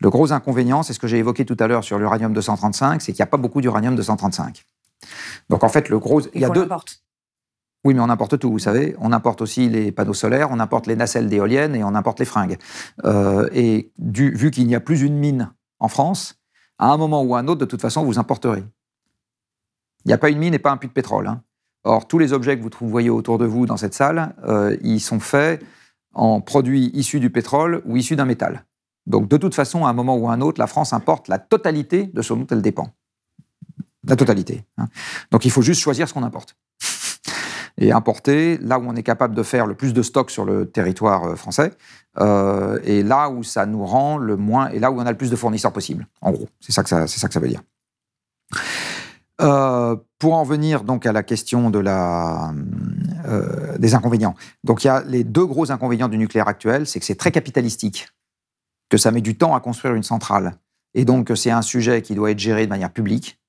Le 0.00 0.10
gros 0.10 0.32
inconvénient, 0.32 0.82
c'est 0.82 0.92
ce 0.92 0.98
que 0.98 1.06
j'ai 1.06 1.18
évoqué 1.18 1.44
tout 1.44 1.56
à 1.60 1.68
l'heure 1.68 1.84
sur 1.84 1.98
l'uranium 1.98 2.32
235, 2.32 3.00
c'est 3.00 3.12
qu'il 3.12 3.20
n'y 3.20 3.28
a 3.28 3.30
pas 3.30 3.36
beaucoup 3.36 3.60
d'uranium 3.60 3.94
235. 3.94 4.64
Donc 5.50 5.62
en 5.64 5.68
fait, 5.68 5.88
le 5.88 5.98
gros, 6.00 6.20
il 6.34 6.40
y 6.40 6.44
a 6.44 6.48
deux. 6.54 6.68
Oui, 7.84 7.94
mais 7.94 8.00
on 8.00 8.08
importe 8.10 8.38
tout, 8.38 8.50
vous 8.50 8.58
savez. 8.60 8.94
On 9.00 9.12
importe 9.12 9.42
aussi 9.42 9.68
les 9.68 9.90
panneaux 9.90 10.14
solaires, 10.14 10.50
on 10.52 10.60
importe 10.60 10.86
les 10.86 10.94
nacelles 10.94 11.28
d'éoliennes 11.28 11.74
et 11.74 11.82
on 11.82 11.94
importe 11.94 12.20
les 12.20 12.24
fringues. 12.24 12.56
Euh, 13.04 13.48
et 13.52 13.90
du- 13.98 14.30
vu 14.32 14.50
qu'il 14.52 14.66
n'y 14.68 14.74
a 14.76 14.80
plus 14.80 15.02
une 15.02 15.16
mine 15.16 15.50
en 15.80 15.88
France, 15.88 16.36
à 16.78 16.92
un 16.92 16.96
moment 16.96 17.22
ou 17.22 17.34
à 17.34 17.40
un 17.40 17.48
autre, 17.48 17.60
de 17.60 17.64
toute 17.64 17.80
façon, 17.80 18.04
vous 18.04 18.18
importerez. 18.20 18.62
Il 20.04 20.08
n'y 20.08 20.12
a 20.12 20.18
pas 20.18 20.30
une 20.30 20.38
mine 20.38 20.54
et 20.54 20.58
pas 20.60 20.70
un 20.70 20.76
puits 20.76 20.88
de 20.88 20.92
pétrole. 20.92 21.26
hein. 21.26 21.42
Or, 21.84 22.06
tous 22.06 22.18
les 22.18 22.32
objets 22.32 22.56
que 22.56 22.62
vous 22.62 22.88
voyez 22.88 23.10
autour 23.10 23.38
de 23.38 23.44
vous 23.46 23.66
dans 23.66 23.76
cette 23.76 23.94
salle, 23.94 24.34
euh, 24.44 24.76
ils 24.82 25.00
sont 25.00 25.18
faits 25.18 25.64
en 26.14 26.40
produits 26.40 26.90
issus 26.94 27.18
du 27.18 27.30
pétrole 27.30 27.82
ou 27.86 27.96
issus 27.96 28.14
d'un 28.14 28.24
métal. 28.24 28.64
Donc, 29.06 29.26
de 29.28 29.36
toute 29.36 29.56
façon, 29.56 29.84
à 29.84 29.90
un 29.90 29.92
moment 29.92 30.16
ou 30.16 30.28
à 30.28 30.32
un 30.32 30.40
autre, 30.40 30.60
la 30.60 30.68
France 30.68 30.92
importe 30.92 31.26
la 31.26 31.38
totalité 31.40 32.06
de 32.06 32.22
ce 32.22 32.32
dont 32.34 32.46
elle 32.50 32.62
dépend. 32.62 32.90
La 34.06 34.14
totalité. 34.14 34.64
hein. 34.78 34.86
Donc, 35.32 35.44
il 35.44 35.50
faut 35.50 35.62
juste 35.62 35.80
choisir 35.80 36.08
ce 36.08 36.14
qu'on 36.14 36.22
importe 36.22 36.54
et 37.78 37.92
importer 37.92 38.58
là 38.58 38.78
où 38.78 38.84
on 38.86 38.94
est 38.94 39.02
capable 39.02 39.34
de 39.34 39.42
faire 39.42 39.66
le 39.66 39.74
plus 39.74 39.92
de 39.92 40.02
stock 40.02 40.30
sur 40.30 40.44
le 40.44 40.70
territoire 40.70 41.24
euh, 41.24 41.34
français 41.36 41.72
euh, 42.18 42.78
et 42.84 43.02
là 43.02 43.30
où 43.30 43.42
ça 43.42 43.66
nous 43.66 43.84
rend 43.84 44.18
le 44.18 44.36
moins 44.36 44.68
et 44.68 44.78
là 44.78 44.90
où 44.90 45.00
on 45.00 45.06
a 45.06 45.10
le 45.10 45.16
plus 45.16 45.30
de 45.30 45.36
fournisseurs 45.36 45.72
possible. 45.72 46.06
En 46.20 46.32
gros, 46.32 46.48
c'est 46.60 46.72
ça 46.72 46.82
que 46.82 46.88
ça, 46.88 47.06
veut 47.40 47.48
dire. 47.48 47.62
Euh, 49.40 49.96
pour 50.18 50.34
en 50.34 50.44
venir 50.44 50.84
donc 50.84 51.06
à 51.06 51.12
la 51.12 51.22
question 51.22 51.70
des 53.78 53.94
inconvénients. 53.94 54.34
Donc 54.62 54.84
il 54.84 54.88
y 54.88 54.90
a 54.90 55.02
les 55.06 55.24
deux 55.24 55.46
gros 55.46 55.72
inconvénients 55.72 56.08
du 56.08 56.18
nucléaire 56.18 56.48
actuel, 56.48 56.86
c'est 56.86 57.00
que 57.00 57.06
c'est 57.06 57.14
très 57.14 57.32
capitalistique, 57.32 58.08
que 58.90 58.98
ça 58.98 59.10
met 59.10 59.22
du 59.22 59.36
temps 59.36 59.54
à 59.54 59.60
construire 59.60 59.94
une 59.94 60.02
centrale, 60.02 60.58
et 60.94 61.04
donc 61.04 61.28
que 61.28 61.34
c'est 61.34 61.50
un 61.50 61.62
sujet 61.62 62.02
qui 62.02 62.14
doit 62.14 62.30
être 62.30 62.38
géré 62.38 62.66
de 62.66 62.70
manière 62.70 62.92
publique. 62.92 63.41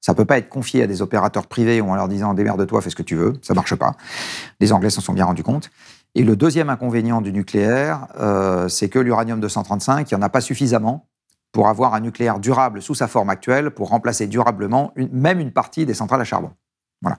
Ça 0.00 0.14
peut 0.14 0.24
pas 0.24 0.38
être 0.38 0.48
confié 0.48 0.82
à 0.82 0.86
des 0.86 1.02
opérateurs 1.02 1.46
privés 1.46 1.80
ou 1.80 1.90
en 1.90 1.94
leur 1.94 2.08
disant 2.08 2.34
démerde-toi, 2.34 2.80
fais 2.80 2.90
ce 2.90 2.96
que 2.96 3.02
tu 3.02 3.16
veux. 3.16 3.34
Ça 3.42 3.54
marche 3.54 3.74
pas. 3.74 3.92
Les 4.60 4.72
Anglais 4.72 4.90
s'en 4.90 5.00
sont 5.00 5.12
bien 5.12 5.24
rendus 5.24 5.42
compte. 5.42 5.70
Et 6.14 6.22
le 6.22 6.36
deuxième 6.36 6.70
inconvénient 6.70 7.20
du 7.20 7.32
nucléaire, 7.32 8.06
euh, 8.18 8.68
c'est 8.68 8.88
que 8.88 8.98
l'uranium 8.98 9.40
235, 9.40 10.10
il 10.10 10.14
n'y 10.14 10.18
en 10.18 10.22
a 10.22 10.28
pas 10.28 10.40
suffisamment 10.40 11.08
pour 11.52 11.68
avoir 11.68 11.94
un 11.94 12.00
nucléaire 12.00 12.38
durable 12.38 12.82
sous 12.82 12.94
sa 12.94 13.08
forme 13.08 13.30
actuelle, 13.30 13.70
pour 13.70 13.88
remplacer 13.88 14.26
durablement 14.26 14.92
même 14.96 15.40
une 15.40 15.52
partie 15.52 15.86
des 15.86 15.94
centrales 15.94 16.20
à 16.20 16.24
charbon. 16.24 16.52
Voilà. 17.02 17.18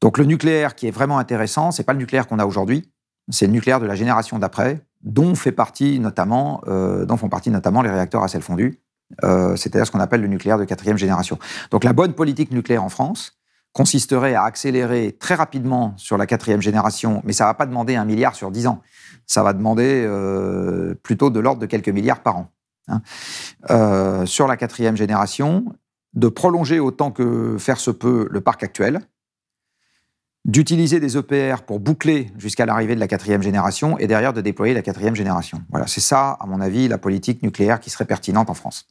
Donc 0.00 0.18
le 0.18 0.24
nucléaire 0.24 0.74
qui 0.74 0.86
est 0.86 0.90
vraiment 0.90 1.18
intéressant, 1.18 1.70
c'est 1.70 1.84
pas 1.84 1.92
le 1.92 1.98
nucléaire 1.98 2.26
qu'on 2.26 2.38
a 2.38 2.46
aujourd'hui, 2.46 2.90
c'est 3.28 3.46
le 3.46 3.52
nucléaire 3.52 3.80
de 3.80 3.86
la 3.86 3.94
génération 3.94 4.38
d'après, 4.38 4.80
dont 5.02 5.32
euh, 5.32 7.04
dont 7.06 7.16
font 7.16 7.28
partie 7.28 7.50
notamment 7.50 7.82
les 7.82 7.90
réacteurs 7.90 8.22
à 8.22 8.28
sel 8.28 8.42
fondu, 8.42 8.80
euh, 9.24 9.56
c'est-à-dire 9.56 9.86
ce 9.86 9.90
qu'on 9.90 10.00
appelle 10.00 10.20
le 10.20 10.28
nucléaire 10.28 10.58
de 10.58 10.64
quatrième 10.64 10.96
génération. 10.98 11.38
Donc 11.70 11.84
la 11.84 11.92
bonne 11.92 12.12
politique 12.12 12.50
nucléaire 12.50 12.84
en 12.84 12.88
France 12.88 13.38
consisterait 13.72 14.34
à 14.34 14.44
accélérer 14.44 15.16
très 15.18 15.34
rapidement 15.34 15.94
sur 15.96 16.16
la 16.16 16.26
quatrième 16.26 16.60
génération, 16.60 17.22
mais 17.24 17.32
ça 17.32 17.44
va 17.44 17.54
pas 17.54 17.66
demander 17.66 17.96
un 17.96 18.04
milliard 18.04 18.34
sur 18.34 18.50
dix 18.50 18.66
ans. 18.66 18.82
Ça 19.26 19.42
va 19.42 19.52
demander 19.52 20.04
euh, 20.04 20.94
plutôt 21.02 21.30
de 21.30 21.38
l'ordre 21.38 21.60
de 21.60 21.66
quelques 21.66 21.88
milliards 21.88 22.20
par 22.20 22.36
an. 22.36 22.50
hein. 22.88 23.00
Euh, 23.70 24.26
sur 24.26 24.48
la 24.48 24.56
quatrième 24.56 24.96
génération, 24.96 25.64
de 26.14 26.28
prolonger 26.28 26.80
autant 26.80 27.12
que 27.12 27.56
faire 27.58 27.78
se 27.78 27.92
peut 27.92 28.26
le 28.30 28.40
parc 28.40 28.64
actuel, 28.64 29.00
d'utiliser 30.44 30.98
des 31.00 31.16
EPR 31.16 31.62
pour 31.62 31.80
boucler 31.80 32.32
jusqu'à 32.38 32.66
l'arrivée 32.66 32.94
de 32.94 33.00
la 33.00 33.06
quatrième 33.06 33.42
génération 33.42 33.98
et 33.98 34.06
derrière 34.06 34.32
de 34.32 34.40
déployer 34.40 34.74
la 34.74 34.82
quatrième 34.82 35.14
génération. 35.14 35.62
Voilà, 35.70 35.86
c'est 35.86 36.00
ça, 36.00 36.30
à 36.40 36.46
mon 36.46 36.60
avis, 36.60 36.88
la 36.88 36.98
politique 36.98 37.42
nucléaire 37.42 37.78
qui 37.78 37.90
serait 37.90 38.06
pertinente 38.06 38.50
en 38.50 38.54
France. 38.54 38.88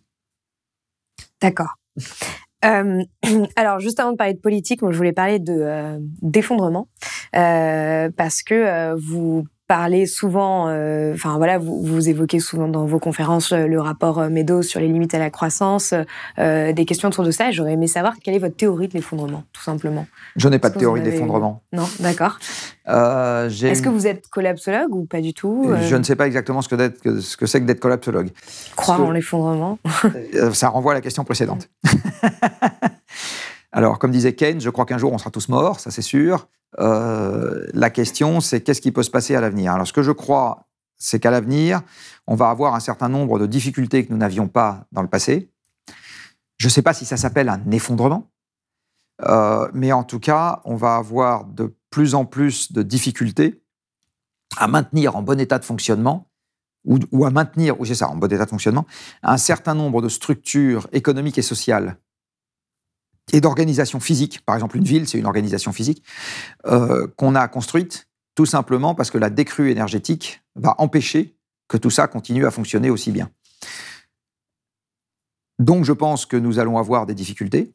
D'accord. 1.41 1.75
Euh, 2.65 3.03
alors, 3.55 3.79
juste 3.79 3.99
avant 3.99 4.11
de 4.11 4.17
parler 4.17 4.33
de 4.33 4.39
politique, 4.39 4.81
moi, 4.81 4.91
je 4.91 4.97
voulais 4.97 5.13
parler 5.13 5.39
de 5.39 5.53
euh, 5.53 5.97
d'effondrement 6.21 6.87
euh, 7.35 8.09
parce 8.15 8.43
que 8.43 8.53
euh, 8.53 8.95
vous 8.95 9.45
parlez 9.69 10.07
souvent, 10.07 10.67
euh, 10.67 11.13
enfin 11.13 11.37
voilà, 11.37 11.59
vous, 11.59 11.81
vous 11.83 12.09
évoquez 12.09 12.39
souvent 12.39 12.67
dans 12.67 12.85
vos 12.85 12.97
conférences 12.99 13.53
euh, 13.53 13.67
le 13.67 13.79
rapport 13.79 14.19
euh, 14.19 14.27
Meadows 14.29 14.63
sur 14.63 14.79
les 14.81 14.87
limites 14.87 15.13
à 15.13 15.19
la 15.19 15.29
croissance, 15.29 15.93
euh, 16.39 16.73
des 16.73 16.85
questions 16.85 17.07
autour 17.07 17.23
de 17.23 17.29
ça. 17.31 17.51
J'aurais 17.51 17.73
aimé 17.73 17.85
savoir 17.87 18.15
quelle 18.21 18.33
est 18.33 18.39
votre 18.39 18.55
théorie 18.57 18.87
de 18.87 18.93
l'effondrement, 18.95 19.43
tout 19.53 19.61
simplement. 19.61 20.07
Je 20.35 20.49
n'ai 20.49 20.57
pas 20.59 20.69
de 20.71 20.77
théorie 20.79 21.01
d'effondrement. 21.01 21.61
Non, 21.71 21.87
d'accord. 21.99 22.39
Euh, 22.89 23.47
Est-ce 23.47 23.83
que 23.83 23.89
vous 23.89 24.07
êtes 24.07 24.27
collapsologue 24.29 24.93
ou 24.95 25.05
pas 25.05 25.21
du 25.21 25.33
tout 25.35 25.71
Je 25.83 25.95
ne 25.95 26.01
sais 26.03 26.15
pas 26.15 26.25
exactement 26.25 26.61
ce 26.63 26.67
que, 26.67 26.75
d'être- 26.75 26.99
que- 27.01 27.19
ce 27.21 27.37
que 27.37 27.45
c'est 27.45 27.61
que 27.61 27.65
d'être 27.65 27.79
collapsologue. 27.79 28.29
Croire 28.75 28.97
que- 28.97 29.03
en 29.03 29.11
l'effondrement. 29.11 29.77
Ça 30.53 30.69
renvoie 30.69 30.93
à 30.93 30.95
la 30.95 31.01
question 31.01 31.23
précédente. 31.23 31.69
Alors, 33.71 33.99
comme 33.99 34.11
disait 34.11 34.33
Keynes, 34.33 34.61
je 34.61 34.69
crois 34.69 34.85
qu'un 34.85 34.97
jour 34.97 35.13
on 35.13 35.17
sera 35.17 35.31
tous 35.31 35.49
morts, 35.49 35.79
ça 35.79 35.91
c'est 35.91 36.01
sûr. 36.01 36.47
Euh, 36.79 37.67
la 37.73 37.89
question, 37.89 38.41
c'est 38.41 38.61
qu'est-ce 38.61 38.81
qui 38.81 38.91
peut 38.91 39.03
se 39.03 39.11
passer 39.11 39.35
à 39.35 39.41
l'avenir? 39.41 39.73
Alors, 39.73 39.87
ce 39.87 39.93
que 39.93 40.03
je 40.03 40.11
crois, 40.11 40.67
c'est 40.97 41.19
qu'à 41.19 41.31
l'avenir, 41.31 41.81
on 42.27 42.35
va 42.35 42.49
avoir 42.49 42.75
un 42.75 42.79
certain 42.79 43.09
nombre 43.09 43.39
de 43.39 43.45
difficultés 43.45 44.05
que 44.05 44.11
nous 44.11 44.17
n'avions 44.17 44.47
pas 44.47 44.85
dans 44.91 45.01
le 45.01 45.07
passé. 45.07 45.51
Je 46.57 46.67
ne 46.67 46.69
sais 46.69 46.81
pas 46.81 46.93
si 46.93 47.05
ça 47.05 47.17
s'appelle 47.17 47.49
un 47.49 47.61
effondrement, 47.71 48.29
euh, 49.23 49.69
mais 49.73 49.91
en 49.91 50.03
tout 50.03 50.19
cas, 50.19 50.61
on 50.65 50.75
va 50.75 50.95
avoir 50.95 51.45
de 51.45 51.75
plus 51.89 52.15
en 52.15 52.25
plus 52.25 52.71
de 52.71 52.83
difficultés 52.83 53.61
à 54.57 54.67
maintenir 54.67 55.15
en 55.15 55.21
bon 55.21 55.39
état 55.39 55.59
de 55.59 55.65
fonctionnement 55.65 56.29
ou, 56.85 56.97
ou 57.11 57.25
à 57.25 57.29
maintenir, 57.29 57.79
oui 57.79 57.87
c'est 57.87 57.95
ça, 57.95 58.09
en 58.09 58.15
bon 58.15 58.31
état 58.31 58.45
de 58.45 58.49
fonctionnement, 58.49 58.85
un 59.23 59.37
certain 59.37 59.73
nombre 59.73 60.01
de 60.01 60.09
structures 60.09 60.87
économiques 60.91 61.37
et 61.37 61.43
sociales 61.43 61.97
et 63.33 63.41
d'organisations 63.41 63.99
physiques. 63.99 64.43
Par 64.45 64.55
exemple, 64.55 64.77
une 64.77 64.83
ville, 64.83 65.07
c'est 65.07 65.17
une 65.17 65.25
organisation 65.25 65.71
physique 65.71 66.03
euh, 66.67 67.07
qu'on 67.17 67.35
a 67.35 67.47
construite 67.47 68.07
tout 68.35 68.45
simplement 68.45 68.95
parce 68.95 69.11
que 69.11 69.17
la 69.17 69.29
décrue 69.29 69.71
énergétique 69.71 70.41
va 70.55 70.75
empêcher 70.77 71.35
que 71.67 71.77
tout 71.77 71.89
ça 71.89 72.07
continue 72.07 72.45
à 72.45 72.51
fonctionner 72.51 72.89
aussi 72.89 73.11
bien. 73.11 73.29
Donc 75.59 75.83
je 75.83 75.91
pense 75.91 76.25
que 76.25 76.37
nous 76.37 76.59
allons 76.59 76.77
avoir 76.77 77.05
des 77.05 77.13
difficultés. 77.13 77.73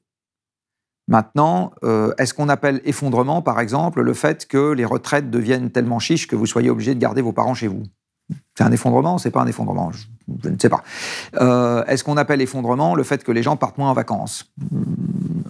Maintenant, 1.06 1.72
euh, 1.82 2.14
est-ce 2.16 2.32
qu'on 2.32 2.48
appelle 2.48 2.80
effondrement, 2.84 3.42
par 3.42 3.60
exemple, 3.60 4.00
le 4.00 4.14
fait 4.14 4.46
que 4.46 4.72
les 4.72 4.86
retraites 4.86 5.30
deviennent 5.30 5.70
tellement 5.70 5.98
chiches 5.98 6.26
que 6.26 6.34
vous 6.34 6.46
soyez 6.46 6.70
obligé 6.70 6.94
de 6.94 6.98
garder 6.98 7.20
vos 7.20 7.32
parents 7.32 7.54
chez 7.54 7.68
vous? 7.68 7.82
C'est 8.56 8.64
un 8.64 8.72
effondrement 8.72 9.18
C'est 9.18 9.30
pas 9.30 9.42
un 9.42 9.46
effondrement 9.46 9.92
je, 9.92 10.48
ne 10.48 10.58
sais 10.58 10.70
pas. 10.70 10.82
Euh, 11.34 11.84
est-ce 11.84 12.04
qu'on 12.04 12.16
appelle 12.16 12.40
effondrement 12.40 12.94
le 12.94 13.02
fait 13.02 13.22
que 13.22 13.32
les 13.32 13.42
gens 13.42 13.56
partent 13.56 13.76
moins 13.76 13.90
en 13.90 13.94
vacances? 13.94 14.50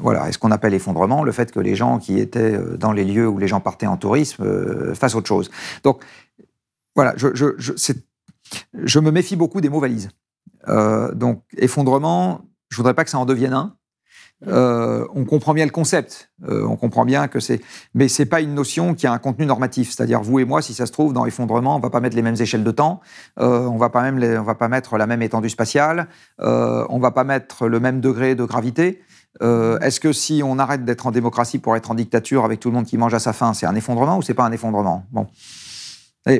Voilà. 0.04 0.28
Est-ce 0.28 0.38
qu'on 0.38 0.52
appelle 0.52 0.74
effondrement 0.74 1.24
le 1.24 1.32
fait 1.32 1.50
que 1.50 1.58
les 1.58 1.74
gens 1.74 1.98
qui 1.98 2.20
étaient 2.20 2.54
euh, 2.54 2.76
dans 2.76 2.92
les 2.92 3.04
lieux 3.04 3.26
où 3.26 3.38
les 3.38 3.48
gens 3.48 3.60
partaient 3.60 3.88
en 3.88 3.96
tourisme 3.96 4.94
fassent 4.94 5.16
autre 5.16 5.26
chose 5.26 5.50
Donc, 5.82 6.00
voilà, 6.94 7.14
je, 7.16 7.28
je, 7.34 9.00
me 9.00 9.10
méfie 9.10 9.34
beaucoup 9.34 9.60
des 9.60 9.68
mots 9.68 9.80
valises. 9.80 10.10
donc, 11.14 11.42
effondrement, 11.56 12.42
je 12.70 12.76
voudrais 12.76 12.94
pas 12.94 13.02
que 13.02 13.10
ça 13.10 13.18
en 13.18 13.26
devienne 13.26 13.52
un. 13.52 13.76
Euh, 14.46 15.06
on 15.14 15.24
comprend 15.24 15.54
bien 15.54 15.64
le 15.64 15.70
concept, 15.70 16.30
euh, 16.48 16.66
on 16.66 16.76
comprend 16.76 17.04
bien 17.04 17.28
que 17.28 17.40
c'est, 17.40 17.60
mais 17.94 18.08
c'est 18.08 18.26
pas 18.26 18.40
une 18.40 18.54
notion 18.54 18.94
qui 18.94 19.06
a 19.06 19.12
un 19.12 19.18
contenu 19.18 19.46
normatif. 19.46 19.90
C'est-à-dire 19.90 20.20
vous 20.22 20.38
et 20.38 20.44
moi, 20.44 20.60
si 20.60 20.74
ça 20.74 20.86
se 20.86 20.92
trouve 20.92 21.12
dans 21.12 21.24
effondrement, 21.24 21.76
on 21.76 21.80
va 21.80 21.90
pas 21.90 22.00
mettre 22.00 22.16
les 22.16 22.22
mêmes 22.22 22.36
échelles 22.38 22.64
de 22.64 22.70
temps, 22.70 23.00
euh, 23.40 23.60
on 23.60 23.76
va 23.76 23.88
pas 23.90 24.02
même, 24.02 24.22
on 24.38 24.42
va 24.42 24.54
pas 24.54 24.68
mettre 24.68 24.98
la 24.98 25.06
même 25.06 25.22
étendue 25.22 25.48
spatiale, 25.48 26.08
on 26.38 26.98
va 26.98 27.10
pas 27.10 27.24
mettre 27.24 27.68
le 27.68 27.80
même 27.80 28.00
degré 28.00 28.34
de 28.34 28.44
gravité. 28.44 29.02
Est-ce 29.40 30.00
que 30.00 30.12
si 30.12 30.42
on 30.44 30.58
arrête 30.58 30.84
d'être 30.84 31.06
en 31.06 31.10
démocratie 31.10 31.58
pour 31.58 31.76
être 31.76 31.90
en 31.90 31.94
dictature 31.94 32.44
avec 32.44 32.60
tout 32.60 32.70
le 32.70 32.74
monde 32.76 32.86
qui 32.86 32.98
mange 32.98 33.14
à 33.14 33.18
sa 33.18 33.32
faim, 33.32 33.52
c'est 33.54 33.66
un 33.66 33.74
effondrement 33.74 34.18
ou 34.18 34.22
c'est 34.22 34.34
pas 34.34 34.44
un 34.44 34.52
effondrement? 34.52 35.04
Bon, 35.10 35.26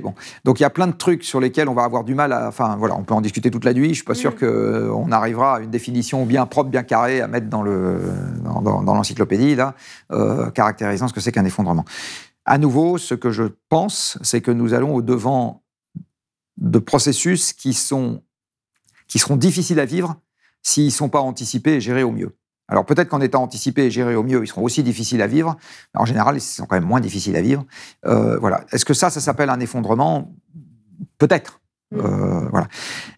bon. 0.02 0.14
Donc 0.44 0.60
il 0.60 0.62
y 0.62 0.66
a 0.66 0.70
plein 0.70 0.86
de 0.86 0.92
trucs 0.92 1.24
sur 1.24 1.40
lesquels 1.40 1.68
on 1.68 1.74
va 1.74 1.84
avoir 1.84 2.04
du 2.04 2.14
mal 2.14 2.32
à. 2.32 2.48
Enfin 2.48 2.76
voilà, 2.76 2.96
on 2.96 3.04
peut 3.04 3.14
en 3.14 3.20
discuter 3.20 3.50
toute 3.50 3.64
la 3.64 3.74
nuit. 3.74 3.90
Je 3.90 3.94
suis 3.94 4.04
pas 4.04 4.14
sûr 4.14 4.32
mm. 4.32 4.88
qu'on 4.88 5.12
arrivera 5.12 5.56
à 5.56 5.60
une 5.60 5.70
définition 5.70 6.24
bien 6.26 6.46
propre, 6.46 6.70
bien 6.70 6.82
carrée 6.82 7.20
à 7.20 7.28
mettre 7.28 7.48
dans 7.48 7.62
le 7.62 8.00
dans, 8.42 8.82
l'encyclopédie 8.82 9.54
là, 9.54 9.74
euh, 10.12 10.50
caractérisant 10.50 11.08
ce 11.08 11.12
que 11.12 11.20
c'est 11.20 11.32
qu'un 11.32 11.44
effondrement. 11.44 11.84
À 12.46 12.58
nouveau, 12.58 12.98
ce 12.98 13.14
que 13.14 13.30
je 13.30 13.44
pense, 13.68 14.18
c'est 14.22 14.40
que 14.40 14.50
nous 14.50 14.74
allons 14.74 14.94
au 14.94 15.02
devant 15.02 15.62
de 16.56 16.78
processus 16.78 17.52
qui 17.52 17.74
sont 17.74 18.22
qui 19.08 19.18
seront 19.18 19.36
difficiles 19.36 19.80
à 19.80 19.84
vivre 19.84 20.16
s'ils 20.62 20.86
ne 20.86 20.90
sont 20.90 21.10
pas 21.10 21.20
anticipés 21.20 21.74
et 21.74 21.80
gérés 21.80 22.04
au 22.04 22.10
mieux. 22.10 22.34
Alors 22.68 22.86
peut-être 22.86 23.08
qu'en 23.08 23.20
étant 23.20 23.42
anticipés 23.42 23.84
et 23.84 23.90
gérés 23.90 24.16
au 24.16 24.22
mieux, 24.22 24.42
ils 24.42 24.46
seront 24.46 24.62
aussi 24.62 24.82
difficiles 24.82 25.22
à 25.22 25.26
vivre. 25.26 25.56
en 25.94 26.06
général, 26.06 26.36
ils 26.36 26.40
sont 26.40 26.66
quand 26.66 26.76
même 26.76 26.84
moins 26.84 27.00
difficiles 27.00 27.36
à 27.36 27.42
vivre. 27.42 27.64
Euh, 28.06 28.38
voilà. 28.38 28.64
Est-ce 28.72 28.84
que 28.84 28.94
ça, 28.94 29.10
ça 29.10 29.20
s'appelle 29.20 29.50
un 29.50 29.60
effondrement? 29.60 30.34
Peut-être. 31.18 31.60
Mm. 31.90 32.00
Euh, 32.00 32.48
voilà. 32.48 32.68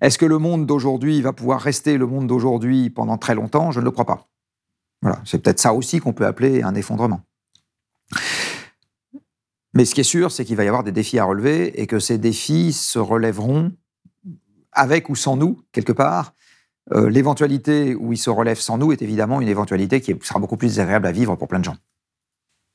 Est-ce 0.01 0.19
que 0.19 0.27
le 0.27 0.39
monde 0.39 0.67
d'aujourd'hui 0.67 1.23
va 1.23 1.33
pouvoir 1.33 1.61
rester 1.61 1.97
le 1.97 2.07
monde 2.07 2.27
d'aujourd'hui 2.27 2.91
pendant 2.91 3.19
très 3.19 3.35
longtemps? 3.35 3.71
Je 3.71 3.81
ne 3.81 3.85
le 3.85 3.91
crois 3.91 4.07
pas. 4.07 4.29
Voilà. 5.03 5.21
C'est 5.25 5.39
peut-être 5.39 5.61
ça 5.61 5.73
aussi 5.73 6.01
qu'on 6.01 6.13
peut 6.13 6.27
appeler 6.27 6.63
un 6.63 6.75
effondrement. 6.75 7.21
Mais 9.75 9.85
ce 9.85 9.95
qui 9.95 10.01
est 10.01 10.05
sûr, 10.05 10.33
c'est 10.33 10.45
qu'il 10.45 10.57
va 10.57 10.65
y 10.65 10.69
avoir 10.69 10.85
des 10.85 10.93
défis 10.93 11.19
à 11.19 11.25
relever 11.25 11.81
et 11.81 11.87
que 11.87 11.99
ces 11.99 12.19
défis 12.19 12.73
se 12.73 12.99
relèveront 12.99 13.73
avec 14.73 15.09
ou 15.09 15.15
sans 15.15 15.37
nous, 15.37 15.61
quelque 15.73 15.93
part, 15.93 16.35
euh, 16.95 17.11
l'éventualité 17.11 17.95
où 17.95 18.13
il 18.13 18.19
se 18.19 18.31
relève 18.31 18.59
sans 18.59 18.79
nous 18.79 18.93
est 18.93 19.03
évidemment 19.03 19.41
une 19.41 19.49
éventualité 19.49 20.01
qui 20.01 20.15
sera 20.23 20.39
beaucoup 20.39 20.57
plus 20.57 20.79
agréable 20.79 21.07
à 21.07 21.13
vivre 21.13 21.35
pour 21.35 21.49
plein 21.49 21.59
de 21.59 21.65
gens. 21.65 21.77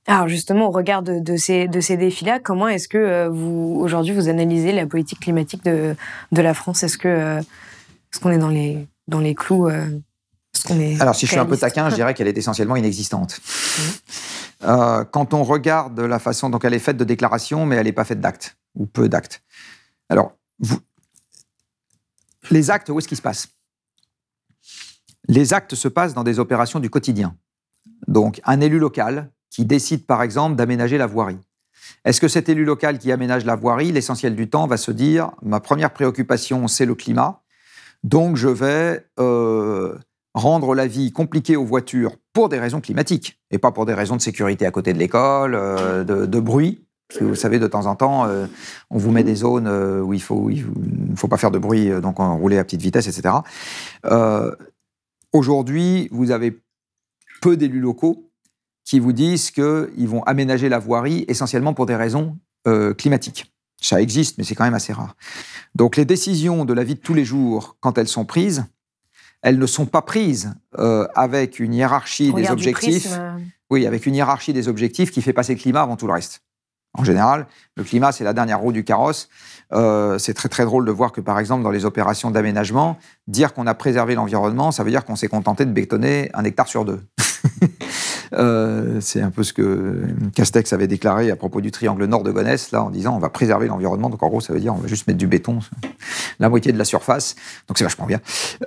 Alors 0.08 0.28
justement, 0.28 0.68
au 0.68 0.72
regard 0.72 1.04
de, 1.04 1.38
ces, 1.38 1.68
de 1.68 1.80
ces 1.80 1.96
défis-là, 1.96 2.40
comment 2.40 2.68
est-ce 2.68 2.88
que 2.88 2.98
euh, 2.98 3.30
vous 3.30 3.78
aujourd'hui 3.80 4.14
vous 4.14 4.28
analysez 4.28 4.72
la 4.72 4.86
politique 4.86 5.20
climatique 5.20 5.64
de, 5.64 5.96
de 6.32 6.42
la 6.42 6.54
France? 6.54 6.84
Est-ce 6.84 6.98
que 6.98 7.08
euh, 7.08 7.40
est-ce 7.40 8.20
qu'on 8.20 8.32
est 8.32 8.38
dans 8.38 8.50
les 8.50 8.88
dans 9.08 9.20
les 9.20 9.36
clous 9.36 9.70
Alors 11.00 11.16
si 11.16 11.26
je 11.26 11.32
suis 11.32 11.40
un 11.40 11.46
peu 11.46 11.56
taquin, 11.56 11.90
je 11.90 11.96
dirais 11.96 12.14
qu'elle 12.14 12.28
est 12.28 12.38
essentiellement 12.38 12.76
inexistante. 12.76 13.40
Mmh. 14.62 15.06
quand 15.12 15.34
on 15.34 15.44
regarde 15.44 16.00
la 16.00 16.20
façon 16.20 16.50
dont 16.50 16.60
elle 16.60 16.74
est 16.74 16.80
faite 16.80 16.98
de 16.98 17.04
déclarations, 17.04 17.66
mais 17.66 17.78
elle 17.78 17.86
n'est 17.86 17.94
pas 17.94 18.06
faite 18.06 18.20
d'actes 18.20 18.58
ou 18.76 18.86
peu 18.86 19.08
d'actes. 19.08 19.44
Alors 20.10 20.34
vous, 20.60 20.80
les 22.50 22.70
actes, 22.70 22.90
où 22.90 23.00
est-ce 23.00 23.08
qu'ils 23.08 23.18
se 23.18 23.22
passent? 23.22 23.48
Les 25.28 25.54
actes 25.54 25.76
se 25.76 25.88
passent 25.88 26.14
dans 26.14 26.24
des 26.24 26.40
opérations 26.40 26.80
du 26.80 26.90
quotidien. 26.90 27.36
Donc, 28.08 28.42
un 28.46 28.62
élu 28.62 28.80
local 28.80 29.30
qui 29.50 29.66
décide, 29.66 30.06
par 30.06 30.24
exemple, 30.24 30.56
d'aménager 30.56 30.98
la 30.98 31.08
voirie. 31.08 31.40
Est-ce 32.06 32.22
que 32.22 32.28
cet 32.28 32.50
élu 32.50 32.66
local 32.66 32.98
qui 32.98 33.12
aménage 33.12 33.46
la 33.46 33.56
voirie, 33.56 33.92
l'essentiel 33.92 34.36
du 34.36 34.50
temps, 34.50 34.68
va 34.68 34.78
se 34.78 34.92
dire 34.92 35.32
ma 35.42 35.60
première 35.60 35.92
préoccupation, 35.92 36.68
c'est 36.68 36.86
le 36.86 36.96
climat, 36.96 37.42
donc 38.04 38.36
je 38.36 38.48
vais 38.48 39.06
euh, 39.20 39.96
rendre 40.34 40.74
la 40.74 40.88
vie 40.88 41.12
compliquée 41.12 41.56
aux 41.56 41.66
voitures 41.66 42.16
pour 42.34 42.50
des 42.50 42.60
raisons 42.60 42.82
climatiques 42.82 43.40
et 43.52 43.58
pas 43.58 43.72
pour 43.72 43.86
des 43.86 43.94
raisons 43.94 44.16
de 44.16 44.22
sécurité 44.22 44.66
à 44.66 44.72
côté 44.72 44.94
de 44.94 45.00
l'école, 45.00 45.54
euh, 45.56 46.04
de, 46.04 46.40
bruit. 46.40 46.86
Parce 47.08 47.20
que 47.20 47.26
vous 47.26 47.36
savez, 47.36 47.60
de 47.60 47.68
temps 47.68 47.88
en 47.88 47.96
temps, 47.96 48.26
euh, 48.26 48.48
on 48.90 48.98
vous 48.98 49.12
met 49.12 49.24
des 49.24 49.36
zones 49.36 49.68
où 49.68 50.14
il 50.14 50.18
ne 50.18 50.22
faut, 50.22 50.50
faut, 51.16 51.28
pas 51.28 51.38
faire 51.38 51.52
de 51.52 51.60
bruit, 51.60 51.90
donc 52.02 52.22
on 52.22 52.38
rouler 52.38 52.58
à 52.58 52.64
petite 52.64 52.82
vitesse, 52.82 53.08
etc. 53.08 53.36
Aujourd'hui, 55.34 56.08
vous 56.12 56.32
avez 56.32 56.62
peu 57.42 57.58
d'élus 57.58 57.80
locaux 57.80 58.30
qui 58.84 59.00
vous 59.00 59.14
disent 59.14 59.52
qu'ils 59.52 60.08
vont 60.08 60.24
aménager 60.24 60.70
la 60.70 60.80
voirie 60.80 61.26
essentiellement 61.28 61.74
pour 61.74 61.86
des 61.86 61.96
raisons 61.96 62.38
euh, 62.68 62.94
climatiques. 62.94 63.54
Ça 63.82 64.02
existe, 64.02 64.38
mais 64.38 64.44
c'est 64.44 64.56
quand 64.56 64.64
même 64.64 64.74
assez 64.74 64.94
rare. 64.94 65.16
Donc 65.74 65.98
les 65.98 66.06
décisions 66.06 66.66
de 66.66 66.74
la 66.74 66.84
vie 66.84 66.96
de 66.96 67.00
tous 67.00 67.14
les 67.14 67.26
jours, 67.26 67.78
quand 67.80 67.98
elles 67.98 68.08
sont 68.08 68.26
prises, 68.26 68.66
elles 69.42 69.58
ne 69.58 69.66
sont 69.66 69.86
pas 69.86 70.02
prises 70.02 70.54
euh, 70.78 71.08
avec 71.16 71.60
une 71.60 71.74
hiérarchie 71.74 72.32
des 72.34 72.50
objectifs. 72.50 73.18
Oui, 73.70 73.88
avec 73.88 74.06
une 74.06 74.16
hiérarchie 74.16 74.54
des 74.54 74.68
objectifs 74.68 75.12
qui 75.12 75.22
fait 75.22 75.34
passer 75.34 75.56
le 75.56 75.60
climat 75.60 75.82
avant 75.82 75.96
tout 75.96 76.06
le 76.06 76.14
reste. 76.14 76.42
En 76.94 77.06
général, 77.06 77.48
le 77.78 77.84
climat, 77.86 78.12
c'est 78.12 78.26
la 78.26 78.34
dernière 78.34 78.60
roue 78.60 78.74
du 78.74 78.84
carrosse. 78.84 79.30
Euh, 79.74 80.18
c'est 80.18 80.34
très 80.34 80.50
très 80.50 80.66
drôle 80.66 80.86
de 80.86 80.92
voir 80.92 81.12
que 81.12 81.22
par 81.22 81.40
exemple 81.40 81.64
dans 81.64 81.72
les 81.72 81.86
opérations 81.86 82.32
d'aménagement, 82.32 82.98
dire 83.28 83.54
qu'on 83.54 83.68
a 83.68 83.74
préservé 83.74 84.16
l'environnement, 84.16 84.72
ça 84.72 84.84
veut 84.84 84.92
dire 84.92 85.06
qu'on 85.06 85.16
s'est 85.16 85.28
contenté 85.28 85.66
de 85.66 85.72
bétonner 85.72 86.30
un 86.34 86.44
hectare 86.44 86.68
sur 86.68 86.86
deux. 86.86 87.02
Euh, 88.34 89.00
c'est 89.02 89.22
un 89.22 89.30
peu 89.30 89.44
ce 89.44 89.54
que 89.54 90.06
Castex 90.36 90.72
avait 90.74 90.88
déclaré 90.88 91.32
à 91.32 91.36
propos 91.36 91.62
du 91.62 91.72
triangle 91.72 92.06
nord 92.06 92.24
de 92.24 92.32
Gonesse, 92.32 92.72
là, 92.72 92.84
en 92.84 92.90
disant 92.90 93.16
on 93.16 93.20
va 93.20 93.30
préserver 93.30 93.68
l'environnement. 93.68 94.10
Donc 94.10 94.24
en 94.24 94.30
gros, 94.30 94.42
ça 94.42 94.54
veut 94.54 94.60
dire 94.60 94.74
on 94.74 94.78
va 94.78 94.88
juste 94.88 95.08
mettre 95.08 95.20
du 95.20 95.28
béton, 95.28 95.60
la 96.40 96.50
moitié 96.50 96.72
de 96.72 96.78
la 96.78 96.86
surface. 96.86 97.36
Donc 97.68 97.78
c'est 97.78 97.84
vachement 97.84 98.06
bien. 98.06 98.20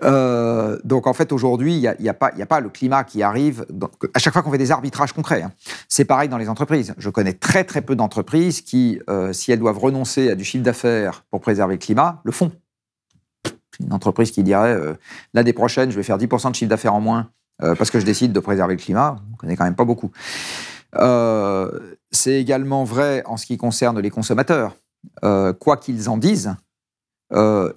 Euh, 0.02 0.78
donc 0.84 1.06
en 1.06 1.12
fait, 1.12 1.32
aujourd'hui, 1.32 1.74
il 1.74 1.80
n'y 1.80 1.88
a, 1.88 2.00
y 2.00 2.08
a, 2.08 2.14
pas, 2.14 2.32
a 2.38 2.46
pas 2.46 2.60
le 2.60 2.68
climat 2.68 3.04
qui 3.04 3.22
arrive. 3.22 3.66
à 4.12 4.18
chaque 4.18 4.32
fois 4.32 4.42
qu'on 4.42 4.50
fait 4.50 4.58
des 4.58 4.70
arbitrages 4.70 5.12
concrets, 5.12 5.42
hein. 5.42 5.52
c'est 5.88 6.04
pareil 6.04 6.28
dans 6.28 6.38
les 6.38 6.48
entreprises. 6.48 6.94
Je 6.98 7.10
connais 7.10 7.34
très 7.34 7.64
très 7.64 7.82
peu 7.82 7.96
d'entreprises 7.96 8.60
qui, 8.60 9.00
si 9.32 9.52
elles 9.52 9.58
doivent 9.58 9.78
renoncer 9.78 10.30
à 10.30 10.34
du 10.34 10.44
chiffre 10.44 10.64
d'affaires 10.64 11.24
pour 11.30 11.40
préserver 11.40 11.74
le 11.74 11.78
climat, 11.78 12.20
le 12.24 12.32
font. 12.32 12.52
Une 13.80 13.92
entreprise 13.92 14.30
qui 14.30 14.42
dirait 14.42 14.78
l'année 15.32 15.52
prochaine, 15.52 15.90
je 15.90 15.96
vais 15.96 16.02
faire 16.02 16.18
10% 16.18 16.50
de 16.50 16.54
chiffre 16.54 16.68
d'affaires 16.68 16.94
en 16.94 17.00
moins 17.00 17.30
euh, 17.62 17.74
parce 17.74 17.90
que 17.90 18.00
je 18.00 18.04
décide 18.04 18.32
de 18.32 18.40
préserver 18.40 18.74
le 18.74 18.80
climat. 18.80 19.16
On 19.28 19.32
ne 19.32 19.36
connaît 19.36 19.56
quand 19.56 19.64
même 19.64 19.76
pas 19.76 19.84
beaucoup. 19.84 20.10
Euh, 20.96 21.96
c'est 22.10 22.34
également 22.34 22.84
vrai 22.84 23.22
en 23.26 23.36
ce 23.36 23.46
qui 23.46 23.56
concerne 23.56 24.00
les 24.00 24.10
consommateurs. 24.10 24.76
Euh, 25.24 25.52
quoi 25.52 25.76
qu'ils 25.76 26.08
en 26.08 26.16
disent, 26.16 26.54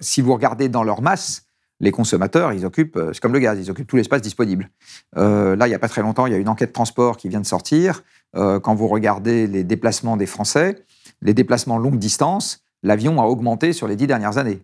si 0.00 0.20
vous 0.20 0.32
regardez 0.34 0.68
dans 0.68 0.84
leur 0.84 1.02
masse, 1.02 1.46
les 1.80 1.90
consommateurs, 1.90 2.52
ils 2.52 2.64
occupent, 2.64 3.00
c'est 3.12 3.20
comme 3.20 3.32
le 3.32 3.40
gaz, 3.40 3.58
ils 3.58 3.70
occupent 3.70 3.88
tout 3.88 3.96
l'espace 3.96 4.22
disponible. 4.22 4.70
là, 5.16 5.66
il 5.66 5.68
n'y 5.68 5.74
a 5.74 5.78
pas 5.80 5.88
très 5.88 6.02
longtemps, 6.02 6.26
il 6.26 6.32
y 6.32 6.36
a 6.36 6.38
une 6.38 6.48
enquête 6.48 6.72
transport 6.72 7.16
qui 7.16 7.28
vient 7.28 7.40
de 7.40 7.46
sortir. 7.46 8.04
quand 8.34 8.74
vous 8.76 8.86
regardez 8.86 9.48
les 9.48 9.64
déplacements 9.64 10.16
des 10.16 10.26
Français, 10.26 10.84
les 11.22 11.34
déplacements 11.34 11.76
longue 11.76 11.98
distance, 11.98 12.62
l'avion 12.84 13.20
a 13.20 13.24
augmenté 13.24 13.72
sur 13.72 13.88
les 13.88 13.96
dix 13.96 14.06
dernières 14.06 14.38
années. 14.38 14.60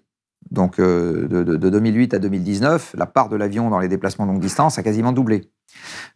Donc 0.50 0.78
euh, 0.78 1.26
de, 1.28 1.56
2008 1.56 2.14
à 2.14 2.18
2019, 2.18 2.94
la 2.96 3.06
part 3.06 3.28
de 3.28 3.36
l'avion 3.36 3.70
dans 3.70 3.78
les 3.78 3.88
déplacements 3.88 4.24
longue 4.24 4.40
distance 4.40 4.78
a 4.78 4.82
quasiment 4.82 5.12
doublé. 5.12 5.50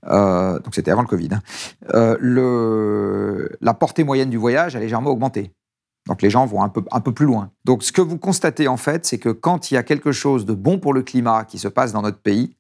Euh, 0.07 0.59
donc 0.61 0.75
c'était 0.75 0.91
avant 0.91 1.03
le 1.03 1.09
Covid. 1.09 1.31
Hein. 1.33 1.43
Euh, 1.95 3.49
la 3.61 3.75
portée 3.75 4.05
moyenne 4.05 4.31
du 4.31 4.37
voyage 4.37 4.77
a 4.77 4.81
légèrement 4.81 5.11
augmenté. 5.11 5.53
Donc 6.07 6.23
les 6.23 6.31
gens 6.31 6.47
vont 6.47 6.63
un 6.63 6.69
peu, 6.69 6.85
un 6.91 7.01
peu 7.01 7.13
plus 7.13 7.27
loin. 7.27 7.51
Donc 7.65 7.83
ce 7.83 7.93
que 7.93 8.01
vous 8.01 8.19
constatez 8.19 8.69
en 8.69 8.77
fait, 8.77 9.05
c'est 9.05 9.19
que 9.19 9.29
quand 9.29 9.71
il 9.71 9.75
y 9.75 9.77
a 9.77 9.83
quelque 9.83 10.13
chose 10.13 10.47
de 10.47 10.55
bon 10.55 10.79
pour 10.79 10.95
le 10.95 11.03
climat 11.03 11.45
qui 11.45 11.59
se 11.59 11.69
passe 11.69 11.93
dans 11.93 12.03
notre 12.03 12.21
pays, 12.21 12.57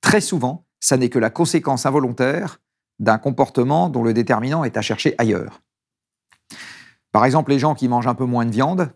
très 0.00 0.20
souvent, 0.20 0.64
ça 0.80 0.96
n'est 0.96 1.08
que 1.08 1.18
la 1.18 1.30
conséquence 1.30 1.86
involontaire 1.86 2.60
d'un 2.98 3.18
comportement 3.18 3.88
dont 3.88 4.02
le 4.02 4.12
déterminant 4.12 4.64
est 4.64 4.76
à 4.76 4.82
chercher 4.82 5.14
ailleurs. 5.18 5.62
Par 7.10 7.24
exemple, 7.24 7.50
les 7.50 7.58
gens 7.58 7.74
qui 7.74 7.88
mangent 7.88 8.06
un 8.06 8.14
peu 8.14 8.24
moins 8.24 8.46
de 8.46 8.50
viande, 8.50 8.90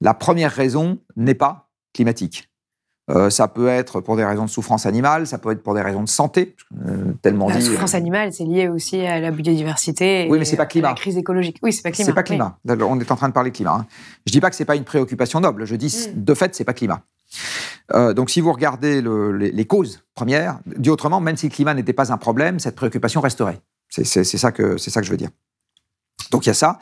la 0.00 0.14
première 0.14 0.50
raison 0.52 0.98
n'est 1.16 1.34
pas 1.34 1.68
climatique. 1.92 2.50
Euh, 3.10 3.28
ça 3.28 3.48
peut 3.48 3.68
être 3.68 4.00
pour 4.00 4.16
des 4.16 4.24
raisons 4.24 4.46
de 4.46 4.50
souffrance 4.50 4.86
animale, 4.86 5.26
ça 5.26 5.36
peut 5.36 5.50
être 5.52 5.62
pour 5.62 5.74
des 5.74 5.82
raisons 5.82 6.02
de 6.02 6.08
santé, 6.08 6.56
euh, 6.86 7.12
tellement 7.20 7.48
La 7.50 7.56
dit. 7.58 7.62
souffrance 7.66 7.92
euh, 7.92 7.98
animale, 7.98 8.32
c'est 8.32 8.44
lié 8.44 8.68
aussi 8.68 9.00
à 9.04 9.20
la 9.20 9.30
biodiversité. 9.30 10.26
Oui, 10.30 10.36
et 10.36 10.38
mais 10.38 10.44
c'est 10.46 10.56
pas 10.56 10.62
à 10.62 10.66
climat. 10.66 10.88
La 10.88 10.94
crise 10.94 11.18
écologique. 11.18 11.58
Oui, 11.62 11.70
c'est 11.72 11.82
pas 11.82 11.90
climat. 11.90 12.06
C'est 12.06 12.14
pas 12.14 12.22
oui. 12.22 12.24
climat. 12.24 12.58
On 12.86 12.98
est 12.98 13.12
en 13.12 13.16
train 13.16 13.28
de 13.28 13.34
parler 13.34 13.50
climat. 13.50 13.74
hein. 13.80 13.86
Je 14.26 14.32
dis 14.32 14.40
pas 14.40 14.48
que 14.48 14.56
c'est 14.56 14.64
pas 14.64 14.74
une 14.76 14.84
préoccupation 14.84 15.40
noble. 15.40 15.66
Je 15.66 15.76
dis 15.76 16.08
Mm. 16.16 16.24
de 16.24 16.34
fait, 16.34 16.54
c'est 16.54 16.64
pas 16.64 16.72
climat. 16.72 17.02
Donc, 18.14 18.30
si 18.30 18.40
vous 18.40 18.52
regardez 18.52 19.02
le- 19.02 19.36
les, 19.36 19.50
les 19.52 19.64
causes 19.66 20.02
premières, 20.14 20.58
dit 20.78 20.88
autrement, 20.88 21.20
même 21.20 21.36
si 21.36 21.48
le 21.48 21.54
climat 21.54 21.74
n'était 21.74 21.92
pas 21.92 22.10
un 22.10 22.16
problème, 22.16 22.58
cette 22.58 22.74
préoccupation 22.76 23.20
resterait. 23.20 23.60
C'est 23.90 24.04
ça 24.24 24.50
que 24.52 24.78
c'est 24.78 24.90
ça 24.90 25.00
que 25.00 25.06
je 25.06 25.10
veux 25.10 25.18
dire. 25.18 25.28
Donc, 26.30 26.46
il 26.46 26.48
y 26.48 26.50
a 26.50 26.54
ça, 26.54 26.78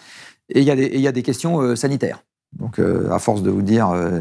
et 0.51 0.61
il 0.61 0.65
y 0.65 0.71
a 0.71 0.77
des, 0.77 0.85
et 0.85 0.95
il 0.97 1.01
y 1.03 1.09
a 1.09 1.13
des 1.13 1.23
questions 1.25 1.75
sanitaires. 1.75 2.23
Donc, 2.59 2.79
euh, 2.79 3.11
à 3.11 3.19
force 3.19 3.43
de 3.43 3.51
vous 3.51 3.63
dire 3.63 3.91
euh, 3.91 4.21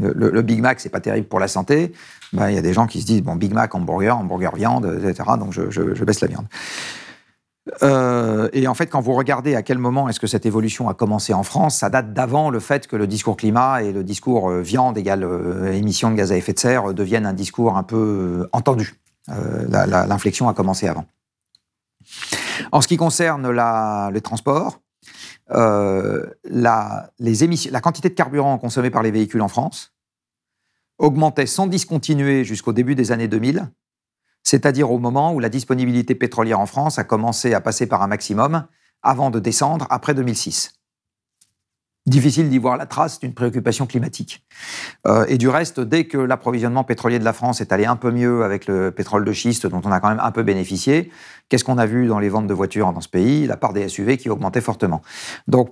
le, 0.00 0.42
Big 0.42 0.60
Mac, 0.60 0.80
c'est 0.80 0.88
pas 0.88 1.00
terrible 1.00 1.28
pour 1.28 1.38
la 1.38 1.48
santé, 1.48 1.92
ben, 2.32 2.48
il 2.48 2.54
y 2.54 2.58
a 2.58 2.62
des 2.62 2.72
gens 2.72 2.86
qui 2.86 3.00
se 3.00 3.06
disent 3.06 3.22
bon, 3.22 3.36
Big 3.36 3.52
Mac, 3.52 3.74
hamburger, 3.74 4.16
hamburger 4.16 4.54
viande, 4.54 5.00
etc. 5.02 5.30
Donc, 5.38 5.52
je, 5.52 6.04
baisse 6.04 6.20
la 6.20 6.28
viande. 6.28 6.46
Euh, 7.84 8.48
et 8.52 8.66
en 8.66 8.74
fait, 8.74 8.88
quand 8.88 9.00
vous 9.00 9.12
regardez 9.12 9.54
à 9.54 9.62
quel 9.62 9.78
moment 9.78 10.08
est-ce 10.08 10.18
que 10.18 10.26
cette 10.26 10.44
évolution 10.46 10.88
a 10.88 10.94
commencé 10.94 11.32
en 11.32 11.44
France, 11.44 11.76
ça 11.76 11.90
date 11.90 12.12
d'avant 12.12 12.50
le 12.50 12.58
fait 12.58 12.88
que 12.88 12.96
le 12.96 13.06
discours 13.06 13.36
climat 13.36 13.84
et 13.84 13.92
le 13.92 14.02
discours 14.02 14.50
euh, 14.50 14.60
viande 14.60 14.98
égale 14.98 15.24
émission 15.72 16.10
de 16.10 16.16
gaz 16.16 16.32
à 16.32 16.36
effet 16.36 16.54
de 16.54 16.58
serre 16.58 16.92
deviennent 16.92 17.26
un 17.26 17.32
discours 17.32 17.76
un 17.76 17.84
peu 17.84 18.48
entendu. 18.50 18.96
L'inflexion 19.28 20.48
a 20.48 20.54
commencé 20.54 20.88
avant. 20.88 21.04
En 22.72 22.80
ce 22.80 22.88
qui 22.88 22.96
concerne 22.96 23.48
la, 23.50 24.10
le 24.12 24.20
transport, 24.20 24.81
euh, 25.52 26.26
la, 26.44 27.10
la 27.18 27.80
quantité 27.80 28.08
de 28.08 28.14
carburant 28.14 28.58
consommée 28.58 28.90
par 28.90 29.02
les 29.02 29.10
véhicules 29.10 29.42
en 29.42 29.48
France 29.48 29.94
augmentait 30.98 31.46
sans 31.46 31.66
discontinuer 31.66 32.44
jusqu'au 32.44 32.72
début 32.72 32.94
des 32.94 33.12
années 33.12 33.28
2000 33.28 33.70
c'est-à-dire 34.42 34.90
au 34.90 34.98
moment 34.98 35.32
où 35.32 35.40
la 35.40 35.48
disponibilité 35.48 36.14
pétrolière 36.14 36.60
en 36.60 36.66
France 36.66 36.98
a 36.98 37.04
commencé 37.04 37.54
à 37.54 37.60
passer 37.60 37.86
par 37.86 38.02
un 38.02 38.06
maximum 38.06 38.66
avant 39.02 39.30
de 39.30 39.38
descendre 39.38 39.86
après 39.90 40.14
2006. 40.14 40.81
Difficile 42.04 42.48
d'y 42.48 42.58
voir 42.58 42.76
la 42.76 42.86
trace 42.86 43.20
d'une 43.20 43.32
préoccupation 43.32 43.86
climatique. 43.86 44.44
Euh, 45.06 45.24
et 45.28 45.38
du 45.38 45.48
reste, 45.48 45.78
dès 45.78 46.04
que 46.04 46.18
l'approvisionnement 46.18 46.82
pétrolier 46.82 47.20
de 47.20 47.24
la 47.24 47.32
France 47.32 47.60
est 47.60 47.70
allé 47.70 47.86
un 47.86 47.94
peu 47.94 48.10
mieux 48.10 48.42
avec 48.42 48.66
le 48.66 48.90
pétrole 48.90 49.24
de 49.24 49.32
schiste, 49.32 49.68
dont 49.68 49.80
on 49.84 49.92
a 49.92 50.00
quand 50.00 50.08
même 50.08 50.20
un 50.20 50.32
peu 50.32 50.42
bénéficié, 50.42 51.12
qu'est-ce 51.48 51.64
qu'on 51.64 51.78
a 51.78 51.86
vu 51.86 52.08
dans 52.08 52.18
les 52.18 52.28
ventes 52.28 52.48
de 52.48 52.54
voitures 52.54 52.92
dans 52.92 53.00
ce 53.00 53.08
pays? 53.08 53.46
La 53.46 53.56
part 53.56 53.72
des 53.72 53.88
SUV 53.88 54.16
qui 54.16 54.30
augmentait 54.30 54.60
fortement. 54.60 55.00
Donc, 55.46 55.70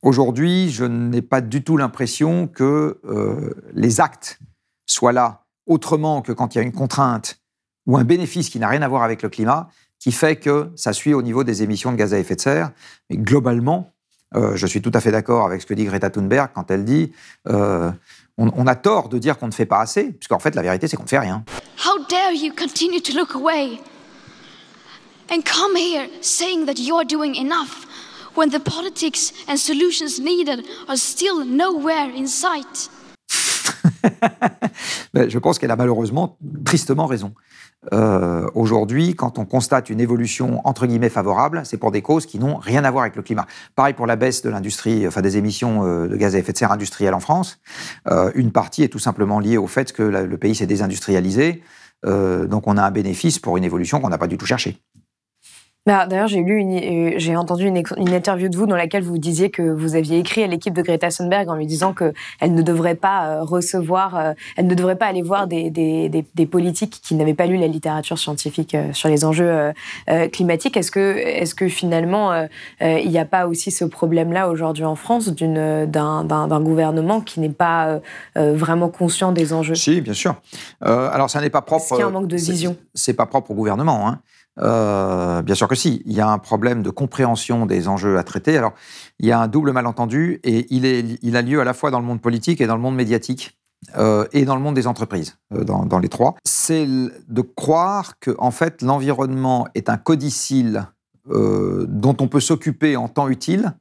aujourd'hui, 0.00 0.70
je 0.70 0.86
n'ai 0.86 1.22
pas 1.22 1.42
du 1.42 1.62
tout 1.62 1.76
l'impression 1.76 2.46
que 2.46 3.00
euh, 3.04 3.52
les 3.74 4.00
actes 4.00 4.38
soient 4.86 5.12
là 5.12 5.44
autrement 5.66 6.22
que 6.22 6.32
quand 6.32 6.54
il 6.54 6.58
y 6.58 6.60
a 6.62 6.64
une 6.64 6.72
contrainte 6.72 7.42
ou 7.86 7.98
un 7.98 8.04
bénéfice 8.04 8.48
qui 8.48 8.58
n'a 8.58 8.68
rien 8.68 8.80
à 8.80 8.88
voir 8.88 9.02
avec 9.02 9.20
le 9.20 9.28
climat, 9.28 9.68
qui 9.98 10.12
fait 10.12 10.36
que 10.36 10.70
ça 10.74 10.92
suit 10.92 11.14
au 11.14 11.22
niveau 11.22 11.44
des 11.44 11.62
émissions 11.62 11.92
de 11.92 11.96
gaz 11.96 12.14
à 12.14 12.18
effet 12.18 12.36
de 12.36 12.40
serre. 12.40 12.72
Mais 13.10 13.16
globalement, 13.16 13.93
je 14.34 14.66
suis 14.66 14.82
tout 14.82 14.90
à 14.94 15.00
fait 15.00 15.12
d'accord 15.12 15.46
avec 15.46 15.62
ce 15.62 15.66
que 15.66 15.74
dit 15.74 15.84
Greta 15.84 16.10
Thunberg 16.10 16.50
quand 16.54 16.70
elle 16.70 16.84
dit 16.84 17.12
euh, 17.48 17.90
on, 18.38 18.50
on 18.56 18.66
a 18.66 18.74
tort 18.74 19.08
de 19.08 19.18
dire 19.18 19.38
qu'on 19.38 19.46
ne 19.46 19.52
fait 19.52 19.66
pas 19.66 19.80
assez, 19.80 20.04
puisqu'en 20.12 20.38
fait, 20.38 20.54
la 20.54 20.62
vérité, 20.62 20.88
c'est 20.88 20.96
qu'on 20.96 21.04
ne 21.04 21.08
fait 21.08 21.18
rien. 21.18 21.44
How 21.84 22.04
dare 22.08 22.32
you 22.32 22.52
continue 22.52 23.00
to 23.00 23.12
look 23.16 23.34
away 23.34 23.78
and 25.30 25.42
come 25.44 25.76
here 25.76 26.08
saying 26.20 26.66
that 26.66 26.74
you're 26.78 27.04
doing 27.04 27.34
enough 27.36 27.86
when 28.34 28.50
the 28.50 28.58
politics 28.58 29.32
and 29.48 29.56
solutions 29.56 30.18
needed 30.20 30.64
are 30.88 30.96
still 30.96 31.44
nowhere 31.44 32.10
in 32.14 32.26
sight? 32.26 32.90
Mais 35.14 35.30
je 35.30 35.38
pense 35.38 35.58
qu'elle 35.58 35.70
a 35.70 35.76
malheureusement 35.76 36.36
tristement 36.64 37.06
raison. 37.06 37.32
Euh, 37.92 38.48
Aujourd'hui, 38.54 39.14
quand 39.14 39.38
on 39.38 39.44
constate 39.44 39.90
une 39.90 40.00
évolution 40.00 40.60
entre 40.64 40.86
guillemets 40.86 41.08
favorable, 41.08 41.62
c'est 41.64 41.76
pour 41.76 41.90
des 41.90 42.02
causes 42.02 42.26
qui 42.26 42.38
n'ont 42.38 42.56
rien 42.56 42.84
à 42.84 42.90
voir 42.90 43.02
avec 43.02 43.16
le 43.16 43.22
climat. 43.22 43.46
Pareil 43.74 43.94
pour 43.94 44.06
la 44.06 44.16
baisse 44.16 44.42
de 44.42 44.50
l'industrie, 44.50 45.06
enfin 45.06 45.22
des 45.22 45.36
émissions 45.36 45.84
euh, 45.84 46.08
de 46.08 46.16
gaz 46.16 46.34
à 46.34 46.38
effet 46.38 46.52
de 46.52 46.58
serre 46.58 46.72
industrielles 46.72 47.14
en 47.14 47.20
France. 47.20 47.58
Euh, 48.08 48.30
une 48.34 48.52
partie 48.52 48.82
est 48.82 48.88
tout 48.88 48.98
simplement 48.98 49.40
liée 49.40 49.56
au 49.56 49.66
fait 49.66 49.92
que 49.92 50.02
le 50.02 50.36
pays 50.38 50.54
s'est 50.54 50.66
désindustrialisé. 50.66 51.62
Euh, 52.06 52.46
donc 52.46 52.66
on 52.66 52.76
a 52.76 52.82
un 52.82 52.90
bénéfice 52.90 53.38
pour 53.38 53.56
une 53.56 53.64
évolution 53.64 54.00
qu'on 54.00 54.08
n'a 54.08 54.18
pas 54.18 54.26
du 54.26 54.36
tout 54.36 54.46
cherchée. 54.46 54.78
Bah, 55.86 56.06
D'ailleurs, 56.06 56.28
j'ai 56.28 56.40
lu, 56.40 56.58
une- 56.58 57.12
euh, 57.12 57.14
j'ai 57.18 57.36
entendu 57.36 57.66
une, 57.66 57.76
interview 58.14 58.48
de 58.48 58.56
vous 58.56 58.66
dans 58.66 58.76
laquelle 58.76 59.02
vous 59.02 59.18
disiez 59.18 59.50
que 59.50 59.60
vous 59.60 59.96
aviez 59.96 60.18
écrit 60.18 60.42
à 60.42 60.46
l'équipe 60.46 60.72
de 60.72 60.80
Greta 60.80 61.10
Thunberg 61.10 61.50
en 61.50 61.56
lui 61.56 61.66
disant 61.66 61.92
que 61.92 62.14
elle 62.40 62.54
ne 62.54 62.62
devrait 62.62 62.94
pas 62.94 63.26
euh, 63.26 63.42
recevoir, 63.42 64.16
euh, 64.16 64.32
elle 64.56 64.66
ne 64.66 64.74
devrait 64.74 64.96
pas 64.96 65.04
aller 65.06 65.20
voir 65.20 65.46
des, 65.46 65.68
des, 65.68 66.08
des, 66.08 66.24
des 66.34 66.46
politiques 66.46 67.00
qui 67.02 67.14
n'avaient 67.14 67.34
pas 67.34 67.46
lu 67.46 67.58
la 67.58 67.66
littérature 67.66 68.18
scientifique 68.18 68.74
sur 68.92 69.10
les 69.10 69.24
enjeux 69.24 69.72
climatiques. 70.32 70.76
Est-ce 70.76 70.90
que, 70.90 71.16
est-ce 71.18 71.54
que 71.54 71.68
finalement, 71.68 72.46
il 72.80 73.08
n'y 73.08 73.18
a 73.18 73.24
pas 73.24 73.46
aussi 73.46 73.70
ce 73.70 73.84
problème-là 73.84 74.48
aujourd'hui 74.48 74.84
en 74.84 74.94
France 74.94 75.28
d'une, 75.28 75.86
d'un, 75.86 76.60
gouvernement 76.60 77.20
qui 77.20 77.40
n'est 77.40 77.48
pas 77.48 78.00
vraiment 78.34 78.88
conscient 78.88 79.32
des 79.32 79.52
enjeux? 79.52 79.74
Si, 79.74 80.00
bien 80.00 80.12
sûr. 80.12 80.36
Euh, 80.84 81.10
alors, 81.12 81.30
ça 81.30 81.40
n'est 81.40 81.50
pas 81.50 81.62
propre. 81.62 81.82
Est-ce 81.84 81.94
qu'il 81.94 82.00
y 82.00 82.02
a 82.02 82.06
un 82.06 82.10
manque 82.10 82.28
de 82.28 82.36
vision? 82.36 82.76
C'est 82.94 83.14
pas 83.14 83.26
propre 83.26 83.50
au 83.50 83.54
gouvernement. 83.54 84.08
hein. 84.08 84.20
Euh, 84.60 85.42
bien 85.42 85.54
sûr 85.54 85.68
que 85.68 85.74
si. 85.74 86.02
Il 86.06 86.12
y 86.12 86.20
a 86.20 86.28
un 86.28 86.38
problème 86.38 86.82
de 86.82 86.90
compréhension 86.90 87.66
des 87.66 87.88
enjeux 87.88 88.18
à 88.18 88.24
traiter. 88.24 88.56
Alors, 88.56 88.72
il 89.18 89.26
y 89.26 89.32
a 89.32 89.40
un 89.40 89.48
double 89.48 89.72
malentendu 89.72 90.40
et 90.44 90.66
il, 90.74 91.36
a 91.36 91.42
lieu 91.42 91.60
à 91.60 91.64
la 91.64 91.74
fois 91.74 91.90
dans 91.90 92.00
le 92.00 92.06
monde 92.06 92.20
politique 92.20 92.60
et 92.60 92.66
dans 92.66 92.76
le 92.76 92.82
monde 92.82 92.96
médiatique. 92.96 93.58
euh, 93.98 94.26
et 94.32 94.46
dans 94.46 94.56
le 94.56 94.62
monde 94.62 94.74
des 94.74 94.86
entreprises, 94.86 95.36
euh, 95.52 95.62
dans, 95.62 95.98
les 95.98 96.08
trois, 96.08 96.36
c'est 96.44 96.86
de 96.86 97.40
croire 97.42 98.18
que 98.18 98.34
en 98.38 98.50
fait 98.50 98.80
l'environnement 98.80 99.68
est 99.74 99.90
un 99.90 99.98
codicile 99.98 100.86
dont 101.26 102.16
on 102.20 102.28
peut 102.28 102.40
s'occuper 102.40 102.96
en 102.96 103.08
temps 103.08 103.28
utile 103.28 103.74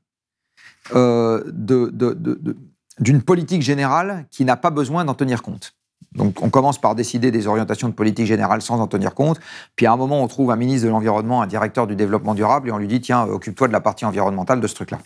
d'une 2.99 3.21
politique 3.21 3.61
générale 3.61 4.27
qui 4.31 4.45
n'a 4.45 4.55
pas 4.55 4.69
besoin 4.69 5.03
d'en 5.03 5.13
tenir 5.13 5.41
compte. 5.41 5.75
Donc 6.15 6.41
on 6.41 6.49
commence 6.49 6.79
par 6.79 6.95
décider 6.95 7.31
des 7.31 7.47
orientations 7.47 7.89
de 7.89 7.93
politique 7.93 8.25
générale 8.25 8.61
sans 8.61 8.79
en 8.79 8.87
tenir 8.87 9.13
compte, 9.15 9.39
puis 9.75 9.85
à 9.85 9.93
un 9.93 9.97
moment 9.97 10.21
on 10.21 10.27
trouve 10.27 10.51
un 10.51 10.55
ministre 10.55 10.85
de 10.85 10.91
l'Environnement, 10.91 11.41
un 11.41 11.47
directeur 11.47 11.87
du 11.87 11.95
développement 11.95 12.35
durable, 12.35 12.69
et 12.69 12.71
on 12.71 12.77
lui 12.77 12.87
dit 12.87 13.01
tiens, 13.01 13.23
occupe-toi 13.23 13.67
de 13.67 13.73
la 13.73 13.81
partie 13.81 14.05
environnementale 14.05 14.59
de 14.59 14.67
ce 14.67 14.75
truc-là. 14.75 14.99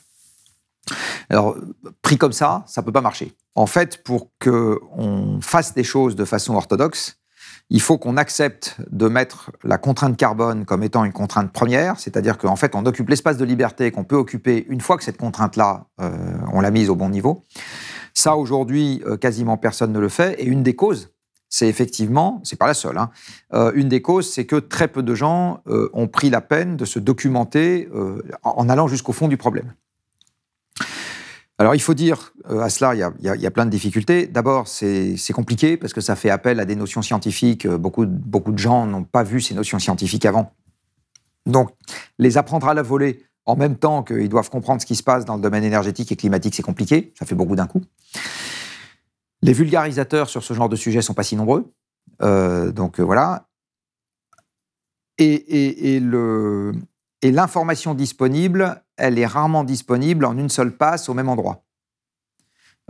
Alors, 1.29 1.57
pris 2.01 2.17
comme 2.17 2.31
ça, 2.31 2.63
ça 2.67 2.81
peut 2.81 2.91
pas 2.91 3.01
marcher. 3.01 3.33
En 3.55 3.65
fait, 3.65 4.03
pour 4.03 4.29
qu'on 4.41 5.39
fasse 5.41 5.73
des 5.73 5.83
choses 5.83 6.15
de 6.15 6.23
façon 6.23 6.55
orthodoxe, 6.55 7.17
il 7.69 7.81
faut 7.81 7.97
qu'on 7.97 8.15
accepte 8.15 8.77
de 8.89 9.09
mettre 9.09 9.51
la 9.63 9.77
contrainte 9.77 10.15
carbone 10.15 10.63
comme 10.63 10.83
étant 10.83 11.03
une 11.03 11.11
contrainte 11.11 11.51
première, 11.51 11.99
c'est-à-dire 11.99 12.37
qu'en 12.37 12.55
fait, 12.55 12.75
on 12.75 12.85
occupe 12.85 13.09
l'espace 13.09 13.37
de 13.37 13.43
liberté 13.43 13.91
qu'on 13.91 14.05
peut 14.05 14.15
occuper 14.15 14.65
une 14.69 14.79
fois 14.79 14.97
que 14.97 15.03
cette 15.03 15.17
contrainte-là, 15.17 15.85
euh, 15.99 16.11
on 16.53 16.61
l'a 16.61 16.71
mise 16.71 16.89
au 16.89 16.95
bon 16.95 17.09
niveau. 17.09 17.43
Ça, 18.17 18.35
aujourd'hui, 18.35 19.03
euh, 19.05 19.15
quasiment 19.15 19.57
personne 19.57 19.93
ne 19.93 19.99
le 19.99 20.09
fait. 20.09 20.41
Et 20.41 20.45
une 20.45 20.63
des 20.63 20.75
causes, 20.75 21.11
c'est 21.49 21.67
effectivement, 21.67 22.41
c'est 22.43 22.55
pas 22.55 22.65
la 22.65 22.73
seule, 22.73 22.97
hein, 22.97 23.11
euh, 23.53 23.71
une 23.75 23.89
des 23.89 24.01
causes, 24.01 24.27
c'est 24.27 24.45
que 24.45 24.55
très 24.55 24.87
peu 24.87 25.03
de 25.03 25.13
gens 25.13 25.61
euh, 25.67 25.91
ont 25.93 26.07
pris 26.07 26.31
la 26.31 26.41
peine 26.41 26.77
de 26.77 26.85
se 26.85 26.97
documenter 26.97 27.87
en, 28.41 28.69
allant 28.69 28.87
jusqu'au 28.87 29.13
fond 29.13 29.27
du 29.27 29.37
problème. 29.37 29.71
Alors, 31.59 31.75
il 31.75 31.79
faut 31.79 31.93
dire 31.93 32.33
à 32.49 32.69
cela, 32.69 32.95
il 32.95 33.29
y 33.39 33.45
a, 33.45 33.51
plein 33.51 33.65
de 33.65 33.71
difficultés. 33.71 34.25
D'abord, 34.25 34.67
c'est 34.67 35.15
compliqué 35.31 35.77
parce 35.77 35.93
que 35.93 36.01
ça 36.01 36.15
fait 36.15 36.31
appel 36.31 36.59
à 36.59 36.65
des 36.65 36.75
notions 36.75 37.03
scientifiques. 37.03 37.67
Beaucoup, 37.67 38.07
beaucoup 38.07 38.51
de 38.51 38.57
gens 38.57 38.87
n'ont 38.87 39.03
pas 39.03 39.21
vu 39.21 39.41
ces 39.41 39.53
notions 39.53 39.77
scientifiques 39.77 40.25
avant. 40.25 40.53
Donc, 41.45 41.69
les 42.17 42.39
apprendre 42.39 42.67
à 42.67 42.73
la 42.73 42.81
volée 42.81 43.27
en 43.47 43.55
même 43.55 43.77
temps 43.77 44.03
qu'ils 44.03 44.29
doivent 44.29 44.49
comprendre 44.49 44.81
ce 44.81 44.85
qui 44.85 44.95
se 44.95 45.03
passe 45.03 45.25
dans 45.25 45.35
le 45.35 45.41
domaine 45.41 45.63
énergétique 45.63 46.11
et 46.11 46.15
climatique, 46.17 46.53
c'est 46.53 46.61
compliqué. 46.61 47.13
Ça 47.17 47.25
fait 47.25 47.33
beaucoup 47.33 47.55
d'un 47.55 47.65
coup. 47.65 47.81
Les 49.41 49.53
vulgarisateurs 49.53 50.29
sur 50.29 50.43
ce 50.43 50.53
genre 50.53 50.67
de 50.67 50.75
sujet 50.75 51.01
sont 51.01 51.13
pas 51.13 51.23
si 51.23 51.37
nombreux. 51.37 51.71
Euh, 52.21 52.71
donc 52.73 52.99
euh, 52.99 53.03
voilà. 53.03 53.47
Et, 55.17 55.99
l'information 57.23 57.93
disponible, 57.93 58.83
elle 58.97 59.17
est 59.17 59.25
rarement 59.25 59.63
disponible 59.63 60.25
en 60.25 60.37
une 60.37 60.49
seule 60.49 60.75
passe 60.75 61.07
au 61.07 61.13
même 61.13 61.29
endroit. 61.29 61.63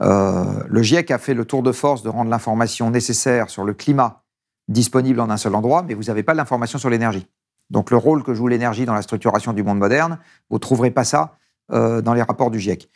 Euh, 0.01 0.63
le 0.67 0.83
GIEC 0.83 1.11
a 1.11 1.17
fait 1.19 1.33
le 1.33 1.45
tour 1.45 1.63
de 1.63 1.71
force 1.71 2.01
de 2.01 2.09
rendre 2.09 2.29
l'information 2.29 2.89
nécessaire 2.89 3.49
sur 3.49 3.63
le 3.63 3.73
climat 3.73 4.23
disponible 4.67 5.19
en 5.19 5.29
un 5.29 5.37
seul 5.37 5.55
endroit, 5.55 5.83
mais 5.83 5.93
vous 5.93 6.03
n'avez 6.03 6.23
pas 6.23 6.33
l'information 6.33 6.77
sur 6.79 6.89
l'énergie. 6.89 7.27
Donc 7.69 7.91
le 7.91 7.97
rôle 7.97 8.23
que 8.23 8.33
joue 8.33 8.47
l'énergie 8.47 8.85
dans 8.85 8.93
la 8.93 9.01
structuration 9.01 9.53
du 9.53 9.63
monde 9.63 9.79
moderne, 9.79 10.19
vous 10.49 10.57
ne 10.57 10.59
trouverez 10.61 10.91
pas 10.91 11.03
ça 11.03 11.37
euh, 11.73 12.01
dans 12.01 12.13
les 12.13 12.21
rapports 12.21 12.49
du 12.49 12.61
GIEC. 12.61 12.89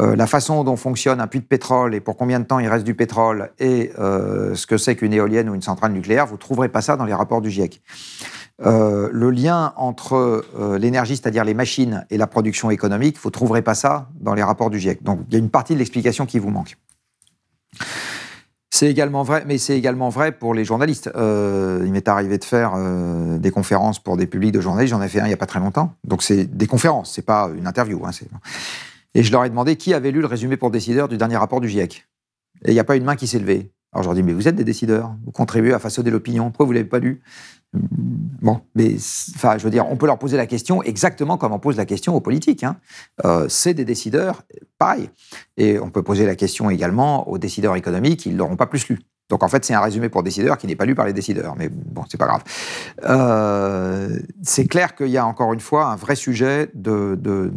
Euh, 0.00 0.16
la 0.16 0.26
façon 0.26 0.64
dont 0.64 0.74
fonctionne 0.74 1.20
un 1.20 1.28
puits 1.28 1.38
de 1.38 1.44
pétrole 1.44 1.94
et 1.94 2.00
pour 2.00 2.16
combien 2.16 2.40
de 2.40 2.44
temps 2.44 2.58
il 2.58 2.66
reste 2.66 2.84
du 2.84 2.94
pétrole 2.94 3.52
et 3.60 3.92
euh, 4.00 4.56
ce 4.56 4.66
que 4.66 4.78
c'est 4.78 4.96
qu'une 4.96 5.12
éolienne 5.12 5.48
ou 5.48 5.54
une 5.54 5.62
centrale 5.62 5.92
nucléaire, 5.92 6.26
vous 6.26 6.34
ne 6.34 6.40
trouverez 6.40 6.68
pas 6.68 6.80
ça 6.80 6.96
dans 6.96 7.04
les 7.04 7.14
rapports 7.14 7.40
du 7.40 7.50
GIEC. 7.50 7.80
Le 8.58 9.30
lien 9.30 9.74
entre 9.76 10.44
l'énergie, 10.80 11.16
c'est-à-dire 11.16 11.44
les 11.44 11.52
machines, 11.52 12.06
et 12.08 12.16
la 12.16 12.26
production 12.26 12.70
économique, 12.70 13.18
vous 13.22 13.28
ne 13.28 13.32
trouverez 13.32 13.60
pas 13.60 13.74
ça 13.74 14.08
dans 14.18 14.34
les 14.34 14.42
rapports 14.42 14.70
du 14.70 14.80
GIEC. 14.80 15.02
Donc 15.02 15.20
il 15.28 15.34
y 15.34 15.36
a 15.36 15.38
une 15.38 15.50
partie 15.50 15.74
de 15.74 15.78
l'explication 15.78 16.24
qui 16.24 16.38
vous 16.38 16.50
manque. 16.50 16.78
C'est 18.70 18.90
également 18.90 19.22
vrai, 19.22 19.44
mais 19.46 19.58
c'est 19.58 19.76
également 19.76 20.08
vrai 20.08 20.32
pour 20.32 20.52
les 20.52 20.64
journalistes. 20.64 21.10
Euh, 21.14 21.82
il 21.86 21.92
m'est 21.92 22.08
arrivé 22.08 22.36
de 22.36 22.44
faire 22.44 22.72
euh, 22.76 23.38
des 23.38 23.50
conférences 23.50 23.98
pour 23.98 24.16
des 24.16 24.26
publics 24.26 24.52
de 24.52 24.60
journalistes. 24.60 24.90
J'en 24.90 25.02
ai 25.02 25.08
fait 25.08 25.20
un 25.20 25.24
il 25.24 25.28
n'y 25.28 25.34
a 25.34 25.38
pas 25.38 25.46
très 25.46 25.60
longtemps. 25.60 25.94
Donc 26.04 26.22
c'est 26.22 26.44
des 26.44 26.66
conférences, 26.66 27.12
c'est 27.14 27.24
pas 27.24 27.50
une 27.56 27.66
interview. 27.66 28.04
Hein, 28.04 28.10
et 29.14 29.22
je 29.22 29.32
leur 29.32 29.44
ai 29.44 29.50
demandé 29.50 29.76
qui 29.76 29.94
avait 29.94 30.10
lu 30.10 30.20
le 30.20 30.26
résumé 30.26 30.56
pour 30.56 30.70
décideurs 30.70 31.08
du 31.08 31.16
dernier 31.16 31.36
rapport 31.36 31.60
du 31.60 31.68
GIEC. 31.68 32.06
Et 32.64 32.70
il 32.70 32.74
n'y 32.74 32.80
a 32.80 32.84
pas 32.84 32.96
une 32.96 33.04
main 33.04 33.16
qui 33.16 33.26
s'est 33.26 33.38
levée. 33.38 33.70
Alors 33.92 34.02
je 34.02 34.08
leur 34.08 34.14
dis 34.14 34.22
mais 34.22 34.34
vous 34.34 34.48
êtes 34.48 34.56
des 34.56 34.64
décideurs, 34.64 35.14
vous 35.24 35.32
contribuez 35.32 35.72
à 35.72 35.78
façonner 35.78 36.10
l'opinion. 36.10 36.50
Pourquoi 36.50 36.66
vous 36.66 36.72
l'avez 36.72 36.84
pas 36.84 36.98
lu? 36.98 37.22
Bon, 38.46 38.60
mais 38.74 38.94
enfin, 39.34 39.58
je 39.58 39.64
veux 39.64 39.70
dire, 39.70 39.86
on 39.90 39.96
peut 39.96 40.06
leur 40.06 40.18
poser 40.18 40.36
la 40.36 40.46
question 40.46 40.82
exactement 40.82 41.36
comme 41.36 41.52
on 41.52 41.58
pose 41.58 41.76
la 41.76 41.86
question 41.86 42.14
aux 42.14 42.20
politiques. 42.20 42.64
Hein. 42.64 42.76
Euh, 43.24 43.46
c'est 43.48 43.74
des 43.74 43.84
décideurs, 43.84 44.42
pareil. 44.78 45.10
Et 45.56 45.78
on 45.78 45.90
peut 45.90 46.02
poser 46.02 46.26
la 46.26 46.36
question 46.36 46.70
également 46.70 47.28
aux 47.28 47.38
décideurs 47.38 47.76
économiques, 47.76 48.26
ils 48.26 48.34
ne 48.34 48.38
l'auront 48.38 48.56
pas 48.56 48.66
plus 48.66 48.88
lu. 48.88 49.00
Donc 49.28 49.42
en 49.42 49.48
fait, 49.48 49.64
c'est 49.64 49.74
un 49.74 49.80
résumé 49.80 50.08
pour 50.08 50.22
décideurs 50.22 50.58
qui 50.58 50.66
n'est 50.66 50.76
pas 50.76 50.84
lu 50.84 50.94
par 50.94 51.06
les 51.06 51.12
décideurs. 51.12 51.56
Mais 51.56 51.68
bon, 51.68 52.04
c'est 52.08 52.18
pas 52.18 52.26
grave. 52.26 52.44
Euh, 53.04 54.16
c'est 54.42 54.66
clair 54.66 54.94
qu'il 54.94 55.08
y 55.08 55.18
a 55.18 55.26
encore 55.26 55.52
une 55.52 55.60
fois 55.60 55.86
un 55.86 55.96
vrai 55.96 56.14
sujet 56.14 56.70
de, 56.74 57.50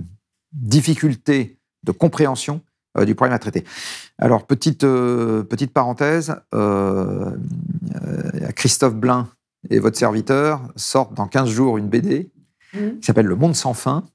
difficulté 0.54 1.60
de 1.84 1.91
compréhension 1.91 2.62
euh, 2.98 3.06
du 3.06 3.14
problème 3.14 3.36
à 3.36 3.40
traiter. 3.40 3.64
Alors, 4.18 4.48
petite, 4.48 4.82
petite 4.82 5.72
parenthèse, 5.72 6.36
Christophe 8.56 8.96
Blain, 8.96 9.30
et 9.69 9.80
votre 9.80 9.98
serviteur 9.98 10.61
sortent 10.76 11.14
dans 11.14 11.27
15 11.27 11.49
jours 11.49 11.77
une 11.77 11.90
BD 11.90 12.31
mmh. 12.73 12.99
qui 12.99 13.06
s'appelle 13.06 13.26
Le 13.26 13.36
Monde 13.36 13.56
sans 13.56 13.73
fin 13.73 14.06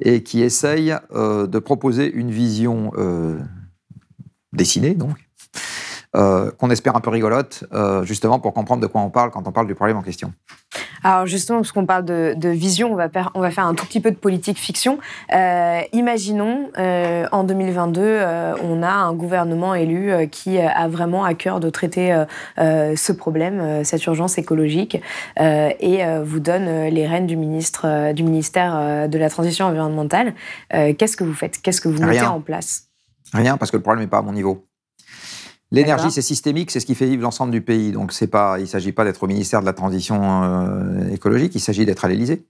et 0.00 0.22
qui 0.22 0.42
essaye 0.42 0.94
euh, 1.12 1.46
de 1.46 1.58
proposer 1.58 2.10
une 2.12 2.30
vision 2.30 2.92
euh, 2.96 3.38
dessinée, 4.52 4.94
donc, 4.94 5.16
euh, 6.16 6.50
qu'on 6.52 6.70
espère 6.70 6.96
un 6.96 7.00
peu 7.00 7.10
rigolote, 7.10 7.64
justement 8.04 8.38
pour 8.38 8.52
comprendre 8.52 8.82
de 8.82 8.86
quoi 8.86 9.00
on 9.00 9.10
parle 9.10 9.30
quand 9.30 9.46
on 9.46 9.52
parle 9.52 9.66
du 9.66 9.74
problème 9.74 9.96
en 9.96 10.02
question. 10.02 10.32
Alors 11.04 11.26
justement, 11.26 11.58
parce 11.58 11.72
qu'on 11.72 11.86
parle 11.86 12.04
de, 12.04 12.48
vision, 12.48 12.92
on 12.92 12.96
va, 12.96 13.08
faire, 13.08 13.30
on 13.34 13.40
va 13.40 13.50
faire 13.50 13.66
un 13.66 13.74
tout 13.74 13.86
petit 13.86 14.00
peu 14.00 14.10
de 14.10 14.16
politique 14.16 14.58
fiction. 14.58 14.98
Euh, 15.32 15.80
imaginons, 15.92 16.70
euh, 16.78 17.26
en 17.32 17.44
2022, 17.44 18.00
euh, 18.02 18.54
on 18.62 18.82
a 18.82 18.90
un 18.90 19.12
gouvernement 19.12 19.74
élu 19.74 20.12
qui 20.30 20.58
a 20.58 20.88
vraiment 20.88 21.24
à 21.24 21.34
cœur 21.34 21.60
de 21.60 21.70
traiter 21.70 22.24
ce 22.58 23.12
problème, 23.12 23.84
cette 23.84 24.04
urgence 24.06 24.38
écologique, 24.38 25.00
et 25.38 26.02
vous 26.22 26.40
donne 26.40 26.88
les 26.88 27.06
rênes 27.06 27.26
du, 27.26 27.36
ministre, 27.36 28.12
du 28.12 28.22
ministère 28.22 29.08
de 29.08 29.18
la 29.18 29.30
Transition 29.30 29.66
environnementale. 29.66 30.34
Qu'est-ce 30.70 31.16
que 31.16 31.24
vous 31.24 31.34
faites? 31.34 31.60
Qu'est-ce 31.60 31.80
que 31.80 31.88
vous 31.88 32.02
mettez 32.02 32.22
en 32.22 32.40
place? 32.40 32.88
Rien, 33.32 33.56
parce 33.56 33.70
que 33.70 33.76
le 33.76 33.82
problème 33.82 34.04
n'est 34.04 34.10
pas 34.10 34.18
à 34.18 34.22
mon 34.22 34.32
niveau. 34.32 34.66
L'énergie, 35.72 36.10
c'est 36.10 36.22
systémique, 36.22 36.70
c'est 36.70 36.80
ce 36.80 36.86
qui 36.86 36.94
fait 36.94 37.06
vivre 37.06 37.22
l'ensemble 37.22 37.50
du 37.50 37.62
pays. 37.62 37.92
Donc, 37.92 38.12
c'est 38.12 38.26
pas, 38.26 38.58
il 38.58 38.62
ne 38.62 38.66
s'agit 38.66 38.92
pas 38.92 39.04
d'être 39.04 39.22
au 39.22 39.26
ministère 39.26 39.60
de 39.60 39.66
la 39.66 39.72
Transition 39.72 40.20
euh, 40.44 41.08
écologique, 41.10 41.54
il 41.54 41.60
s'agit 41.60 41.86
d'être 41.86 42.04
à 42.04 42.08
l'Élysée. 42.08 42.44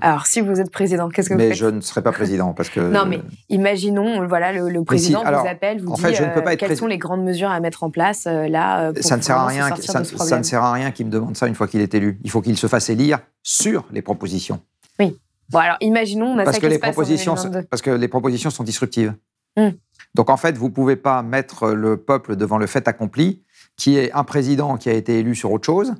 Alors, 0.00 0.26
si 0.26 0.40
vous 0.40 0.58
êtes 0.60 0.70
président, 0.70 1.08
qu'est-ce 1.08 1.28
que 1.28 1.34
vous 1.34 1.40
faites 1.40 1.50
Mais 1.50 1.54
je 1.54 1.66
ne 1.66 1.80
serai 1.80 2.02
pas 2.02 2.12
président 2.12 2.54
parce 2.54 2.70
que. 2.70 2.80
non, 2.80 3.04
mais 3.06 3.20
imaginons, 3.50 4.26
voilà, 4.26 4.52
le, 4.52 4.84
président 4.84 5.22
vous 5.22 5.48
appelle, 5.48 5.82
vous 5.82 5.94
dit 5.94 6.02
euh, 6.04 6.56
quelles 6.56 6.76
sont 6.76 6.86
les 6.86 6.96
grandes 6.96 7.24
mesures 7.24 7.50
à 7.50 7.60
mettre 7.60 7.82
en 7.82 7.90
place 7.90 8.26
euh, 8.26 8.48
là 8.48 8.92
pour 8.92 9.04
ça 9.04 9.16
ne 9.18 9.22
sert 9.22 9.36
à 9.36 9.46
rien. 9.46 9.74
Ça, 9.76 10.04
ça, 10.04 10.38
ne 10.38 10.42
sert 10.44 10.62
à 10.62 10.72
rien 10.72 10.92
qu'il 10.92 11.06
me 11.06 11.10
demande 11.10 11.36
ça 11.36 11.46
une 11.46 11.54
fois 11.54 11.68
qu'il 11.68 11.82
est 11.82 11.94
élu. 11.94 12.18
Il 12.24 12.30
faut 12.30 12.40
qu'il 12.40 12.56
se 12.56 12.66
fasse 12.68 12.88
élire 12.88 13.18
sur 13.42 13.84
les 13.92 14.00
propositions. 14.00 14.60
Oui. 14.98 15.18
Bon, 15.50 15.58
alors 15.58 15.76
imaginons, 15.80 16.28
on 16.28 16.38
a 16.38 16.44
parce 16.44 16.56
ça 16.56 16.62
que 16.62 16.66
les 16.66 16.78
propositions, 16.78 17.34
parce 17.70 17.82
que 17.82 17.90
les 17.90 18.08
propositions 18.08 18.50
sont 18.50 18.64
disruptives. 18.64 19.14
Hmm. 19.56 19.70
Donc 20.16 20.30
en 20.30 20.38
fait, 20.38 20.56
vous 20.56 20.68
ne 20.68 20.72
pouvez 20.72 20.96
pas 20.96 21.22
mettre 21.22 21.72
le 21.72 21.98
peuple 21.98 22.36
devant 22.36 22.56
le 22.56 22.66
fait 22.66 22.88
accompli, 22.88 23.44
qui 23.76 23.98
est 23.98 24.10
un 24.12 24.24
président 24.24 24.78
qui 24.78 24.88
a 24.88 24.94
été 24.94 25.18
élu 25.18 25.34
sur 25.34 25.52
autre 25.52 25.66
chose. 25.66 25.94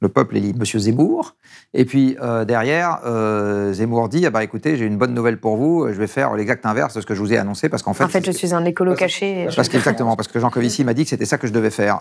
Le 0.00 0.08
peuple 0.08 0.38
élit 0.38 0.54
M. 0.58 0.64
Zemmour. 0.64 1.36
Et 1.74 1.84
puis 1.84 2.16
euh, 2.22 2.46
derrière, 2.46 3.00
euh, 3.04 3.74
Zemmour 3.74 4.08
dit 4.08 4.24
ah 4.24 4.30
bah, 4.30 4.42
écoutez, 4.42 4.76
j'ai 4.76 4.86
une 4.86 4.96
bonne 4.96 5.12
nouvelle 5.12 5.38
pour 5.38 5.58
vous, 5.58 5.86
je 5.88 5.98
vais 5.98 6.06
faire 6.06 6.34
l'exact 6.34 6.64
inverse 6.64 6.94
de 6.94 7.02
ce 7.02 7.06
que 7.06 7.14
je 7.14 7.20
vous 7.20 7.34
ai 7.34 7.36
annoncé. 7.36 7.68
Parce 7.68 7.82
qu'en 7.82 7.92
fait. 7.92 8.04
En 8.04 8.08
fait, 8.08 8.24
je 8.24 8.32
suis 8.32 8.54
un 8.54 8.64
écolo 8.64 8.94
caché. 8.94 9.46
Parce 9.54 9.68
qu'exactement, 9.68 10.16
parce 10.16 10.28
que 10.28 10.40
Jean 10.40 10.48
Covici 10.48 10.82
m'a 10.82 10.94
dit 10.94 11.04
que 11.04 11.10
c'était 11.10 11.26
ça 11.26 11.36
que 11.36 11.46
je 11.46 11.52
devais 11.52 11.70
faire. 11.70 12.00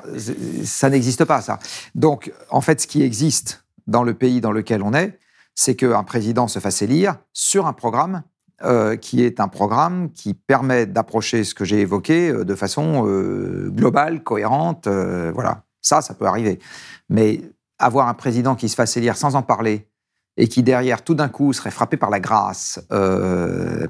Ça 0.64 0.90
n'existe 0.90 1.26
pas, 1.26 1.41
ça. 1.41 1.60
Donc, 1.94 2.32
en 2.49 2.61
fait, 2.61 2.80
ce 2.80 2.88
qui 2.88 3.03
existe 3.03 3.65
dans 3.88 4.03
le 4.03 4.14
pays 4.14 4.40
dans 4.40 4.53
lequel 4.53 4.82
on 4.82 4.94
est, 4.94 5.20
c'est 5.56 5.76
qu'un 5.76 6.03
président 6.03 6.48
se 6.48 6.60
fasse 6.60 6.82
élire 6.82 7.18
sur 7.34 7.68
un 7.68 7.74
programme 7.74 8.24
euh, 8.65 8.95
qui 8.95 9.23
est 9.26 9.41
un 9.41 9.49
programme 9.49 10.10
qui 10.14 10.34
permet 10.34 10.85
d'approcher 10.85 11.44
ce 11.44 11.53
que 11.53 11.65
j'ai 11.65 11.81
évoqué 11.81 12.30
euh, 12.30 12.45
de 12.45 12.56
façon 12.56 13.06
euh, 13.06 13.69
globale, 13.69 14.23
cohérente. 14.23 14.88
voilà, 14.88 15.64
ça, 15.81 16.02
ça 16.02 16.14
peut 16.14 16.26
arriver. 16.26 16.60
Mais 17.10 17.41
avoir 17.77 18.07
un 18.07 18.14
président 18.14 18.56
qui 18.56 18.69
se 18.69 18.76
fasse 18.76 18.95
élire 18.95 19.18
sans 19.18 19.35
en 19.35 19.41
parler 19.41 19.90
et 20.38 20.48
qui 20.48 20.64
derrière 20.64 21.03
tout 21.03 21.14
d'un 21.14 21.27
coup 21.27 21.52
serait 21.52 21.72
frappé 21.72 21.98
par 21.98 22.10
la 22.10 22.22
grâce 22.22 22.80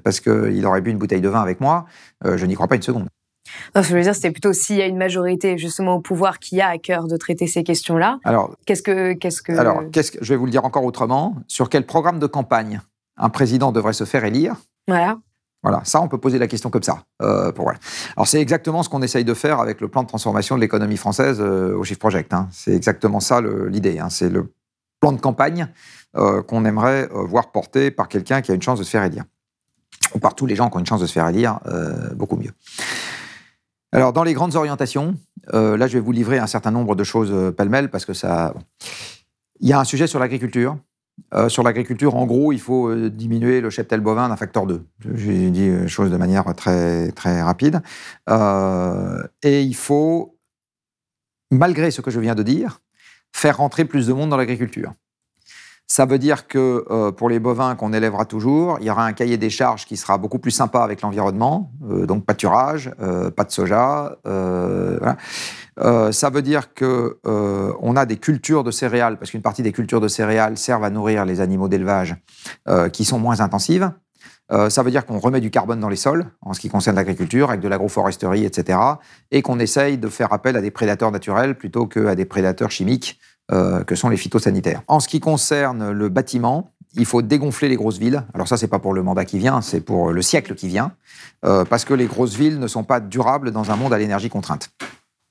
parce 0.03 0.19
qu'il 0.19 0.65
aurait 0.65 0.81
bu 0.81 0.89
une 0.89 0.97
bouteille 0.97 1.21
de 1.21 1.29
vin 1.29 1.41
avec 1.41 1.61
moi, 1.61 1.85
je 2.25 2.45
n'y 2.45 2.55
crois 2.55 2.67
pas 2.67 2.75
une 2.75 2.81
seconde. 2.81 3.07
ce 3.75 3.81
que 3.81 3.87
je 3.87 3.95
veux 3.95 4.01
dire, 4.01 4.15
c'était 4.15 4.31
plutôt 4.31 4.53
s'il 4.53 4.77
y 4.77 4.81
a 4.81 4.87
une 4.87 4.97
majorité 4.97 5.57
justement 5.57 5.95
au 5.95 6.01
pouvoir 6.01 6.39
qui 6.39 6.59
a 6.59 6.69
à 6.69 6.77
cœur 6.79 7.07
de 7.07 7.15
traiter 7.15 7.47
ces 7.47 7.63
questions-là. 7.63 8.19
Alors, 8.23 8.55
qu'est-ce 8.65 8.81
que, 8.81 9.13
qu'est-ce 9.13 9.41
que 9.41 9.53
Alors, 9.53 9.83
qu'est-ce 9.91 10.11
que 10.11 10.17
je 10.21 10.33
vais 10.33 10.37
vous 10.37 10.45
le 10.45 10.51
dire 10.51 10.65
encore 10.65 10.83
autrement 10.83 11.35
Sur 11.47 11.69
quel 11.69 11.85
programme 11.85 12.19
de 12.19 12.27
campagne 12.27 12.81
un 13.17 13.29
président 13.29 13.71
devrait 13.71 13.93
se 13.93 14.03
faire 14.03 14.25
élire. 14.25 14.55
Voilà. 14.87 15.17
Voilà, 15.63 15.81
ça, 15.85 16.01
on 16.01 16.09
peut 16.09 16.17
poser 16.17 16.37
la 16.39 16.47
question 16.47 16.69
comme 16.69 16.83
ça. 16.83 17.05
Euh, 17.21 17.53
pour, 17.53 17.69
Alors, 17.69 18.27
c'est 18.27 18.41
exactement 18.41 18.83
ce 18.83 18.89
qu'on 18.89 19.01
essaye 19.01 19.23
de 19.23 19.33
faire 19.33 19.61
avec 19.61 19.79
le 19.79 19.87
plan 19.87 20.03
de 20.03 20.07
transformation 20.07 20.55
de 20.55 20.61
l'économie 20.61 20.97
française 20.97 21.37
euh, 21.39 21.73
au 21.77 21.85
Shift 21.85 22.01
Project. 22.01 22.33
Hein. 22.33 22.49
C'est 22.51 22.73
exactement 22.73 23.21
ça 23.21 23.41
l'idée. 23.41 23.97
Hein. 23.97 24.09
C'est 24.09 24.29
le 24.29 24.51
plan 24.99 25.13
de 25.13 25.21
campagne 25.21 25.69
euh, 26.17 26.43
qu'on 26.43 26.65
aimerait 26.65 27.07
voir 27.11 27.51
porté 27.53 27.91
par 27.91 28.09
quelqu'un 28.09 28.41
qui 28.41 28.51
a 28.51 28.55
une 28.55 28.61
chance 28.61 28.77
de 28.77 28.83
se 28.83 28.89
faire 28.89 29.03
élire. 29.03 29.23
Ou 30.13 30.19
par 30.19 30.35
tous 30.35 30.45
les 30.45 30.55
gens 30.55 30.69
qui 30.69 30.75
ont 30.75 30.79
une 30.79 30.85
chance 30.85 31.01
de 31.01 31.07
se 31.07 31.13
faire 31.13 31.27
élire, 31.29 31.59
beaucoup 32.15 32.35
mieux. 32.35 32.51
Alors, 33.93 34.11
dans 34.11 34.23
les 34.23 34.33
grandes 34.33 34.55
orientations, 34.55 35.15
là, 35.51 35.87
je 35.87 35.93
vais 35.93 35.99
vous 35.99 36.11
livrer 36.11 36.39
un 36.39 36.47
certain 36.47 36.71
nombre 36.71 36.95
de 36.95 37.03
choses 37.03 37.53
pêle-mêle 37.55 37.89
parce 37.89 38.05
que 38.05 38.13
ça. 38.13 38.53
Il 39.59 39.69
y 39.69 39.73
a 39.73 39.79
un 39.79 39.85
sujet 39.85 40.07
sur 40.07 40.19
l'agriculture 40.19 40.77
euh, 41.33 41.49
sur 41.49 41.63
l'agriculture, 41.63 42.15
en 42.15 42.25
gros, 42.25 42.51
il 42.51 42.59
faut 42.59 42.89
euh, 42.89 43.09
diminuer 43.09 43.61
le 43.61 43.69
cheptel 43.69 44.01
bovin 44.01 44.29
d'un 44.29 44.35
facteur 44.35 44.65
2. 44.65 44.85
J'ai 45.15 45.49
dit 45.49 45.69
les 45.69 45.87
choses 45.87 46.11
de 46.11 46.17
manière 46.17 46.53
très, 46.55 47.11
très 47.11 47.41
rapide. 47.41 47.81
Euh, 48.29 49.23
et 49.41 49.61
il 49.61 49.75
faut, 49.75 50.37
malgré 51.51 51.91
ce 51.91 52.01
que 52.01 52.11
je 52.11 52.19
viens 52.19 52.35
de 52.35 52.43
dire, 52.43 52.81
faire 53.31 53.57
rentrer 53.57 53.85
plus 53.85 54.07
de 54.07 54.13
monde 54.13 54.29
dans 54.29 54.37
l'agriculture. 54.37 54.93
Ça 55.87 56.05
veut 56.05 56.17
dire 56.17 56.47
que 56.47 57.11
pour 57.11 57.29
les 57.29 57.39
bovins 57.39 57.75
qu'on 57.75 57.93
élèvera 57.93 58.25
toujours, 58.25 58.77
il 58.79 58.87
y 58.87 58.89
aura 58.89 59.05
un 59.05 59.11
cahier 59.11 59.37
des 59.37 59.49
charges 59.49 59.85
qui 59.85 59.97
sera 59.97 60.17
beaucoup 60.17 60.39
plus 60.39 60.51
sympa 60.51 60.79
avec 60.79 61.01
l'environnement, 61.01 61.71
donc 61.81 62.25
pâturage, 62.25 62.89
pas 63.35 63.43
de 63.43 63.51
soja. 63.51 64.17
Voilà. 64.23 65.17
Euh, 65.79 66.11
ça 66.11 66.29
veut 66.29 66.41
dire 66.41 66.73
que 66.73 67.17
euh, 67.25 67.73
a 67.95 68.05
des 68.05 68.17
cultures 68.17 68.63
de 68.63 68.71
céréales, 68.71 69.17
parce 69.17 69.31
qu'une 69.31 69.41
partie 69.41 69.61
des 69.61 69.71
cultures 69.71 70.01
de 70.01 70.07
céréales 70.07 70.57
servent 70.57 70.83
à 70.83 70.89
nourrir 70.89 71.25
les 71.25 71.41
animaux 71.41 71.67
d'élevage, 71.67 72.15
euh, 72.67 72.89
qui 72.89 73.05
sont 73.05 73.19
moins 73.19 73.39
intensives. 73.39 73.91
ça 74.69 74.83
veut 74.83 74.91
dire 74.91 75.05
qu'on 75.05 75.17
remet 75.17 75.41
du 75.41 75.49
carbone 75.49 75.79
dans 75.79 75.89
les 75.89 75.95
sols, 75.95 76.25
en 76.41 76.53
ce 76.53 76.59
qui 76.59 76.69
concerne 76.69 76.95
l'agriculture, 76.95 77.49
avec 77.49 77.61
de 77.61 77.67
l'agroforesterie, 77.67 78.45
etc., 78.45 78.77
et 79.31 79.41
qu'on 79.41 79.59
essaye 79.59 79.97
de 79.97 80.07
faire 80.09 80.31
appel 80.31 80.55
à 80.55 80.61
des 80.61 80.69
prédateurs 80.69 81.11
naturels 81.11 81.55
plutôt 81.55 81.87
qu'à 81.87 82.13
des 82.13 82.25
prédateurs 82.25 82.69
chimiques, 82.69 83.19
que 83.49 83.95
sont 83.95 84.09
les 84.09 84.17
phytosanitaires. 84.17 84.83
En 84.87 84.99
ce 84.99 85.07
qui 85.07 85.19
concerne 85.19 85.91
le 85.91 86.09
bâtiment, 86.09 86.71
il 86.95 87.05
faut 87.05 87.23
dégonfler 87.23 87.67
les 87.67 87.75
grosses 87.75 87.97
villes. 87.97 88.23
Alors 88.35 88.47
ça, 88.47 88.57
c'est 88.57 88.67
pas 88.67 88.79
pour 88.79 88.93
le 88.93 89.01
mandat 89.01 89.25
qui 89.25 89.39
vient, 89.39 89.61
c'est 89.61 89.81
pour 89.81 90.11
le 90.11 90.21
siècle 90.21 90.53
qui 90.53 90.67
vient, 90.67 90.91
parce 91.41 91.83
que 91.83 91.95
les 91.95 92.05
grosses 92.05 92.35
villes 92.35 92.59
ne 92.59 92.67
sont 92.67 92.83
pas 92.83 92.99
durables 92.99 93.51
dans 93.51 93.71
un 93.71 93.75
monde 93.75 93.93
à 93.93 93.97
l'énergie 93.97 94.29
contrainte. 94.29 94.69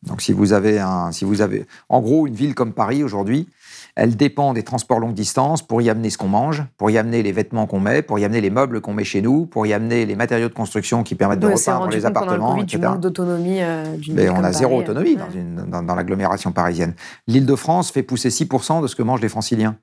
Donc 0.03 0.21
si 0.21 0.33
vous 0.33 0.53
avez 0.53 0.81
un, 0.81 1.13
si 1.13 1.25
vous 1.25 1.43
avez, 1.43 1.65
en 1.89 2.01
gros, 2.01 2.27
une 2.27 2.35
ville 2.35 2.55
comme 2.55 2.73
Paris 2.73 3.05
aujourd'hui, 3.05 3.49
elle 3.95 4.17
dépend 4.17 4.53
des 4.53 4.63
transports 4.63 4.99
longue 4.99 5.15
distance 5.15 5.63
pour 5.63 5.83
y 5.83 5.91
amener 5.91 6.11
ce 6.11 6.19
qu'on 6.19 6.29
mange, 6.29 6.65
pour 6.77 6.91
y 6.91 6.99
amener 6.99 7.23
les 7.23 7.33
vêtements 7.33 7.67
qu'on 7.67 7.79
met, 7.79 8.03
pour 8.03 8.19
y 8.19 8.25
amener 8.25 8.41
les 8.41 8.51
meubles 8.51 8.81
qu'on 8.81 8.95
met 8.95 9.05
chez 9.05 9.21
nous, 9.21 9.47
pour 9.47 9.67
y 9.67 9.73
amener 9.73 10.07
les 10.07 10.17
matériaux 10.17 10.49
de 10.49 10.55
construction 10.55 11.03
qui 11.03 11.15
permettent 11.15 11.41
de 11.41 11.47
repeindre 11.47 11.89
les 11.89 12.07
appartements, 12.07 12.57
etc. 12.57 12.79
Du 12.79 12.87
manque 12.87 13.01
d'autonomie. 13.01 13.63
Euh, 13.63 13.97
Mais 14.11 14.29
on 14.29 14.43
a 14.43 14.53
zéro 14.53 14.79
autonomie 14.79 15.17
dans, 15.17 15.83
dans, 15.83 15.95
l'agglomération 15.95 16.53
parisienne. 16.53 16.95
L'Île-de-France 17.27 17.91
fait 17.91 18.03
pousser 18.03 18.31
6% 18.31 18.83
de 18.83 18.87
ce 18.87 18.97
que 18.97 19.03
mangent 19.03 19.21
les 19.21 19.29
Franciliens. 19.29 19.77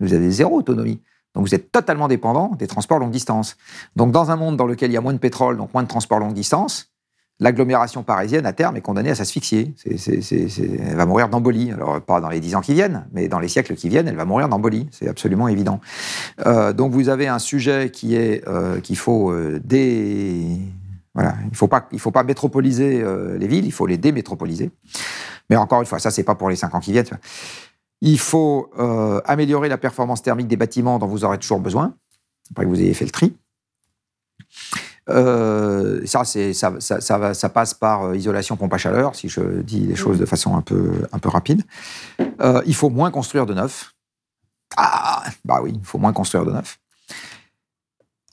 Vous 0.00 0.12
avez 0.12 0.30
zéro 0.30 0.58
autonomie. 0.58 1.00
Donc 1.34 1.46
vous 1.46 1.54
êtes 1.54 1.70
totalement 1.70 2.08
dépendant 2.08 2.52
des 2.58 2.66
transports 2.66 2.98
longue 2.98 3.10
distance. 3.10 3.56
Donc 3.94 4.10
dans 4.10 4.30
un 4.30 4.36
monde 4.36 4.56
dans 4.56 4.66
lequel 4.66 4.90
il 4.90 4.94
y 4.94 4.96
a 4.96 5.02
moins 5.02 5.12
de 5.12 5.18
pétrole, 5.18 5.56
donc 5.56 5.72
moins 5.72 5.82
de 5.82 5.88
transports 5.88 6.18
longue 6.18 6.34
distance, 6.34 6.90
l'agglomération 7.40 8.02
parisienne, 8.02 8.46
à 8.46 8.52
terme, 8.52 8.76
est 8.76 8.80
condamnée 8.80 9.10
à 9.10 9.14
s'asphyxier. 9.14 9.74
elle 9.84 10.96
va 10.96 11.06
mourir 11.06 11.28
d'embolie. 11.28 11.72
Alors, 11.72 12.00
pas 12.00 12.20
dans 12.20 12.28
les 12.28 12.40
dix 12.40 12.54
ans 12.54 12.60
qui 12.60 12.74
viennent, 12.74 13.06
mais 13.12 13.28
dans 13.28 13.38
les 13.38 13.48
siècles 13.48 13.74
qui 13.74 13.88
viennent, 13.88 14.08
elle 14.08 14.16
va 14.16 14.24
mourir 14.24 14.48
d'embolie. 14.48 14.88
C'est 14.90 15.08
absolument 15.08 15.48
évident. 15.48 15.80
Euh, 16.46 16.72
donc, 16.72 16.92
vous 16.92 17.08
avez 17.08 17.28
un 17.28 17.38
sujet 17.38 17.90
qui 17.90 18.16
est 18.16 18.46
euh, 18.48 18.80
qu'il 18.80 18.96
faut 18.96 19.30
euh, 19.30 19.60
Voilà, 21.14 21.34
il 21.44 21.50
ne 21.50 21.56
faut 21.56 21.68
pas, 21.68 21.88
faut 21.98 22.10
pas 22.10 22.24
métropoliser 22.24 23.04
les 23.38 23.46
villes, 23.46 23.66
il 23.66 23.72
faut 23.72 23.86
les 23.86 23.98
démétropoliser. 23.98 24.70
Mais 25.50 25.56
encore 25.56 25.80
une 25.80 25.86
fois, 25.86 25.98
ça 25.98 26.10
c'est 26.10 26.24
pas 26.24 26.34
pour 26.34 26.50
les 26.50 26.56
cinq 26.56 26.74
ans 26.74 26.80
qui 26.80 26.92
viennent. 26.92 27.06
Il 28.00 28.18
faut 28.18 28.70
améliorer 29.24 29.68
la 29.68 29.78
performance 29.78 30.22
thermique 30.22 30.48
des 30.48 30.56
bâtiments 30.56 30.98
dont 30.98 31.06
vous 31.06 31.24
aurez 31.24 31.38
toujours 31.38 31.60
besoin, 31.60 31.94
après 32.50 32.64
que 32.64 32.70
vous 32.70 32.80
ayez 32.80 32.94
fait 32.94 33.04
le 33.04 33.10
tri. 33.10 33.34
Euh, 35.08 36.04
ça, 36.04 36.24
ça, 36.24 36.72
ça, 36.80 37.34
ça 37.34 37.48
passe 37.48 37.74
par 37.74 38.04
euh, 38.04 38.16
isolation 38.16 38.56
pompe 38.56 38.74
à 38.74 38.78
chaleur, 38.78 39.14
si 39.14 39.28
je 39.28 39.40
dis 39.62 39.80
les 39.80 39.94
choses 39.94 40.18
de 40.18 40.26
façon 40.26 40.56
un 40.56 40.62
peu, 40.62 41.06
un 41.12 41.18
peu 41.18 41.28
rapide. 41.28 41.62
Euh, 42.40 42.60
il 42.66 42.74
faut 42.74 42.90
moins 42.90 43.10
construire 43.10 43.46
de 43.46 43.54
neuf. 43.54 43.92
Ah, 44.76 45.22
bah 45.44 45.60
oui, 45.62 45.72
il 45.74 45.84
faut 45.84 45.98
moins 45.98 46.12
construire 46.12 46.44
de 46.44 46.52
neuf. 46.52 46.78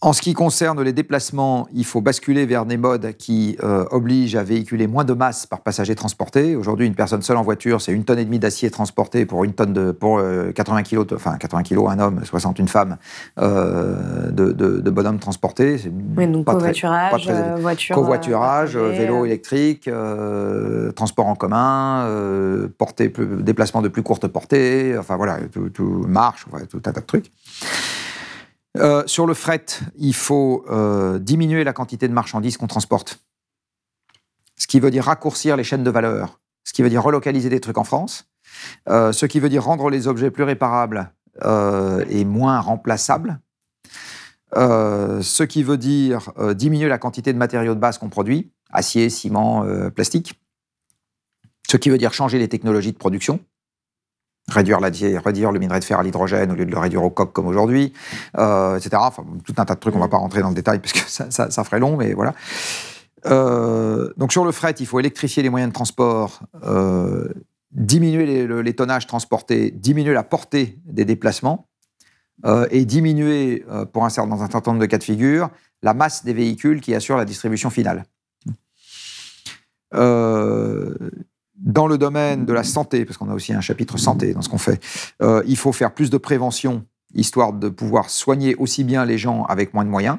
En 0.05 0.11
ce 0.11 0.21
qui 0.21 0.34
concerne 0.34 0.81
les 0.81 0.91
déplacements, 0.91 1.65
il 1.73 1.85
faut 1.85 2.01
basculer 2.01 2.45
vers 2.45 2.65
des 2.65 2.75
modes 2.75 3.13
qui 3.17 3.55
euh, 3.63 3.85
obligent 3.89 4.35
à 4.35 4.43
véhiculer 4.43 4.85
moins 4.85 5.05
de 5.05 5.13
masse 5.13 5.45
par 5.45 5.61
passager 5.61 5.95
transporté. 5.95 6.57
Aujourd'hui, 6.57 6.88
une 6.88 6.93
personne 6.93 7.21
seule 7.21 7.38
en 7.38 7.41
voiture, 7.41 7.80
c'est 7.80 7.93
une 7.93 8.03
tonne 8.03 8.19
et 8.19 8.25
demie 8.25 8.38
d'acier 8.38 8.69
transporté 8.69 9.25
pour 9.25 9.45
une 9.45 9.53
tonne 9.53 9.71
de 9.71 9.91
pour 9.93 10.17
euh, 10.19 10.51
80 10.51 10.84
kilos, 10.84 11.07
de- 11.07 11.15
enfin 11.15 11.38
80 11.38 11.63
kilos 11.63 11.89
un 11.89 11.99
homme, 11.99 12.19
60 12.25 12.59
une 12.59 12.67
femme 12.67 12.97
euh, 13.39 14.30
de, 14.30 14.51
de, 14.51 14.81
de 14.81 14.89
bonhomme 14.91 15.19
transporté. 15.19 15.77
Oui, 16.17 16.27
donc 16.27 16.43
pas 16.43 16.51
très- 16.55 16.59
covoiturage, 16.59 17.11
pas 17.11 17.17
très- 17.19 17.31
euh, 17.53 17.55
voiture. 17.61 17.95
covoiturage, 17.95 18.75
euh, 18.75 18.80
euh, 18.89 18.91
vélo 18.91 19.21
euh, 19.21 19.25
électrique, 19.27 19.88
euh, 19.88 20.91
transport 20.91 21.27
en 21.27 21.35
commun, 21.35 22.03
euh, 22.07 22.67
portée 22.77 23.07
déplacement 23.39 23.81
de 23.81 23.88
plus 23.88 24.03
courte 24.03 24.27
portée, 24.27 24.97
enfin 24.99 25.15
voilà, 25.15 25.38
tout, 25.49 25.69
tout 25.69 26.03
marche, 26.09 26.45
enfin, 26.51 26.65
tout 26.69 26.81
un 26.85 26.91
tas 26.91 26.99
de 26.99 27.05
trucs. 27.05 27.31
Euh, 28.78 29.04
sur 29.06 29.28
le 29.28 29.34
fret, 29.34 29.66
il 29.98 30.16
faut 30.16 30.66
euh, 30.70 31.20
diminuer 31.20 31.64
la 31.64 31.74
quantité 31.74 32.08
de 32.08 32.14
marchandises 32.14 32.58
qu'on 32.58 32.68
transporte. 32.68 33.20
Ce 34.58 34.68
qui 34.68 34.80
veut 34.80 34.91
dire 34.91 35.06
raccourcir 35.06 35.58
les 35.58 35.64
chaînes 35.64 35.84
de 35.84 35.91
valeur, 35.91 36.40
ce 36.64 36.74
qui 36.74 36.82
veut 36.82 36.90
dire 36.90 37.04
relocaliser 37.04 37.50
des 37.50 37.60
trucs 37.60 37.78
en 37.78 37.84
France, 37.84 38.30
euh, 38.90 39.12
ce 39.12 39.26
qui 39.26 39.40
veut 39.40 39.50
dire 39.50 39.64
rendre 39.64 39.90
les 39.90 40.08
objets 40.08 40.32
plus 40.32 40.44
réparables 40.44 41.12
et 42.10 42.26
moins 42.26 42.60
remplaçables. 42.60 43.40
Ce 44.56 45.44
qui 45.44 45.64
veut 45.64 45.78
dire 45.78 46.32
diminuer 46.54 46.88
la 46.88 47.00
quantité 47.00 47.34
de 47.34 47.40
matériaux 47.40 47.74
de 47.74 47.80
base 47.80 47.98
qu'on 47.98 48.10
produit, 48.10 48.52
acier, 48.72 49.10
ciment, 49.10 49.66
plastique. 49.90 50.40
Ce 51.68 51.76
qui 51.76 51.90
veut 51.90 51.98
dire 51.98 52.14
changer 52.14 52.38
les 52.38 52.48
technologies 52.48 52.91
de 52.91 52.98
production, 53.00 53.40
réduire, 54.53 54.80
réduire 54.80 55.51
le 55.51 55.59
minerai 55.59 55.80
de 55.80 55.84
fer 55.85 55.99
à 55.99 56.03
l'hydrogène 56.03 56.51
au 56.51 56.55
lieu 56.55 56.65
de 56.65 56.71
le 56.71 56.77
réduire 56.77 57.03
au 57.03 57.09
coq 57.09 57.34
comme 57.34 57.47
aujourd'hui, 57.47 57.93
euh, 58.38 58.77
etc. 58.77 58.91
Enfin, 58.99 59.23
tout 59.43 59.53
un 59.57 59.65
tas 59.65 59.75
de 59.75 59.80
trucs, 59.80 59.93
on 59.95 59.97
ne 59.97 60.03
va 60.03 60.09
pas 60.09 60.17
rentrer 60.17 60.41
dans 60.41 60.49
le 60.49 60.55
détail 60.55 60.80
parce 60.80 60.93
que 60.93 60.99
ça, 61.51 61.63
ferait 61.63 61.80
long, 61.80 61.97
mais 61.97 62.13
voilà. 62.13 62.34
Euh, 63.25 64.11
donc 64.17 64.31
sur 64.31 64.45
le 64.45 64.51
fret, 64.51 64.75
il 64.80 64.85
faut 64.85 64.99
électrifier 64.99 65.43
les 65.43 65.49
moyens 65.49 65.69
de 65.71 65.73
transport, 65.73 66.41
euh, 66.65 67.27
diminuer 67.71 68.25
les, 68.25 68.45
le- 68.47 68.61
les 68.61 68.73
tonnages 68.73 69.07
transportés, 69.07 69.71
diminuer 69.71 70.13
la 70.13 70.23
portée 70.23 70.77
des 70.85 71.05
déplacements 71.05 71.67
et 72.71 72.84
diminuer, 72.84 73.63
pour 73.93 74.03
un 74.03 74.09
certain, 74.09 74.30
dans 74.30 74.41
un 74.43 74.49
certain 74.49 74.71
nombre 74.71 74.81
de 74.81 74.88
cas 74.88 74.97
de 74.97 75.03
figure, 75.03 75.49
la 75.81 75.93
masse 75.93 76.25
des 76.25 76.34
véhicules 76.34 76.81
qui 76.81 76.93
assurent 76.93 77.15
la 77.15 77.25
distribution 77.25 77.69
finale. 77.69 78.03
Dans 81.55 81.88
le 81.88 81.97
domaine 81.97 82.45
de 82.45 82.53
la 82.53 82.63
santé, 82.63 83.05
parce 83.05 83.17
qu'on 83.17 83.30
a 83.30 83.34
aussi 83.34 83.53
un 83.53 83.61
chapitre 83.61 83.97
santé 83.97 84.34
dans 84.34 84.41
ce 84.41 84.49
qu'on 84.49 84.57
fait, 84.57 84.81
euh, 85.21 85.43
il 85.45 85.57
faut 85.57 85.71
faire 85.71 85.93
plus 85.93 86.09
de 86.09 86.17
prévention, 86.17 86.84
histoire 87.13 87.53
de 87.53 87.69
pouvoir 87.69 88.09
soigner 88.09 88.55
aussi 88.55 88.84
bien 88.84 89.05
les 89.05 89.17
gens 89.17 89.43
avec 89.45 89.73
moins 89.73 89.85
de 89.85 89.89
moyens. 89.89 90.17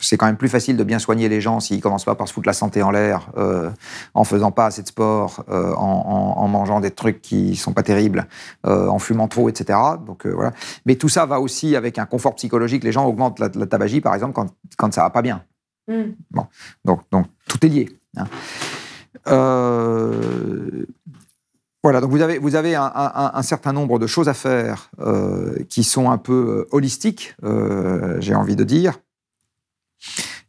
C'est 0.00 0.16
quand 0.16 0.26
même 0.26 0.36
plus 0.36 0.48
facile 0.48 0.76
de 0.76 0.82
bien 0.82 0.98
soigner 0.98 1.28
les 1.28 1.40
gens 1.40 1.60
s'ils 1.60 1.80
commencent 1.80 2.04
pas 2.04 2.16
par 2.16 2.26
se 2.26 2.32
foutre 2.32 2.48
la 2.48 2.52
santé 2.52 2.82
en 2.82 2.90
l'air, 2.90 3.30
euh, 3.36 3.70
en 4.12 4.24
faisant 4.24 4.50
pas 4.50 4.66
assez 4.66 4.82
de 4.82 4.88
sport, 4.88 5.44
euh, 5.48 5.72
en, 5.74 5.78
en- 6.36 6.42
en 6.42 6.48
mangeant 6.48 6.80
des 6.80 6.90
trucs 6.90 7.22
qui 7.22 7.54
sont 7.54 7.72
pas 7.72 7.84
terribles, 7.84 8.26
euh, 8.66 8.88
en 8.88 8.98
fumant 8.98 9.28
trop, 9.28 9.48
etc. 9.48 9.78
Donc 10.04 10.26
voilà. 10.26 10.52
Mais 10.84 10.96
tout 10.96 11.08
ça 11.08 11.26
va 11.26 11.40
aussi 11.40 11.76
avec 11.76 11.98
un 12.00 12.06
confort 12.06 12.34
psychologique. 12.34 12.82
Les 12.82 12.90
gens 12.92 13.06
augmentent 13.06 13.38
la, 13.38 13.48
la 13.54 13.66
tabagie, 13.66 14.00
par 14.00 14.14
exemple, 14.14 14.32
quand, 14.34 14.48
quand 14.76 14.92
ça 14.92 15.02
va 15.02 15.10
pas 15.10 15.22
bien. 15.22 15.44
Mm. 15.86 16.10
Bon, 16.32 16.46
donc, 16.84 17.02
donc 17.12 17.26
tout 17.48 17.64
est 17.64 17.68
lié. 17.68 17.88
hein. 18.16 18.26
Euh, 19.26 20.86
voilà, 21.82 22.00
donc 22.00 22.10
vous 22.10 22.22
avez, 22.22 22.38
vous 22.38 22.54
avez 22.54 22.74
un, 22.74 22.90
un- 22.94 23.30
un 23.34 23.42
certain 23.42 23.72
nombre 23.72 23.98
de 23.98 24.06
choses 24.06 24.28
à 24.28 24.34
faire 24.34 24.90
euh, 25.00 25.56
qui 25.68 25.84
sont 25.84 26.10
un 26.10 26.18
peu 26.18 26.32
euh, 26.32 26.68
holistiques, 26.72 27.34
euh, 27.44 28.16
j'ai 28.20 28.34
envie 28.34 28.56
de 28.56 28.64
dire. 28.64 28.98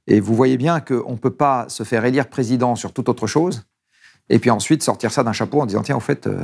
Et 0.07 0.19
vous 0.19 0.35
voyez 0.35 0.57
bien 0.57 0.79
qu'on 0.79 1.11
ne 1.13 1.17
peut 1.17 1.31
pas 1.35 1.65
se 1.67 1.83
faire 1.83 2.05
élire 2.05 2.27
président 2.29 2.75
sur 2.75 2.93
toute 2.93 3.09
autre 3.09 3.27
chose, 3.27 3.63
et 4.29 4.39
puis 4.39 4.49
ensuite 4.49 4.81
sortir 4.83 5.11
ça 5.11 5.23
d'un 5.23 5.33
chapeau 5.33 5.61
en 5.61 5.65
disant 5.65 5.81
tiens, 5.81 5.95
en 5.95 5.99
fait, 6.01 6.27
euh, 6.27 6.39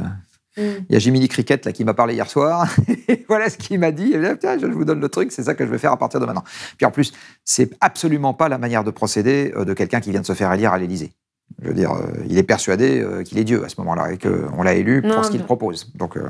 Mm. 0.57 0.61
il 0.89 0.93
y 0.93 0.95
a 0.97 0.99
Jiminy 0.99 1.29
Cricket 1.29 1.65
là, 1.65 1.71
qui 1.71 1.85
m'a 1.85 1.93
parlé 1.93 2.13
hier 2.13 2.29
soir, 2.29 2.67
et 3.07 3.23
voilà 3.29 3.49
ce 3.49 3.57
qu'il 3.57 3.79
m'a 3.79 3.93
dit, 3.93 4.11
et 4.11 4.17
bien, 4.17 4.35
tiens, 4.35 4.57
je 4.59 4.65
vous 4.65 4.83
donne 4.83 4.99
le 4.99 5.07
truc, 5.07 5.31
c'est 5.31 5.43
ça 5.43 5.55
que 5.55 5.65
je 5.65 5.71
vais 5.71 5.77
faire 5.77 5.93
à 5.93 5.97
partir 5.97 6.19
de 6.19 6.25
maintenant. 6.25 6.43
Puis 6.75 6.85
en 6.85 6.91
plus, 6.91 7.13
c'est 7.45 7.71
absolument 7.79 8.33
pas 8.33 8.49
la 8.49 8.57
manière 8.57 8.83
de 8.83 8.91
procéder 8.91 9.53
de 9.57 9.73
quelqu'un 9.73 10.01
qui 10.01 10.11
vient 10.11 10.19
de 10.19 10.25
se 10.25 10.33
faire 10.33 10.51
élire 10.51 10.73
à 10.73 10.77
l'Élysée. 10.77 11.13
Je 11.61 11.67
veux 11.67 11.73
dire, 11.73 11.91
euh, 11.91 12.11
il 12.27 12.37
est 12.37 12.43
persuadé 12.43 13.01
euh, 13.01 13.23
qu'il 13.23 13.37
est 13.37 13.43
Dieu 13.43 13.63
à 13.63 13.69
ce 13.69 13.75
moment-là 13.79 14.11
et 14.11 14.17
qu'on 14.17 14.63
l'a 14.63 14.73
élu 14.73 15.01
Non, 15.03 15.15
pour 15.15 15.25
ce 15.25 15.31
qu'il 15.31 15.43
propose. 15.43 15.91
Donc, 15.95 16.17
euh, 16.17 16.29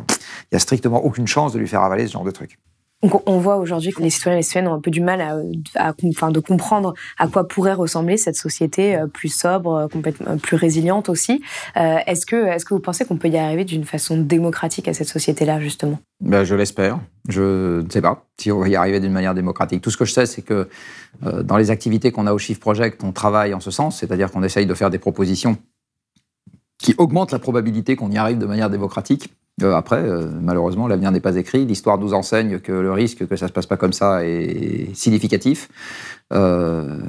il 0.51 0.53
y 0.53 0.55
a 0.55 0.59
strictement 0.59 1.03
aucune 1.03 1.27
chance 1.27 1.53
de 1.53 1.59
lui 1.59 1.67
faire 1.67 1.81
avaler 1.81 2.07
ce 2.07 2.13
genre 2.13 2.23
de 2.23 2.31
truc. 2.31 2.57
On 3.03 3.39
voit 3.39 3.57
aujourd'hui 3.57 3.91
que 3.91 4.01
les 4.01 4.09
citoyens 4.09 4.37
et 4.37 4.39
les 4.39 4.43
citoyennes 4.43 4.69
ont 4.69 4.75
un 4.75 4.79
peu 4.79 4.91
du 4.91 5.01
mal 5.01 5.21
à, 5.75 5.93
de 5.93 6.39
comprendre 6.39 6.93
à 7.17 7.27
quoi 7.27 7.47
pourrait 7.47 7.73
ressembler 7.73 8.17
cette 8.17 8.35
société 8.35 8.95
euh, 8.95 9.07
plus 9.07 9.33
sobre, 9.33 9.73
euh, 9.73 9.87
complètement 9.87 10.37
plus 10.37 10.55
résiliente 10.55 11.09
aussi. 11.09 11.41
Euh, 11.77 11.97
est-ce 12.05 12.25
que, 12.25 12.35
est-ce 12.35 12.63
que 12.63 12.73
vous 12.73 12.79
pensez 12.79 13.05
qu'on 13.05 13.17
peut 13.17 13.29
y 13.29 13.37
arriver 13.37 13.65
d'une 13.65 13.85
façon 13.85 14.17
démocratique 14.17 14.87
à 14.87 14.93
cette 14.93 15.07
société-là 15.07 15.59
justement? 15.59 15.99
Ben, 16.21 16.43
je 16.43 16.53
l'espère. 16.53 16.99
Je 17.27 17.81
ne 17.81 17.89
sais 17.89 18.01
pas 18.01 18.25
si 18.37 18.51
on 18.51 18.59
va 18.59 18.69
y 18.69 18.75
arriver 18.75 18.99
d'une 18.99 19.11
manière 19.11 19.33
démocratique. 19.33 19.81
Tout 19.81 19.91
ce 19.91 19.97
que 19.97 20.05
je 20.05 20.13
sais, 20.13 20.25
c'est 20.25 20.43
que 20.43 20.69
euh, 21.25 21.43
dans 21.43 21.57
les 21.57 21.71
activités 21.71 22.11
qu'on 22.11 22.27
a 22.27 22.33
au 22.33 22.37
Shift 22.37 22.61
Project, 22.61 23.03
on 23.03 23.11
travaille 23.11 23.53
en 23.53 23.59
ce 23.59 23.71
sens, 23.71 23.99
c'est-à-dire 23.99 24.31
qu'on 24.31 24.43
essaye 24.43 24.65
de 24.65 24.73
faire 24.73 24.89
des 24.89 24.99
propositions 24.99 25.57
qui 26.77 26.95
augmentent 26.97 27.31
la 27.31 27.39
probabilité 27.39 27.95
qu'on 27.95 28.11
y 28.11 28.17
arrive 28.17 28.37
de 28.37 28.45
manière 28.45 28.69
démocratique. 28.69 29.33
Euh, 29.63 29.75
après, 29.75 30.01
euh, 30.01 30.27
malheureusement, 30.41 30.87
l'avenir 30.87 31.11
n'est 31.11 31.19
pas 31.19 31.35
écrit. 31.35 31.65
L'histoire 31.65 31.97
nous 31.97 32.13
enseigne 32.13 32.59
que 32.59 32.71
le 32.71 32.91
risque 32.91 33.27
que 33.27 33.35
ça 33.35 33.47
se 33.47 33.53
passe 33.53 33.67
pas 33.67 33.77
comme 33.77 33.93
ça 33.93 34.25
est 34.25 34.93
significatif. 34.95 35.69
Euh, 36.33 36.99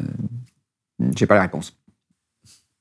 J'ai 1.17 1.27
pas 1.27 1.37
la 1.37 1.43
réponse. 1.43 1.77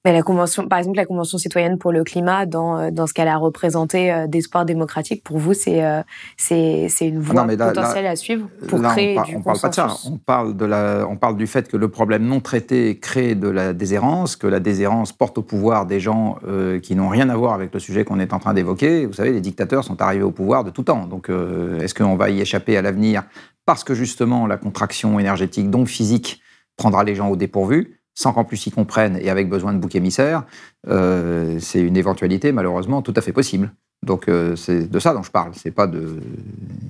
Mais 0.04 0.14
la 0.14 0.24
convention, 0.24 0.68
par 0.68 0.80
exemple, 0.80 0.98
la 0.98 1.06
convention 1.06 1.38
citoyenne 1.38 1.78
pour 1.78 1.92
le 1.92 2.04
climat, 2.04 2.48
dans, 2.48 2.78
euh, 2.80 2.90
dans 2.92 3.06
ce 3.06 3.14
qu'elle 3.14 3.28
a 3.28 3.38
représenté 3.38 4.12
euh, 4.12 4.26
d'espoir 4.26 4.66
démocratique, 4.66 5.24
pour 5.24 5.38
vous, 5.38 5.54
c'est 5.54 5.86
euh, 5.86 6.02
c'est 6.38 6.88
c'est 6.90 7.08
une 7.08 7.20
voie 7.20 7.42
non, 7.42 7.46
mais 7.46 7.56
là- 7.56 7.68
potentielle 7.68 8.08
à 8.08 8.16
suivre 8.16 8.48
pour 8.68 8.80
Là, 8.80 8.90
créer 8.90 9.20
on, 9.20 9.22
du 9.22 9.36
on 9.36 9.42
parle 9.44 9.60
pas 9.60 9.70
de 9.70 9.74
ça. 9.76 9.96
On 10.12 10.18
parle, 10.18 10.58
de 10.58 10.66
la, 10.66 11.06
on 11.08 11.18
parle 11.18 11.38
du 11.38 11.46
fait 11.46 11.68
que 11.68 11.78
le 11.78 11.88
problème 11.88 12.24
non 12.26 12.40
traité 12.40 12.98
crée 12.98 13.36
de 13.36 13.48
la 13.48 13.74
déshérence, 13.74 14.36
que 14.36 14.48
la 14.48 14.60
déshérence 14.60 15.12
porte 15.14 15.38
au 15.38 15.44
pouvoir 15.44 15.86
des 15.86 16.00
gens 16.00 16.38
euh, 16.48 16.80
qui 16.80 16.96
n'ont 16.96 17.10
rien 17.10 17.30
à 17.30 17.36
voir 17.36 17.54
avec 17.54 17.72
le 17.72 17.80
sujet 17.80 18.04
qu'on 18.04 18.20
est 18.20 18.34
en 18.34 18.40
train 18.40 18.56
d'évoquer. 18.56 19.06
Vous 19.06 19.14
savez, 19.14 19.32
les 19.32 19.42
dictateurs 19.42 19.84
sont 19.84 20.02
arrivés 20.02 20.24
au 20.24 20.32
pouvoir 20.32 20.64
de 20.64 20.72
tout 20.72 20.82
temps. 20.84 21.06
Donc, 21.06 21.30
euh, 21.30 21.80
est-ce 21.80 21.94
qu'on 21.94 22.16
va 22.16 22.32
y 22.32 22.42
échapper 22.42 22.76
à 22.76 22.82
l'avenir 22.82 23.22
parce 23.68 23.84
que 23.84 23.94
justement 23.94 24.48
la 24.48 24.58
contraction 24.58 25.20
énergétique, 25.20 25.70
donc 25.70 25.88
physique, 25.88 26.42
prendra 26.76 27.04
les 27.04 27.14
gens 27.14 27.30
au 27.30 27.36
dépourvu? 27.36 28.01
Sans 28.14 28.34
qu'en 28.34 28.44
plus 28.44 28.66
ils 28.68 28.72
comprennent 28.72 29.18
et 29.22 29.30
avec 29.30 29.50
besoin 29.50 29.74
de 29.74 29.80
bouc 29.80 29.96
émissaire, 29.96 30.44
euh, 30.88 31.58
c'est 31.60 31.82
une 31.82 31.98
éventualité 31.98 32.52
malheureusement 32.52 33.02
tout 33.02 33.14
à 33.16 33.22
fait 33.22 33.34
possible. 33.34 33.72
Donc 34.04 34.28
euh, 34.28 34.56
c'est 34.56 34.90
de 34.90 35.00
ça 35.00 35.14
dont 35.14 35.22
je 35.24 35.32
parle. 35.32 35.52
C'est 35.56 35.72
pas 35.72 35.88
de 35.88 36.18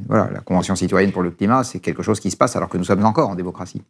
voilà 0.07 0.29
la 0.31 0.39
convention 0.39 0.75
citoyenne 0.75 1.11
pour 1.11 1.21
le 1.23 1.31
climat, 1.31 1.63
c'est 1.63 1.79
quelque 1.79 2.03
chose 2.03 2.19
qui 2.19 2.31
se 2.31 2.37
passe 2.37 2.55
alors 2.55 2.69
que 2.69 2.77
nous 2.77 2.85
sommes 2.85 3.05
encore 3.05 3.29
en 3.29 3.35
démocratie. 3.35 3.81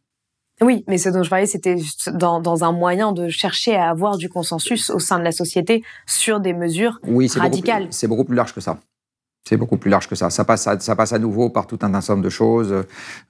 Oui, 0.62 0.84
mais 0.88 1.00
ce 1.00 1.10
dont 1.10 1.24
je 1.24 1.30
parlais, 1.30 1.48
c'était 1.48 1.76
juste 1.78 2.10
dans, 2.12 2.40
dans 2.40 2.64
un 2.64 2.72
moyen 2.72 3.14
de 3.14 3.30
chercher 3.30 3.76
à 3.76 3.90
avoir 3.90 4.18
du 4.18 4.30
consensus 4.30 4.92
au 4.92 5.00
sein 5.00 5.18
de 5.18 5.24
la 5.24 5.32
société 5.32 5.84
sur 6.06 6.40
des 6.40 6.54
mesures 6.54 7.00
Oui, 7.08 7.28
radicales. 7.36 7.86
plus- 7.86 7.92
c'est 7.94 8.08
beaucoup 8.08 8.26
plus 8.26 8.36
large 8.36 8.54
que 8.54 8.62
ça. 8.62 8.78
C'est 9.44 9.58
beaucoup 9.58 9.78
plus 9.78 9.90
large 9.90 10.08
que 10.08 10.16
ça. 10.16 10.30
Ça 10.30 10.46
passe 10.46 10.68
à, 10.68 10.80
ça 10.80 10.96
passe 10.96 11.14
à 11.14 11.20
nouveau 11.20 11.50
par 11.50 11.66
tout 11.66 11.80
un 11.82 11.94
ensemble 11.96 12.24
de 12.24 12.30
choses, 12.30 12.84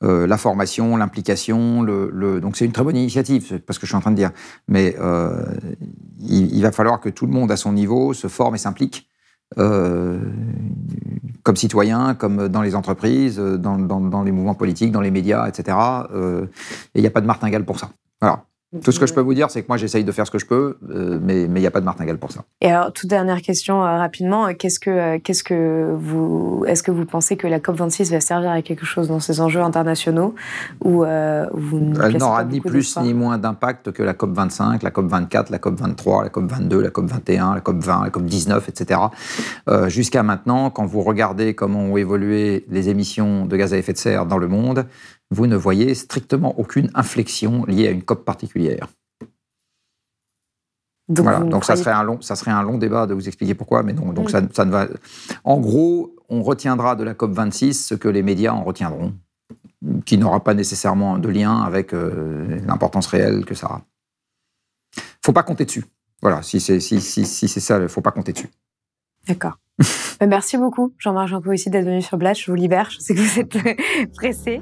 euh, 0.04 0.28
la 0.28 0.38
formation, 0.38 0.98
l'implication. 0.98 1.82
Le, 1.82 2.40
Donc 2.42 2.58
c'est 2.58 2.66
une 2.66 2.74
très 2.74 2.84
bonne 2.84 2.98
initiative, 2.98 3.46
c'est 3.48 3.60
pas 3.66 3.74
ce 3.74 3.80
que 3.80 3.86
je 3.86 3.92
suis 3.92 3.98
en 3.98 4.02
train 4.02 4.12
de 4.12 4.18
dire. 4.18 4.32
Mais 4.68 4.96
euh, 5.00 5.44
il, 6.20 6.62
va 6.62 6.72
falloir 6.72 7.00
que 7.00 7.10
tout 7.10 7.26
le 7.26 7.32
monde 7.32 7.52
à 7.52 7.56
son 7.58 7.72
niveau 7.72 8.14
se 8.14 8.28
forme 8.28 8.56
et 8.56 8.58
s'implique, 8.58 9.08
euh, 9.58 10.20
comme 11.44 11.56
citoyen, 11.56 12.14
comme 12.14 12.50
dans 12.50 12.62
les 12.62 12.76
entreprises, 12.76 13.38
dans, 13.38 13.78
dans- 13.78 14.24
les 14.24 14.32
mouvements 14.32 14.54
politiques, 14.56 14.92
dans 14.92 15.02
les 15.02 15.12
médias, 15.12 15.48
etc. 15.48 15.78
Euh, 16.14 16.46
et 16.94 17.00
il 17.00 17.02
n'y 17.02 17.08
a 17.08 17.12
pas 17.12 17.22
de 17.22 17.26
martingale 17.28 17.66
pour 17.66 17.80
ça. 17.80 17.90
Voilà. 18.20 18.44
Tout 18.84 18.94
ce 18.94 19.02
que 19.02 19.06
je 19.06 19.14
peux 19.14 19.20
vous 19.20 19.34
dire, 19.34 19.52
c'est 19.52 19.64
que 19.64 19.68
moi, 19.68 19.76
j'essaye 19.76 20.06
de 20.06 20.12
faire 20.14 20.26
ce 20.26 20.32
que 20.32 20.40
je 20.40 20.46
peux, 20.46 20.78
euh, 20.90 21.20
mais 21.22 21.44
il 21.44 21.52
n'y 21.52 21.68
a 21.68 21.72
pas 21.72 21.82
de 21.82 21.86
martingale 21.86 22.18
pour 22.18 22.32
ça. 22.32 22.46
Et 22.62 22.72
alors, 22.72 22.94
toute 22.94 23.10
dernière 23.10 23.42
question 23.42 23.84
euh, 23.84 23.98
rapidement, 23.98 24.48
euh, 24.48 24.54
qu'est-ce 24.58 24.80
que, 24.80 25.18
qu'est-ce 25.18 25.44
que 25.44 25.94
vous, 25.94 26.64
est-ce 26.66 26.82
que 26.82 26.92
vous 26.92 27.06
pensez 27.06 27.36
que 27.36 27.48
la 27.48 27.60
COP26 27.60 28.12
va 28.12 28.22
servir 28.22 28.50
à 28.50 28.62
quelque 28.62 28.86
chose 28.86 29.10
dans 29.10 29.20
ces 29.20 29.42
enjeux 29.42 29.60
internationaux 29.60 30.36
ou 30.86 31.00
vous 31.00 31.94
Elle 32.02 32.18
n'aura 32.18 32.46
ni 32.46 32.62
plus 32.62 32.98
ni 33.02 33.14
moins 33.14 33.38
d'impact 33.38 33.92
que 33.92 34.04
la 34.04 34.14
COP25, 34.14 34.84
la 34.84 34.90
COP24, 34.90 35.52
la 35.52 35.58
COP23, 35.58 36.24
la 36.24 36.30
COP22, 36.30 36.80
la 36.80 36.90
COP21, 36.90 37.56
la 37.56 37.60
COP20, 37.60 38.04
la 38.06 38.10
COP19, 38.10 38.62
etc. 38.70 39.02
jusqu'à 39.90 40.24
maintenant, 40.24 40.70
quand 40.70 40.86
vous 40.86 41.02
regardez 41.02 41.56
comment 41.56 41.82
ont 41.82 41.98
évolué 41.98 42.66
les 42.70 42.88
émissions 42.88 43.46
de 43.46 43.58
gaz 43.58 43.74
à 43.74 43.78
effet 43.78 43.92
de 43.92 43.98
serre 43.98 44.26
dans 44.26 44.38
le 44.38 44.48
monde, 44.48 44.86
vous 45.32 45.48
ne 45.48 45.56
voyez 45.56 45.96
strictement 45.96 46.60
aucune 46.60 46.92
inflexion 46.94 47.66
liée 47.66 47.88
à 47.88 47.92
une 47.92 48.04
COP 48.04 48.26
particulière. 48.26 48.88
Donc, 51.08 51.24
voilà. 51.24 51.40
donc 51.40 51.66
ça, 51.66 51.76
serait 51.76 51.92
un 51.92 52.04
long, 52.04 52.22
ça 52.22 52.36
serait 52.36 52.52
un 52.52 52.64
long 52.64 52.78
débat 52.78 53.06
de 53.06 53.14
vous 53.14 53.28
expliquer 53.28 53.54
pourquoi, 53.54 53.84
mais 53.84 53.92
non, 53.92 54.14
donc 54.14 54.30
ça, 54.30 54.42
ça, 54.54 54.64
ne 54.64 54.72
va. 54.72 54.88
En 55.44 55.60
gros, 55.60 56.16
on 56.30 56.42
retiendra 56.42 56.96
de 56.96 57.04
la 57.04 57.14
COP 57.14 57.32
26 57.32 57.88
ce 57.88 57.96
que 57.96 58.08
les 58.08 58.24
médias 58.24 58.54
en 58.54 58.64
retiendront, 58.64 59.14
qui 60.06 60.18
n'aura 60.18 60.42
pas 60.42 60.54
nécessairement 60.54 61.18
de 61.18 61.28
lien 61.28 61.62
avec 61.62 61.94
euh, 61.94 62.60
l'importance 62.66 63.08
réelle 63.08 63.46
que 63.46 63.56
ça 63.56 63.68
a. 63.68 63.82
Faut 65.26 65.34
pas 65.34 65.44
compter 65.44 65.66
dessus. 65.66 65.86
Voilà, 66.22 66.44
si 66.44 66.60
c'est 66.60 66.80
si, 66.80 67.02
si, 67.02 67.26
si 67.26 67.48
c'est 67.48 67.60
ça, 67.60 67.80
il 67.82 67.90
faut 67.90 68.02
pas 68.02 68.12
compter 68.12 68.32
dessus. 68.32 68.50
D'accord. 69.28 69.58
Euh, 70.22 70.28
merci 70.28 70.58
beaucoup, 70.58 70.94
Jean-Marc 70.98 71.28
Jean 71.28 71.42
aussi 71.46 71.70
d'être 71.70 71.86
venu 71.86 72.02
sur 72.02 72.18
Blatch. 72.18 72.46
Je 72.46 72.52
vous 72.52 72.56
libère. 72.56 72.90
Je 72.90 73.00
sais 73.00 73.16
que 73.16 73.20
vous 73.20 73.40
êtes 73.40 74.14
pressé. 74.16 74.62